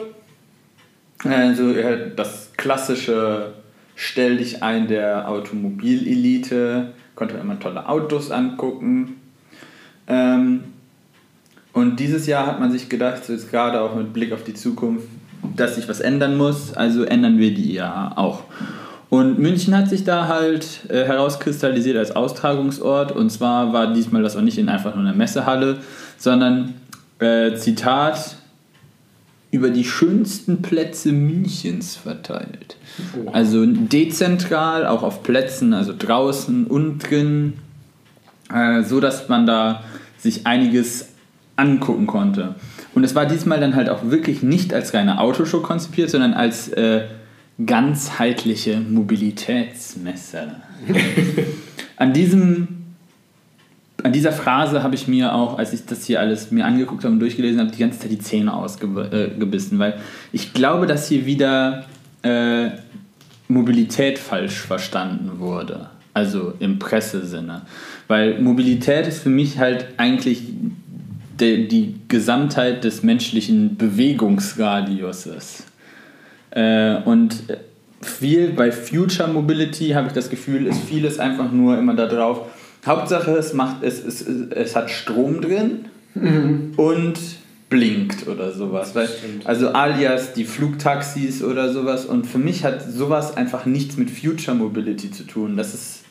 Also 1.25 1.73
das 2.15 2.51
klassische 2.55 3.53
Stell 4.01 4.37
dich 4.37 4.63
ein 4.63 4.87
der 4.87 5.27
Automobilelite, 5.27 6.93
konnte 7.15 7.33
man 7.33 7.43
immer 7.43 7.59
tolle 7.59 7.89
Autos 7.89 8.31
angucken. 8.31 9.19
Ähm, 10.07 10.63
und 11.79 11.99
dieses 11.99 12.27
Jahr 12.27 12.45
hat 12.45 12.59
man 12.59 12.71
sich 12.71 12.89
gedacht, 12.89 13.23
so 13.23 13.31
jetzt 13.31 13.49
gerade 13.49 13.79
auch 13.79 13.95
mit 13.95 14.11
Blick 14.11 14.33
auf 14.33 14.43
die 14.43 14.53
Zukunft, 14.53 15.07
dass 15.55 15.75
sich 15.75 15.87
was 15.87 16.01
ändern 16.01 16.35
muss, 16.35 16.73
also 16.73 17.03
ändern 17.03 17.37
wir 17.37 17.53
die 17.53 17.73
IAA 17.73 18.17
auch. 18.17 18.43
Und 19.09 19.39
München 19.39 19.75
hat 19.75 19.87
sich 19.87 20.03
da 20.03 20.27
halt 20.27 20.81
äh, 20.89 21.05
herauskristallisiert 21.05 21.97
als 21.97 22.15
Austragungsort. 22.15 23.13
Und 23.13 23.31
zwar 23.31 23.71
war 23.71 23.93
diesmal 23.93 24.21
das 24.21 24.35
auch 24.35 24.41
nicht 24.41 24.57
in 24.57 24.67
einfach 24.67 24.93
nur 24.93 25.05
einer 25.05 25.15
Messehalle, 25.15 25.77
sondern 26.17 26.75
äh, 27.19 27.55
Zitat 27.55 28.35
über 29.51 29.69
die 29.69 29.85
schönsten 29.85 30.61
Plätze 30.61 31.13
Münchens 31.13 31.95
verteilt. 31.95 32.75
Oh. 33.17 33.31
Also 33.31 33.65
dezentral, 33.65 34.85
auch 34.85 35.01
auf 35.01 35.23
Plätzen, 35.23 35.73
also 35.73 35.93
draußen 35.97 36.67
und 36.67 36.99
drin, 36.99 37.53
äh, 38.53 38.83
so 38.83 38.99
dass 38.99 39.29
man 39.29 39.47
da 39.47 39.83
sich 40.17 40.45
einiges 40.45 41.07
angucken 41.59 42.07
konnte. 42.07 42.55
Und 42.95 43.03
es 43.03 43.13
war 43.13 43.25
diesmal 43.25 43.59
dann 43.59 43.75
halt 43.75 43.89
auch 43.89 44.09
wirklich 44.09 44.41
nicht 44.41 44.73
als 44.73 44.93
reine 44.93 45.19
Autoshow 45.19 45.61
konzipiert, 45.61 46.09
sondern 46.09 46.33
als 46.33 46.69
äh, 46.69 47.03
ganzheitliche 47.63 48.79
Mobilitätsmesse. 48.79 50.55
an 51.97 52.13
diesem 52.13 52.79
an 54.03 54.13
dieser 54.13 54.31
Phrase 54.31 54.81
habe 54.81 54.95
ich 54.95 55.09
mir 55.09 55.35
auch, 55.35 55.57
als 55.57 55.73
ich 55.73 55.85
das 55.85 56.05
hier 56.05 56.21
alles 56.21 56.51
mir 56.51 56.65
angeguckt 56.65 57.03
habe 57.03 57.13
und 57.13 57.19
durchgelesen 57.19 57.59
habe, 57.59 57.71
die 57.71 57.79
ganze 57.79 57.99
Zeit 57.99 58.11
die 58.11 58.19
Zähne 58.19 58.53
ausgebissen, 58.53 59.77
äh, 59.77 59.79
weil 59.79 59.99
ich 60.31 60.53
glaube, 60.53 60.87
dass 60.87 61.09
hier 61.09 61.25
wieder 61.25 61.85
äh, 62.23 62.69
Mobilität 63.49 64.19
falsch 64.19 64.59
verstanden 64.59 65.39
wurde. 65.39 65.89
Also 66.13 66.53
im 66.59 66.79
Pressesinne. 66.79 67.63
Weil 68.07 68.39
Mobilität 68.41 69.07
ist 69.07 69.23
für 69.23 69.29
mich 69.29 69.59
halt 69.59 69.87
eigentlich 69.97 70.43
de, 71.39 71.67
die 71.67 71.95
Gesamtheit 72.07 72.83
des 72.83 73.03
menschlichen 73.03 73.77
Bewegungsradiuses. 73.77 75.63
Äh, 76.51 76.97
und 77.03 77.43
viel 78.01 78.49
bei 78.49 78.71
Future 78.71 79.29
Mobility 79.29 79.89
habe 79.89 80.07
ich 80.07 80.13
das 80.13 80.29
Gefühl, 80.29 80.67
ist 80.67 80.81
vieles 80.81 81.19
einfach 81.19 81.51
nur 81.51 81.77
immer 81.77 81.95
da 81.95 82.07
drauf. 82.07 82.47
Hauptsache, 82.85 83.31
es, 83.31 83.53
macht, 83.53 83.83
es, 83.83 84.03
es, 84.03 84.21
es 84.21 84.75
hat 84.75 84.89
Strom 84.89 85.41
drin 85.41 85.85
mhm. 86.15 86.73
und 86.77 87.19
blinkt 87.69 88.27
oder 88.27 88.51
sowas. 88.51 88.95
Weil, 88.95 89.09
also 89.43 89.69
alias 89.69 90.33
die 90.33 90.45
Flugtaxis 90.45 91.43
oder 91.43 91.71
sowas. 91.71 92.05
Und 92.05 92.25
für 92.25 92.39
mich 92.39 92.63
hat 92.63 92.81
sowas 92.81 93.35
einfach 93.37 93.65
nichts 93.65 93.97
mit 93.97 94.09
Future 94.09 94.55
Mobility 94.55 95.11
zu 95.11 95.23
tun. 95.23 95.57
Das 95.57 95.73
ist 95.73 96.03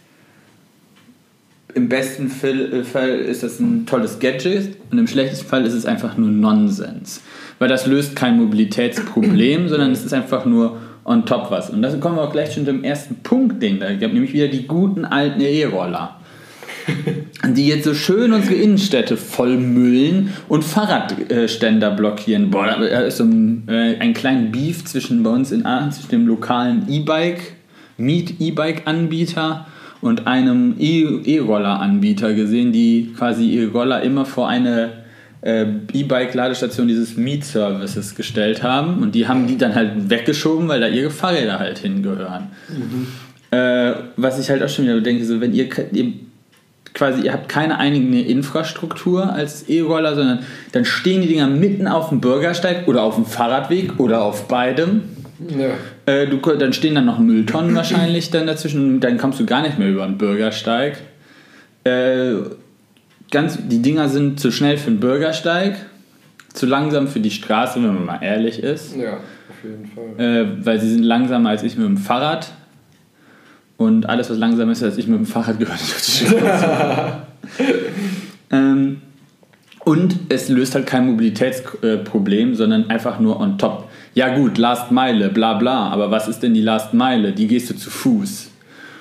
im 1.74 1.88
besten 1.88 2.30
äh, 2.42 2.84
Fall 2.84 3.10
ist 3.10 3.42
das 3.42 3.60
ein 3.60 3.86
tolles 3.86 4.18
Gadget 4.18 4.76
und 4.90 4.98
im 4.98 5.06
schlechtesten 5.06 5.46
Fall 5.46 5.64
ist 5.64 5.74
es 5.74 5.86
einfach 5.86 6.16
nur 6.16 6.30
Nonsens. 6.30 7.22
Weil 7.58 7.68
das 7.68 7.86
löst 7.86 8.16
kein 8.16 8.36
Mobilitätsproblem, 8.36 9.68
sondern 9.68 9.92
es 9.92 10.04
ist 10.04 10.14
einfach 10.14 10.44
nur 10.44 10.78
on 11.04 11.24
top 11.26 11.50
was. 11.50 11.70
Und 11.70 11.82
da 11.82 11.94
kommen 11.96 12.16
wir 12.16 12.22
auch 12.22 12.32
gleich 12.32 12.52
schon 12.52 12.66
zum 12.66 12.84
ersten 12.84 13.16
Punkt, 13.16 13.62
den 13.62 13.80
da 13.80 13.92
gibt, 13.92 14.12
nämlich 14.14 14.32
wieder 14.32 14.48
die 14.48 14.66
guten 14.66 15.04
alten 15.04 15.40
E-Roller. 15.40 16.16
die 17.54 17.68
jetzt 17.68 17.84
so 17.84 17.92
schön 17.92 18.32
unsere 18.32 18.54
Innenstädte 18.54 19.18
vollmüllen 19.18 20.30
und 20.48 20.64
Fahrradständer 20.64 21.90
blockieren. 21.90 22.50
Boah, 22.50 22.66
da 22.66 23.00
ist 23.00 23.18
so 23.18 23.24
ein, 23.24 23.68
äh, 23.68 23.96
ein 23.98 24.14
kleiner 24.14 24.48
Beef 24.50 24.86
zwischen 24.86 25.22
bei 25.22 25.30
uns 25.30 25.52
in 25.52 25.66
Aachen, 25.66 25.92
zwischen 25.92 26.10
dem 26.10 26.26
lokalen 26.26 26.88
E-Bike, 26.88 27.52
Miet-E-Bike-Anbieter 27.98 29.66
und 30.00 30.26
einem 30.26 30.76
E-Roller-Anbieter 30.78 32.34
gesehen, 32.34 32.72
die 32.72 33.12
quasi 33.16 33.46
ihre 33.46 33.72
Roller 33.72 34.02
immer 34.02 34.24
vor 34.24 34.48
eine 34.48 34.90
äh, 35.40 35.66
E-Bike-Ladestation 35.92 36.88
dieses 36.88 37.16
Meet-Services 37.16 38.14
gestellt 38.14 38.62
haben 38.62 38.98
und 38.98 39.14
die 39.14 39.28
haben 39.28 39.46
die 39.46 39.56
dann 39.56 39.74
halt 39.74 40.10
weggeschoben, 40.10 40.68
weil 40.68 40.80
da 40.80 40.88
ihre 40.88 41.10
Fahrräder 41.10 41.58
halt 41.58 41.78
hingehören. 41.78 42.48
Mhm. 42.68 43.06
Äh, 43.50 43.94
was 44.16 44.38
ich 44.38 44.50
halt 44.50 44.62
auch 44.62 44.68
schon 44.68 44.84
wieder 44.84 45.00
denke, 45.00 45.24
so 45.24 45.40
wenn 45.40 45.54
ihr, 45.54 45.68
ihr 45.92 46.12
quasi, 46.92 47.22
ihr 47.22 47.32
habt 47.32 47.48
keine 47.48 47.78
eigene 47.78 48.22
Infrastruktur 48.22 49.32
als 49.32 49.62
E-Roller, 49.68 50.14
sondern 50.14 50.40
dann 50.72 50.84
stehen 50.84 51.22
die 51.22 51.28
Dinger 51.28 51.46
mitten 51.46 51.86
auf 51.86 52.10
dem 52.10 52.20
Bürgersteig 52.20 52.88
oder 52.88 53.02
auf 53.02 53.14
dem 53.14 53.24
Fahrradweg 53.24 53.98
oder 53.98 54.22
auf 54.22 54.48
beidem 54.48 55.02
ja. 55.38 56.12
Äh, 56.12 56.26
du, 56.26 56.38
dann 56.38 56.72
stehen 56.72 56.94
dann 56.94 57.06
noch 57.06 57.18
Mülltonnen 57.18 57.74
wahrscheinlich 57.74 58.30
dann 58.30 58.46
dazwischen. 58.46 59.00
Dann 59.00 59.18
kommst 59.18 59.38
du 59.38 59.46
gar 59.46 59.62
nicht 59.62 59.78
mehr 59.78 59.88
über 59.88 60.04
den 60.06 60.18
Bürgersteig. 60.18 60.98
Äh, 61.84 62.34
ganz, 63.30 63.58
die 63.68 63.80
Dinger 63.80 64.08
sind 64.08 64.40
zu 64.40 64.50
schnell 64.50 64.76
für 64.76 64.90
den 64.90 65.00
Bürgersteig, 65.00 65.76
zu 66.52 66.66
langsam 66.66 67.08
für 67.08 67.20
die 67.20 67.30
Straße, 67.30 67.76
wenn 67.82 67.94
man 67.94 68.04
mal 68.04 68.22
ehrlich 68.22 68.62
ist. 68.62 68.96
Ja, 68.96 69.14
auf 69.14 69.62
jeden 69.62 69.86
Fall. 69.86 70.24
Äh, 70.24 70.66
weil 70.66 70.80
sie 70.80 70.90
sind 70.90 71.04
langsamer 71.04 71.50
als 71.50 71.62
ich 71.62 71.76
mit 71.76 71.86
dem 71.86 71.98
Fahrrad. 71.98 72.52
Und 73.76 74.08
alles, 74.08 74.28
was 74.28 74.38
langsamer 74.38 74.72
ist 74.72 74.82
als 74.82 74.98
ich 74.98 75.06
mit 75.06 75.18
dem 75.18 75.26
Fahrrad, 75.26 75.60
gehört 75.60 75.80
nicht 75.80 75.94
auf 75.94 76.02
die 76.02 76.26
Straße. 76.26 77.16
ähm, 78.50 79.02
und 79.84 80.16
es 80.28 80.48
löst 80.48 80.74
halt 80.74 80.86
kein 80.86 81.06
Mobilitätsproblem, 81.06 82.56
sondern 82.56 82.90
einfach 82.90 83.20
nur 83.20 83.40
on 83.40 83.56
top 83.56 83.87
ja 84.18 84.34
gut, 84.34 84.58
Last 84.58 84.90
Meile, 84.90 85.28
bla 85.28 85.54
bla, 85.54 85.90
aber 85.90 86.10
was 86.10 86.26
ist 86.26 86.42
denn 86.42 86.52
die 86.52 86.60
Last 86.60 86.92
Meile? 86.92 87.30
Die 87.30 87.46
gehst 87.46 87.70
du 87.70 87.76
zu 87.76 87.88
Fuß. 87.88 88.50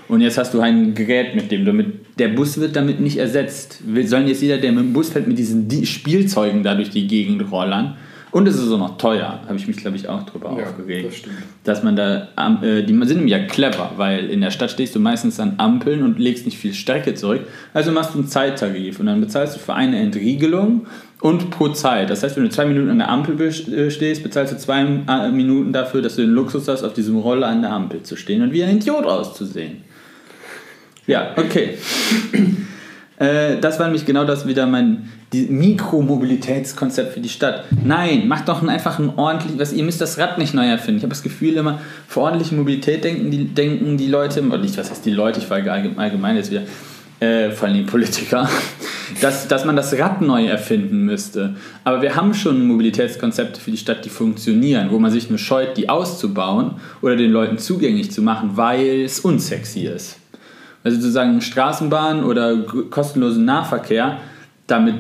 Und 0.08 0.22
jetzt 0.22 0.38
hast 0.38 0.54
du 0.54 0.60
ein 0.60 0.94
Gerät, 0.94 1.34
mit 1.34 1.52
dem 1.52 1.66
du 1.66 1.74
mit. 1.74 1.88
Der 2.20 2.28
Bus 2.28 2.60
wird 2.60 2.76
damit 2.76 3.00
nicht 3.00 3.18
ersetzt. 3.18 3.80
Wir 3.84 4.08
sollen 4.08 4.28
jetzt 4.28 4.44
jeder, 4.44 4.60
der 4.60 4.72
mit 4.72 4.84
dem 4.84 4.94
Bus 4.94 5.10
fährt, 5.10 5.28
mit 5.28 5.40
diesen 5.40 5.68
Spielzeugen 5.88 6.62
da 6.62 6.76
durch 6.76 6.92
die 6.92 7.08
Gegend 7.08 7.52
rollern. 7.52 7.98
Und 8.32 8.48
es 8.48 8.56
ist 8.56 8.70
auch 8.72 8.78
noch 8.78 8.98
teuer, 8.98 9.40
habe 9.46 9.56
ich 9.56 9.68
mich, 9.68 9.78
glaube 9.78 9.96
ich, 9.96 10.10
auch 10.10 10.24
drüber 10.24 10.54
ja, 10.58 10.66
aufgeregt. 10.66 11.08
Das 11.08 11.16
stimmt. 11.16 11.36
Dass 11.64 11.84
man 11.84 11.96
da, 11.96 12.28
äh, 12.62 12.84
die 12.84 12.94
sind 12.94 13.18
nämlich 13.18 13.32
ja 13.32 13.46
clever, 13.46 13.92
weil 13.96 14.30
in 14.30 14.42
der 14.42 14.52
Stadt 14.52 14.70
stehst 14.70 14.96
du 14.96 15.00
meistens 15.00 15.40
an 15.40 15.56
Ampeln 15.58 16.04
und 16.04 16.20
legst 16.20 16.46
nicht 16.46 16.58
viel 16.58 16.74
Strecke 16.74 17.14
zurück. 17.14 17.42
Also 17.74 17.92
machst 17.92 18.14
du 18.14 18.20
einen 18.20 18.28
Zeittarif 18.28 19.00
und 19.00 19.06
dann 19.06 19.22
bezahlst 19.22 19.56
du 19.56 19.60
für 19.60 19.74
eine 19.74 19.98
Entriegelung 20.00 20.88
und 21.22 21.50
pro 21.50 21.70
Zeit. 21.70 22.10
Das 22.10 22.22
heißt, 22.22 22.36
wenn 22.36 22.44
du 22.44 22.50
zwei 22.50 22.66
Minuten 22.66 22.90
an 22.90 23.00
der 23.00 23.10
Ampel 23.10 23.42
äh, 23.42 23.90
stehst, 23.90 24.24
bezahlst 24.24 24.54
du 24.54 24.58
zwei 24.58 24.82
äh, 24.82 25.32
Minuten 25.32 25.72
dafür, 25.72 26.02
dass 26.02 26.16
du 26.16 26.22
den 26.22 26.32
Luxus 26.32 26.68
hast, 26.68 26.84
auf 26.84 26.94
diesem 26.94 27.18
Roller 27.18 27.48
an 27.48 27.62
der 27.62 27.72
Ampel 27.72 28.04
zu 28.04 28.18
stehen 28.18 28.42
und 28.42 28.52
wie 28.52 28.64
ein 28.64 28.78
Idiot 28.78 29.06
auszusehen. 29.06 29.84
Ja, 31.08 31.34
okay. 31.38 31.78
äh, 33.20 33.58
das 33.60 33.80
war 33.80 33.88
nämlich 33.88 34.06
genau 34.06 34.26
das 34.26 34.46
wieder 34.46 34.68
mein 34.68 35.10
Mikromobilitätskonzept 35.34 37.14
für 37.14 37.20
die 37.20 37.30
Stadt. 37.30 37.66
Nein, 37.84 38.28
macht 38.28 38.48
doch 38.48 38.66
einfach 38.66 38.98
ein 38.98 39.12
ordentliches, 39.18 39.74
ihr 39.74 39.84
müsst 39.84 40.00
das 40.00 40.18
Rad 40.18 40.38
nicht 40.38 40.54
neu 40.54 40.66
erfinden. 40.66 40.98
Ich 40.98 41.04
habe 41.04 41.14
das 41.14 41.24
Gefühl 41.24 41.56
immer, 41.56 41.82
für 42.08 42.22
ordentliche 42.22 42.56
Mobilität 42.56 43.04
denken 43.04 43.30
die, 43.30 43.46
denken 43.46 43.98
die 43.98 44.08
Leute, 44.08 44.42
oder 44.42 44.60
nicht, 44.60 44.78
was 44.78 44.90
heißt 44.90 45.06
die 45.06 45.12
Leute, 45.12 45.40
ich 45.40 45.50
war 45.50 45.58
allgemein 45.58 46.38
jetzt 46.38 46.50
wieder, 46.50 46.62
äh, 47.20 47.52
vor 47.52 47.68
allem 47.68 47.78
die 47.78 47.84
Politiker, 47.84 48.50
dass, 49.22 49.50
dass 49.50 49.66
man 49.66 49.76
das 49.76 49.98
Rad 50.00 50.22
neu 50.22 50.46
erfinden 50.46 51.04
müsste. 51.04 51.56
Aber 51.84 52.02
wir 52.02 52.16
haben 52.16 52.34
schon 52.34 52.66
Mobilitätskonzepte 52.66 53.60
für 53.60 53.72
die 53.72 53.78
Stadt, 53.78 54.06
die 54.06 54.10
funktionieren, 54.10 54.92
wo 54.92 55.00
man 55.00 55.12
sich 55.12 55.30
nur 55.30 55.40
scheut, 55.40 55.76
die 55.76 55.90
auszubauen 55.90 56.76
oder 57.02 57.18
den 57.18 57.32
Leuten 57.32 57.58
zugänglich 57.58 58.12
zu 58.12 58.22
machen, 58.22 58.52
weil 58.54 59.02
es 59.02 59.20
unsexy 59.20 59.88
ist. 59.88 60.20
Also 60.86 61.02
sozusagen 61.02 61.42
Straßenbahn 61.42 62.24
oder 62.24 62.62
kostenlosen 62.90 63.44
Nahverkehr, 63.44 64.20
damit 64.68 64.96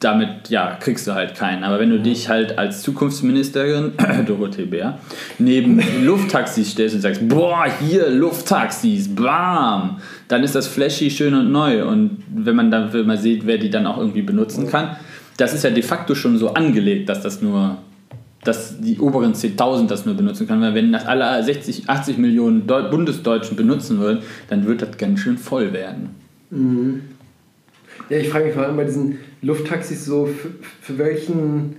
damit 0.00 0.48
ja, 0.48 0.78
kriegst 0.80 1.06
du 1.06 1.14
halt 1.14 1.34
keinen. 1.34 1.62
Aber 1.62 1.78
wenn 1.78 1.90
du 1.90 2.00
dich 2.00 2.28
halt 2.30 2.58
als 2.58 2.82
Zukunftsministerin, 2.82 3.92
Dorothee 4.26 4.64
Bär, 4.64 4.98
neben 5.38 5.80
Lufttaxis 6.04 6.72
stellst 6.72 6.94
und 6.94 7.02
sagst, 7.02 7.28
boah, 7.28 7.66
hier 7.80 8.08
Lufttaxis, 8.08 9.14
bam, 9.14 9.98
dann 10.28 10.42
ist 10.42 10.54
das 10.54 10.66
flashy, 10.66 11.10
schön 11.10 11.34
und 11.34 11.52
neu. 11.52 11.86
Und 11.86 12.22
wenn 12.34 12.56
man 12.56 12.70
dann 12.70 12.92
wenn 12.92 13.06
man 13.06 13.18
sieht, 13.18 13.46
wer 13.46 13.58
die 13.58 13.68
dann 13.68 13.86
auch 13.86 13.98
irgendwie 13.98 14.22
benutzen 14.22 14.68
kann, 14.68 14.96
das 15.36 15.52
ist 15.52 15.64
ja 15.64 15.70
de 15.70 15.82
facto 15.82 16.14
schon 16.14 16.38
so 16.38 16.54
angelegt, 16.54 17.08
dass 17.08 17.20
das 17.20 17.42
nur 17.42 17.78
dass 18.42 18.80
die 18.80 18.98
oberen 18.98 19.34
10.000 19.34 19.86
das 19.86 20.06
nur 20.06 20.14
benutzen 20.14 20.46
können, 20.46 20.62
weil 20.62 20.74
wenn 20.74 20.92
das 20.92 21.04
alle 21.04 21.44
60, 21.44 21.90
80 21.90 22.16
Millionen 22.16 22.66
Deu 22.66 22.88
Bundesdeutschen 22.88 23.54
benutzen 23.54 23.98
würden, 23.98 24.20
dann 24.48 24.66
wird 24.66 24.80
das 24.80 24.96
ganz 24.96 25.20
schön 25.20 25.36
voll 25.36 25.74
werden. 25.74 26.08
Mhm. 26.50 27.02
Ja, 28.08 28.18
ich 28.18 28.28
frage 28.28 28.46
mich 28.46 28.54
vor 28.54 28.64
allem 28.64 28.76
bei 28.76 28.84
diesen 28.84 29.18
Lufttaxis 29.42 30.04
so, 30.04 30.26
für, 30.26 30.50
für 30.80 30.98
welchen. 30.98 31.76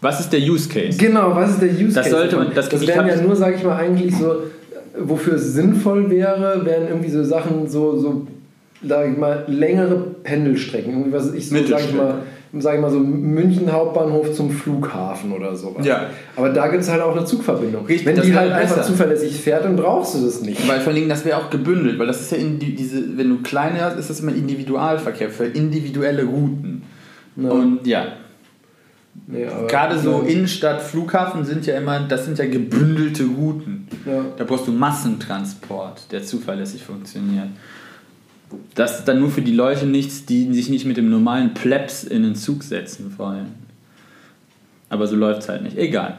Was 0.00 0.20
ist 0.20 0.32
der 0.32 0.40
Use 0.40 0.68
Case? 0.68 0.98
Genau, 0.98 1.34
was 1.34 1.50
ist 1.50 1.62
der 1.62 1.70
Use 1.70 1.94
das 1.94 2.04
Case? 2.04 2.10
Sollte 2.10 2.36
man, 2.36 2.54
das, 2.54 2.68
das 2.68 2.86
wären 2.86 3.06
ja 3.06 3.16
nur, 3.16 3.34
sage 3.34 3.56
ich 3.56 3.64
mal, 3.64 3.76
eigentlich 3.76 4.14
so, 4.14 4.42
wofür 4.98 5.34
es 5.34 5.54
sinnvoll 5.54 6.10
wäre, 6.10 6.64
wären 6.64 6.88
irgendwie 6.88 7.10
so 7.10 7.24
Sachen, 7.24 7.68
so, 7.68 7.98
so 7.98 8.26
sage 8.86 9.12
ich 9.12 9.18
mal, 9.18 9.44
längere 9.48 9.96
Pendelstrecken. 10.22 10.92
Irgendwie, 10.92 11.12
was 11.12 11.32
ich 11.32 11.48
so, 11.48 11.56
sage 11.66 11.84
ich 11.88 11.94
mal, 11.94 12.22
sage 12.60 12.76
ich 12.76 12.82
mal 12.82 12.90
so, 12.90 12.98
München 12.98 13.72
Hauptbahnhof 13.72 14.32
zum 14.32 14.50
Flughafen 14.50 15.32
oder 15.32 15.56
sowas. 15.56 15.86
Ja. 15.86 16.06
Aber 16.36 16.50
da 16.50 16.68
gibt 16.68 16.82
es 16.82 16.90
halt 16.90 17.02
auch 17.02 17.16
eine 17.16 17.24
Zugverbindung. 17.24 17.86
Richtig, 17.86 18.06
wenn 18.06 18.20
die 18.20 18.34
halt 18.34 18.52
einfach 18.52 18.76
besser. 18.76 18.88
zuverlässig 18.88 19.40
fährt, 19.40 19.64
dann 19.64 19.76
brauchst 19.76 20.14
du 20.14 20.24
das 20.24 20.40
nicht. 20.42 20.66
Weil 20.68 20.80
vor 20.80 20.92
allem, 20.92 21.08
das 21.08 21.24
wäre 21.24 21.38
auch 21.38 21.50
gebündelt, 21.50 21.98
weil 21.98 22.06
das 22.06 22.20
ist 22.20 22.32
ja 22.32 22.38
in 22.38 22.58
die, 22.58 22.74
diese, 22.74 23.16
wenn 23.16 23.28
du 23.28 23.42
kleine 23.42 23.80
hast, 23.80 23.98
ist 23.98 24.10
das 24.10 24.20
immer 24.20 24.32
Individualverkehr 24.32 25.30
für 25.30 25.44
individuelle 25.44 26.24
Routen. 26.24 26.82
Ja. 27.36 27.50
Und 27.50 27.86
ja. 27.86 28.06
Nee, 29.26 29.46
Gerade 29.68 29.98
so 29.98 30.22
ja. 30.22 30.28
Innenstadt, 30.28 30.82
Flughafen 30.82 31.44
sind 31.44 31.66
ja 31.66 31.76
immer, 31.76 32.00
das 32.00 32.26
sind 32.26 32.38
ja 32.38 32.46
gebündelte 32.46 33.24
Routen. 33.24 33.88
Ja. 34.04 34.24
Da 34.36 34.44
brauchst 34.44 34.68
du 34.68 34.72
Massentransport, 34.72 36.12
der 36.12 36.22
zuverlässig 36.22 36.84
funktioniert. 36.84 37.48
Das 38.74 39.00
ist 39.00 39.04
dann 39.06 39.20
nur 39.20 39.30
für 39.30 39.42
die 39.42 39.52
Leute 39.52 39.86
nichts, 39.86 40.24
die 40.26 40.52
sich 40.52 40.68
nicht 40.68 40.84
mit 40.84 40.96
dem 40.96 41.10
normalen 41.10 41.54
Plebs 41.54 42.04
in 42.04 42.22
den 42.22 42.34
Zug 42.36 42.62
setzen 42.62 43.14
wollen. 43.18 43.54
Aber 44.88 45.06
so 45.06 45.16
läuft 45.16 45.42
es 45.42 45.48
halt 45.48 45.62
nicht. 45.62 45.76
Egal. 45.76 46.18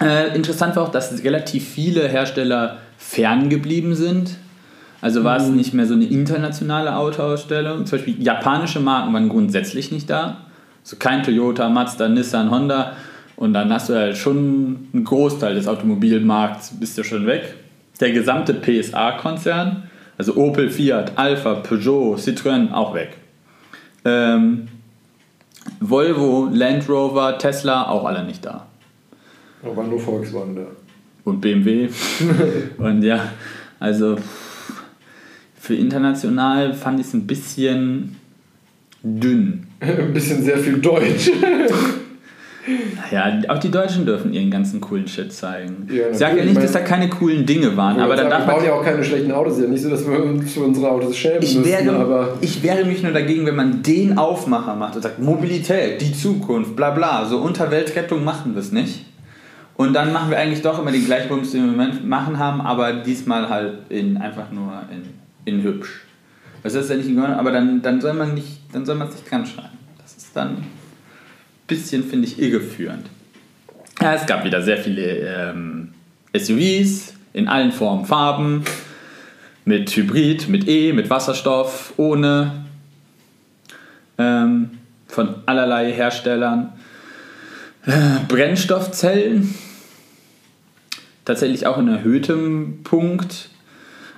Äh, 0.00 0.34
interessant 0.34 0.76
war 0.76 0.84
auch, 0.84 0.90
dass 0.90 1.22
relativ 1.22 1.68
viele 1.68 2.08
Hersteller 2.08 2.78
ferngeblieben 2.96 3.94
sind. 3.94 4.36
Also 5.02 5.24
war 5.24 5.38
mhm. 5.38 5.44
es 5.44 5.50
nicht 5.50 5.74
mehr 5.74 5.86
so 5.86 5.94
eine 5.94 6.04
internationale 6.04 6.96
Autoausstellung. 6.96 7.86
Zum 7.86 7.98
Beispiel 7.98 8.22
japanische 8.22 8.80
Marken 8.80 9.12
waren 9.12 9.28
grundsätzlich 9.28 9.90
nicht 9.90 10.08
da. 10.08 10.38
So 10.82 10.96
kein 10.96 11.22
Toyota, 11.22 11.68
Mazda, 11.68 12.08
Nissan, 12.08 12.50
Honda. 12.50 12.96
Und 13.36 13.54
dann 13.54 13.72
hast 13.72 13.88
du 13.88 13.94
halt 13.94 14.16
schon 14.16 14.88
einen 14.92 15.04
Großteil 15.04 15.54
des 15.54 15.66
Automobilmarkts 15.66 16.78
bist 16.78 16.96
du 16.98 17.04
schon 17.04 17.26
weg. 17.26 17.54
Der 18.00 18.12
gesamte 18.12 18.54
PSA-Konzern 18.54 19.84
also 20.20 20.36
Opel, 20.36 20.68
Fiat, 20.68 21.16
Alpha, 21.16 21.54
Peugeot, 21.54 22.16
Citroën 22.16 22.72
auch 22.72 22.94
weg. 22.94 23.16
Ähm, 24.04 24.68
Volvo, 25.80 26.46
Land 26.52 26.90
Rover, 26.90 27.38
Tesla 27.38 27.88
auch 27.88 28.04
alle 28.04 28.22
nicht 28.24 28.44
da. 28.44 28.66
Aber 29.62 29.82
nur 29.82 29.98
Volkswagen 29.98 30.56
da. 30.56 30.66
Und 31.24 31.40
BMW. 31.40 31.88
und 32.76 33.02
ja, 33.02 33.32
also 33.78 34.16
für 35.58 35.74
international 35.74 36.74
fand 36.74 37.00
ich 37.00 37.06
es 37.06 37.14
ein 37.14 37.26
bisschen 37.26 38.16
dünn. 39.02 39.68
ein 39.80 40.12
bisschen 40.12 40.42
sehr 40.42 40.58
viel 40.58 40.80
Deutsch. 40.80 41.30
Ja, 43.10 43.40
auch 43.48 43.58
die 43.58 43.70
Deutschen 43.70 44.04
dürfen 44.04 44.32
ihren 44.32 44.50
ganzen 44.50 44.80
coolen 44.80 45.08
Shit 45.08 45.32
zeigen. 45.32 45.88
Ja, 45.90 46.10
ich 46.10 46.18
sage 46.18 46.38
ja 46.38 46.44
nicht, 46.44 46.62
dass 46.62 46.72
da 46.72 46.80
keine 46.80 47.08
coolen 47.08 47.46
Dinge 47.46 47.76
waren, 47.76 47.98
aber 47.98 48.16
dann 48.16 48.28
darf 48.28 48.46
wir 48.46 48.54
bauen 48.54 48.64
ja 48.64 48.72
auch 48.74 48.84
keine 48.84 49.02
schlechten 49.02 49.32
Autos. 49.32 49.60
Ja 49.60 49.66
nicht 49.66 49.82
so, 49.82 49.90
dass 49.90 50.06
wir 50.06 50.22
uns 50.22 50.52
für 50.52 50.60
unsere 50.60 50.90
Autos 50.90 51.16
schämen 51.16 51.42
ich 51.42 51.56
müssen. 51.56 51.64
Wäre, 51.64 51.96
aber 51.96 52.38
ich 52.40 52.62
wäre 52.62 52.84
mich 52.84 53.02
nur 53.02 53.12
dagegen, 53.12 53.46
wenn 53.46 53.56
man 53.56 53.82
den 53.82 54.18
Aufmacher 54.18 54.74
macht 54.76 54.96
und 54.96 55.02
sagt, 55.02 55.18
Mobilität, 55.18 56.00
die 56.00 56.12
Zukunft, 56.12 56.76
bla 56.76 56.90
bla. 56.90 57.24
So 57.24 57.38
unter 57.38 57.70
Weltrettung 57.70 58.24
machen 58.24 58.54
wir 58.54 58.60
es 58.60 58.72
nicht. 58.72 59.06
Und 59.76 59.94
dann 59.94 60.12
machen 60.12 60.30
wir 60.30 60.38
eigentlich 60.38 60.60
doch 60.60 60.78
immer 60.78 60.92
den 60.92 61.06
gleichen 61.06 61.28
Bums, 61.30 61.52
den 61.52 61.62
wir 61.62 61.70
im 61.70 61.76
Moment 61.78 62.06
machen 62.06 62.38
haben, 62.38 62.60
aber 62.60 62.92
diesmal 62.92 63.48
halt 63.48 63.78
in, 63.88 64.18
einfach 64.18 64.50
nur 64.50 64.82
in, 64.92 65.54
in 65.54 65.62
hübsch. 65.62 66.02
Das 66.62 66.74
ist 66.74 66.90
ja 66.90 66.96
nicht 66.96 67.18
aber 67.18 67.50
dann, 67.50 67.80
dann 67.80 68.00
soll 68.00 68.12
man 68.12 68.34
nicht, 68.34 68.60
dann 68.72 68.84
soll 68.84 68.96
man 68.96 69.08
es 69.08 69.14
nicht 69.14 69.30
dran 69.30 69.46
schreiben. 69.46 69.78
Das 70.02 70.14
ist 70.14 70.36
dann 70.36 70.58
bisschen, 71.70 72.04
finde 72.04 72.26
ich, 72.26 72.38
irreführend. 72.38 73.06
Ja, 74.02 74.14
es 74.14 74.26
gab 74.26 74.44
wieder 74.44 74.60
sehr 74.60 74.76
viele 74.76 75.02
ähm, 75.02 75.94
SUVs 76.36 77.14
in 77.32 77.48
allen 77.48 77.72
Formen, 77.72 78.04
Farben, 78.04 78.64
mit 79.64 79.88
Hybrid, 79.96 80.48
mit 80.48 80.68
E, 80.68 80.92
mit 80.92 81.08
Wasserstoff, 81.08 81.94
ohne, 81.96 82.64
ähm, 84.18 84.70
von 85.06 85.36
allerlei 85.46 85.92
Herstellern. 85.92 86.72
Äh, 87.86 88.18
Brennstoffzellen, 88.28 89.54
tatsächlich 91.24 91.66
auch 91.66 91.78
in 91.78 91.88
erhöhtem 91.88 92.82
Punkt, 92.82 93.48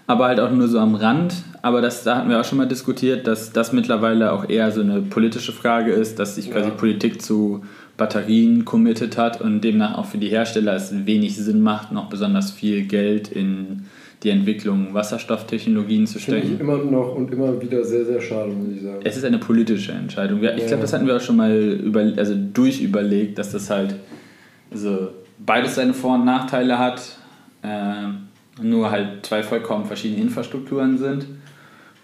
aber 0.07 0.27
halt 0.27 0.41
auch 0.41 0.51
nur 0.51 0.69
so 0.69 0.81
am 0.81 0.95
Rand. 0.95 1.35
Aber 1.63 1.81
das, 1.81 2.03
da 2.03 2.17
hatten 2.17 2.29
wir 2.29 2.41
auch 2.41 2.45
schon 2.45 2.59
mal 2.59 2.67
diskutiert, 2.67 3.27
dass 3.29 3.53
das 3.53 3.73
mittlerweile 3.73 4.33
auch 4.33 4.49
eher 4.49 4.73
so 4.73 4.81
eine 4.81 5.01
politische 5.01 5.53
Frage 5.53 5.93
ist, 5.93 6.19
dass 6.19 6.35
sich 6.35 6.51
quasi 6.51 6.71
ja. 6.71 6.75
Politik 6.75 7.23
zu 7.23 7.63
Batterien 7.97 8.65
committed 8.65 9.17
hat 9.17 9.41
und 9.41 9.61
demnach 9.61 9.97
auch 9.97 10.07
für 10.07 10.19
die 10.19 10.29
Hersteller 10.29 10.75
es 10.75 11.07
wenig 11.07 11.37
Sinn 11.37 11.61
macht, 11.61 11.93
noch 11.93 12.09
besonders 12.09 12.51
viel 12.51 12.83
Geld 12.83 13.29
in 13.29 13.85
die 14.25 14.31
Entwicklung 14.31 14.93
Wasserstofftechnologien 14.93 16.07
zu 16.07 16.19
stecken. 16.19 16.41
Finde 16.41 16.55
ich 16.55 16.61
immer 16.61 16.79
noch 16.79 17.15
und 17.15 17.33
immer 17.33 17.61
wieder 17.61 17.85
sehr, 17.85 18.05
sehr 18.05 18.21
schade, 18.21 18.51
muss 18.51 18.77
ich 18.77 18.83
sagen. 18.83 19.01
Es 19.05 19.17
ist 19.17 19.25
eine 19.25 19.39
politische 19.39 19.93
Entscheidung. 19.93 20.43
Ich 20.43 20.67
glaube, 20.67 20.83
das 20.83 20.93
hatten 20.93 21.07
wir 21.07 21.17
auch 21.17 21.21
schon 21.21 21.37
mal 21.37 21.57
über, 21.57 22.01
also 22.17 22.35
durchüberlegt, 22.37 23.39
dass 23.39 23.53
das 23.53 23.71
halt 23.71 23.95
also 24.73 25.09
beides 25.39 25.75
seine 25.75 25.95
Vor- 25.95 26.15
und 26.15 26.25
Nachteile 26.25 26.79
hat, 26.79 27.03
äh, 27.63 28.63
nur 28.63 28.91
halt 28.91 29.27
zwei 29.27 29.43
vollkommen 29.43 29.85
verschiedene 29.85 30.21
Infrastrukturen 30.21 30.99
sind. 30.99 31.27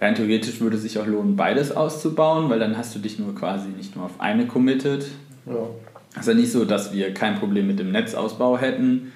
Rein 0.00 0.14
theoretisch 0.14 0.60
würde 0.60 0.76
es 0.76 0.82
sich 0.82 0.98
auch 0.98 1.06
lohnen, 1.06 1.36
beides 1.36 1.72
auszubauen, 1.72 2.48
weil 2.50 2.60
dann 2.60 2.78
hast 2.78 2.94
du 2.94 3.00
dich 3.00 3.18
nur 3.18 3.34
quasi 3.34 3.68
nicht 3.68 3.96
nur 3.96 4.04
auf 4.04 4.20
eine 4.20 4.46
committed. 4.46 5.06
Ja. 5.46 5.68
Es 6.14 6.20
ist 6.20 6.28
ja 6.28 6.34
nicht 6.34 6.52
so, 6.52 6.64
dass 6.64 6.92
wir 6.92 7.12
kein 7.14 7.36
Problem 7.38 7.66
mit 7.66 7.78
dem 7.78 7.92
Netzausbau 7.92 8.58
hätten. 8.58 9.12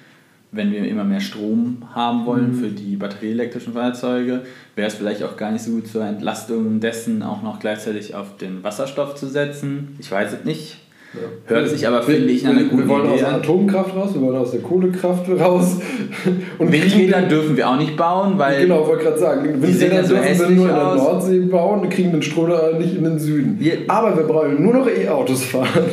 Wenn 0.51 0.71
wir 0.71 0.85
immer 0.85 1.03
mehr 1.03 1.19
Strom 1.19 1.83
haben 1.95 2.25
wollen 2.25 2.51
mhm. 2.51 2.59
für 2.59 2.69
die 2.69 2.95
batterieelektrischen 2.95 3.73
Fahrzeuge, 3.73 4.43
wäre 4.75 4.87
es 4.87 4.93
vielleicht 4.93 5.23
auch 5.23 5.35
gar 5.35 5.51
nicht 5.51 5.63
so 5.63 5.71
gut 5.71 5.87
zur 5.87 6.05
Entlastung 6.05 6.79
dessen 6.79 7.23
auch 7.23 7.41
noch 7.41 7.59
gleichzeitig 7.59 8.13
auf 8.13 8.37
den 8.37 8.63
Wasserstoff 8.63 9.15
zu 9.15 9.27
setzen. 9.27 9.95
Ich 9.99 10.11
weiß 10.11 10.33
es 10.33 10.45
nicht. 10.45 10.82
Ja. 11.13 11.55
Hört 11.55 11.69
sich 11.69 11.87
aber, 11.87 12.01
finde 12.01 12.31
ich, 12.31 12.45
eine 12.47 12.65
gute 12.65 12.83
Wir 12.83 12.89
wollen 12.89 13.05
Idee 13.05 13.13
aus 13.13 13.19
der 13.19 13.33
Atomkraft 13.33 13.95
raus, 13.95 14.09
wir 14.15 14.21
wollen 14.21 14.37
aus 14.37 14.51
der 14.51 14.61
Kohlekraft 14.61 15.29
raus. 15.29 15.77
Und 16.57 16.71
Windräder 16.71 17.21
dürfen 17.23 17.55
wir 17.55 17.69
auch 17.69 17.77
nicht 17.77 17.95
bauen, 17.95 18.39
weil. 18.39 18.61
Genau, 18.61 18.87
wollte 18.87 19.03
gerade 19.03 19.19
sagen, 19.19 19.61
Windräder 19.61 20.01
dürfen 20.01 20.35
so 20.35 20.49
wir 20.49 20.49
nur 20.49 20.69
in 20.69 20.75
der 20.75 20.95
Nordsee 20.95 21.39
bauen, 21.41 21.89
kriegen 21.89 22.11
den 22.11 22.23
Strom 22.23 22.49
nicht 22.79 22.95
in 22.95 23.03
den 23.03 23.19
Süden. 23.19 23.57
Ja. 23.61 23.73
Aber 23.87 24.17
wir 24.17 24.23
brauchen 24.23 24.63
nur 24.63 24.73
noch 24.73 24.87
E-Autos 24.87 25.43
fahren. 25.43 25.85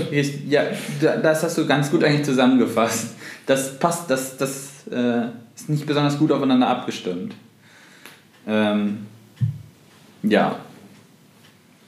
Ja, 0.49 0.63
das 1.23 1.43
hast 1.43 1.59
du 1.59 1.67
ganz 1.67 1.91
gut 1.91 2.03
eigentlich 2.03 2.25
zusammengefasst. 2.25 3.15
Das 3.47 3.79
passt, 3.79 4.11
das, 4.11 4.39
das 4.39 4.71
äh, 4.91 5.27
ist 5.55 5.69
nicht 5.69 5.87
besonders 5.87 6.19
gut 6.19 6.33
aufeinander 6.33 6.69
abgestimmt. 6.69 7.35
Ähm, 8.49 8.99
ja, 10.23 10.57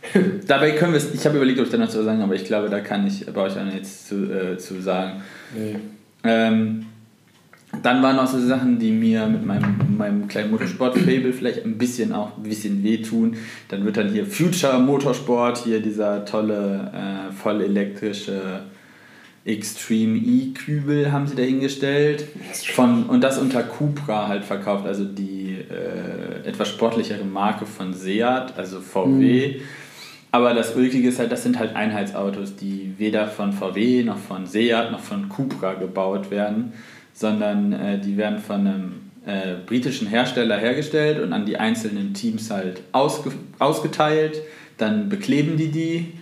Dabei 0.46 0.72
können 0.72 0.92
wir 0.92 0.98
es, 0.98 1.14
ich 1.14 1.24
habe 1.26 1.36
überlegt, 1.36 1.60
ob 1.60 1.66
ich 1.66 1.72
da 1.72 1.78
noch 1.78 1.88
zu 1.88 2.02
sagen, 2.02 2.22
aber 2.22 2.34
ich 2.34 2.44
glaube, 2.44 2.68
da 2.68 2.80
kann 2.80 3.06
ich 3.06 3.24
bei 3.26 3.40
euch 3.40 3.58
auch 3.58 3.64
nichts 3.64 4.08
zu, 4.08 4.24
äh, 4.32 4.58
zu 4.58 4.80
sagen. 4.80 5.22
Nee. 5.56 5.76
Ähm, 6.24 6.86
dann 7.82 8.02
waren 8.02 8.18
auch 8.18 8.26
so 8.26 8.38
Sachen, 8.38 8.78
die 8.78 8.90
mir 8.90 9.26
mit 9.26 9.46
meinem, 9.46 9.96
meinem 9.96 10.28
kleinen 10.28 10.50
Motorsport-Fable 10.50 11.32
vielleicht 11.32 11.64
ein 11.64 11.78
bisschen 11.78 12.12
auch 12.12 12.36
ein 12.36 12.42
bisschen 12.42 12.82
wehtun. 12.82 13.36
Dann 13.68 13.84
wird 13.84 13.96
dann 13.96 14.10
hier 14.10 14.26
Future 14.26 14.78
Motorsport, 14.78 15.58
hier 15.58 15.80
dieser 15.80 16.24
tolle, 16.24 16.92
äh, 16.92 17.32
voll 17.32 17.62
elektrische 17.62 18.64
Extreme 19.44 20.18
E-Kübel 20.18 21.10
haben 21.10 21.26
sie 21.26 21.34
dahingestellt. 21.34 22.26
Von, 22.74 23.04
und 23.04 23.22
das 23.24 23.38
unter 23.38 23.62
Cupra 23.62 24.28
halt 24.28 24.44
verkauft, 24.44 24.86
also 24.86 25.04
die 25.04 25.56
äh, 25.56 26.46
etwas 26.46 26.68
sportlichere 26.68 27.24
Marke 27.24 27.66
von 27.66 27.94
Seat, 27.94 28.56
also 28.56 28.80
VW. 28.80 29.56
Mhm 29.56 29.62
aber 30.32 30.54
das 30.54 30.74
Ulkige 30.74 31.09
ist 31.09 31.18
halt, 31.18 31.30
das 31.30 31.42
sind 31.42 31.59
halt 31.59 31.76
Einheitsautos, 31.76 32.56
die 32.56 32.94
weder 32.96 33.28
von 33.28 33.52
VW 33.52 34.02
noch 34.02 34.16
von 34.16 34.46
Seat 34.46 34.90
noch 34.90 35.00
von 35.00 35.28
Cupra 35.28 35.74
gebaut 35.74 36.30
werden, 36.30 36.72
sondern 37.12 37.74
äh, 37.74 38.00
die 38.00 38.16
werden 38.16 38.38
von 38.38 38.66
einem 38.66 38.92
äh, 39.26 39.56
britischen 39.66 40.09
Hersteller 40.09 40.56
hergestellt 40.56 41.20
und 41.20 41.34
an 41.34 41.44
die 41.44 41.59
einzelnen 41.59 42.14
Teams 42.14 42.50
halt 42.50 42.80
ausge 42.92 43.30
ausgeteilt. 43.59 44.40
Dann 44.78 45.10
bekleben 45.10 45.59
die 45.59 45.70
die 45.70 46.12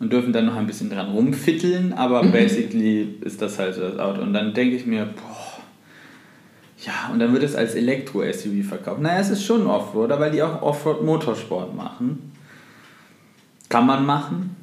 und 0.00 0.12
dürfen 0.12 0.32
dann 0.32 0.46
noch 0.46 0.56
ein 0.56 0.66
bisschen 0.66 0.90
dran 0.90 1.12
rumfitteln, 1.12 1.92
aber 1.92 2.24
mhm. 2.24 2.32
basically 2.32 3.14
ist 3.20 3.40
das 3.40 3.60
halt 3.60 3.76
so 3.76 3.82
das 3.82 4.00
Auto. 4.00 4.20
Und 4.20 4.34
dann 4.34 4.52
denke 4.52 4.74
ich 4.74 4.84
mir, 4.84 5.04
boah, 5.04 5.62
ja, 6.84 7.12
und 7.12 7.20
dann 7.20 7.32
wird 7.32 7.44
es 7.44 7.54
als 7.54 7.76
Elektro-SUV 7.76 8.66
verkauft. 8.68 9.00
Naja, 9.00 9.20
es 9.20 9.30
ist 9.30 9.44
schon 9.44 9.64
Offroad, 9.68 10.10
weil 10.10 10.32
die 10.32 10.42
auch 10.42 10.60
Offroad-Motorsport 10.60 11.74
machen. 11.76 12.32
Kann 13.68 13.86
man 13.86 14.04
machen, 14.04 14.54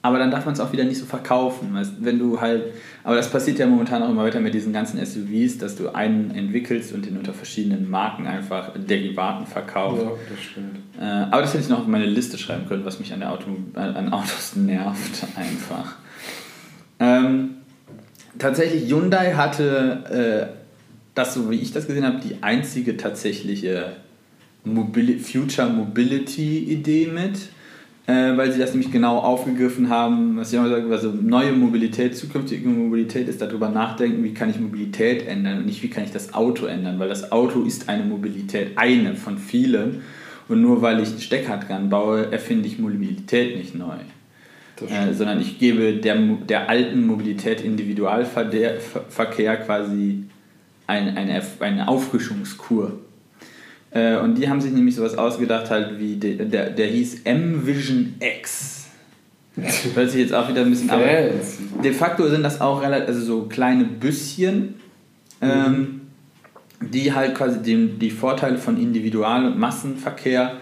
aber 0.00 0.18
dann 0.18 0.30
darf 0.30 0.44
man 0.44 0.54
es 0.54 0.60
auch 0.60 0.72
wieder 0.72 0.84
nicht 0.84 0.98
so 0.98 1.06
verkaufen. 1.06 1.76
Wenn 2.00 2.18
du 2.18 2.40
halt, 2.40 2.62
aber 3.02 3.16
das 3.16 3.30
passiert 3.30 3.58
ja 3.58 3.66
momentan 3.66 4.02
auch 4.02 4.10
immer 4.10 4.22
weiter 4.22 4.40
mit 4.40 4.54
diesen 4.54 4.72
ganzen 4.72 5.04
SUVs, 5.04 5.58
dass 5.58 5.76
du 5.76 5.92
einen 5.92 6.30
entwickelst 6.30 6.92
und 6.92 7.04
den 7.04 7.16
unter 7.18 7.34
verschiedenen 7.34 7.90
Marken 7.90 8.26
einfach 8.26 8.72
Derivaten 8.76 9.46
verkaufst. 9.46 10.04
Ja, 10.04 10.10
das 10.30 10.44
stimmt. 10.44 10.78
Äh, 11.00 11.04
aber 11.04 11.42
das 11.42 11.52
hätte 11.52 11.64
ich 11.64 11.68
noch 11.68 11.80
auf 11.80 11.86
meine 11.88 12.06
Liste 12.06 12.38
schreiben 12.38 12.66
können, 12.68 12.84
was 12.84 13.00
mich 13.00 13.12
an, 13.12 13.20
der 13.20 13.32
Auto, 13.32 13.50
an 13.74 14.12
Autos 14.12 14.54
nervt 14.54 15.26
einfach. 15.36 15.96
Ähm, 17.00 17.56
tatsächlich, 18.38 18.88
Hyundai 18.90 19.34
hatte, 19.34 20.50
äh, 20.54 20.58
das 21.14 21.34
so 21.34 21.50
wie 21.50 21.56
ich 21.56 21.72
das 21.72 21.88
gesehen 21.88 22.04
habe, 22.04 22.20
die 22.20 22.42
einzige 22.42 22.96
tatsächliche 22.96 23.96
Mobili 24.64 25.18
Future 25.18 25.68
Mobility 25.68 26.58
Idee 26.58 27.08
mit 27.08 27.50
äh, 28.08 28.36
weil 28.38 28.50
sie 28.50 28.58
das 28.58 28.72
nämlich 28.72 28.90
genau 28.90 29.18
aufgegriffen 29.18 29.90
haben, 29.90 30.38
was 30.38 30.50
ich 30.50 30.58
immer 30.58 30.70
sage, 30.70 30.90
also 30.90 31.10
neue 31.10 31.52
Mobilität, 31.52 32.16
zukünftige 32.16 32.66
Mobilität 32.66 33.28
ist 33.28 33.42
darüber 33.42 33.68
nachdenken, 33.68 34.24
wie 34.24 34.32
kann 34.32 34.48
ich 34.48 34.58
Mobilität 34.58 35.28
ändern 35.28 35.58
und 35.58 35.66
nicht 35.66 35.82
wie 35.82 35.90
kann 35.90 36.04
ich 36.04 36.10
das 36.10 36.32
Auto 36.32 36.64
ändern, 36.64 36.98
weil 36.98 37.10
das 37.10 37.30
Auto 37.30 37.64
ist 37.64 37.90
eine 37.90 38.04
Mobilität, 38.04 38.78
eine 38.78 39.14
von 39.14 39.36
vielen 39.36 40.00
und 40.48 40.62
nur 40.62 40.80
weil 40.80 41.00
ich 41.00 41.10
einen 41.10 41.20
Stecker 41.20 41.58
dran 41.58 41.90
baue, 41.90 42.32
erfinde 42.32 42.66
ich 42.66 42.78
Mobilität 42.78 43.58
nicht 43.58 43.74
neu. 43.74 43.96
Äh, 44.88 45.12
sondern 45.12 45.40
ich 45.42 45.58
gebe 45.58 45.94
der, 45.94 46.16
der 46.16 46.70
alten 46.70 47.06
Mobilität 47.06 47.60
Individualverkehr 47.60 49.56
quasi 49.58 50.24
eine, 50.86 51.14
eine, 51.14 51.42
eine 51.60 51.88
Auffrischungskur. 51.88 52.92
Äh, 53.90 54.16
und 54.18 54.36
die 54.36 54.48
haben 54.48 54.60
sich 54.60 54.72
nämlich 54.72 54.94
sowas 54.94 55.16
ausgedacht, 55.16 55.70
halt 55.70 55.98
wie 55.98 56.16
de, 56.16 56.44
der, 56.44 56.70
der 56.70 56.86
hieß 56.86 57.22
M-Vision 57.24 58.14
X. 58.20 58.86
Hört 59.94 60.10
sich 60.10 60.20
jetzt 60.20 60.34
auch 60.34 60.48
wieder 60.48 60.60
ein 60.60 60.70
bisschen 60.70 60.90
ab. 60.90 61.00
De 61.82 61.92
facto 61.92 62.28
sind 62.28 62.42
das 62.42 62.60
auch 62.60 62.82
relativ, 62.82 63.08
also 63.08 63.20
so 63.20 63.42
kleine 63.42 63.84
Büsschen, 63.84 64.74
ähm, 65.40 66.00
mhm. 66.80 66.88
die 66.88 67.12
halt 67.12 67.34
quasi 67.34 67.60
den, 67.60 67.98
die 67.98 68.10
Vorteile 68.10 68.58
von 68.58 68.80
Individual- 68.80 69.46
und 69.46 69.58
Massenverkehr 69.58 70.58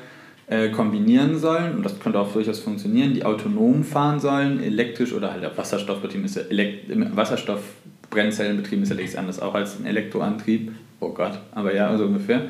äh, 0.46 0.70
kombinieren 0.70 1.38
sollen. 1.38 1.76
Und 1.76 1.84
das 1.84 1.98
könnte 2.00 2.18
auch 2.18 2.32
durchaus 2.32 2.60
funktionieren, 2.60 3.12
die 3.12 3.24
autonom 3.24 3.84
fahren 3.84 4.20
sollen, 4.20 4.62
elektrisch 4.62 5.12
oder 5.12 5.32
halt 5.32 5.44
auf 5.44 5.58
Wasserstoff 5.58 5.98
ist. 6.04 6.36
Elekt 6.36 6.88
Wasserstoffbrennzellen 7.16 8.56
betrieben 8.56 8.82
ist 8.82 8.90
ja 8.90 8.96
nichts 8.96 9.16
anderes 9.16 9.40
auch 9.40 9.54
als 9.54 9.78
ein 9.78 9.86
Elektroantrieb. 9.86 10.72
Oh 11.00 11.10
Gott, 11.10 11.38
aber 11.52 11.74
ja, 11.74 11.96
so 11.98 12.04
ungefähr. 12.04 12.42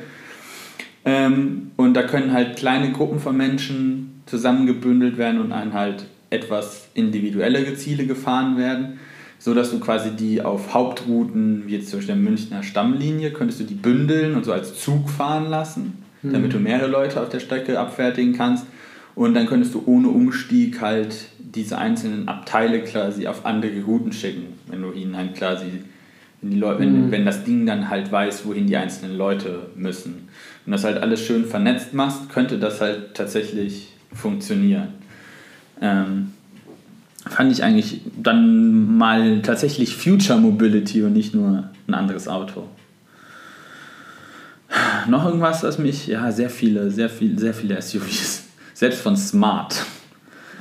Ähm, 1.07 1.71
und 1.77 1.93
da 1.93 2.03
können 2.03 2.33
halt 2.33 2.57
kleine 2.57 2.91
Gruppen 2.91 3.19
von 3.19 3.37
Menschen 3.37 4.21
zusammengebündelt 4.25 5.17
werden 5.17 5.39
und 5.39 5.51
dann 5.51 5.71
halt 5.71 6.05
etwas 6.29 6.89
individuellere 6.95 7.75
Ziele 7.75 8.05
gefahren 8.05 8.57
werden, 8.57 8.99
so 9.39 9.53
dass 9.53 9.71
du 9.71 9.79
quasi 9.79 10.11
die 10.11 10.41
auf 10.41 10.73
Hauptrouten, 10.73 11.63
wie 11.65 11.77
jetzt 11.77 11.91
zum 11.91 11.99
Beispiel 11.99 12.15
der 12.15 12.23
Münchner 12.23 12.61
Stammlinie, 12.61 13.31
könntest 13.31 13.61
du 13.61 13.63
die 13.63 13.75
bündeln 13.75 14.35
und 14.35 14.43
so 14.43 14.51
als 14.51 14.77
Zug 14.77 15.09
fahren 15.09 15.49
lassen, 15.49 16.03
mhm. 16.23 16.33
damit 16.33 16.51
du 16.51 16.59
mehrere 16.59 16.89
Leute 16.89 17.21
auf 17.21 17.29
der 17.29 17.39
Strecke 17.39 17.79
abfertigen 17.79 18.33
kannst. 18.33 18.65
Und 19.15 19.33
dann 19.33 19.47
könntest 19.47 19.73
du 19.75 19.83
ohne 19.85 20.09
Umstieg 20.09 20.81
halt 20.81 21.29
diese 21.39 21.77
einzelnen 21.77 22.27
Abteile 22.27 22.81
quasi 22.81 23.27
auf 23.27 23.45
andere 23.45 23.81
Routen 23.81 24.11
schicken, 24.11 24.47
wenn 24.67 24.81
du 24.81 24.91
ihnen 24.91 25.15
halt 25.15 25.35
quasi, 25.35 25.67
wenn, 26.41 26.51
die 26.51 26.57
Leute, 26.57 26.83
mhm. 26.83 27.03
wenn, 27.03 27.11
wenn 27.11 27.25
das 27.25 27.45
Ding 27.45 27.65
dann 27.65 27.89
halt 27.89 28.11
weiß, 28.11 28.45
wohin 28.45 28.67
die 28.67 28.75
einzelnen 28.75 29.17
Leute 29.17 29.67
müssen 29.77 30.27
und 30.67 30.73
das 30.73 30.83
halt 30.83 30.97
alles 30.97 31.25
schön 31.25 31.45
vernetzt 31.45 31.93
machst, 31.93 32.29
könnte 32.29 32.59
das 32.59 32.81
halt 32.81 33.15
tatsächlich 33.15 33.87
funktionieren. 34.13 34.89
Ähm, 35.81 36.33
fand 37.25 37.51
ich 37.53 37.63
eigentlich 37.63 38.01
dann 38.21 38.97
mal 38.97 39.41
tatsächlich 39.41 39.95
Future 39.95 40.37
Mobility 40.37 41.03
und 41.03 41.13
nicht 41.13 41.33
nur 41.33 41.69
ein 41.87 41.93
anderes 41.93 42.27
Auto. 42.27 42.67
Noch 45.07 45.25
irgendwas, 45.25 45.63
was 45.63 45.77
mich, 45.77 46.07
ja, 46.07 46.31
sehr 46.33 46.49
viele, 46.49 46.91
sehr 46.91 47.09
viel, 47.09 47.39
sehr 47.39 47.53
viele 47.53 47.81
SUVs. 47.81 48.43
Selbst 48.73 48.99
von 48.99 49.15
Smart. 49.15 49.85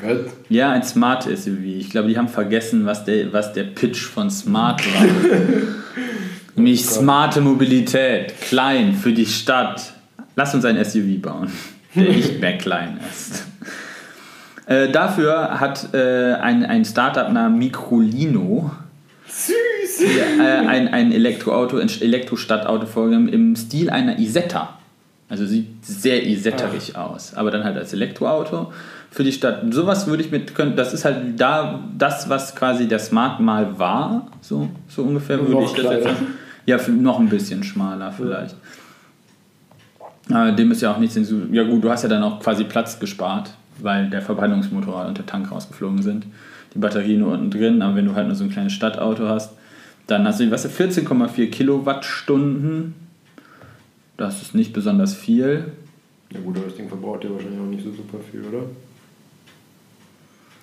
Was? 0.00 0.18
Ja, 0.48 0.70
ein 0.70 0.84
Smart 0.84 1.24
SUV. 1.24 1.64
Ich 1.64 1.90
glaube, 1.90 2.08
die 2.08 2.16
haben 2.16 2.28
vergessen, 2.28 2.86
was 2.86 3.04
der, 3.04 3.32
was 3.32 3.52
der 3.52 3.64
Pitch 3.64 4.02
von 4.02 4.30
Smart 4.30 4.86
war. 4.94 5.04
Nämlich 6.54 6.86
smarte 6.86 7.42
Mobilität, 7.42 8.40
klein 8.40 8.94
für 8.94 9.12
die 9.12 9.26
Stadt, 9.26 9.92
Lass 10.36 10.54
uns 10.54 10.64
ein 10.64 10.82
SUV 10.82 11.20
bauen, 11.20 11.50
der 11.94 12.12
nicht 12.12 12.40
mehr 12.40 12.58
klein 12.58 13.00
ist. 13.10 13.46
Äh, 14.66 14.90
dafür 14.90 15.58
hat 15.60 15.94
äh, 15.94 16.34
ein, 16.34 16.64
ein 16.64 16.84
Startup 16.84 17.32
namens 17.32 17.58
Microlino 17.58 18.70
Süß. 19.28 20.02
äh, 20.38 20.42
ein, 20.42 20.88
ein 20.88 21.12
Elektroauto, 21.12 21.78
ein 21.78 21.88
Elektrostadtauto 21.88 22.86
vorgenommen 22.86 23.28
im 23.28 23.56
Stil 23.56 23.90
einer 23.90 24.18
Isetta. 24.18 24.78
Also 25.28 25.46
sieht 25.46 25.84
sehr 25.84 26.24
isetterig 26.24 26.92
Ach. 26.94 27.10
aus, 27.10 27.34
aber 27.34 27.50
dann 27.50 27.64
halt 27.64 27.76
als 27.76 27.92
Elektroauto 27.92 28.72
für 29.10 29.24
die 29.24 29.32
Stadt. 29.32 29.62
Sowas 29.70 30.06
würde 30.06 30.22
ich 30.22 30.30
mit 30.30 30.54
können. 30.54 30.76
Das 30.76 30.92
ist 30.92 31.04
halt 31.04 31.40
da 31.40 31.82
das, 31.96 32.28
was 32.28 32.54
quasi 32.54 32.86
der 32.86 32.98
Smart 32.98 33.40
mal 33.40 33.78
war, 33.78 34.28
so, 34.40 34.68
so 34.88 35.02
ungefähr 35.02 35.40
würde 35.40 35.64
ich 35.64 35.72
das 35.72 35.92
jetzt 35.92 36.04
sagen. 36.04 36.26
Ja, 36.66 36.78
noch 36.88 37.18
ein 37.18 37.28
bisschen 37.28 37.64
schmaler 37.64 38.12
vielleicht. 38.12 38.52
Ja. 38.52 38.58
Äh, 40.30 40.54
dem 40.54 40.72
ist 40.72 40.82
ja 40.82 40.92
auch 40.92 40.98
nichts 40.98 41.14
hinzu. 41.14 41.42
Ja, 41.52 41.64
gut, 41.64 41.84
du 41.84 41.90
hast 41.90 42.02
ja 42.02 42.08
dann 42.08 42.22
auch 42.22 42.40
quasi 42.40 42.64
Platz 42.64 42.98
gespart, 42.98 43.54
weil 43.78 44.10
der 44.10 44.22
Verbrennungsmotor 44.22 45.06
und 45.06 45.18
der 45.18 45.26
Tank 45.26 45.50
rausgeflogen 45.50 46.02
sind. 46.02 46.26
Die 46.74 46.78
Batterie 46.78 47.16
nur 47.16 47.32
unten 47.32 47.50
drin, 47.50 47.82
aber 47.82 47.96
wenn 47.96 48.06
du 48.06 48.14
halt 48.14 48.26
nur 48.26 48.36
so 48.36 48.44
ein 48.44 48.50
kleines 48.50 48.72
Stadtauto 48.72 49.28
hast, 49.28 49.52
dann 50.06 50.26
hast 50.26 50.40
du, 50.40 50.50
weißt 50.50 50.66
du, 50.66 50.68
14,4 50.68 51.50
Kilowattstunden. 51.50 52.94
Das 54.16 54.42
ist 54.42 54.54
nicht 54.54 54.72
besonders 54.72 55.14
viel. 55.14 55.72
Ja, 56.32 56.40
gut, 56.40 56.56
aber 56.56 56.66
das 56.66 56.76
Ding 56.76 56.88
verbraucht 56.88 57.24
ja 57.24 57.30
wahrscheinlich 57.30 57.60
auch 57.60 57.66
nicht 57.66 57.84
so 57.84 57.92
super 57.92 58.18
viel, 58.30 58.42
oder? 58.42 58.64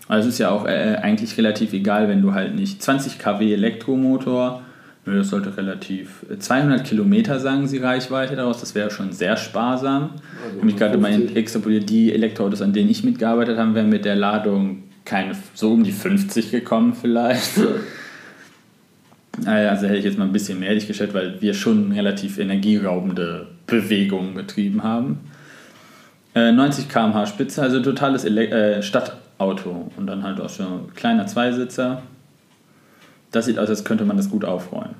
Also 0.07 0.27
es 0.27 0.35
ist 0.35 0.39
ja 0.39 0.49
auch 0.49 0.65
äh, 0.65 0.97
eigentlich 1.01 1.37
relativ 1.37 1.73
egal, 1.73 2.09
wenn 2.09 2.21
du 2.21 2.33
halt 2.33 2.55
nicht 2.55 2.81
20 2.81 3.19
kW 3.19 3.53
Elektromotor 3.53 4.61
Nö, 5.05 5.17
das 5.17 5.29
sollte 5.29 5.55
relativ. 5.57 6.25
200 6.39 6.79
äh, 6.79 6.83
Kilometer 6.83 7.39
sagen 7.39 7.67
sie 7.67 7.77
Reichweite 7.79 8.35
daraus, 8.35 8.61
das 8.61 8.73
wäre 8.73 8.89
schon 8.89 9.11
sehr 9.11 9.35
sparsam. 9.35 10.11
Also 10.45 10.63
mich 10.63 10.77
gerade 10.77 10.97
mal 10.97 11.35
extrapoliert, 11.35 11.89
die 11.89 12.13
Elektroautos, 12.13 12.61
an 12.61 12.71
denen 12.71 12.89
ich 12.89 13.03
mitgearbeitet 13.03 13.57
habe, 13.57 13.75
wären 13.75 13.89
mit 13.89 14.05
der 14.05 14.15
Ladung 14.15 14.83
keine, 15.03 15.35
so 15.53 15.73
um 15.73 15.83
die 15.83 15.91
50 15.91 16.51
gekommen 16.51 16.93
vielleicht. 16.93 17.59
Also 19.45 19.87
hätte 19.87 19.97
ich 19.97 20.05
jetzt 20.05 20.17
mal 20.17 20.25
ein 20.25 20.31
bisschen 20.31 20.59
mehr 20.59 20.73
dich 20.75 20.87
geschätzt, 20.87 21.13
weil 21.13 21.41
wir 21.41 21.53
schon 21.53 21.91
relativ 21.91 22.37
energieraubende 22.37 23.47
Bewegungen 23.65 24.35
betrieben 24.35 24.83
haben. 24.83 25.19
90 26.35 26.87
km/h 26.87 27.25
Spitze, 27.27 27.61
also 27.61 27.81
totales 27.81 28.25
Ele 28.25 28.47
äh, 28.49 28.81
Stadtauto 28.81 29.91
und 29.97 30.07
dann 30.07 30.23
halt 30.23 30.39
auch 30.39 30.49
schon 30.49 30.65
ein 30.65 30.93
kleiner 30.95 31.27
Zweisitzer. 31.27 32.03
Das 33.33 33.47
sieht 33.47 33.59
aus, 33.59 33.67
als 33.67 33.83
könnte 33.83 34.05
man 34.05 34.15
das 34.15 34.29
gut 34.29 34.45
aufräumen. 34.45 34.95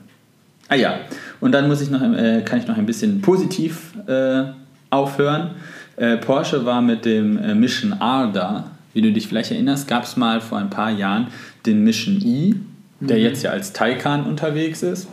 Ah 0.67 0.75
ja, 0.75 0.95
und 1.39 1.53
dann 1.53 1.67
muss 1.67 1.81
ich 1.81 1.89
noch, 1.89 2.01
äh, 2.01 2.41
kann 2.43 2.59
ich 2.59 2.67
noch 2.67 2.77
ein 2.77 2.85
bisschen 2.85 3.21
positiv 3.21 3.93
äh, 4.07 4.43
aufhören. 4.89 5.51
Äh, 5.97 6.17
Porsche 6.17 6.65
war 6.65 6.81
mit 6.81 7.05
dem 7.05 7.37
äh, 7.37 7.53
Mission 7.53 7.93
R 7.93 8.31
da. 8.33 8.71
Wie 8.93 9.01
du 9.01 9.11
dich 9.11 9.27
vielleicht 9.27 9.51
erinnerst, 9.51 9.87
gab 9.87 10.03
es 10.03 10.17
mal 10.17 10.41
vor 10.41 10.57
ein 10.57 10.69
paar 10.69 10.91
Jahren 10.91 11.27
den 11.65 11.83
Mission 11.83 12.19
E, 12.23 12.55
der 12.99 13.17
mhm. 13.17 13.23
jetzt 13.23 13.43
ja 13.43 13.51
als 13.51 13.73
Taycan 13.73 14.25
unterwegs 14.25 14.83
ist. 14.83 15.07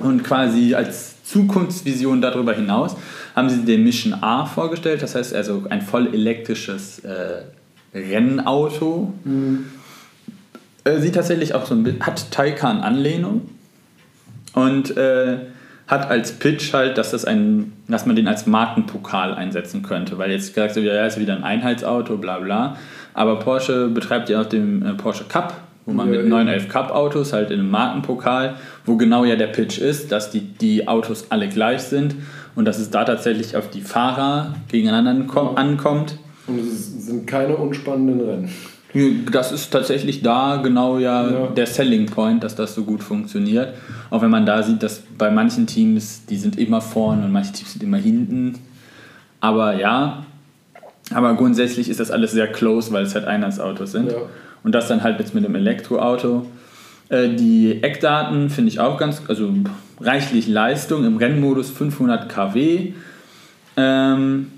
Und 0.00 0.24
quasi 0.24 0.74
als 0.74 1.22
Zukunftsvision 1.24 2.20
darüber 2.20 2.54
hinaus 2.54 2.96
haben 3.36 3.48
sie 3.48 3.64
den 3.64 3.84
Mission 3.84 4.14
R 4.20 4.46
vorgestellt. 4.46 5.02
Das 5.02 5.14
heißt 5.14 5.34
also 5.34 5.64
ein 5.70 5.82
voll 5.82 6.12
elektrisches 6.12 7.00
äh, 7.00 7.42
Rennauto. 7.94 9.12
Mhm. 9.24 9.66
Äh, 10.84 10.98
sieht 10.98 11.14
tatsächlich 11.14 11.54
auch 11.54 11.66
so 11.66 11.74
ein 11.74 11.82
bisschen, 11.82 12.06
hat 12.06 12.30
Taycan-Anlehnung 12.30 13.42
und 14.54 14.96
äh, 14.96 15.38
hat 15.86 16.08
als 16.08 16.32
Pitch 16.32 16.72
halt, 16.72 16.96
dass, 16.98 17.10
das 17.10 17.24
ein, 17.24 17.72
dass 17.88 18.06
man 18.06 18.16
den 18.16 18.28
als 18.28 18.46
Markenpokal 18.46 19.34
einsetzen 19.34 19.82
könnte, 19.82 20.18
weil 20.18 20.30
jetzt 20.30 20.56
du 20.56 20.82
wieder, 20.82 20.94
ja, 20.94 21.04
ist 21.04 21.18
wieder 21.18 21.34
ein 21.34 21.44
Einheitsauto, 21.44 22.16
bla 22.16 22.38
bla. 22.38 22.76
Aber 23.12 23.40
Porsche 23.40 23.88
betreibt 23.88 24.28
ja 24.28 24.40
auch 24.40 24.46
den 24.46 24.82
äh, 24.82 24.94
Porsche 24.94 25.24
Cup, 25.24 25.54
wo 25.84 25.92
man 25.92 26.12
ja, 26.12 26.20
mit 26.20 26.28
911 26.28 26.68
Cup 26.68 26.92
Autos 26.92 27.32
halt 27.32 27.50
in 27.50 27.58
einem 27.58 27.70
Markenpokal, 27.70 28.54
wo 28.86 28.96
genau 28.96 29.24
ja 29.24 29.34
der 29.34 29.48
Pitch 29.48 29.78
ist, 29.78 30.12
dass 30.12 30.30
die, 30.30 30.40
die 30.40 30.86
Autos 30.86 31.26
alle 31.30 31.48
gleich 31.48 31.82
sind 31.82 32.14
und 32.54 32.64
dass 32.64 32.78
es 32.78 32.90
da 32.90 33.04
tatsächlich 33.04 33.56
auf 33.56 33.68
die 33.68 33.80
Fahrer 33.80 34.54
gegeneinander 34.68 35.26
ankommt. 35.56 36.18
Und 36.46 36.60
es 36.60 37.06
sind 37.06 37.26
keine 37.26 37.56
unspannenden 37.56 38.20
Rennen. 38.20 38.50
Das 39.30 39.52
ist 39.52 39.70
tatsächlich 39.70 40.22
da 40.22 40.56
genau 40.56 40.98
ja, 40.98 41.30
ja, 41.30 41.46
der 41.46 41.66
Selling 41.66 42.06
Point, 42.06 42.42
dass 42.42 42.56
das 42.56 42.74
so 42.74 42.82
gut 42.82 43.02
funktioniert. 43.02 43.74
Auch 44.10 44.22
wenn 44.22 44.30
man 44.30 44.46
da 44.46 44.62
sieht, 44.62 44.82
dass 44.82 45.02
bei 45.16 45.30
manchen 45.30 45.66
Teams, 45.66 46.26
die 46.26 46.36
sind 46.36 46.58
immer 46.58 46.80
vorne 46.80 47.24
und 47.24 47.32
manche 47.32 47.52
Teams 47.52 47.72
sind 47.72 47.82
immer 47.84 47.98
hinten. 47.98 48.58
Aber 49.40 49.76
ja, 49.76 50.26
aber 51.12 51.34
grundsätzlich 51.34 51.88
ist 51.88 52.00
das 52.00 52.10
alles 52.10 52.32
sehr 52.32 52.48
close, 52.48 52.92
weil 52.92 53.04
es 53.04 53.14
halt 53.14 53.26
Einheitsautos 53.26 53.92
sind. 53.92 54.10
Ja. 54.10 54.18
Und 54.62 54.74
das 54.74 54.88
dann 54.88 55.02
halt 55.02 55.18
jetzt 55.20 55.34
mit 55.34 55.44
dem 55.44 55.54
Elektroauto. 55.54 56.46
Äh, 57.08 57.30
die 57.30 57.82
Eckdaten 57.82 58.50
finde 58.50 58.70
ich 58.70 58.80
auch 58.80 58.96
ganz, 58.96 59.22
also 59.28 59.52
reichlich 60.00 60.46
Leistung 60.46 61.04
im 61.04 61.16
Rennmodus 61.16 61.70
500 61.70 62.28
kW. 62.28 62.92
Ähm, 63.76 64.52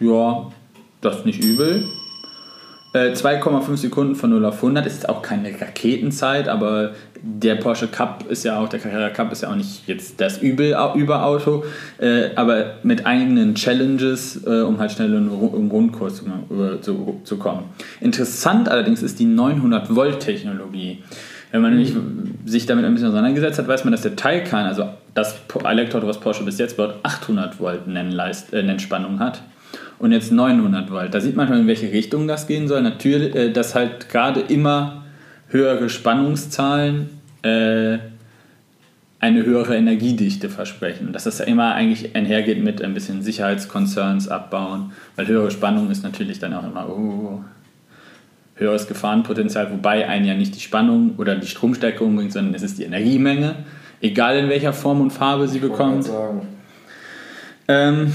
ja, 0.00 0.46
das 1.00 1.18
ist 1.18 1.26
nicht 1.26 1.42
übel. 1.42 1.84
2,5 2.94 3.72
äh, 3.72 3.76
Sekunden 3.76 4.14
von 4.14 4.30
0 4.30 4.46
auf 4.46 4.56
100 4.56 4.86
ist 4.86 5.08
auch 5.08 5.20
keine 5.20 5.50
Raketenzeit, 5.60 6.48
aber 6.48 6.92
der 7.20 7.56
Porsche 7.56 7.86
Cup 7.86 8.24
ist 8.30 8.44
ja 8.44 8.58
auch, 8.58 8.68
der 8.68 8.80
Carrera 8.80 9.10
Cup 9.10 9.30
ist 9.30 9.42
ja 9.42 9.50
auch 9.50 9.56
nicht 9.56 9.86
jetzt 9.86 10.20
das 10.20 10.38
Übel, 10.38 10.74
Überauto, 10.94 11.64
äh, 11.98 12.30
aber 12.34 12.76
mit 12.82 13.04
eigenen 13.04 13.54
Challenges, 13.54 14.42
äh, 14.46 14.62
um 14.62 14.78
halt 14.78 14.92
schnell 14.92 15.12
im 15.12 15.68
Rundkurs 15.70 16.16
zu, 16.16 16.24
zu, 16.80 17.20
zu, 17.24 17.36
kommen. 17.36 17.64
Interessant 18.00 18.70
allerdings 18.70 19.02
ist 19.02 19.18
die 19.18 19.26
900 19.26 19.94
Volt 19.94 20.20
Technologie. 20.20 21.02
Wenn 21.50 21.62
man 21.62 21.72
nämlich 21.72 21.94
sich 22.46 22.66
damit 22.66 22.84
ein 22.84 22.92
bisschen 22.92 23.08
auseinandergesetzt 23.08 23.58
hat, 23.58 23.68
weiß 23.68 23.84
man, 23.84 23.92
dass 23.92 24.02
der 24.02 24.16
Taycan, 24.16 24.66
also 24.66 24.88
das 25.14 25.36
Elektroauto, 25.64 26.06
was 26.06 26.20
Porsche 26.20 26.44
bis 26.44 26.58
jetzt 26.58 26.76
baut, 26.76 26.94
800 27.02 27.58
Volt 27.58 27.86
Nennspannung 27.86 29.18
hat 29.18 29.42
und 29.98 30.12
jetzt 30.12 30.32
900 30.32 30.90
Volt. 30.90 31.14
Da 31.14 31.20
sieht 31.20 31.36
man 31.36 31.48
schon, 31.48 31.60
in 31.60 31.66
welche 31.66 31.90
Richtung 31.90 32.28
das 32.28 32.46
gehen 32.46 32.68
soll. 32.68 32.82
Natürlich, 32.82 33.34
äh, 33.34 33.50
dass 33.50 33.74
halt 33.74 34.08
gerade 34.08 34.40
immer 34.40 35.04
höhere 35.48 35.88
Spannungszahlen 35.88 37.08
äh, 37.42 37.98
eine 39.20 39.44
höhere 39.44 39.76
Energiedichte 39.76 40.48
versprechen. 40.48 41.12
Dass 41.12 41.24
das 41.24 41.38
ja 41.38 41.46
immer 41.46 41.74
eigentlich 41.74 42.14
einhergeht 42.14 42.62
mit 42.62 42.82
ein 42.82 42.94
bisschen 42.94 43.22
Sicherheitskonzerns 43.22 44.28
abbauen, 44.28 44.92
weil 45.16 45.26
höhere 45.26 45.50
Spannung 45.50 45.90
ist 45.90 46.04
natürlich 46.04 46.38
dann 46.38 46.54
auch 46.54 46.64
immer 46.64 46.88
oh, 46.88 47.42
höheres 48.54 48.86
Gefahrenpotenzial, 48.86 49.70
wobei 49.72 50.06
einen 50.06 50.24
ja 50.24 50.34
nicht 50.34 50.54
die 50.54 50.60
Spannung 50.60 51.14
oder 51.16 51.34
die 51.36 51.46
Stromstärke 51.46 52.04
umbringt, 52.04 52.32
sondern 52.32 52.54
es 52.54 52.62
ist 52.62 52.78
die 52.78 52.84
Energiemenge, 52.84 53.56
egal 54.00 54.36
in 54.36 54.48
welcher 54.48 54.72
Form 54.72 55.00
und 55.00 55.10
Farbe 55.10 55.48
sie 55.48 55.58
bekommt. 55.58 56.08
Ähm, 57.66 58.14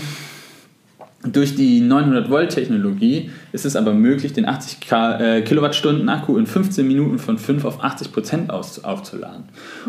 durch 1.26 1.56
die 1.56 1.80
900 1.80 2.30
Volt 2.30 2.50
Technologie 2.50 3.30
ist 3.54 3.66
es 3.66 3.78
aber 3.78 3.94
möglich, 3.94 4.34
den 4.34 4.46
80 4.46 4.82
K, 4.82 5.20
äh, 5.20 5.42
Kilowattstunden 5.42 6.10
Akku 6.10 6.38
in 6.38 6.46
15 6.46 6.86
Minuten 6.86 7.18
von 7.18 7.38
5 7.38 7.64
auf 7.64 7.84
80 7.84 8.12
Prozent 8.12 8.50
aufzuladen. 8.52 9.46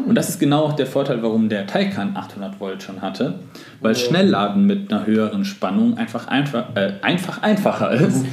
Und 0.07 0.15
das 0.15 0.29
ist 0.29 0.39
genau 0.39 0.61
auch 0.61 0.75
der 0.75 0.87
Vorteil, 0.87 1.23
warum 1.23 1.49
der 1.49 1.67
Taycan 1.67 2.17
800 2.17 2.61
Volt 2.61 2.85
schon 2.85 3.03
hatte, 3.03 3.41
weil 3.81 3.97
Schnellladen 3.97 4.65
mit 4.65 4.93
einer 4.93 5.07
höheren 5.07 5.45
Spannung 5.45 5.99
einfach, 5.99 6.29
einfach, 6.29 6.77
äh, 6.77 6.95
einfach 7.03 7.43
einfacher 7.43 7.91
ist. 7.91 8.25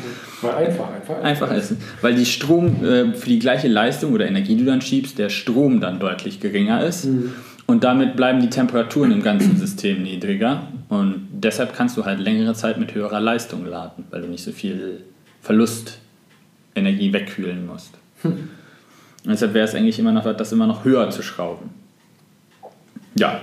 Weil 0.43 0.67
einfach, 0.67 0.89
einfach, 0.93 1.23
einfach 1.23 1.51
ist. 1.53 1.75
Weil 2.01 2.15
die 2.15 2.25
Strom 2.25 2.83
äh, 2.83 3.13
für 3.13 3.29
die 3.29 3.39
gleiche 3.39 3.67
Leistung 3.67 4.13
oder 4.13 4.27
Energie, 4.27 4.55
die 4.55 4.63
du 4.63 4.71
dann 4.71 4.81
schiebst, 4.81 5.17
der 5.17 5.29
Strom 5.29 5.79
dann 5.81 5.99
deutlich 5.99 6.39
geringer 6.39 6.83
ist. 6.83 7.05
Mhm. 7.05 7.31
Und 7.67 7.83
damit 7.83 8.15
bleiben 8.15 8.41
die 8.41 8.49
Temperaturen 8.49 9.11
im 9.11 9.23
ganzen 9.23 9.57
System 9.57 10.03
niedriger. 10.03 10.67
Und 10.91 11.29
deshalb 11.31 11.73
kannst 11.73 11.95
du 11.95 12.03
halt 12.03 12.19
längere 12.19 12.53
Zeit 12.53 12.77
mit 12.77 12.93
höherer 12.93 13.21
Leistung 13.21 13.65
laden, 13.65 14.03
weil 14.09 14.23
du 14.23 14.27
nicht 14.27 14.43
so 14.43 14.51
viel 14.51 15.05
Verlustenergie 15.41 17.13
wegkühlen 17.13 17.65
musst. 17.65 17.93
Hm. 18.23 18.31
Und 18.31 19.31
deshalb 19.31 19.53
wäre 19.53 19.65
es 19.65 19.73
eigentlich 19.73 19.99
immer 19.99 20.11
noch, 20.11 20.25
das 20.35 20.51
immer 20.51 20.67
noch 20.67 20.83
höher 20.83 21.09
zu 21.09 21.23
schrauben. 21.23 21.69
Ja. 23.15 23.39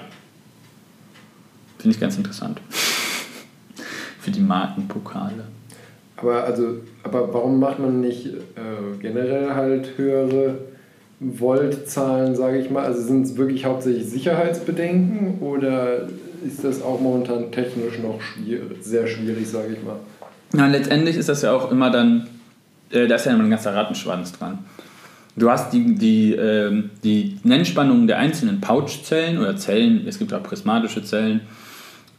Finde 1.79 1.95
ich 1.95 1.99
ganz 1.99 2.19
interessant. 2.19 2.61
Für 4.21 4.31
die 4.31 4.41
Markenpokale. 4.41 5.45
Aber 6.19 6.45
also, 6.45 6.83
aber 7.03 7.33
warum 7.33 7.61
macht 7.61 7.79
man 7.79 8.03
nicht 8.03 8.27
äh, 8.27 8.99
generell 9.01 9.55
halt 9.55 9.97
höhere 9.97 10.59
Voltzahlen, 11.19 12.37
sage 12.37 12.59
ich 12.59 12.69
mal? 12.69 12.85
Also 12.85 13.01
sind 13.01 13.23
es 13.23 13.39
wirklich 13.39 13.65
hauptsächlich 13.65 14.05
Sicherheitsbedenken 14.05 15.39
oder 15.41 16.09
ist 16.47 16.65
das 16.65 16.83
auch 16.83 17.01
momentan 17.01 17.51
technisch 17.53 17.99
noch 17.99 18.21
schwierig, 18.21 18.79
sehr 18.83 19.07
schwierig, 19.07 19.49
sage 19.49 19.75
ich 19.75 19.83
mal? 19.83 19.97
Ja, 20.55 20.67
letztendlich 20.67 21.17
ist 21.17 21.29
das 21.29 21.43
ja 21.43 21.53
auch 21.53 21.71
immer 21.71 21.91
dann, 21.91 22.29
äh, 22.91 23.07
da 23.07 23.17
ist 23.17 23.27
ja 23.27 23.33
immer 23.33 23.45
ein 23.45 23.51
ganzer 23.51 23.75
Rattenschwanz 23.75 24.33
dran. 24.33 24.59
Du 25.37 25.51
hast 25.51 25.73
die, 25.73 25.95
die, 25.95 26.35
äh, 26.35 26.83
die 27.05 27.39
Nennspannungen 27.45 28.07
der 28.07 28.19
einzelnen 28.19 28.61
Pouchzellen 28.61 29.39
oder 29.39 29.57
Zellen, 29.57 30.07
es 30.07 30.19
gibt 30.19 30.33
auch 30.35 30.43
prismatische 30.43 31.05
Zellen, 31.05 31.43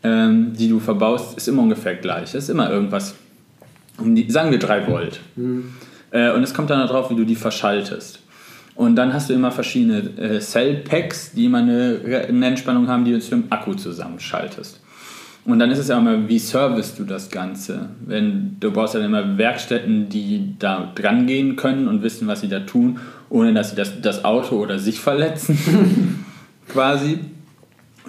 ähm, 0.03 0.53
die 0.57 0.69
du 0.69 0.79
verbaust, 0.79 1.37
ist 1.37 1.47
immer 1.47 1.63
ungefähr 1.63 1.95
gleich. 1.95 2.23
Es 2.23 2.35
ist 2.35 2.49
immer 2.49 2.69
irgendwas, 2.69 3.15
um 3.97 4.15
die, 4.15 4.29
sagen 4.31 4.51
wir 4.51 4.59
3 4.59 4.87
Volt. 4.87 5.19
Mhm. 5.35 5.73
Äh, 6.11 6.31
und 6.31 6.43
es 6.43 6.53
kommt 6.53 6.69
dann 6.69 6.79
darauf, 6.79 7.09
wie 7.09 7.15
du 7.15 7.25
die 7.25 7.35
verschaltest. 7.35 8.19
Und 8.79 8.95
dann 8.95 9.13
hast 9.13 9.29
du 9.29 9.33
immer 9.33 9.51
verschiedene 9.51 9.97
äh, 10.17 10.39
Cell-Packs, 10.39 11.33
die 11.33 11.47
immer 11.47 11.57
eine 11.57 12.29
Nennspannung 12.31 12.87
haben, 12.87 13.03
die 13.03 13.11
du 13.11 13.19
zu 13.19 13.35
einem 13.35 13.43
Akku 13.49 13.73
zusammenschaltest. 13.73 14.79
Und 15.43 15.59
dann 15.59 15.69
ist 15.69 15.79
es 15.79 15.89
ja 15.89 15.97
immer, 15.97 16.29
wie 16.29 16.39
servicest 16.39 16.97
du 16.97 17.03
das 17.03 17.29
Ganze? 17.29 17.89
Wenn 18.05 18.55
du 18.61 18.71
brauchst 18.71 18.95
dann 18.95 19.03
immer 19.03 19.37
Werkstätten, 19.37 20.07
die 20.07 20.55
da 20.59 20.93
dran 20.95 21.27
gehen 21.27 21.57
können 21.57 21.89
und 21.89 22.03
wissen, 22.03 22.29
was 22.29 22.39
sie 22.39 22.47
da 22.47 22.61
tun, 22.61 22.99
ohne 23.29 23.53
dass 23.53 23.71
sie 23.71 23.75
das, 23.75 23.99
das 23.99 24.23
Auto 24.23 24.55
oder 24.55 24.79
sich 24.79 25.01
verletzen, 25.01 26.23
quasi. 26.69 27.19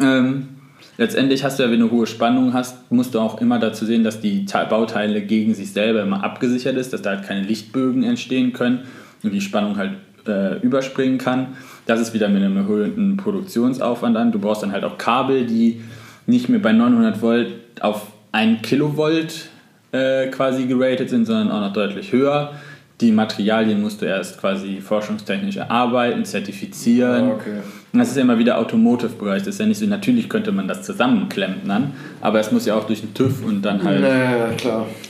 Ähm, 0.00 0.50
letztendlich 0.98 1.42
hast 1.42 1.58
du 1.58 1.64
ja, 1.64 1.70
wenn 1.72 1.80
du 1.80 1.90
hohe 1.90 2.06
Spannung 2.06 2.54
hast, 2.54 2.92
musst 2.92 3.16
du 3.16 3.18
auch 3.18 3.40
immer 3.40 3.58
dazu 3.58 3.86
sehen, 3.86 4.04
dass 4.04 4.20
die 4.20 4.46
Bauteile 4.68 5.20
gegen 5.22 5.52
sich 5.52 5.72
selber 5.72 6.02
immer 6.02 6.22
abgesichert 6.22 6.76
ist, 6.76 6.92
dass 6.92 7.02
da 7.02 7.10
halt 7.10 7.24
keine 7.24 7.42
Lichtbögen 7.42 8.04
entstehen 8.04 8.52
können 8.52 8.82
und 9.24 9.32
die 9.32 9.40
Spannung 9.40 9.76
halt 9.76 9.94
äh, 10.26 10.58
überspringen 10.60 11.18
kann. 11.18 11.48
Das 11.86 12.00
ist 12.00 12.14
wieder 12.14 12.28
mit 12.28 12.42
einem 12.42 12.56
erhöhten 12.56 13.16
Produktionsaufwand 13.16 14.16
an. 14.16 14.32
Du 14.32 14.38
brauchst 14.38 14.62
dann 14.62 14.72
halt 14.72 14.84
auch 14.84 14.98
Kabel, 14.98 15.46
die 15.46 15.80
nicht 16.26 16.48
mehr 16.48 16.60
bei 16.60 16.72
900 16.72 17.20
Volt 17.22 17.48
auf 17.80 18.06
1 18.32 18.62
Kilovolt 18.62 19.48
äh, 19.92 20.28
quasi 20.28 20.66
geratet 20.66 21.10
sind, 21.10 21.26
sondern 21.26 21.50
auch 21.50 21.60
noch 21.60 21.72
deutlich 21.72 22.12
höher. 22.12 22.52
die 23.00 23.12
Materialien 23.12 23.80
musst 23.80 24.02
du 24.02 24.06
erst 24.06 24.38
quasi 24.38 24.80
forschungstechnisch 24.80 25.56
erarbeiten, 25.56 26.24
zertifizieren. 26.24 27.30
Ah, 27.30 27.34
okay. 27.34 27.56
Das 27.94 28.10
ist 28.10 28.16
ja 28.16 28.22
immer 28.22 28.38
wieder 28.38 28.58
Automotive-Bereich. 28.58 29.42
Das 29.42 29.54
ist 29.54 29.58
ja 29.58 29.66
nicht 29.66 29.78
so, 29.78 29.86
natürlich 29.86 30.28
könnte 30.28 30.52
man 30.52 30.68
das 30.68 30.82
zusammenklempern, 30.82 31.94
aber 32.20 32.40
es 32.40 32.52
muss 32.52 32.66
ja 32.66 32.74
auch 32.74 32.84
durch 32.84 33.00
den 33.00 33.14
TÜV 33.14 33.42
und 33.44 33.62
dann 33.62 33.82
halt 33.82 34.02
naja, 34.02 34.50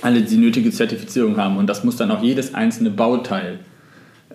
alle 0.02 0.22
die 0.22 0.36
nötige 0.36 0.70
Zertifizierung 0.70 1.36
haben. 1.36 1.56
Und 1.56 1.66
das 1.66 1.82
muss 1.82 1.96
dann 1.96 2.12
auch 2.12 2.22
jedes 2.22 2.54
einzelne 2.54 2.90
Bauteil 2.90 3.58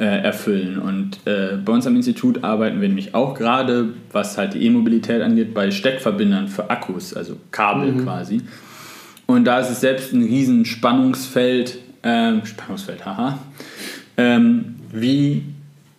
erfüllen. 0.03 0.77
Und 0.77 1.19
äh, 1.25 1.57
bei 1.63 1.71
uns 1.71 1.87
am 1.87 1.95
Institut 1.95 2.43
arbeiten 2.43 2.81
wir 2.81 2.87
nämlich 2.87 3.15
auch 3.15 3.33
gerade, 3.33 3.89
was 4.11 4.37
halt 4.37 4.53
die 4.53 4.65
E-Mobilität 4.65 5.21
angeht, 5.21 5.53
bei 5.53 5.71
Steckverbindern 5.71 6.49
für 6.49 6.69
Akkus, 6.69 7.13
also 7.13 7.37
Kabel 7.51 7.93
mhm. 7.93 8.03
quasi. 8.03 8.41
Und 9.25 9.45
da 9.45 9.59
ist 9.59 9.69
es 9.69 9.79
selbst 9.79 10.13
ein 10.13 10.23
riesen 10.23 10.65
Spannungsfeld, 10.65 11.77
ähm, 12.03 12.45
Spannungsfeld, 12.45 13.05
haha, 13.05 13.39
ähm, 14.17 14.75
wie 14.91 15.43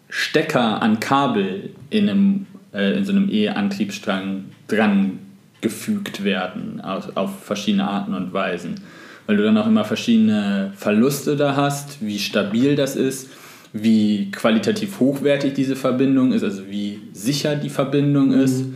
Stecker 0.08 0.82
an 0.82 1.00
Kabel 1.00 1.70
in, 1.90 2.08
einem, 2.08 2.46
äh, 2.72 2.98
in 2.98 3.04
so 3.04 3.12
einem 3.12 3.28
E-Antriebsstrang 3.30 4.44
dran 4.68 5.18
gefügt 5.60 6.22
werden, 6.22 6.80
auf, 6.82 7.16
auf 7.16 7.44
verschiedene 7.44 7.88
Arten 7.88 8.14
und 8.14 8.32
Weisen. 8.32 8.74
Weil 9.26 9.38
du 9.38 9.42
dann 9.42 9.56
auch 9.58 9.66
immer 9.66 9.84
verschiedene 9.84 10.72
Verluste 10.76 11.36
da 11.36 11.56
hast, 11.56 12.04
wie 12.04 12.18
stabil 12.18 12.76
das 12.76 12.94
ist, 12.94 13.28
wie 13.82 14.30
qualitativ 14.30 15.00
hochwertig 15.00 15.54
diese 15.54 15.76
Verbindung 15.76 16.32
ist, 16.32 16.42
also 16.42 16.62
wie 16.68 17.00
sicher 17.12 17.56
die 17.56 17.68
Verbindung 17.68 18.32
ist. 18.32 18.66
Mhm. 18.66 18.74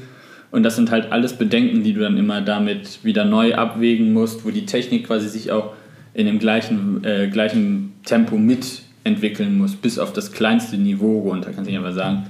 Und 0.50 0.62
das 0.64 0.76
sind 0.76 0.90
halt 0.90 1.12
alles 1.12 1.34
Bedenken, 1.34 1.82
die 1.82 1.92
du 1.92 2.00
dann 2.00 2.16
immer 2.16 2.40
damit 2.40 3.04
wieder 3.04 3.24
neu 3.24 3.54
abwägen 3.54 4.12
musst, 4.12 4.44
wo 4.44 4.50
die 4.50 4.66
Technik 4.66 5.06
quasi 5.06 5.28
sich 5.28 5.52
auch 5.52 5.74
in 6.12 6.26
dem 6.26 6.38
gleichen, 6.38 7.04
äh, 7.04 7.28
gleichen 7.28 7.92
Tempo 8.04 8.36
mitentwickeln 8.36 9.56
muss, 9.56 9.76
bis 9.76 9.98
auf 9.98 10.12
das 10.12 10.32
kleinste 10.32 10.76
Niveau 10.76 11.20
runter. 11.20 11.52
Kannst 11.52 11.70
du 11.70 11.72
nicht 11.72 11.78
einfach 11.78 11.94
sagen, 11.94 12.26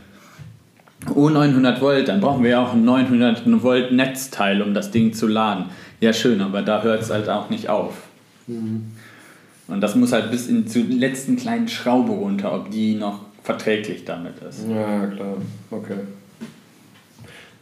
oh 1.15 1.31
900 1.31 1.81
Volt, 1.81 2.09
dann 2.09 2.21
brauchen 2.21 2.43
wir 2.43 2.51
ja 2.51 2.63
auch 2.63 2.75
ein 2.75 2.85
900 2.85 3.63
Volt 3.63 3.93
Netzteil, 3.93 4.61
um 4.61 4.75
das 4.75 4.91
Ding 4.91 5.15
zu 5.15 5.27
laden. 5.27 5.67
Ja 6.01 6.13
schön, 6.13 6.43
aber 6.43 6.61
da 6.61 6.83
hört 6.83 7.03
es 7.03 7.11
halt 7.11 7.29
auch 7.29 7.49
nicht 7.49 7.71
auf. 7.71 7.95
Mhm. 8.47 8.93
Und 9.71 9.81
das 9.81 9.95
muss 9.95 10.13
halt 10.13 10.31
bis 10.31 10.49
in 10.49 10.67
zur 10.67 10.85
letzten 10.85 11.37
kleinen 11.37 11.69
Schraube 11.69 12.13
runter, 12.13 12.55
ob 12.55 12.71
die 12.71 12.95
noch 12.95 13.21
verträglich 13.43 14.05
damit 14.05 14.35
ist. 14.49 14.67
Ja, 14.69 15.07
klar. 15.07 15.37
Okay. 15.71 15.99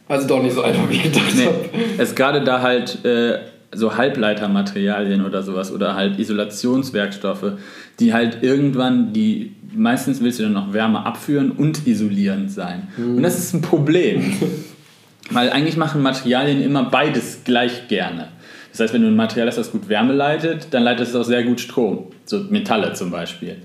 Also 0.07 0.27
doch 0.27 0.41
nicht 0.41 0.55
so 0.55 0.63
einfach, 0.63 0.89
wie 0.89 0.95
ich 0.95 1.03
gedacht 1.03 1.35
nee. 1.35 1.45
habe. 1.45 1.69
Es 1.97 2.15
gerade 2.15 2.43
da 2.43 2.61
halt 2.61 3.05
äh, 3.05 3.39
so 3.71 3.95
Halbleitermaterialien 3.95 5.23
oder 5.23 5.43
sowas 5.43 5.71
oder 5.71 5.93
halt 5.93 6.19
Isolationswerkstoffe, 6.19 7.53
die 7.99 8.13
halt 8.13 8.41
irgendwann 8.41 9.13
die 9.13 9.53
meistens 9.75 10.21
willst 10.21 10.39
du 10.39 10.43
dann 10.43 10.53
noch 10.53 10.73
Wärme 10.73 11.05
abführen 11.05 11.51
und 11.51 11.87
isolierend 11.87 12.51
sein. 12.51 12.87
Mhm. 12.97 13.17
Und 13.17 13.23
das 13.23 13.37
ist 13.37 13.53
ein 13.53 13.61
Problem. 13.61 14.33
Weil 15.31 15.51
eigentlich 15.51 15.77
machen 15.77 16.01
Materialien 16.01 16.61
immer 16.61 16.85
beides 16.85 17.43
gleich 17.43 17.87
gerne. 17.87 18.29
Das 18.71 18.81
heißt, 18.81 18.93
wenn 18.93 19.01
du 19.01 19.07
ein 19.07 19.15
Material 19.15 19.47
hast, 19.47 19.57
das 19.57 19.71
gut 19.71 19.89
Wärme 19.89 20.13
leitet, 20.13 20.67
dann 20.71 20.83
leitet 20.83 21.07
es 21.07 21.15
auch 21.15 21.23
sehr 21.23 21.43
gut 21.43 21.59
Strom. 21.59 22.07
So 22.25 22.39
Metalle 22.49 22.93
zum 22.93 23.11
Beispiel. 23.11 23.57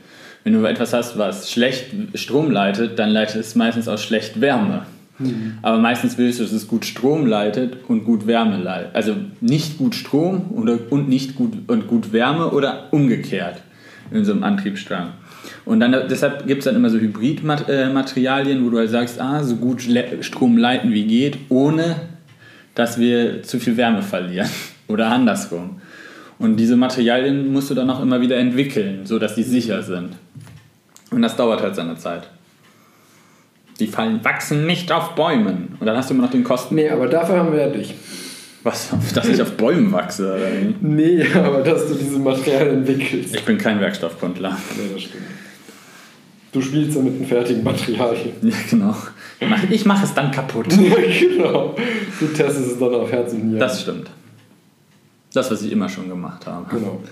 Wenn 0.45 0.53
du 0.53 0.65
etwas 0.65 0.93
hast, 0.93 1.19
was 1.19 1.51
schlecht 1.51 1.87
Strom 2.15 2.51
leitet, 2.51 2.99
dann 2.99 3.11
leitet 3.11 3.41
es 3.41 3.55
meistens 3.55 3.89
auch 3.89 3.99
schlecht 3.99 4.41
Wärme. 4.41 4.87
Mhm. 5.19 5.59
Aber 5.63 5.79
meistens 5.79 6.19
willst 6.19 6.41
du, 6.41 6.45
dass 6.45 6.53
es 6.53 6.69
gut 6.69 6.85
Strom 6.85 7.27
leitet 7.27 7.79
und 7.89 8.05
gut 8.05 8.27
Wärme 8.27 8.59
leitet. 8.59 8.95
Also 8.95 9.15
nicht 9.41 9.79
gut 9.79 9.95
Strom 9.95 10.51
oder, 10.55 10.79
und 10.91 11.09
nicht 11.09 11.37
gut, 11.37 11.53
und 11.69 11.87
gut 11.87 12.13
Wärme 12.13 12.51
oder 12.51 12.89
umgekehrt 12.91 13.63
in 14.11 14.25
so 14.25 14.33
einem 14.33 14.43
Antriebsstrang. 14.43 15.13
Und 15.65 15.81
dann, 15.81 15.93
deshalb 16.11 16.47
gibt 16.47 16.61
es 16.61 16.65
dann 16.67 16.77
immer 16.77 16.91
so 16.91 16.99
Hybridmaterialien, 16.99 18.65
wo 18.65 18.71
du 18.71 18.79
halt 18.79 18.91
sagst, 18.91 19.21
ah, 19.21 19.43
so 19.43 19.57
gut 19.57 19.83
Strom 20.21 20.59
leiten 20.59 20.93
wie 20.93 21.05
geht, 21.05 21.39
ohne 21.49 21.97
dass 22.75 22.99
wir 22.99 23.43
zu 23.43 23.61
viel 23.61 23.77
Wärme 23.77 24.03
verlieren. 24.03 24.49
Oder 24.89 25.09
andersrum. 25.11 25.81
Und 26.39 26.57
diese 26.57 26.77
Materialien 26.77 27.53
musst 27.53 27.71
du 27.71 27.75
dann 27.75 27.89
auch 27.91 28.03
immer 28.03 28.21
wieder 28.21 28.37
entwickeln, 28.37 29.07
sodass 29.07 29.35
die 29.35 29.43
sicher 29.43 29.83
sind. 29.83 30.11
Und 31.11 31.23
das 31.23 31.37
dauert 31.37 31.63
halt 31.63 31.77
seine 31.77 31.97
Zeit. 31.97 32.29
Die 33.81 33.87
fallen, 33.87 34.25
wachsen 34.25 34.67
nicht 34.67 34.93
auf 34.93 35.15
Bäumen. 35.15 35.77
Und 35.81 35.87
dann 35.87 35.97
hast 35.97 36.11
du 36.11 36.15
immer 36.15 36.25
noch 36.25 36.31
den 36.31 36.45
Kosten. 36.45 36.75
Nee, 36.77 36.91
aber 36.91 37.07
dafür 37.07 37.39
haben 37.39 37.53
wir 37.53 37.61
ja 37.61 37.69
dich. 37.69 37.95
Was? 38.63 38.91
Dass 39.15 39.29
ich 39.29 39.41
auf 39.43 39.53
Bäumen 39.53 39.93
wachse? 39.93 40.35
Oder? 40.35 40.49
Nee, 40.81 41.27
aber 41.35 41.61
dass 41.61 41.87
du 41.89 41.95
diese 41.95 42.19
Materialien 42.19 42.79
entwickelst. 42.79 43.35
Ich 43.35 43.45
bin 43.45 43.59
kein 43.59 43.79
Werkstoffkundler. 43.81 44.57
Nee, 44.77 44.91
das 44.93 45.03
stimmt. 45.03 45.25
Du 46.51 46.61
spielst 46.61 46.97
ja 46.97 47.03
mit 47.03 47.19
den 47.19 47.27
fertigen 47.27 47.63
Materialien. 47.63 48.33
Ja, 48.43 48.55
genau. 48.71 48.97
Ich 49.71 49.85
mache 49.85 50.05
es 50.05 50.15
dann 50.15 50.31
kaputt. 50.31 50.67
ja, 50.73 50.95
genau. 51.21 51.75
Du 52.21 52.27
testest 52.29 52.73
es 52.73 52.79
dann 52.79 52.95
auf 52.95 53.11
Herz 53.11 53.33
und 53.33 53.47
Nieren. 53.47 53.61
Das 53.61 53.83
stimmt. 53.83 54.09
Das, 55.35 55.51
was 55.51 55.63
ich 55.63 55.73
immer 55.73 55.89
schon 55.89 56.09
gemacht 56.09 56.47
habe. 56.47 56.67
Genau. 56.71 57.03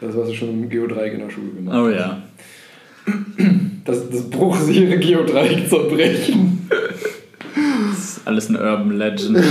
Das, 0.00 0.16
was 0.16 0.28
du 0.28 0.34
schon 0.34 0.50
im 0.50 0.68
Geodreieck 0.68 1.14
in 1.14 1.20
der 1.20 1.30
Schule 1.30 1.50
gemacht 1.50 1.74
hast. 1.74 1.82
Oh 1.82 1.88
ja 1.88 2.22
das, 3.84 4.10
das 4.10 4.30
bruchsichere 4.30 4.98
Geodreieck 4.98 5.68
zerbrechen. 5.68 6.68
Das 7.90 7.98
ist 7.98 8.26
alles 8.26 8.48
ein 8.48 8.56
Urban 8.56 8.92
Legend. 8.92 9.38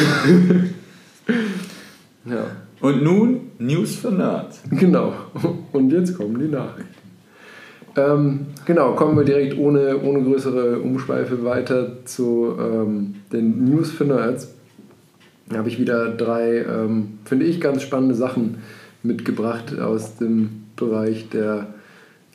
ja. 2.25 2.45
Und 2.79 3.03
nun 3.03 3.41
News 3.59 3.95
für 3.95 4.11
Nerds. 4.11 4.63
Genau. 4.71 5.13
Und 5.71 5.91
jetzt 5.91 6.17
kommen 6.17 6.39
die 6.39 6.47
Nachrichten. 6.47 6.89
Ähm, 7.95 8.47
genau, 8.65 8.93
kommen 8.93 9.17
wir 9.17 9.25
direkt 9.25 9.57
ohne, 9.57 10.01
ohne 10.01 10.23
größere 10.23 10.79
Umschweife 10.79 11.43
weiter 11.43 12.05
zu 12.05 12.55
ähm, 12.57 13.15
den 13.31 13.65
News 13.65 13.91
für 13.91 14.05
Nerds. 14.05 14.55
Habe 15.53 15.69
ich 15.69 15.79
wieder 15.79 16.09
drei, 16.09 16.59
ähm, 16.59 17.19
finde 17.25 17.45
ich, 17.45 17.59
ganz 17.59 17.81
spannende 17.81 18.15
Sachen 18.15 18.57
mitgebracht 19.03 19.77
aus 19.79 20.17
dem 20.17 20.63
Bereich 20.75 21.29
der 21.29 21.67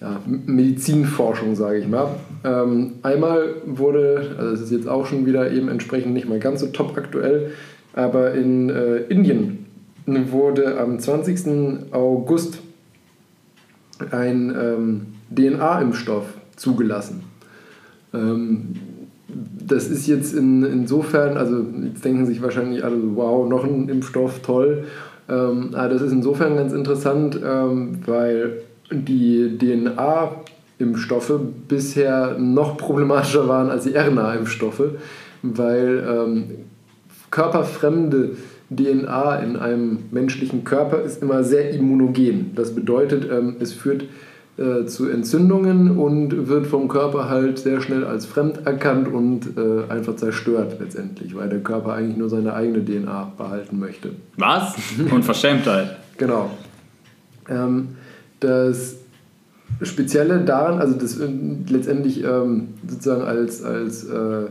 ja, 0.00 0.20
Medizinforschung, 0.26 1.56
sage 1.56 1.78
ich 1.78 1.88
mal. 1.88 2.08
Ähm, 2.44 2.94
einmal 3.02 3.54
wurde, 3.64 4.36
also 4.38 4.52
es 4.52 4.60
ist 4.60 4.72
jetzt 4.72 4.88
auch 4.88 5.06
schon 5.06 5.24
wieder 5.26 5.50
eben 5.50 5.68
entsprechend 5.68 6.12
nicht 6.12 6.28
mal 6.28 6.38
ganz 6.38 6.60
so 6.60 6.66
top 6.66 6.96
aktuell, 6.96 7.52
aber 7.94 8.34
in 8.34 8.68
äh, 8.68 8.98
Indien 9.08 9.66
wurde 10.06 10.78
am 10.78 10.98
20. 10.98 11.92
August 11.92 12.58
ein 14.10 14.54
ähm, 14.54 15.06
DNA-Impfstoff 15.34 16.26
zugelassen. 16.56 17.24
Ähm, 18.12 18.74
das 19.66 19.88
ist 19.88 20.06
jetzt 20.06 20.34
in, 20.34 20.62
insofern, 20.64 21.36
also 21.36 21.64
jetzt 21.84 22.04
denken 22.04 22.26
sich 22.26 22.42
wahrscheinlich 22.42 22.84
alle 22.84 22.96
wow, 23.14 23.48
noch 23.48 23.64
ein 23.64 23.88
Impfstoff, 23.88 24.40
toll. 24.40 24.84
Ähm, 25.28 25.70
aber 25.72 25.88
das 25.88 26.02
ist 26.02 26.12
insofern 26.12 26.56
ganz 26.56 26.72
interessant, 26.72 27.38
ähm, 27.44 27.98
weil 28.06 28.62
die 28.90 29.58
DNA-Impfstoffe 29.58 31.40
bisher 31.68 32.36
noch 32.38 32.76
problematischer 32.76 33.48
waren 33.48 33.70
als 33.70 33.84
die 33.84 33.96
RNA-Impfstoffe, 33.96 34.84
weil 35.42 36.04
ähm, 36.08 36.44
körperfremde 37.30 38.36
DNA 38.70 39.36
in 39.36 39.56
einem 39.56 39.98
menschlichen 40.10 40.64
Körper 40.64 41.02
ist 41.02 41.22
immer 41.22 41.44
sehr 41.44 41.70
immunogen. 41.70 42.52
Das 42.54 42.74
bedeutet, 42.74 43.28
ähm, 43.30 43.56
es 43.60 43.72
führt 43.72 44.04
äh, 44.58 44.86
zu 44.86 45.08
Entzündungen 45.08 45.98
und 45.98 46.48
wird 46.48 46.66
vom 46.66 46.88
Körper 46.88 47.28
halt 47.28 47.58
sehr 47.58 47.80
schnell 47.80 48.04
als 48.04 48.24
fremd 48.24 48.66
erkannt 48.66 49.06
und 49.06 49.56
äh, 49.56 49.92
einfach 49.92 50.16
zerstört 50.16 50.76
letztendlich, 50.80 51.36
weil 51.36 51.48
der 51.48 51.60
Körper 51.60 51.92
eigentlich 51.92 52.16
nur 52.16 52.30
seine 52.30 52.54
eigene 52.54 52.84
DNA 52.84 53.32
behalten 53.36 53.78
möchte. 53.78 54.12
Was? 54.38 54.74
Unverschämtheit. 55.10 55.96
genau. 56.16 56.50
Ähm, 57.48 57.88
das 58.40 58.96
Spezielle 59.82 60.40
daran, 60.40 60.78
also 60.78 60.94
das 60.94 61.18
äh, 61.20 61.28
letztendlich 61.68 62.24
ähm, 62.24 62.68
sozusagen 62.86 63.22
als, 63.22 63.62
als 63.62 64.04
äh, 64.04 64.44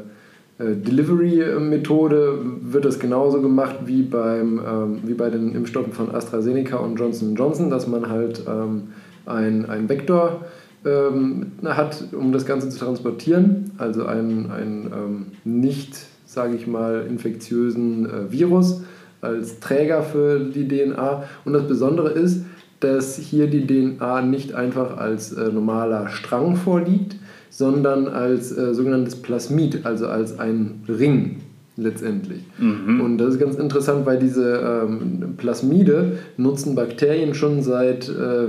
äh, 0.58 0.76
Delivery-Methode 0.76 2.40
wird 2.62 2.86
das 2.86 3.00
genauso 3.00 3.42
gemacht 3.42 3.76
wie, 3.86 4.04
beim, 4.04 4.60
ähm, 4.60 5.00
wie 5.04 5.14
bei 5.14 5.30
den 5.30 5.56
Impfstoffen 5.56 5.94
von 5.94 6.14
AstraZeneca 6.14 6.78
und 6.78 6.98
Johnson 7.00 7.36
Johnson, 7.36 7.70
dass 7.70 7.88
man 7.88 8.10
halt 8.10 8.44
ähm, 8.48 8.90
ein, 9.26 9.90
Vektor 9.90 10.46
ähm, 10.86 11.52
hat, 11.64 12.06
um 12.14 12.32
das 12.32 12.46
Ganze 12.46 12.70
zu 12.70 12.80
transportieren, 12.80 13.72
also 13.78 14.06
einen, 14.06 14.52
einen 14.52 14.92
ähm, 14.94 15.26
nicht, 15.44 15.96
sage 16.26 16.56
ich 16.56 16.68
mal, 16.68 17.06
infektiösen 17.10 18.06
äh, 18.06 18.32
Virus 18.32 18.82
als 19.22 19.60
Träger 19.60 20.04
für 20.04 20.40
die 20.40 20.68
DNA. 20.68 21.24
Und 21.44 21.54
das 21.54 21.68
Besondere 21.68 22.10
ist, 22.10 22.46
dass 22.80 23.18
hier 23.18 23.48
die 23.48 23.66
DNA 23.66 24.22
nicht 24.22 24.54
einfach 24.54 24.98
als 24.98 25.34
äh, 25.34 25.50
normaler 25.50 26.10
Strang 26.10 26.56
vorliegt, 26.56 27.16
sondern 27.50 28.08
als 28.08 28.52
äh, 28.52 28.74
sogenanntes 28.74 29.16
Plasmid, 29.22 29.86
also 29.86 30.08
als 30.08 30.40
ein 30.40 30.84
Ring. 30.88 31.42
Letztendlich. 31.78 32.42
Mhm. 32.58 33.02
Und 33.02 33.18
das 33.18 33.34
ist 33.34 33.40
ganz 33.40 33.56
interessant, 33.56 34.06
weil 34.06 34.18
diese 34.18 34.86
ähm, 34.88 35.34
Plasmide 35.38 36.18
nutzen 36.38 36.76
Bakterien 36.76 37.34
schon 37.34 37.62
seit 37.62 38.08
äh, 38.08 38.48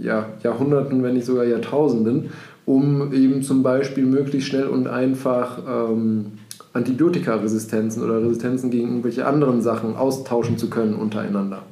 ja, 0.00 0.26
Jahrhunderten, 0.42 1.02
wenn 1.02 1.14
nicht 1.14 1.26
sogar 1.26 1.44
Jahrtausenden, 1.44 2.30
um 2.66 3.12
eben 3.12 3.42
zum 3.42 3.62
Beispiel 3.62 4.04
möglichst 4.04 4.48
schnell 4.48 4.66
und 4.66 4.88
einfach 4.88 5.58
ähm, 5.66 6.32
Antibiotikaresistenzen 6.72 8.02
oder 8.02 8.20
Resistenzen 8.22 8.70
gegen 8.70 8.88
irgendwelche 8.88 9.26
anderen 9.26 9.62
Sachen 9.62 9.96
austauschen 9.96 10.58
zu 10.58 10.68
können 10.68 10.94
untereinander. 10.94 11.62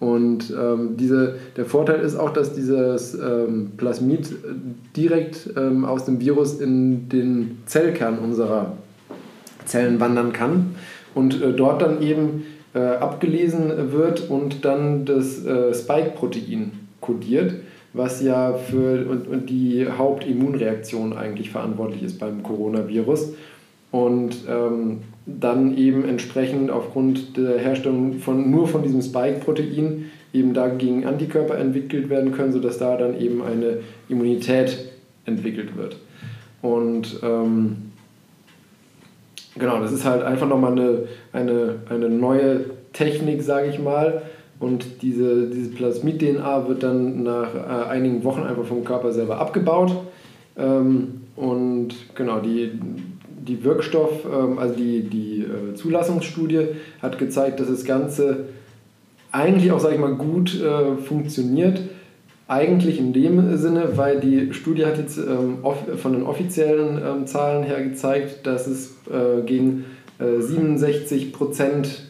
Und 0.00 0.52
ähm, 0.60 0.96
diese, 0.96 1.36
der 1.56 1.64
Vorteil 1.64 2.00
ist 2.00 2.16
auch, 2.16 2.30
dass 2.30 2.52
dieses 2.52 3.14
ähm, 3.14 3.72
Plasmid 3.76 4.28
direkt 4.96 5.50
ähm, 5.56 5.84
aus 5.84 6.04
dem 6.04 6.20
Virus 6.20 6.60
in 6.60 7.08
den 7.08 7.58
Zellkern 7.66 8.18
unserer 8.18 8.72
Zellen 9.64 10.00
wandern 10.00 10.32
kann 10.32 10.74
und 11.14 11.40
äh, 11.40 11.52
dort 11.52 11.82
dann 11.82 12.02
eben 12.02 12.44
äh, 12.74 12.78
abgelesen 12.78 13.92
wird 13.92 14.28
und 14.28 14.64
dann 14.64 15.04
das 15.04 15.44
äh, 15.44 15.72
Spike-Protein 15.72 16.72
kodiert, 17.00 17.54
was 17.92 18.22
ja 18.22 18.54
für 18.54 19.08
und, 19.08 19.28
und 19.28 19.48
die 19.48 19.86
Hauptimmunreaktion 19.86 21.12
eigentlich 21.16 21.50
verantwortlich 21.50 22.02
ist 22.02 22.18
beim 22.18 22.42
Coronavirus. 22.42 23.34
Und 23.92 24.38
ähm, 24.48 25.02
dann 25.24 25.76
eben 25.78 26.04
entsprechend 26.04 26.68
aufgrund 26.68 27.36
der 27.36 27.58
Herstellung 27.58 28.18
von, 28.18 28.50
nur 28.50 28.66
von 28.66 28.82
diesem 28.82 29.00
Spike-Protein 29.00 30.06
eben 30.32 30.52
dagegen 30.52 31.06
Antikörper 31.06 31.56
entwickelt 31.56 32.10
werden 32.10 32.32
können, 32.32 32.52
sodass 32.52 32.78
da 32.78 32.96
dann 32.96 33.20
eben 33.20 33.40
eine 33.42 33.78
Immunität 34.08 34.90
entwickelt 35.26 35.76
wird. 35.76 35.96
Und 36.60 37.20
ähm, 37.22 37.92
genau, 39.58 39.80
das 39.80 39.92
ist 39.92 40.04
halt 40.04 40.22
einfach 40.22 40.48
nochmal 40.48 40.72
eine, 40.72 41.04
eine, 41.32 41.76
eine 41.88 42.08
neue 42.08 42.64
Technik, 42.92 43.42
sage 43.42 43.68
ich 43.68 43.78
mal. 43.78 44.22
Und 44.60 45.02
diese, 45.02 45.48
diese 45.50 45.70
Plasmid-DNA 45.70 46.68
wird 46.68 46.82
dann 46.82 47.22
nach 47.22 47.54
äh, 47.54 47.88
einigen 47.88 48.24
Wochen 48.24 48.42
einfach 48.42 48.64
vom 48.64 48.84
Körper 48.84 49.12
selber 49.12 49.38
abgebaut. 49.38 49.94
Ähm, 50.56 51.22
und 51.36 51.94
genau, 52.14 52.40
die, 52.40 52.70
die 53.46 53.64
Wirkstoff, 53.64 54.24
ähm, 54.24 54.58
also 54.58 54.74
die, 54.74 55.02
die 55.02 55.42
äh, 55.42 55.74
Zulassungsstudie 55.74 56.68
hat 57.02 57.18
gezeigt, 57.18 57.60
dass 57.60 57.68
das 57.68 57.84
Ganze 57.84 58.46
eigentlich 59.32 59.72
auch, 59.72 59.80
sage 59.80 59.94
ich 59.94 60.00
mal, 60.00 60.14
gut 60.14 60.60
äh, 60.60 60.96
funktioniert. 60.96 61.80
Eigentlich 62.46 62.98
in 62.98 63.12
dem 63.12 63.56
Sinne, 63.56 63.96
weil 63.96 64.20
die 64.20 64.52
Studie 64.52 64.84
hat 64.84 64.98
jetzt 64.98 65.16
ähm, 65.16 65.58
von 65.96 66.12
den 66.12 66.22
offiziellen 66.24 67.00
ähm, 67.02 67.26
Zahlen 67.26 67.64
her 67.64 67.82
gezeigt, 67.82 68.46
dass 68.46 68.66
es 68.66 68.94
äh, 69.10 69.42
gegen 69.44 69.84
67 70.18 71.32
Prozent 71.32 72.06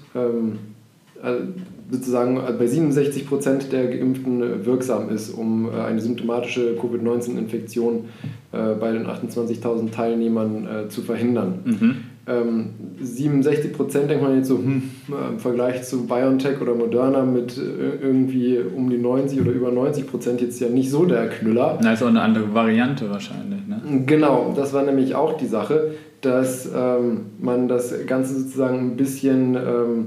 sozusagen 1.90 2.39
bei 2.59 2.66
67 2.66 3.27
Prozent 3.27 3.73
der 3.73 3.86
Geimpften 3.86 4.66
wirksam 4.66 5.09
ist, 5.09 5.31
um 5.31 5.70
eine 5.70 6.01
symptomatische 6.01 6.77
Covid-19-Infektion 6.77 8.05
äh, 8.52 8.74
bei 8.74 8.93
den 8.93 9.06
28.000 9.06 9.90
Teilnehmern 9.90 10.66
äh, 10.66 10.89
zu 10.89 11.01
verhindern. 11.01 11.61
Mhm. 11.65 11.97
Ähm, 12.26 12.70
67 13.01 13.72
Prozent 13.74 14.09
denkt 14.09 14.22
man 14.22 14.36
jetzt 14.36 14.48
so, 14.48 14.56
hm, 14.56 14.82
im 15.09 15.38
Vergleich 15.38 15.82
zu 15.82 16.06
BioNTech 16.06 16.60
oder 16.60 16.74
Moderna 16.74 17.22
mit 17.22 17.59
äh, 17.59 18.02
irgendwie 18.02 18.59
um 18.59 18.88
die 18.88 18.96
90 18.96 19.40
oder 19.42 19.51
über 19.51 19.70
90 19.70 20.06
Prozent 20.06 20.40
jetzt 20.40 20.59
ja 20.60 20.68
nicht 20.68 20.90
so 20.90 21.05
der 21.05 21.28
Knüller. 21.28 21.78
Na, 21.82 21.92
ist 21.92 22.02
auch 22.02 22.09
eine 22.09 22.22
andere 22.22 22.55
Variante 22.55 23.10
wahrscheinlich, 23.10 23.66
ne? 23.66 24.05
Genau, 24.06 24.55
das 24.56 24.72
war 24.72 24.82
nämlich 24.84 25.14
auch 25.14 25.36
die 25.36 25.46
Sache, 25.46 25.92
dass 26.22 26.70
ähm, 26.74 27.26
man 27.38 27.68
das 27.68 27.94
Ganze 28.06 28.38
sozusagen 28.38 28.92
ein 28.92 28.96
bisschen 28.96 29.55
ähm, 29.56 30.06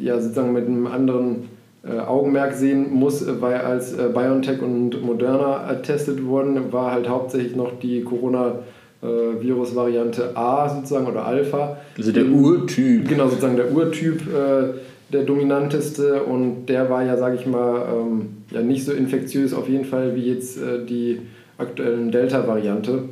ja, 0.00 0.18
sozusagen 0.18 0.54
mit 0.54 0.66
einem 0.66 0.86
anderen 0.86 1.50
äh, 1.84 1.98
Augenmerk 1.98 2.54
sehen 2.54 2.94
muss, 2.94 3.26
weil 3.40 3.56
als 3.56 3.92
äh, 3.92 4.08
BioNTech 4.12 4.62
und 4.62 5.04
Moderna 5.04 5.64
ertestet 5.68 6.24
wurden, 6.24 6.72
war 6.72 6.92
halt 6.92 7.08
hauptsächlich 7.08 7.56
noch 7.56 7.78
die 7.78 8.02
Corona- 8.02 8.60
Virus-Variante 9.06 10.36
A 10.36 10.68
sozusagen 10.68 11.06
oder 11.06 11.26
Alpha. 11.26 11.78
Also 11.96 12.12
der 12.12 12.26
Urtyp. 12.26 13.08
Genau, 13.08 13.28
sozusagen 13.28 13.56
der 13.56 13.72
Urtyp, 13.72 14.22
äh, 14.28 14.74
der 15.12 15.24
dominanteste 15.24 16.22
und 16.22 16.66
der 16.66 16.88
war 16.88 17.04
ja, 17.04 17.16
sage 17.16 17.36
ich 17.36 17.46
mal, 17.46 17.86
ähm, 17.92 18.28
ja 18.50 18.62
nicht 18.62 18.84
so 18.84 18.92
infektiös 18.92 19.52
auf 19.52 19.68
jeden 19.68 19.84
Fall 19.84 20.14
wie 20.14 20.32
jetzt 20.32 20.56
äh, 20.56 20.84
die 20.86 21.20
aktuellen 21.58 22.10
Delta-Variante. 22.10 23.04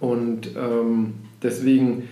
Und 0.00 0.50
ähm, 0.56 1.14
deswegen 1.42 2.08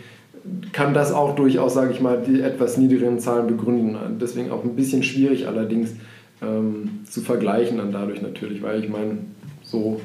kann 0.72 0.94
das 0.94 1.12
auch 1.12 1.34
durchaus, 1.34 1.74
sage 1.74 1.92
ich 1.92 2.00
mal, 2.00 2.22
die 2.26 2.40
etwas 2.40 2.76
niedrigeren 2.76 3.18
Zahlen 3.18 3.46
begründen. 3.46 3.96
Deswegen 4.20 4.50
auch 4.50 4.64
ein 4.64 4.76
bisschen 4.76 5.02
schwierig 5.02 5.46
allerdings 5.46 5.94
ähm, 6.42 7.00
zu 7.08 7.20
vergleichen 7.20 7.78
dann 7.78 7.92
dadurch 7.92 8.22
natürlich, 8.22 8.62
weil 8.62 8.82
ich 8.82 8.88
meine, 8.88 9.18
so 9.62 10.00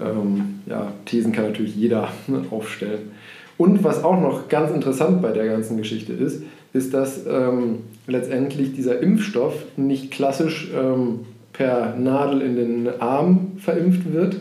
ähm, 0.00 0.60
ja, 0.66 0.92
Thesen 1.04 1.32
kann 1.32 1.44
natürlich 1.44 1.76
jeder 1.76 2.08
aufstellen. 2.50 3.12
Und 3.56 3.84
was 3.84 4.02
auch 4.02 4.20
noch 4.20 4.48
ganz 4.48 4.72
interessant 4.72 5.22
bei 5.22 5.30
der 5.30 5.46
ganzen 5.46 5.76
Geschichte 5.76 6.12
ist, 6.12 6.42
ist, 6.72 6.92
dass 6.92 7.24
ähm, 7.26 7.80
letztendlich 8.06 8.72
dieser 8.72 9.00
Impfstoff 9.00 9.54
nicht 9.76 10.10
klassisch 10.10 10.70
ähm, 10.74 11.20
per 11.52 11.94
Nadel 11.96 12.42
in 12.42 12.56
den 12.56 13.00
Arm 13.00 13.52
verimpft 13.58 14.12
wird, 14.12 14.40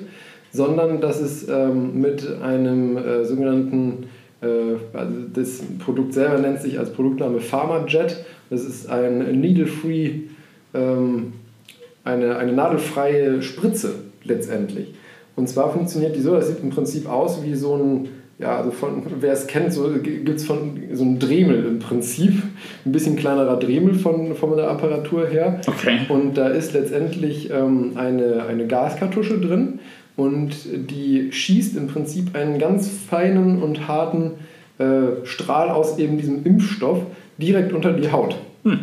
sondern 0.52 1.00
dass 1.00 1.22
es 1.22 1.48
ähm, 1.48 2.02
mit 2.02 2.28
einem 2.42 2.98
äh, 2.98 3.24
sogenannten 3.24 4.08
äh, 4.42 4.98
also 4.98 5.14
das 5.34 5.62
Produkt 5.80 6.14
selber 6.14 6.40
nennt 6.40 6.62
sich 6.62 6.80
als 6.80 6.92
Produktname 6.92 7.40
PharmaJet. 7.40 8.26
Das 8.50 8.64
ist 8.64 8.90
ein 8.90 9.40
needle-free, 9.40 10.22
ähm, 10.74 11.34
eine, 12.04 12.38
eine 12.38 12.54
nadelfreie 12.54 13.42
Spritze 13.42 13.96
letztendlich. 14.24 14.94
Und 15.36 15.50
zwar 15.50 15.72
funktioniert 15.72 16.16
die 16.16 16.22
so, 16.22 16.36
das 16.36 16.48
sieht 16.48 16.62
im 16.62 16.70
Prinzip 16.70 17.10
aus 17.10 17.44
wie 17.44 17.56
so 17.56 17.76
ein, 17.76 18.08
ja, 18.40 18.58
also 18.58 18.72
von, 18.72 19.04
wer 19.20 19.34
es 19.34 19.48
kennt, 19.48 19.74
so 19.74 19.90
gibt 20.02 20.30
es 20.30 20.46
von 20.46 20.80
so 20.92 21.04
ein 21.04 21.20
Dremel 21.20 21.66
im 21.66 21.80
Prinzip. 21.80 22.42
Ein 22.86 22.92
bisschen 22.92 23.16
kleinerer 23.16 23.58
Dremel 23.58 23.96
von, 23.96 24.36
von 24.36 24.56
der 24.56 24.70
Apparatur 24.70 25.28
her. 25.28 25.62
Okay. 25.66 26.02
Und 26.10 26.36
da 26.38 26.50
ist 26.50 26.74
letztendlich 26.74 27.50
ähm, 27.52 27.94
eine, 27.96 28.46
eine 28.48 28.68
Gaskartusche 28.68 29.40
drin 29.40 29.80
und 30.16 30.56
die 30.72 31.32
schießt 31.32 31.76
im 31.78 31.88
Prinzip 31.88 32.36
einen 32.36 32.60
ganz 32.60 32.88
feinen 32.88 33.62
und 33.64 33.88
harten 33.88 34.32
äh, 34.78 35.26
Strahl 35.26 35.70
aus 35.70 35.98
eben 35.98 36.18
diesem 36.18 36.46
Impfstoff 36.46 37.00
direkt 37.38 37.74
unter 37.74 37.94
die 37.94 38.12
Haut. 38.12 38.36
Hm. 38.64 38.80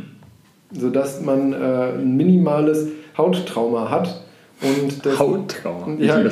Sodass 0.73 1.21
man 1.23 1.53
äh, 1.53 1.57
ein 1.57 2.17
minimales 2.17 2.89
Hauttrauma 3.17 3.91
hat. 3.91 4.25
Und 4.63 5.07
das, 5.07 5.19
Hauttrauma? 5.19 5.97
Ja, 5.99 6.17
und, 6.19 6.27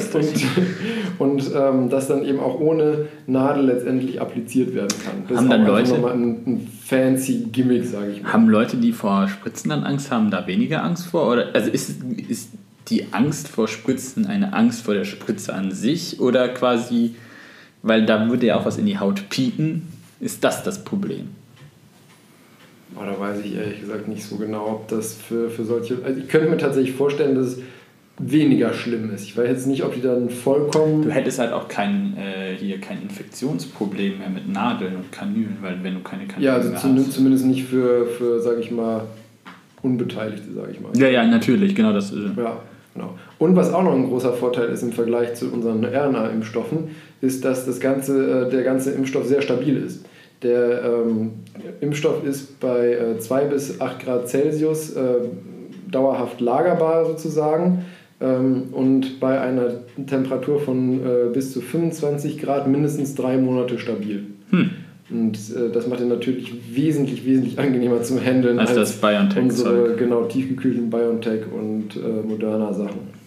und 1.19 1.51
ähm, 1.55 1.89
das 1.89 2.09
dann 2.09 2.25
eben 2.25 2.41
auch 2.41 2.61
ohne 2.61 3.07
Nadel 3.27 3.65
letztendlich 3.65 4.21
appliziert 4.21 4.75
werden 4.75 4.95
kann. 5.03 5.25
Das 5.27 5.39
haben 5.39 5.47
ist 5.47 5.53
dann 5.53 5.67
Leute 5.67 5.91
nochmal 5.93 6.13
ein, 6.13 6.43
ein 6.47 6.71
fancy 6.85 7.49
Gimmick, 7.51 7.87
sage 7.87 8.13
ich 8.13 8.23
mal. 8.23 8.33
Haben 8.33 8.51
Leute, 8.51 8.77
die 8.77 8.93
vor 8.93 9.29
Spritzen 9.29 9.71
dann 9.71 9.85
Angst 9.85 10.11
haben, 10.11 10.31
da 10.31 10.47
weniger 10.47 10.85
Angst 10.85 11.07
vor? 11.07 11.31
Oder, 11.31 11.55
also 11.55 11.71
ist, 11.71 12.03
ist 12.29 12.51
die 12.89 13.07
Angst 13.13 13.49
vor 13.49 13.67
Spritzen 13.67 14.27
eine 14.27 14.53
Angst 14.53 14.83
vor 14.83 14.95
der 14.95 15.05
Spritze 15.05 15.55
an 15.55 15.73
sich 15.73 16.21
oder 16.21 16.49
quasi, 16.49 17.15
weil 17.83 18.05
da 18.05 18.29
würde 18.29 18.47
ja 18.47 18.59
auch 18.59 18.67
was 18.67 18.77
in 18.77 18.87
die 18.87 18.99
Haut 18.99 19.29
pieken, 19.31 19.89
ist 20.21 20.45
das 20.45 20.63
das 20.65 20.85
Problem? 20.85 21.29
Oh, 22.97 23.05
da 23.05 23.19
weiß 23.19 23.41
ich 23.45 23.55
ehrlich 23.55 23.81
gesagt 23.81 24.09
nicht 24.09 24.25
so 24.25 24.37
genau, 24.37 24.67
ob 24.67 24.89
das 24.89 25.15
für, 25.15 25.51
für 25.51 25.65
solche. 25.65 25.99
Also 26.05 26.21
ich 26.21 26.29
könnte 26.29 26.49
mir 26.49 26.57
tatsächlich 26.57 26.95
vorstellen, 26.97 27.35
dass 27.35 27.47
es 27.47 27.59
weniger 28.19 28.73
schlimm 28.73 29.13
ist. 29.15 29.25
Ich 29.25 29.37
weiß 29.37 29.49
jetzt 29.49 29.67
nicht, 29.67 29.85
ob 29.85 29.95
die 29.95 30.01
dann 30.01 30.29
vollkommen. 30.31 31.03
Du 31.03 31.11
hättest 31.11 31.39
halt 31.39 31.53
auch 31.53 31.69
kein, 31.69 32.17
äh, 32.17 32.57
hier 32.57 32.81
kein 32.81 33.03
Infektionsproblem 33.03 34.19
mehr 34.19 34.31
mit 34.31 34.49
Nadeln 34.49 34.97
und 34.97 35.13
Kanülen, 35.13 35.59
weil 35.61 35.79
wenn 35.83 35.95
du 35.95 36.01
keine 36.01 36.27
Kanülen 36.27 36.45
Ja, 36.45 36.55
also 36.55 36.75
zumindest, 36.75 37.13
zumindest 37.13 37.47
nicht 37.47 37.65
für, 37.65 38.07
für 38.07 38.41
sage 38.41 38.61
ich 38.61 38.71
mal, 38.71 39.03
Unbeteiligte, 39.83 40.53
sage 40.53 40.73
ich 40.73 40.81
mal. 40.81 40.91
Ja, 40.97 41.09
ja, 41.09 41.25
natürlich, 41.25 41.75
genau 41.75 41.93
das. 41.93 42.11
Ist. 42.11 42.37
Ja. 42.37 42.61
Genau. 42.95 43.15
Und 43.39 43.55
was 43.55 43.73
auch 43.73 43.85
noch 43.85 43.95
ein 43.95 44.09
großer 44.09 44.33
Vorteil 44.33 44.71
ist 44.71 44.83
im 44.83 44.93
Vergleich 44.93 45.35
zu 45.35 45.53
unseren 45.53 45.85
RNA-Impfstoffen, 45.85 46.89
ist, 47.21 47.45
dass 47.45 47.65
das 47.65 47.79
ganze, 47.79 48.47
äh, 48.47 48.51
der 48.51 48.65
ganze 48.65 48.91
Impfstoff 48.91 49.27
sehr 49.27 49.41
stabil 49.41 49.77
ist. 49.77 50.05
Der 50.43 50.83
ähm, 50.85 51.33
Impfstoff 51.81 52.25
ist 52.25 52.59
bei 52.59 52.93
äh, 52.93 53.19
2 53.19 53.45
bis 53.45 53.81
8 53.81 54.05
Grad 54.05 54.29
Celsius 54.29 54.95
äh, 54.95 55.03
dauerhaft 55.91 56.41
lagerbar 56.41 57.07
sozusagen 57.07 57.85
und 58.27 59.21
bei 59.21 59.41
einer 59.41 59.71
Temperatur 60.07 60.61
von 60.61 61.01
äh, 61.01 61.33
bis 61.33 61.53
zu 61.53 61.61
25 61.61 62.39
Grad 62.39 62.67
mindestens 62.67 63.15
drei 63.15 63.37
Monate 63.37 63.79
stabil. 63.79 64.25
Hm. 64.51 64.71
Und 65.11 65.37
äh, 65.37 65.71
das 65.73 65.87
macht 65.87 66.01
ihn 66.01 66.09
natürlich 66.09 66.53
wesentlich, 66.75 67.25
wesentlich 67.25 67.59
angenehmer 67.59 68.03
zum 68.03 68.23
Handeln 68.23 68.59
als, 68.59 68.71
als 68.71 68.91
das 68.91 69.01
BioNTech 69.01 69.43
unsere 69.43 69.95
genau 69.95 70.25
tiefgekühlten 70.25 70.91
BioNTech 70.91 71.43
und 71.53 71.97
äh, 71.97 72.27
moderner 72.27 72.75
Sachen. 72.75 73.19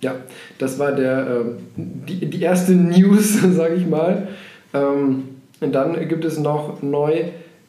Ja, 0.00 0.16
das 0.58 0.78
war 0.78 0.92
der, 0.92 1.26
äh, 1.26 1.44
die, 1.76 2.26
die 2.26 2.42
erste 2.42 2.72
News, 2.72 3.40
sage 3.52 3.74
ich 3.74 3.86
mal. 3.86 4.28
Ähm, 4.74 5.24
Und 5.60 5.74
dann 5.74 6.08
gibt 6.08 6.24
es 6.24 6.38
noch 6.38 6.82
neu, 6.82 7.24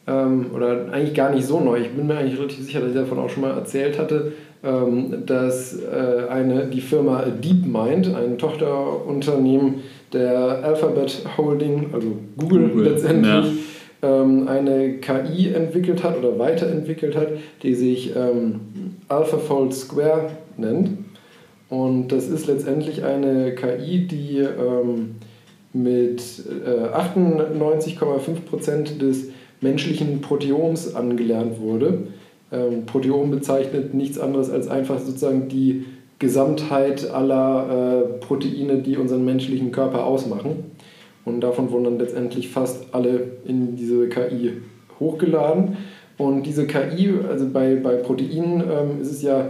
ähm, 0.06 0.46
oder 0.54 0.92
eigentlich 0.92 1.14
gar 1.14 1.30
nicht 1.30 1.46
so 1.46 1.60
neu, 1.60 1.78
ich 1.78 1.90
bin 1.90 2.06
mir 2.06 2.16
eigentlich 2.16 2.38
relativ 2.38 2.64
sicher, 2.64 2.80
dass 2.80 2.90
ich 2.90 2.96
davon 2.96 3.18
auch 3.18 3.30
schon 3.30 3.42
mal 3.42 3.52
erzählt 3.52 3.98
hatte, 3.98 4.32
ähm, 4.32 4.42
dass 5.26 5.78
äh, 5.78 6.28
eine, 6.30 6.66
die 6.66 6.80
Firma 6.80 7.26
DeepMind, 7.26 8.14
ein 8.14 8.38
Tochterunternehmen 8.38 9.80
der 10.12 10.64
Alphabet 10.64 11.22
Holding, 11.36 11.90
also 11.92 12.16
Google, 12.38 12.68
Google 12.68 12.92
letztendlich, 12.92 13.46
ja. 14.02 14.22
ähm, 14.22 14.48
eine 14.48 14.98
KI 14.98 15.52
entwickelt 15.52 16.02
hat 16.02 16.16
oder 16.16 16.38
weiterentwickelt 16.38 17.16
hat, 17.16 17.28
die 17.62 17.74
sich 17.74 18.16
ähm, 18.16 18.60
AlphaFold 19.08 19.74
Square 19.74 20.30
nennt. 20.56 20.90
Und 21.68 22.08
das 22.08 22.28
ist 22.28 22.46
letztendlich 22.46 23.04
eine 23.04 23.54
KI, 23.54 24.06
die 24.06 24.38
ähm, 24.38 25.16
mit 25.72 26.22
äh, 26.64 26.96
98,5% 26.96 28.98
des 28.98 29.30
menschlichen 29.60 30.20
Proteoms 30.20 30.94
angelernt 30.94 31.60
wurde. 31.60 32.06
Ähm, 32.52 32.86
Proteom 32.86 33.30
bezeichnet 33.30 33.94
nichts 33.94 34.18
anderes 34.18 34.50
als 34.50 34.68
einfach 34.68 34.98
sozusagen 34.98 35.48
die 35.48 35.84
Gesamtheit 36.18 37.10
aller 37.10 37.68
äh, 37.68 38.18
Proteine, 38.18 38.78
die 38.78 38.96
unseren 38.96 39.24
menschlichen 39.24 39.72
Körper 39.72 40.04
ausmachen. 40.04 40.70
Und 41.24 41.40
davon 41.40 41.70
wurden 41.70 41.84
dann 41.84 41.98
letztendlich 41.98 42.48
fast 42.48 42.94
alle 42.94 43.28
in 43.44 43.76
diese 43.76 44.08
KI 44.08 44.52
hochgeladen. 45.00 45.76
Und 46.16 46.44
diese 46.44 46.66
KI, 46.66 47.10
also 47.28 47.48
bei, 47.52 47.74
bei 47.76 47.96
Proteinen 47.96 48.60
ähm, 48.60 49.00
ist 49.00 49.10
es 49.10 49.22
ja 49.22 49.48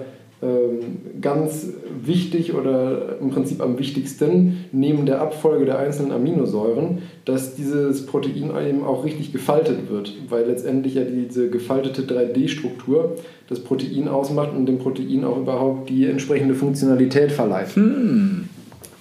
ganz 1.20 1.68
wichtig 2.02 2.54
oder 2.54 3.18
im 3.20 3.30
Prinzip 3.30 3.60
am 3.60 3.78
wichtigsten 3.78 4.64
neben 4.72 5.06
der 5.06 5.20
Abfolge 5.20 5.64
der 5.64 5.78
einzelnen 5.78 6.12
Aminosäuren, 6.12 6.98
dass 7.24 7.54
dieses 7.54 8.06
Protein 8.06 8.52
eben 8.66 8.84
auch 8.84 9.04
richtig 9.04 9.32
gefaltet 9.32 9.90
wird, 9.90 10.14
weil 10.28 10.46
letztendlich 10.46 10.94
ja 10.94 11.04
diese 11.04 11.50
gefaltete 11.50 12.02
3D-Struktur 12.02 13.16
das 13.48 13.60
Protein 13.60 14.08
ausmacht 14.08 14.50
und 14.56 14.66
dem 14.66 14.78
Protein 14.78 15.24
auch 15.24 15.38
überhaupt 15.38 15.88
die 15.88 16.06
entsprechende 16.06 16.54
Funktionalität 16.54 17.32
verleiht. 17.32 17.74
Hm. 17.76 18.48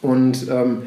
Und 0.02 0.48
ähm, 0.52 0.80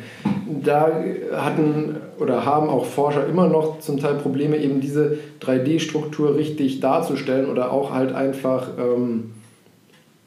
da 0.63 0.93
hatten 1.33 1.97
oder 2.19 2.45
haben 2.45 2.69
auch 2.69 2.85
Forscher 2.85 3.27
immer 3.27 3.49
noch 3.49 3.81
zum 3.81 3.99
Teil 3.99 4.15
Probleme, 4.17 4.59
eben 4.59 4.81
diese 4.81 5.19
3D-Struktur 5.41 6.37
richtig 6.37 6.81
darzustellen 6.81 7.49
oder 7.49 7.73
auch 7.73 7.93
halt 7.93 8.15
einfach 8.15 8.69
ähm, 8.79 9.31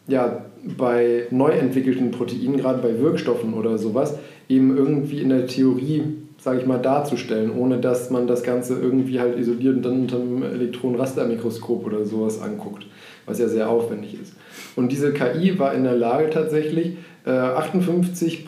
ja, 0.09 0.45
bei 0.77 1.27
neu 1.31 1.51
entwickelten 1.51 2.11
Proteinen, 2.11 2.57
gerade 2.57 2.81
bei 2.81 2.99
Wirkstoffen 2.99 3.53
oder 3.53 3.77
sowas, 3.77 4.17
eben 4.47 4.75
irgendwie 4.75 5.19
in 5.19 5.29
der 5.29 5.47
Theorie, 5.47 6.03
sage 6.37 6.59
ich 6.59 6.65
mal, 6.65 6.79
darzustellen, 6.79 7.51
ohne 7.51 7.77
dass 7.77 8.09
man 8.09 8.27
das 8.27 8.43
Ganze 8.43 8.79
irgendwie 8.79 9.19
halt 9.19 9.37
isoliert 9.37 9.77
und 9.77 9.85
dann 9.85 10.01
unter 10.01 10.17
einem 10.17 10.43
Elektronenrastermikroskop 10.43 11.85
oder 11.85 12.05
sowas 12.05 12.41
anguckt, 12.41 12.85
was 13.25 13.39
ja 13.39 13.47
sehr 13.47 13.69
aufwendig 13.69 14.17
ist. 14.21 14.33
Und 14.75 14.91
diese 14.91 15.13
KI 15.13 15.59
war 15.59 15.73
in 15.73 15.83
der 15.83 15.95
Lage 15.95 16.29
tatsächlich, 16.29 16.97
äh, 17.25 17.31
58 17.31 18.47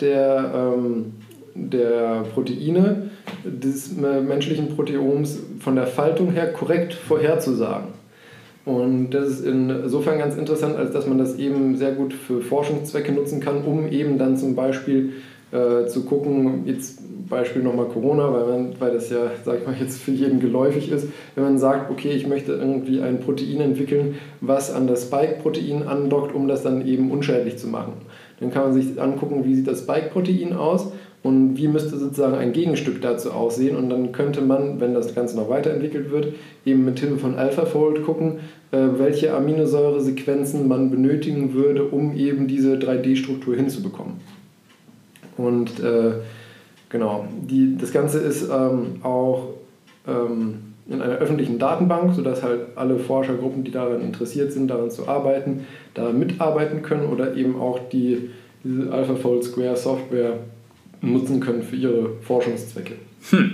der, 0.00 0.52
ähm, 0.54 1.12
der 1.54 2.24
Proteine 2.34 3.10
des 3.44 3.92
menschlichen 3.96 4.74
Proteoms 4.74 5.38
von 5.60 5.76
der 5.76 5.86
Faltung 5.86 6.30
her 6.32 6.52
korrekt 6.52 6.94
vorherzusagen. 6.94 8.01
Und 8.64 9.10
das 9.10 9.28
ist 9.28 9.44
insofern 9.44 10.18
ganz 10.18 10.36
interessant, 10.36 10.76
als 10.76 10.92
dass 10.92 11.06
man 11.06 11.18
das 11.18 11.36
eben 11.36 11.76
sehr 11.76 11.92
gut 11.92 12.12
für 12.14 12.40
Forschungszwecke 12.40 13.12
nutzen 13.12 13.40
kann, 13.40 13.64
um 13.64 13.88
eben 13.90 14.18
dann 14.18 14.36
zum 14.36 14.54
Beispiel 14.54 15.14
äh, 15.50 15.86
zu 15.86 16.04
gucken, 16.04 16.62
jetzt 16.66 17.00
Beispiel 17.28 17.62
nochmal 17.62 17.86
Corona, 17.86 18.32
weil, 18.32 18.46
man, 18.46 18.74
weil 18.78 18.92
das 18.92 19.10
ja, 19.10 19.30
sag 19.44 19.60
ich 19.60 19.66
mal, 19.66 19.74
jetzt 19.78 20.00
für 20.00 20.10
jeden 20.10 20.38
geläufig 20.38 20.90
ist, 20.90 21.08
wenn 21.34 21.44
man 21.44 21.58
sagt, 21.58 21.90
okay, 21.90 22.10
ich 22.10 22.26
möchte 22.26 22.52
irgendwie 22.52 23.00
ein 23.00 23.20
Protein 23.20 23.60
entwickeln, 23.60 24.16
was 24.40 24.72
an 24.72 24.86
das 24.86 25.04
Spike-Protein 25.04 25.82
andockt, 25.88 26.34
um 26.34 26.46
das 26.46 26.62
dann 26.62 26.86
eben 26.86 27.10
unschädlich 27.10 27.58
zu 27.58 27.68
machen. 27.68 27.94
Dann 28.38 28.50
kann 28.50 28.64
man 28.64 28.72
sich 28.74 29.00
angucken, 29.00 29.44
wie 29.44 29.54
sieht 29.54 29.66
das 29.66 29.80
Spike-Protein 29.80 30.52
aus 30.52 30.92
und 31.22 31.56
wie 31.56 31.68
müsste 31.68 31.96
sozusagen 31.96 32.34
ein 32.34 32.52
Gegenstück 32.52 33.00
dazu 33.00 33.30
aussehen. 33.30 33.76
Und 33.76 33.90
dann 33.90 34.10
könnte 34.12 34.40
man, 34.40 34.80
wenn 34.80 34.92
das 34.92 35.14
Ganze 35.14 35.36
noch 35.36 35.48
weiterentwickelt 35.48 36.10
wird, 36.10 36.28
eben 36.64 36.84
mit 36.84 36.98
Hilfe 36.98 37.18
von 37.18 37.36
AlphaFold 37.36 38.04
gucken, 38.04 38.40
äh, 38.72 38.78
welche 38.98 39.32
Aminosäuresequenzen 39.34 40.66
man 40.66 40.90
benötigen 40.90 41.54
würde, 41.54 41.84
um 41.84 42.16
eben 42.16 42.48
diese 42.48 42.74
3D-Struktur 42.74 43.54
hinzubekommen. 43.54 44.14
Und 45.36 45.78
äh, 45.80 46.12
genau, 46.88 47.26
die, 47.40 47.76
das 47.76 47.92
Ganze 47.92 48.18
ist 48.18 48.48
ähm, 48.50 48.96
auch 49.04 49.50
ähm, 50.08 50.72
in 50.88 51.00
einer 51.00 51.14
öffentlichen 51.14 51.60
Datenbank, 51.60 52.14
sodass 52.14 52.42
halt 52.42 52.60
alle 52.74 52.98
Forschergruppen, 52.98 53.62
die 53.62 53.70
daran 53.70 54.00
interessiert 54.00 54.52
sind, 54.52 54.68
daran 54.68 54.90
zu 54.90 55.06
arbeiten, 55.06 55.66
da 55.94 56.10
mitarbeiten 56.10 56.82
können 56.82 57.06
oder 57.06 57.36
eben 57.36 57.60
auch 57.60 57.78
die, 57.90 58.30
diese 58.64 58.92
AlphaFold 58.92 59.44
Square 59.44 59.76
Software 59.76 60.38
nutzen 61.02 61.40
können 61.40 61.62
für 61.62 61.76
ihre 61.76 62.10
Forschungszwecke. 62.22 62.94
Hm. 63.30 63.52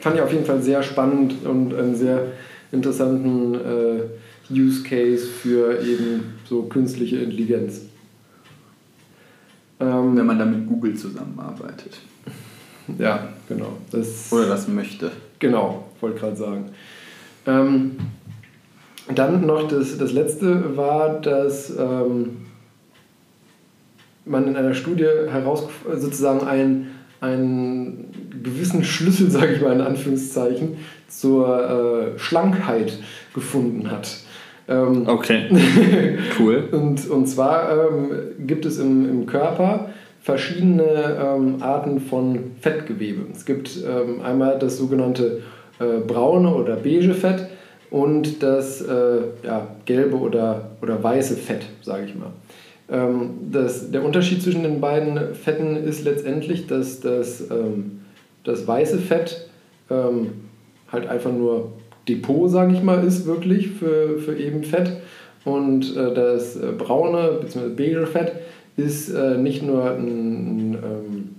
Fand 0.00 0.16
ich 0.16 0.22
auf 0.22 0.32
jeden 0.32 0.44
Fall 0.44 0.60
sehr 0.62 0.82
spannend 0.82 1.34
und 1.44 1.74
einen 1.74 1.94
sehr 1.94 2.26
interessanten 2.72 3.54
äh, 3.54 4.02
Use 4.52 4.82
Case 4.82 5.24
für 5.26 5.80
eben 5.80 6.34
so 6.48 6.64
künstliche 6.64 7.18
Intelligenz. 7.18 7.82
Ähm, 9.80 10.16
Wenn 10.16 10.26
man 10.26 10.38
dann 10.38 10.50
mit 10.50 10.68
Google 10.68 10.94
zusammenarbeitet. 10.94 11.98
Ja, 12.98 13.28
genau. 13.48 13.76
Das, 13.90 14.32
Oder 14.32 14.46
das 14.46 14.68
möchte. 14.68 15.12
Genau, 15.38 15.88
wollte 16.00 16.18
gerade 16.18 16.36
sagen. 16.36 16.64
Ähm, 17.46 17.92
dann 19.14 19.46
noch 19.46 19.68
das, 19.68 19.98
das 19.98 20.12
letzte 20.12 20.76
war, 20.76 21.20
dass 21.20 21.70
ähm, 21.76 22.38
man 24.24 24.46
in 24.46 24.56
einer 24.56 24.74
Studie 24.74 25.06
heraus 25.30 25.68
sozusagen 25.96 26.46
einen, 26.46 26.90
einen 27.20 28.32
gewissen 28.42 28.84
Schlüssel, 28.84 29.30
sage 29.30 29.54
ich 29.54 29.60
mal 29.60 29.72
in 29.72 29.80
Anführungszeichen, 29.80 30.76
zur 31.08 32.14
äh, 32.14 32.18
Schlankheit 32.18 32.98
gefunden 33.34 33.90
hat. 33.90 34.08
Ähm, 34.68 35.08
okay, 35.08 35.48
cool. 36.38 36.68
und, 36.70 37.08
und 37.10 37.26
zwar 37.26 37.70
ähm, 37.72 38.10
gibt 38.46 38.64
es 38.64 38.78
im, 38.78 39.08
im 39.08 39.26
Körper 39.26 39.90
verschiedene 40.20 40.84
ähm, 41.20 41.56
Arten 41.60 42.00
von 42.00 42.52
Fettgewebe. 42.60 43.22
Es 43.32 43.44
gibt 43.44 43.76
ähm, 43.84 44.22
einmal 44.22 44.58
das 44.58 44.78
sogenannte 44.78 45.42
äh, 45.80 45.98
braune 46.06 46.54
oder 46.54 46.76
beige 46.76 47.12
Fett 47.12 47.48
und 47.90 48.42
das 48.42 48.80
äh, 48.82 49.22
ja, 49.42 49.66
gelbe 49.84 50.16
oder, 50.16 50.70
oder 50.80 51.02
weiße 51.02 51.36
Fett, 51.36 51.66
sage 51.82 52.04
ich 52.06 52.14
mal. 52.14 52.30
Ähm, 52.90 53.30
das, 53.50 53.90
der 53.90 54.04
Unterschied 54.04 54.42
zwischen 54.42 54.62
den 54.62 54.80
beiden 54.80 55.34
Fetten 55.34 55.76
ist 55.76 56.04
letztendlich, 56.04 56.66
dass 56.66 57.00
das, 57.00 57.40
ähm, 57.50 58.00
das 58.44 58.66
weiße 58.66 58.98
Fett 58.98 59.48
ähm, 59.90 60.32
halt 60.90 61.06
einfach 61.06 61.32
nur 61.32 61.72
Depot, 62.08 62.50
sage 62.50 62.74
ich 62.74 62.82
mal, 62.82 63.04
ist 63.04 63.26
wirklich 63.26 63.70
für, 63.70 64.18
für 64.18 64.36
eben 64.36 64.64
Fett. 64.64 64.92
Und 65.44 65.96
äh, 65.96 66.14
das 66.14 66.56
äh, 66.56 66.72
braune 66.76 67.38
bzw. 67.40 67.68
beige 67.70 68.06
Fett 68.06 68.32
ist 68.76 69.10
äh, 69.10 69.36
nicht 69.36 69.62
nur 69.62 69.90
ein, 69.90 70.74
ein, 70.74 71.34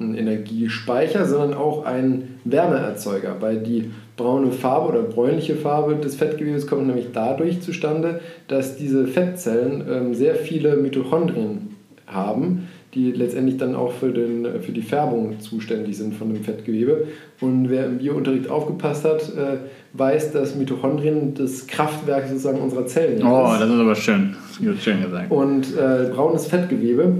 ein 0.00 0.14
Energiespeicher, 0.14 1.24
sondern 1.24 1.54
auch 1.54 1.84
ein 1.84 2.40
Wärmeerzeuger, 2.44 3.36
weil 3.40 3.58
die 3.58 3.90
braune 4.18 4.52
Farbe 4.52 4.88
oder 4.88 5.02
bräunliche 5.02 5.54
Farbe 5.54 5.94
des 5.94 6.16
Fettgewebes 6.16 6.66
kommt 6.66 6.86
nämlich 6.86 7.06
dadurch 7.14 7.62
zustande, 7.62 8.20
dass 8.48 8.76
diese 8.76 9.06
Fettzellen 9.06 9.84
ähm, 9.90 10.14
sehr 10.14 10.34
viele 10.34 10.76
Mitochondrien 10.76 11.74
haben, 12.06 12.68
die 12.94 13.12
letztendlich 13.12 13.58
dann 13.58 13.74
auch 13.74 13.92
für, 13.92 14.10
den, 14.10 14.46
für 14.60 14.72
die 14.72 14.82
Färbung 14.82 15.40
zuständig 15.40 15.96
sind 15.96 16.14
von 16.14 16.32
dem 16.32 16.42
Fettgewebe. 16.42 17.06
Und 17.40 17.70
wer 17.70 17.86
im 17.86 17.98
Biounterricht 17.98 18.50
aufgepasst 18.50 19.04
hat, 19.04 19.22
äh, 19.36 19.58
weiß, 19.92 20.32
dass 20.32 20.56
Mitochondrien 20.56 21.34
das 21.34 21.66
Kraftwerk 21.66 22.28
sozusagen 22.28 22.60
unserer 22.60 22.86
Zellen 22.86 23.22
oh, 23.24 23.52
ist. 23.52 23.60
das 23.60 23.70
ist 23.70 23.80
aber 23.80 23.94
schön. 23.94 24.36
Das 24.48 24.74
ist 24.74 24.82
schön 24.82 25.02
gesagt. 25.02 25.30
Und 25.30 25.66
äh, 25.76 26.10
braunes 26.12 26.46
Fettgewebe 26.46 27.12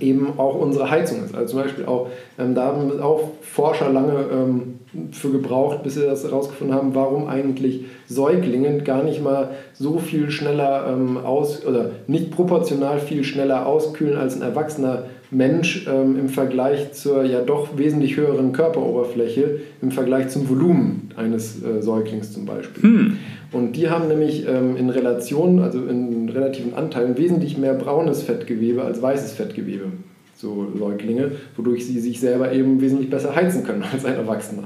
eben 0.00 0.38
auch 0.38 0.54
unsere 0.54 0.90
Heizung 0.90 1.24
ist. 1.24 1.34
Also 1.34 1.54
zum 1.54 1.62
Beispiel 1.62 1.84
auch, 1.86 2.08
ähm, 2.38 2.54
da 2.54 2.66
haben 2.66 3.00
auch 3.00 3.32
Forscher 3.42 3.90
lange 3.90 4.26
ähm, 4.32 4.74
für 5.12 5.30
gebraucht, 5.30 5.82
bis 5.82 5.94
sie 5.94 6.02
das 6.02 6.24
herausgefunden 6.24 6.76
haben, 6.76 6.94
warum 6.94 7.28
eigentlich 7.28 7.84
Säuglinge 8.06 8.78
gar 8.82 9.02
nicht 9.02 9.22
mal 9.22 9.50
so 9.72 9.98
viel 9.98 10.30
schneller 10.30 10.86
ähm, 10.92 11.18
aus 11.18 11.64
oder 11.64 11.90
nicht 12.06 12.30
proportional 12.30 12.98
viel 12.98 13.24
schneller 13.24 13.66
auskühlen 13.66 14.16
als 14.16 14.36
ein 14.36 14.42
erwachsener 14.42 15.04
Mensch 15.30 15.86
ähm, 15.88 16.18
im 16.18 16.28
Vergleich 16.28 16.92
zur 16.92 17.24
ja 17.24 17.40
doch 17.40 17.76
wesentlich 17.76 18.16
höheren 18.16 18.52
Körperoberfläche 18.52 19.60
im 19.82 19.90
Vergleich 19.90 20.28
zum 20.28 20.48
Volumen 20.48 21.10
eines 21.16 21.62
äh, 21.62 21.82
Säuglings 21.82 22.32
zum 22.32 22.46
Beispiel. 22.46 22.82
Hm. 22.82 23.16
Und 23.52 23.76
die 23.76 23.88
haben 23.88 24.08
nämlich 24.08 24.46
ähm, 24.48 24.76
in 24.76 24.90
Relation, 24.90 25.60
also 25.60 25.78
in 25.86 26.28
relativen 26.28 26.74
Anteilen, 26.74 27.16
wesentlich 27.16 27.56
mehr 27.56 27.74
braunes 27.74 28.22
Fettgewebe 28.22 28.82
als 28.82 29.00
weißes 29.00 29.32
Fettgewebe, 29.32 29.86
so 30.34 30.66
Säuglinge, 30.76 31.32
wodurch 31.56 31.86
sie 31.86 32.00
sich 32.00 32.20
selber 32.20 32.52
eben 32.52 32.80
wesentlich 32.80 33.10
besser 33.10 33.34
heizen 33.34 33.64
können 33.64 33.84
als 33.92 34.04
ein 34.04 34.14
Erwachsener. 34.14 34.64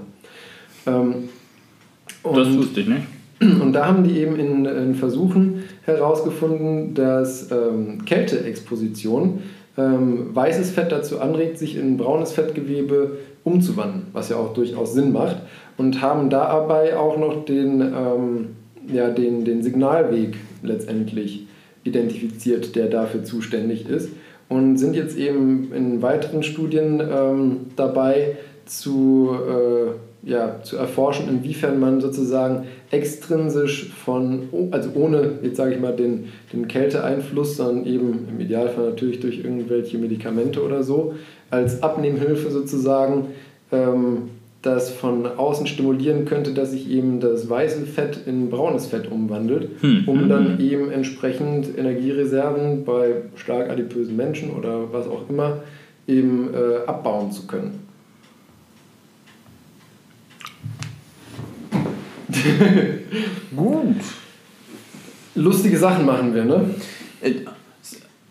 Ähm, 0.88 1.14
das 2.24 2.56
wusste 2.56 2.80
ich 2.80 2.88
nicht. 2.88 3.02
Und 3.40 3.72
da 3.72 3.86
haben 3.86 4.04
die 4.04 4.18
eben 4.18 4.38
in, 4.38 4.64
in 4.64 4.94
Versuchen 4.94 5.64
herausgefunden, 5.84 6.94
dass 6.94 7.50
ähm, 7.52 8.04
Kälteexposition 8.04 9.42
ähm, 9.76 10.34
weißes 10.34 10.70
Fett 10.72 10.90
dazu 10.90 11.20
anregt, 11.20 11.58
sich 11.58 11.76
in 11.76 11.96
braunes 11.96 12.32
Fettgewebe 12.32 13.18
umzuwandeln, 13.44 14.06
was 14.12 14.28
ja 14.28 14.36
auch 14.36 14.52
durchaus 14.54 14.92
Sinn 14.92 15.12
macht. 15.12 15.36
Und 15.76 16.02
haben 16.02 16.30
dabei 16.30 16.96
auch 16.96 17.16
noch 17.16 17.44
den, 17.44 17.80
ähm, 17.80 18.46
ja, 18.92 19.10
den, 19.10 19.44
den 19.44 19.62
Signalweg 19.62 20.36
letztendlich 20.62 21.46
identifiziert, 21.84 22.74
der 22.74 22.88
dafür 22.88 23.22
zuständig 23.22 23.88
ist. 23.88 24.10
Und 24.48 24.78
sind 24.78 24.96
jetzt 24.96 25.16
eben 25.16 25.72
in 25.72 26.02
weiteren 26.02 26.42
Studien 26.42 27.00
ähm, 27.00 27.56
dabei 27.76 28.36
zu 28.64 29.30
äh, 29.48 29.90
ja, 30.22 30.60
zu 30.62 30.76
erforschen, 30.76 31.28
inwiefern 31.28 31.78
man 31.78 32.00
sozusagen 32.00 32.66
extrinsisch 32.90 33.90
von, 33.90 34.48
also 34.70 34.90
ohne, 34.94 35.38
jetzt 35.42 35.56
sage 35.56 35.74
ich 35.74 35.80
mal, 35.80 35.94
den, 35.94 36.28
den 36.52 36.66
Kälteeinfluss, 36.68 37.56
sondern 37.56 37.86
eben 37.86 38.26
im 38.28 38.40
Idealfall 38.40 38.90
natürlich 38.90 39.20
durch 39.20 39.38
irgendwelche 39.38 39.98
Medikamente 39.98 40.62
oder 40.62 40.82
so, 40.82 41.14
als 41.50 41.82
Abnehmhilfe 41.82 42.50
sozusagen 42.50 43.28
ähm, 43.72 44.30
das 44.62 44.90
von 44.90 45.24
außen 45.24 45.68
stimulieren 45.68 46.24
könnte, 46.24 46.52
dass 46.52 46.72
sich 46.72 46.90
eben 46.90 47.20
das 47.20 47.48
weiße 47.48 47.86
Fett 47.86 48.18
in 48.26 48.50
braunes 48.50 48.86
Fett 48.86 49.10
umwandelt, 49.10 49.70
hm. 49.80 50.02
um 50.06 50.28
dann 50.28 50.58
eben 50.60 50.90
entsprechend 50.90 51.78
Energiereserven 51.78 52.84
bei 52.84 53.22
stark 53.36 53.70
adipösen 53.70 54.16
Menschen 54.16 54.50
oder 54.50 54.92
was 54.92 55.06
auch 55.06 55.30
immer 55.30 55.58
eben 56.08 56.50
äh, 56.52 56.86
abbauen 56.88 57.30
zu 57.30 57.46
können. 57.46 57.87
Gut. 63.56 63.96
Lustige 65.34 65.78
Sachen 65.78 66.06
machen 66.06 66.32
wir, 66.34 66.44
ne? 66.44 66.70
Äh, 67.20 67.34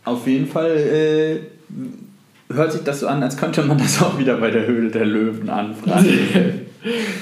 auf 0.03 0.25
jeden 0.27 0.47
Fall 0.47 0.71
äh, 0.71 1.39
hört 2.53 2.71
sich 2.71 2.83
das 2.83 3.01
so 3.01 3.07
an, 3.07 3.21
als 3.23 3.35
könnte 3.37 3.63
man 3.63 3.77
das 3.77 4.01
auch 4.01 4.17
wieder 4.17 4.37
bei 4.37 4.49
der 4.51 4.65
Höhle 4.67 4.89
der 4.89 5.05
Löwen 5.05 5.49
anfragen. 5.49 6.05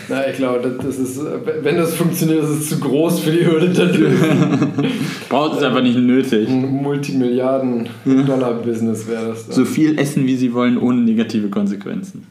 Na, 0.09 0.27
ich 0.29 0.35
glaube, 0.37 0.77
das 0.81 0.99
ist, 0.99 1.19
wenn 1.61 1.77
das 1.77 1.95
funktioniert, 1.95 2.43
ist 2.43 2.49
es 2.49 2.69
zu 2.69 2.79
groß 2.79 3.21
für 3.21 3.31
die 3.31 3.43
Höhle 3.45 3.69
der 3.69 3.85
Löwen. 3.85 4.91
Braucht 5.29 5.57
es 5.57 5.63
einfach 5.63 5.81
nicht 5.81 5.97
nötig. 5.97 6.47
Ein 6.47 6.83
Multimilliarden-Dollar-Business 6.83 9.07
wäre 9.07 9.29
das. 9.29 9.47
Dann. 9.47 9.55
So 9.55 9.65
viel 9.65 9.97
essen, 9.97 10.27
wie 10.27 10.35
sie 10.35 10.53
wollen, 10.53 10.77
ohne 10.77 11.01
negative 11.01 11.49
Konsequenzen. 11.49 12.27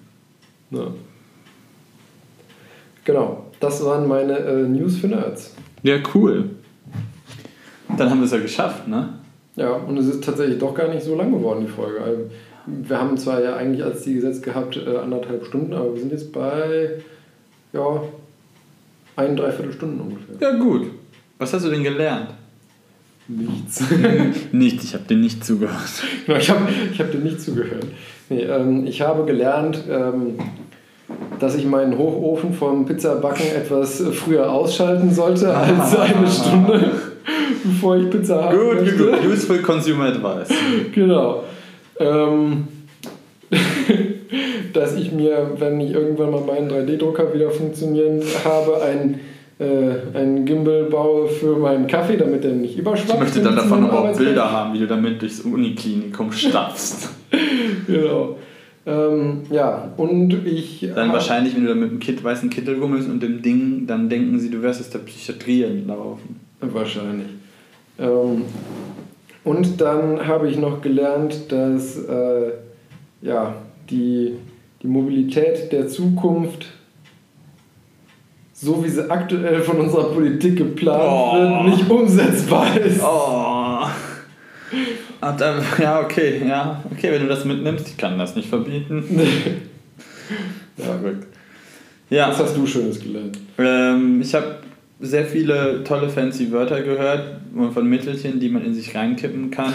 Ja. 0.71 0.87
Genau, 3.05 3.51
das 3.65 3.85
waren 3.85 4.07
meine 4.07 4.39
äh, 4.39 4.63
News 4.69 4.99
für 4.99 5.09
Nerds. 5.09 5.55
Ja, 5.83 5.97
cool. 6.15 6.51
Dann 7.97 8.11
haben 8.11 8.21
wir 8.21 8.27
es 8.27 8.33
ja 8.33 8.39
geschafft, 8.39 8.89
ne? 8.89 9.09
Ja, 9.57 9.73
und 9.73 9.97
es 9.97 10.07
ist 10.07 10.25
tatsächlich 10.25 10.59
doch 10.59 10.75
gar 10.75 10.89
nicht 10.89 11.05
so 11.05 11.15
lang 11.15 11.33
geworden, 11.33 11.65
die 11.67 11.73
Folge. 11.73 12.01
Also, 12.01 12.31
wir 12.67 12.99
haben 12.99 13.17
zwar 13.17 13.43
ja 13.43 13.57
eigentlich 13.57 13.85
als 13.85 14.03
Ziel 14.03 14.17
gesetzt 14.17 14.43
gehabt, 14.43 14.77
äh, 14.77 14.97
anderthalb 14.97 15.47
Stunden, 15.47 15.73
aber 15.73 15.95
wir 15.95 16.01
sind 16.01 16.13
jetzt 16.13 16.33
bei, 16.33 17.03
ja, 17.73 18.03
ein, 19.17 19.37
dreiviertel 19.37 19.73
Stunden 19.73 20.01
ungefähr. 20.01 20.37
Ja, 20.41 20.59
gut. 20.59 20.91
Was 21.39 21.53
hast 21.53 21.65
du 21.65 21.71
denn 21.71 21.85
gelernt? 21.85 22.31
Nichts. 23.29 23.83
Nichts, 24.53 24.85
ich 24.85 24.95
habe 24.95 25.05
dir 25.05 25.17
nicht 25.17 25.45
zugehört. 25.45 26.03
ich 26.27 26.51
habe 26.51 26.69
ich 26.93 27.01
hab 27.01 27.11
dir 27.11 27.19
nicht 27.19 27.41
zugehört. 27.41 27.87
Nee, 28.29 28.43
ähm, 28.43 28.87
ich 28.87 29.01
habe 29.01 29.25
gelernt, 29.25 29.85
ähm, 29.89 30.39
dass 31.39 31.55
ich 31.55 31.67
meinen 31.67 31.99
Hochofen 31.99 32.53
vom 32.53 32.87
Pizzabacken 32.87 33.47
etwas 33.55 34.03
früher 34.13 34.51
ausschalten 34.51 35.13
sollte 35.13 35.55
als 35.55 35.97
eine 35.99 36.27
Stunde, 36.27 36.91
bevor 37.63 37.97
ich 37.97 38.11
Pizza 38.11 38.45
habe. 38.45 38.57
Gut, 38.57 38.79
gut, 38.79 38.99
gut. 38.99 39.27
Useful 39.33 39.59
Consumer 39.59 40.05
Advice. 40.07 40.49
Genau. 40.95 41.45
Ähm, 41.99 42.69
dass 44.73 44.97
ich 44.97 45.13
mir, 45.13 45.53
wenn 45.59 45.81
ich 45.81 45.93
irgendwann 45.93 46.31
mal 46.31 46.41
meinen 46.41 46.71
3D-Drucker 46.71 47.33
wieder 47.33 47.51
funktionieren 47.51 48.23
habe, 48.45 48.83
ein 48.83 49.21
äh, 49.59 50.19
einen 50.19 50.45
Gimbal 50.45 50.85
baue 50.85 51.29
für 51.29 51.57
meinen 51.57 51.87
Kaffee, 51.87 52.17
damit 52.17 52.43
der 52.43 52.53
nicht 52.53 52.77
überschwappt. 52.77 53.15
Ich 53.15 53.21
möchte 53.21 53.41
dann 53.41 53.55
davon 53.55 53.89
auch 53.89 54.17
Bilder 54.17 54.51
haben, 54.51 54.75
wie 54.75 54.81
du 54.81 54.87
damit 54.87 55.23
durchs 55.23 55.41
Uniklinikum 55.41 56.33
stapfst. 56.33 57.11
genau. 57.87 58.37
Ähm, 58.87 59.43
ja, 59.51 59.93
und 59.97 60.47
ich. 60.47 60.87
Dann 60.95 61.13
wahrscheinlich, 61.13 61.57
wenn 61.57 61.63
du 61.63 61.71
da 61.71 61.75
mit 61.75 61.91
einem 61.91 62.01
Kit, 62.01 62.23
weißen 62.23 62.51
Kittel 62.51 62.79
rummelst 62.79 63.09
und 63.09 63.23
dem 63.23 63.41
Ding, 63.41 63.87
dann 63.87 64.09
denken 64.09 64.39
sie, 64.39 64.51
du 64.51 64.61
wärst 64.63 64.81
aus 64.81 64.91
der 64.91 64.99
Psychiatrie 65.01 65.63
entlaufen. 65.63 66.41
Wahrscheinlich. 66.61 67.29
Ähm, 67.99 68.43
und 69.45 69.81
dann 69.81 70.27
habe 70.27 70.49
ich 70.49 70.59
noch 70.59 70.83
gelernt, 70.83 71.53
dass 71.53 71.97
äh, 71.99 72.53
ja, 73.23 73.55
die, 73.91 74.35
die 74.83 74.87
Mobilität 74.87 75.73
der 75.73 75.89
Zukunft, 75.89 76.67
so 78.53 78.85
wie 78.85 78.89
sie 78.89 79.11
aktuell 79.11 79.61
von 79.61 79.81
unserer 79.81 80.13
Politik 80.13 80.57
geplant 80.57 81.05
oh. 81.07 81.35
wird, 81.35 81.65
nicht 81.65 81.91
umsetzbar 81.91 82.79
ist. 82.79 83.03
Oh. 83.03 83.87
Ah, 85.25 85.33
dann, 85.33 85.63
ja, 85.81 86.01
okay, 86.03 86.43
ja, 86.47 86.83
okay, 86.93 87.11
wenn 87.11 87.23
du 87.23 87.29
das 87.29 87.47
mitnimmst, 87.47 87.89
ich 87.89 87.97
kann 87.97 88.19
das 88.19 88.37
nicht 88.37 88.47
verbieten. 88.47 89.03
ja, 90.77 90.85
Verrückt. 90.85 91.27
Ja. 92.11 92.29
Was 92.29 92.41
hast 92.41 92.57
du 92.59 92.67
Schönes 92.67 93.01
gelernt? 93.01 93.39
Ähm, 93.57 94.21
ich 94.21 94.35
habe 94.35 94.57
sehr 95.01 95.25
viele 95.25 95.83
tolle 95.83 96.11
fancy 96.11 96.53
Wörter 96.53 96.83
gehört 96.83 97.41
von 97.73 97.89
Mittelchen, 97.89 98.39
die 98.39 98.51
man 98.51 98.67
in 98.67 98.75
sich 98.75 98.95
reinkippen 98.95 99.51
kann, 99.51 99.73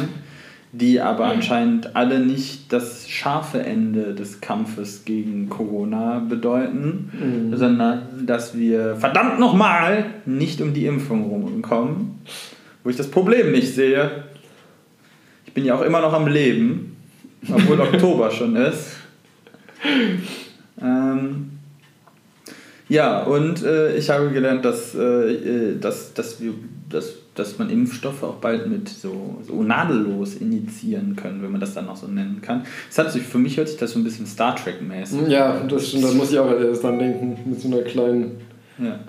die 0.71 1.01
aber 1.01 1.25
anscheinend 1.25 1.95
alle 1.95 2.19
nicht 2.19 2.71
das 2.71 3.09
scharfe 3.09 3.63
Ende 3.63 4.13
des 4.13 4.41
Kampfes 4.41 5.03
gegen 5.03 5.49
Corona 5.49 6.19
bedeuten, 6.19 7.09
mhm. 7.51 7.57
sondern 7.57 8.03
dass 8.23 8.55
wir 8.55 8.97
verdammt 8.97 9.39
nochmal 9.39 10.05
nicht 10.27 10.61
um 10.61 10.75
die 10.75 10.85
Impfung 10.85 11.23
rumkommen, 11.23 12.19
wo 12.83 12.91
ich 12.91 12.97
das 12.97 13.09
Problem 13.09 13.51
nicht 13.51 13.73
sehe. 13.73 14.28
Ich 15.49 15.53
bin 15.55 15.65
ja 15.65 15.73
auch 15.73 15.81
immer 15.81 15.99
noch 15.99 16.13
am 16.13 16.27
Leben, 16.27 16.95
obwohl 17.51 17.79
Oktober 17.81 18.29
schon 18.37 18.55
ist. 18.55 18.97
Ähm, 20.79 21.49
ja, 22.87 23.23
und 23.23 23.63
äh, 23.63 23.97
ich 23.97 24.11
habe 24.11 24.29
gelernt, 24.29 24.63
dass, 24.63 24.93
äh, 24.93 24.99
äh, 24.99 25.79
dass, 25.79 26.13
dass, 26.13 26.39
wir, 26.39 26.53
dass, 26.87 27.13
dass 27.33 27.57
man 27.57 27.71
Impfstoffe 27.71 28.21
auch 28.21 28.35
bald 28.35 28.67
mit 28.67 28.89
so, 28.89 29.41
so 29.41 29.63
nadellos 29.63 30.35
injizieren 30.35 31.15
können, 31.15 31.41
wenn 31.41 31.51
man 31.51 31.61
das 31.61 31.73
dann 31.73 31.87
noch 31.87 31.97
so 31.97 32.05
nennen 32.05 32.41
kann. 32.43 32.63
Das 32.87 32.99
hat 32.99 33.11
sich, 33.11 33.23
für 33.23 33.39
mich 33.39 33.57
hört 33.57 33.69
sich 33.69 33.79
das 33.79 33.93
so 33.93 33.99
ein 33.99 34.03
bisschen 34.03 34.27
Star 34.27 34.55
Trek-mäßig. 34.55 35.29
Ja, 35.29 35.61
das 35.61 35.87
stimmt, 35.87 36.03
da 36.03 36.11
muss 36.11 36.31
ich 36.31 36.37
auch 36.37 36.51
erst 36.51 36.83
dran 36.83 36.99
denken, 36.99 37.39
mit 37.49 37.59
so 37.59 37.69
einer 37.69 37.81
kleinen 37.81 38.39
ja. 38.77 38.99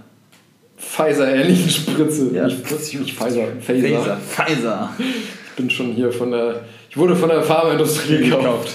Pfizer-ähnlichen 0.79 1.69
Spritze. 1.69 2.31
Ja, 2.35 2.47
nicht, 2.47 2.71
nicht 2.71 3.15
Pfizer, 3.15 3.47
Phaser. 3.61 4.17
Phaser. 4.17 4.17
Pfizer 4.17 4.91
bin 5.61 5.71
schon 5.71 5.93
hier 5.93 6.11
von 6.13 6.31
der. 6.31 6.63
Ich 6.89 6.97
wurde 6.97 7.15
von 7.15 7.29
der 7.29 7.43
Pharmaindustrie 7.43 8.29
gekauft. 8.29 8.73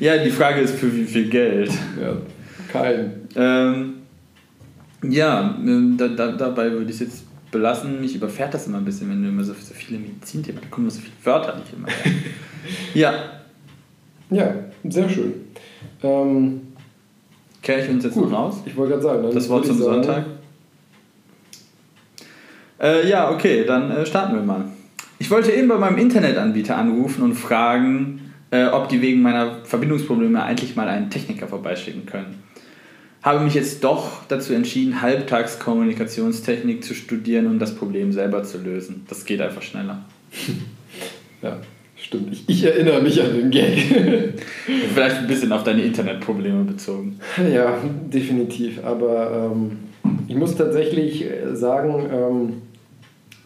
Ja, 0.00 0.16
die 0.22 0.30
Frage 0.30 0.60
ist 0.60 0.74
für 0.74 0.94
wie 0.94 1.04
viel 1.04 1.28
Geld. 1.28 1.70
Ja, 2.00 2.16
kein. 2.72 3.28
Ähm, 3.34 3.94
ja, 5.02 5.56
ähm, 5.58 5.96
da, 5.96 6.08
da, 6.08 6.32
dabei 6.32 6.70
würde 6.72 6.86
ich 6.86 6.96
es 6.96 7.00
jetzt 7.00 7.24
belassen. 7.50 8.00
Mich 8.00 8.14
überfährt 8.14 8.54
das 8.54 8.66
immer 8.66 8.78
ein 8.78 8.84
bisschen, 8.84 9.10
wenn 9.10 9.22
du 9.22 9.28
immer 9.28 9.44
so, 9.44 9.52
so 9.52 9.74
viele 9.74 9.98
Medizinthemen 9.98 10.60
da 10.60 10.68
kommen 10.68 10.90
so 10.90 11.00
viele 11.00 11.12
Wörter 11.22 11.56
nicht 11.56 11.72
immer. 11.72 11.88
ja. 12.94 13.14
Ja, 14.30 14.54
sehr 14.84 15.08
schön. 15.08 15.34
Ähm, 16.02 16.60
Kehre 17.62 17.82
ich 17.82 17.90
uns 17.90 18.04
jetzt 18.04 18.14
gut. 18.14 18.30
noch 18.30 18.38
raus? 18.38 18.62
Ich 18.64 18.76
wollte 18.76 18.92
gerade 18.92 19.02
sagen. 19.02 19.28
Das 19.32 19.48
Wort 19.48 19.66
zum 19.66 19.78
sagen, 19.78 20.02
Sonntag. 20.02 20.24
Äh, 22.80 23.08
ja, 23.08 23.30
okay, 23.30 23.64
dann 23.64 23.90
äh, 23.90 24.04
starten 24.04 24.34
wir 24.34 24.42
mal. 24.42 24.64
Ich 25.18 25.30
wollte 25.30 25.50
eben 25.50 25.68
bei 25.68 25.78
meinem 25.78 25.98
Internetanbieter 25.98 26.76
anrufen 26.76 27.22
und 27.22 27.34
fragen, 27.34 28.32
äh, 28.50 28.66
ob 28.66 28.88
die 28.88 29.00
wegen 29.00 29.22
meiner 29.22 29.64
Verbindungsprobleme 29.64 30.42
eigentlich 30.42 30.76
mal 30.76 30.88
einen 30.88 31.10
Techniker 31.10 31.48
vorbeischicken 31.48 32.06
können. 32.06 32.42
Habe 33.22 33.40
mich 33.40 33.54
jetzt 33.54 33.82
doch 33.82 34.24
dazu 34.28 34.52
entschieden, 34.52 35.02
halbtags 35.02 35.58
Kommunikationstechnik 35.58 36.84
zu 36.84 36.94
studieren 36.94 37.46
und 37.46 37.58
das 37.58 37.74
Problem 37.74 38.12
selber 38.12 38.44
zu 38.44 38.58
lösen. 38.58 39.04
Das 39.08 39.24
geht 39.24 39.40
einfach 39.40 39.62
schneller. 39.62 40.04
Ja, 41.42 41.58
stimmt. 41.96 42.32
Ich, 42.32 42.48
ich 42.48 42.64
erinnere 42.64 43.02
mich 43.02 43.22
an 43.22 43.34
den 43.36 43.50
Gag. 43.50 43.78
Vielleicht 44.94 45.16
ein 45.16 45.26
bisschen 45.26 45.52
auf 45.52 45.64
deine 45.64 45.82
Internetprobleme 45.82 46.64
bezogen. 46.64 47.20
Ja, 47.52 47.76
definitiv. 48.10 48.82
Aber 48.82 49.50
ähm, 49.52 49.72
ich 50.26 50.34
muss 50.34 50.56
tatsächlich 50.56 51.26
sagen, 51.52 52.08
ähm, 52.10 52.62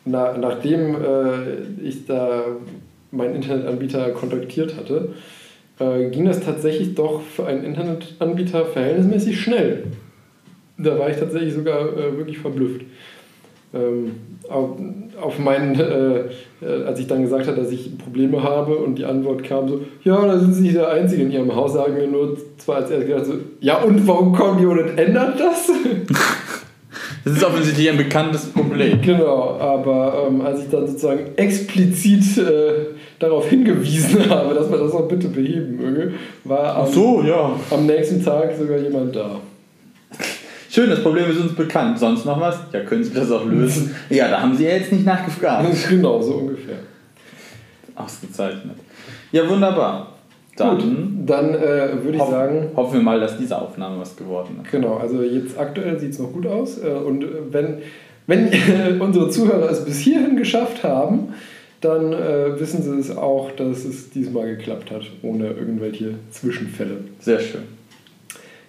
na, 0.04 0.36
nachdem 0.36 0.94
äh, 0.94 1.82
ich 1.82 2.06
da 2.06 2.44
meinen 3.10 3.36
Internetanbieter 3.36 4.10
kontaktiert 4.10 4.76
hatte, 4.76 5.10
äh, 5.78 6.10
ging 6.10 6.24
das 6.24 6.40
tatsächlich 6.40 6.94
doch 6.94 7.22
für 7.22 7.46
einen 7.46 7.64
Internetanbieter 7.64 8.66
verhältnismäßig 8.66 9.40
schnell. 9.40 9.84
Da 10.78 10.98
war 10.98 11.10
ich 11.10 11.16
tatsächlich 11.16 11.54
sogar 11.54 11.92
äh, 11.96 12.16
wirklich 12.16 12.38
verblüfft. 12.38 12.82
Ähm, 13.72 14.12
auf, 14.48 14.70
auf 15.20 15.38
meinen, 15.38 15.78
äh, 15.78 16.20
äh, 16.60 16.84
als 16.86 16.98
ich 16.98 17.06
dann 17.06 17.22
gesagt 17.22 17.46
habe, 17.46 17.60
dass 17.60 17.70
ich 17.70 17.96
Probleme 17.98 18.42
habe 18.42 18.76
und 18.76 18.96
die 18.96 19.04
Antwort 19.04 19.44
kam 19.44 19.68
so, 19.68 19.82
ja, 20.02 20.26
da 20.26 20.38
sind 20.38 20.54
Sie 20.54 20.62
nicht 20.62 20.74
der 20.74 20.88
Einzige 20.88 21.22
in 21.22 21.30
Ihrem 21.30 21.54
Haus, 21.54 21.74
sagen 21.74 21.96
wir 21.96 22.08
nur 22.08 22.36
zwar 22.58 22.76
als 22.76 22.90
erstes 22.90 23.08
gedacht 23.08 23.26
so, 23.26 23.34
ja 23.60 23.80
und 23.82 24.06
warum 24.08 24.32
kommen 24.32 24.58
die 24.58 24.66
und 24.66 24.98
ändert 24.98 25.38
das? 25.38 25.70
Das 27.22 27.34
ist 27.34 27.44
offensichtlich 27.44 27.90
ein 27.90 27.98
bekanntes 27.98 28.46
Problem. 28.46 28.69
Genau, 29.02 29.58
aber 29.58 30.26
ähm, 30.26 30.40
als 30.40 30.60
ich 30.64 30.70
dann 30.70 30.86
sozusagen 30.86 31.36
explizit 31.36 32.38
äh, 32.38 32.72
darauf 33.18 33.48
hingewiesen 33.48 34.28
habe, 34.30 34.54
dass 34.54 34.68
man 34.70 34.80
das 34.80 34.92
auch 34.92 35.08
bitte 35.08 35.28
beheben 35.28 35.76
möge, 35.76 36.12
war 36.44 36.76
am, 36.76 36.86
so, 36.86 37.22
ja. 37.22 37.52
am 37.70 37.86
nächsten 37.86 38.24
Tag 38.24 38.56
sogar 38.56 38.78
jemand 38.78 39.14
da. 39.14 39.40
Schön, 40.70 40.88
das 40.88 41.02
Problem 41.02 41.28
ist 41.28 41.40
uns 41.40 41.54
bekannt. 41.54 41.98
Sonst 41.98 42.24
noch 42.24 42.40
was? 42.40 42.60
Ja, 42.72 42.80
können 42.80 43.02
Sie 43.02 43.12
das 43.12 43.30
auch 43.32 43.44
lösen? 43.44 43.94
ja, 44.08 44.28
da 44.28 44.40
haben 44.40 44.56
Sie 44.56 44.64
ja 44.64 44.70
jetzt 44.70 44.92
nicht 44.92 45.04
nachgefragt. 45.04 45.66
genau, 45.88 46.22
so 46.22 46.34
ungefähr. 46.34 46.76
Ausgezeichnet. 47.96 48.76
Ja, 49.32 49.48
wunderbar. 49.48 50.14
Dann, 50.56 50.78
Gut, 50.78 51.28
dann 51.28 51.54
äh, 51.54 52.04
würde 52.04 52.16
ich 52.16 52.20
hoff, 52.20 52.30
sagen. 52.30 52.70
Hoffen 52.76 52.94
wir 52.94 53.02
mal, 53.02 53.18
dass 53.18 53.36
diese 53.36 53.60
Aufnahme 53.60 54.00
was 54.00 54.14
geworden 54.14 54.60
ist. 54.62 54.70
Genau, 54.70 54.96
also 54.96 55.22
jetzt 55.22 55.58
aktuell 55.58 55.98
sieht 55.98 56.12
es 56.12 56.18
noch 56.18 56.32
gut 56.32 56.46
aus. 56.46 56.78
Äh, 56.78 56.90
und 56.90 57.24
wenn, 57.50 57.78
wenn 58.26 59.00
unsere 59.00 59.30
Zuhörer 59.30 59.70
es 59.70 59.84
bis 59.84 59.98
hierhin 59.98 60.36
geschafft 60.36 60.84
haben, 60.84 61.34
dann 61.80 62.12
äh, 62.12 62.60
wissen 62.60 62.82
sie 62.82 62.98
es 62.98 63.16
auch, 63.16 63.50
dass 63.52 63.84
es 63.84 64.10
diesmal 64.10 64.54
geklappt 64.56 64.90
hat, 64.90 65.02
ohne 65.22 65.48
irgendwelche 65.48 66.14
Zwischenfälle. 66.30 66.98
Sehr 67.20 67.40
schön. 67.40 67.62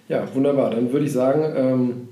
Ja, 0.08 0.26
wunderbar. 0.34 0.70
Dann 0.70 0.92
würde 0.92 1.06
ich 1.06 1.12
sagen, 1.12 1.44
ähm, 1.56 2.08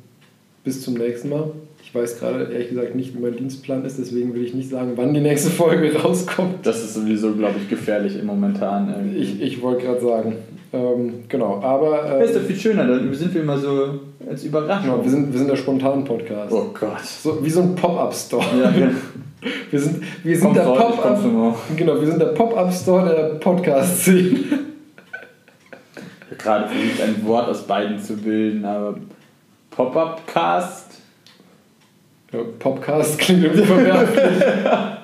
bis 0.64 0.82
zum 0.82 0.94
nächsten 0.94 1.30
Mal. 1.30 1.50
Ich 1.82 1.94
weiß 1.94 2.20
gerade 2.20 2.44
ehrlich 2.52 2.68
gesagt 2.68 2.94
nicht, 2.94 3.16
wie 3.16 3.20
mein 3.20 3.36
Dienstplan 3.36 3.84
ist, 3.84 3.98
deswegen 3.98 4.34
will 4.34 4.44
ich 4.44 4.54
nicht 4.54 4.70
sagen, 4.70 4.92
wann 4.96 5.14
die 5.14 5.20
nächste 5.20 5.50
Folge 5.50 5.94
rauskommt. 5.96 6.64
Das 6.64 6.84
ist 6.84 6.94
sowieso, 6.94 7.32
glaube 7.32 7.56
ich, 7.60 7.68
gefährlich 7.68 8.18
im 8.18 8.26
Momentan. 8.26 8.90
Irgendwie. 8.90 9.18
Ich, 9.18 9.42
ich 9.42 9.62
wollte 9.62 9.86
gerade 9.86 10.00
sagen. 10.00 10.36
Ähm, 10.72 11.24
genau, 11.28 11.60
aber. 11.62 12.12
Ähm, 12.12 12.20
das 12.20 12.30
ist 12.30 12.36
doch 12.36 12.42
viel 12.42 12.56
schöner, 12.56 12.86
dann 12.86 13.12
sind 13.12 13.34
wir 13.34 13.42
immer 13.42 13.58
so 13.58 14.00
als 14.28 14.44
Überraschung. 14.44 14.90
Genau, 14.90 15.04
wir 15.04 15.10
sind, 15.10 15.32
wir 15.32 15.38
sind 15.38 15.48
der 15.48 15.56
spontanen 15.56 16.04
Podcast. 16.04 16.52
Oh 16.52 16.70
Gott. 16.78 17.00
So, 17.00 17.44
wie 17.44 17.50
so 17.50 17.62
ein 17.62 17.74
Pop-Up-Store. 17.74 18.44
Ja, 18.62 18.70
ja. 18.70 18.90
Wir 19.70 19.80
sind, 19.80 20.02
wir 20.22 20.38
sind 20.38 20.54
der 20.54 20.64
Pop-Up. 20.64 21.18
Genau, 21.74 21.98
wir 21.98 22.06
sind 22.06 22.20
der 22.20 22.26
Pop-Up-Store 22.26 23.08
der 23.08 23.22
Podcast-Szene 23.38 24.38
gerade 26.38 26.68
versucht, 26.68 27.00
ein 27.00 27.26
Wort 27.26 27.48
aus 27.48 27.62
beiden 27.62 27.98
zu 27.98 28.16
bilden, 28.16 28.64
aber 28.66 28.96
Pop-Up-Cast? 29.70 31.00
Ja, 32.32 32.40
Popcast 32.58 33.18
klingt 33.18 33.44
irgendwie 33.44 33.64
verwerflich. 33.64 34.44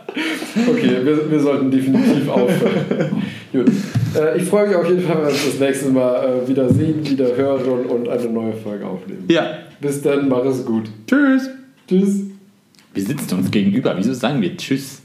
okay, 0.68 1.04
wir, 1.04 1.30
wir 1.30 1.40
sollten 1.40 1.70
definitiv 1.70 2.28
aufhören. 2.28 3.22
Gut. 3.52 3.66
Äh, 4.14 4.38
ich 4.38 4.44
freue 4.44 4.68
mich 4.68 4.76
auf 4.76 4.88
jeden 4.88 5.02
Fall, 5.02 5.16
wenn 5.16 5.24
wir 5.24 5.28
uns 5.28 5.44
das 5.44 5.60
nächste 5.60 5.90
Mal 5.90 6.42
äh, 6.44 6.48
wieder 6.48 6.72
sehen, 6.72 7.08
wieder 7.08 7.36
hören 7.36 7.86
und 7.86 8.08
eine 8.08 8.28
neue 8.28 8.52
Folge 8.54 8.86
aufnehmen. 8.86 9.24
Ja. 9.28 9.58
Bis 9.80 10.00
dann, 10.02 10.28
mach 10.28 10.44
es 10.44 10.64
gut. 10.64 10.90
Tschüss. 11.06 11.50
Tschüss. 11.88 12.22
Wir 12.94 13.02
sitzen 13.02 13.38
uns 13.38 13.50
gegenüber. 13.50 13.94
Wieso 13.96 14.14
sagen 14.14 14.40
wir 14.40 14.56
Tschüss? 14.56 15.02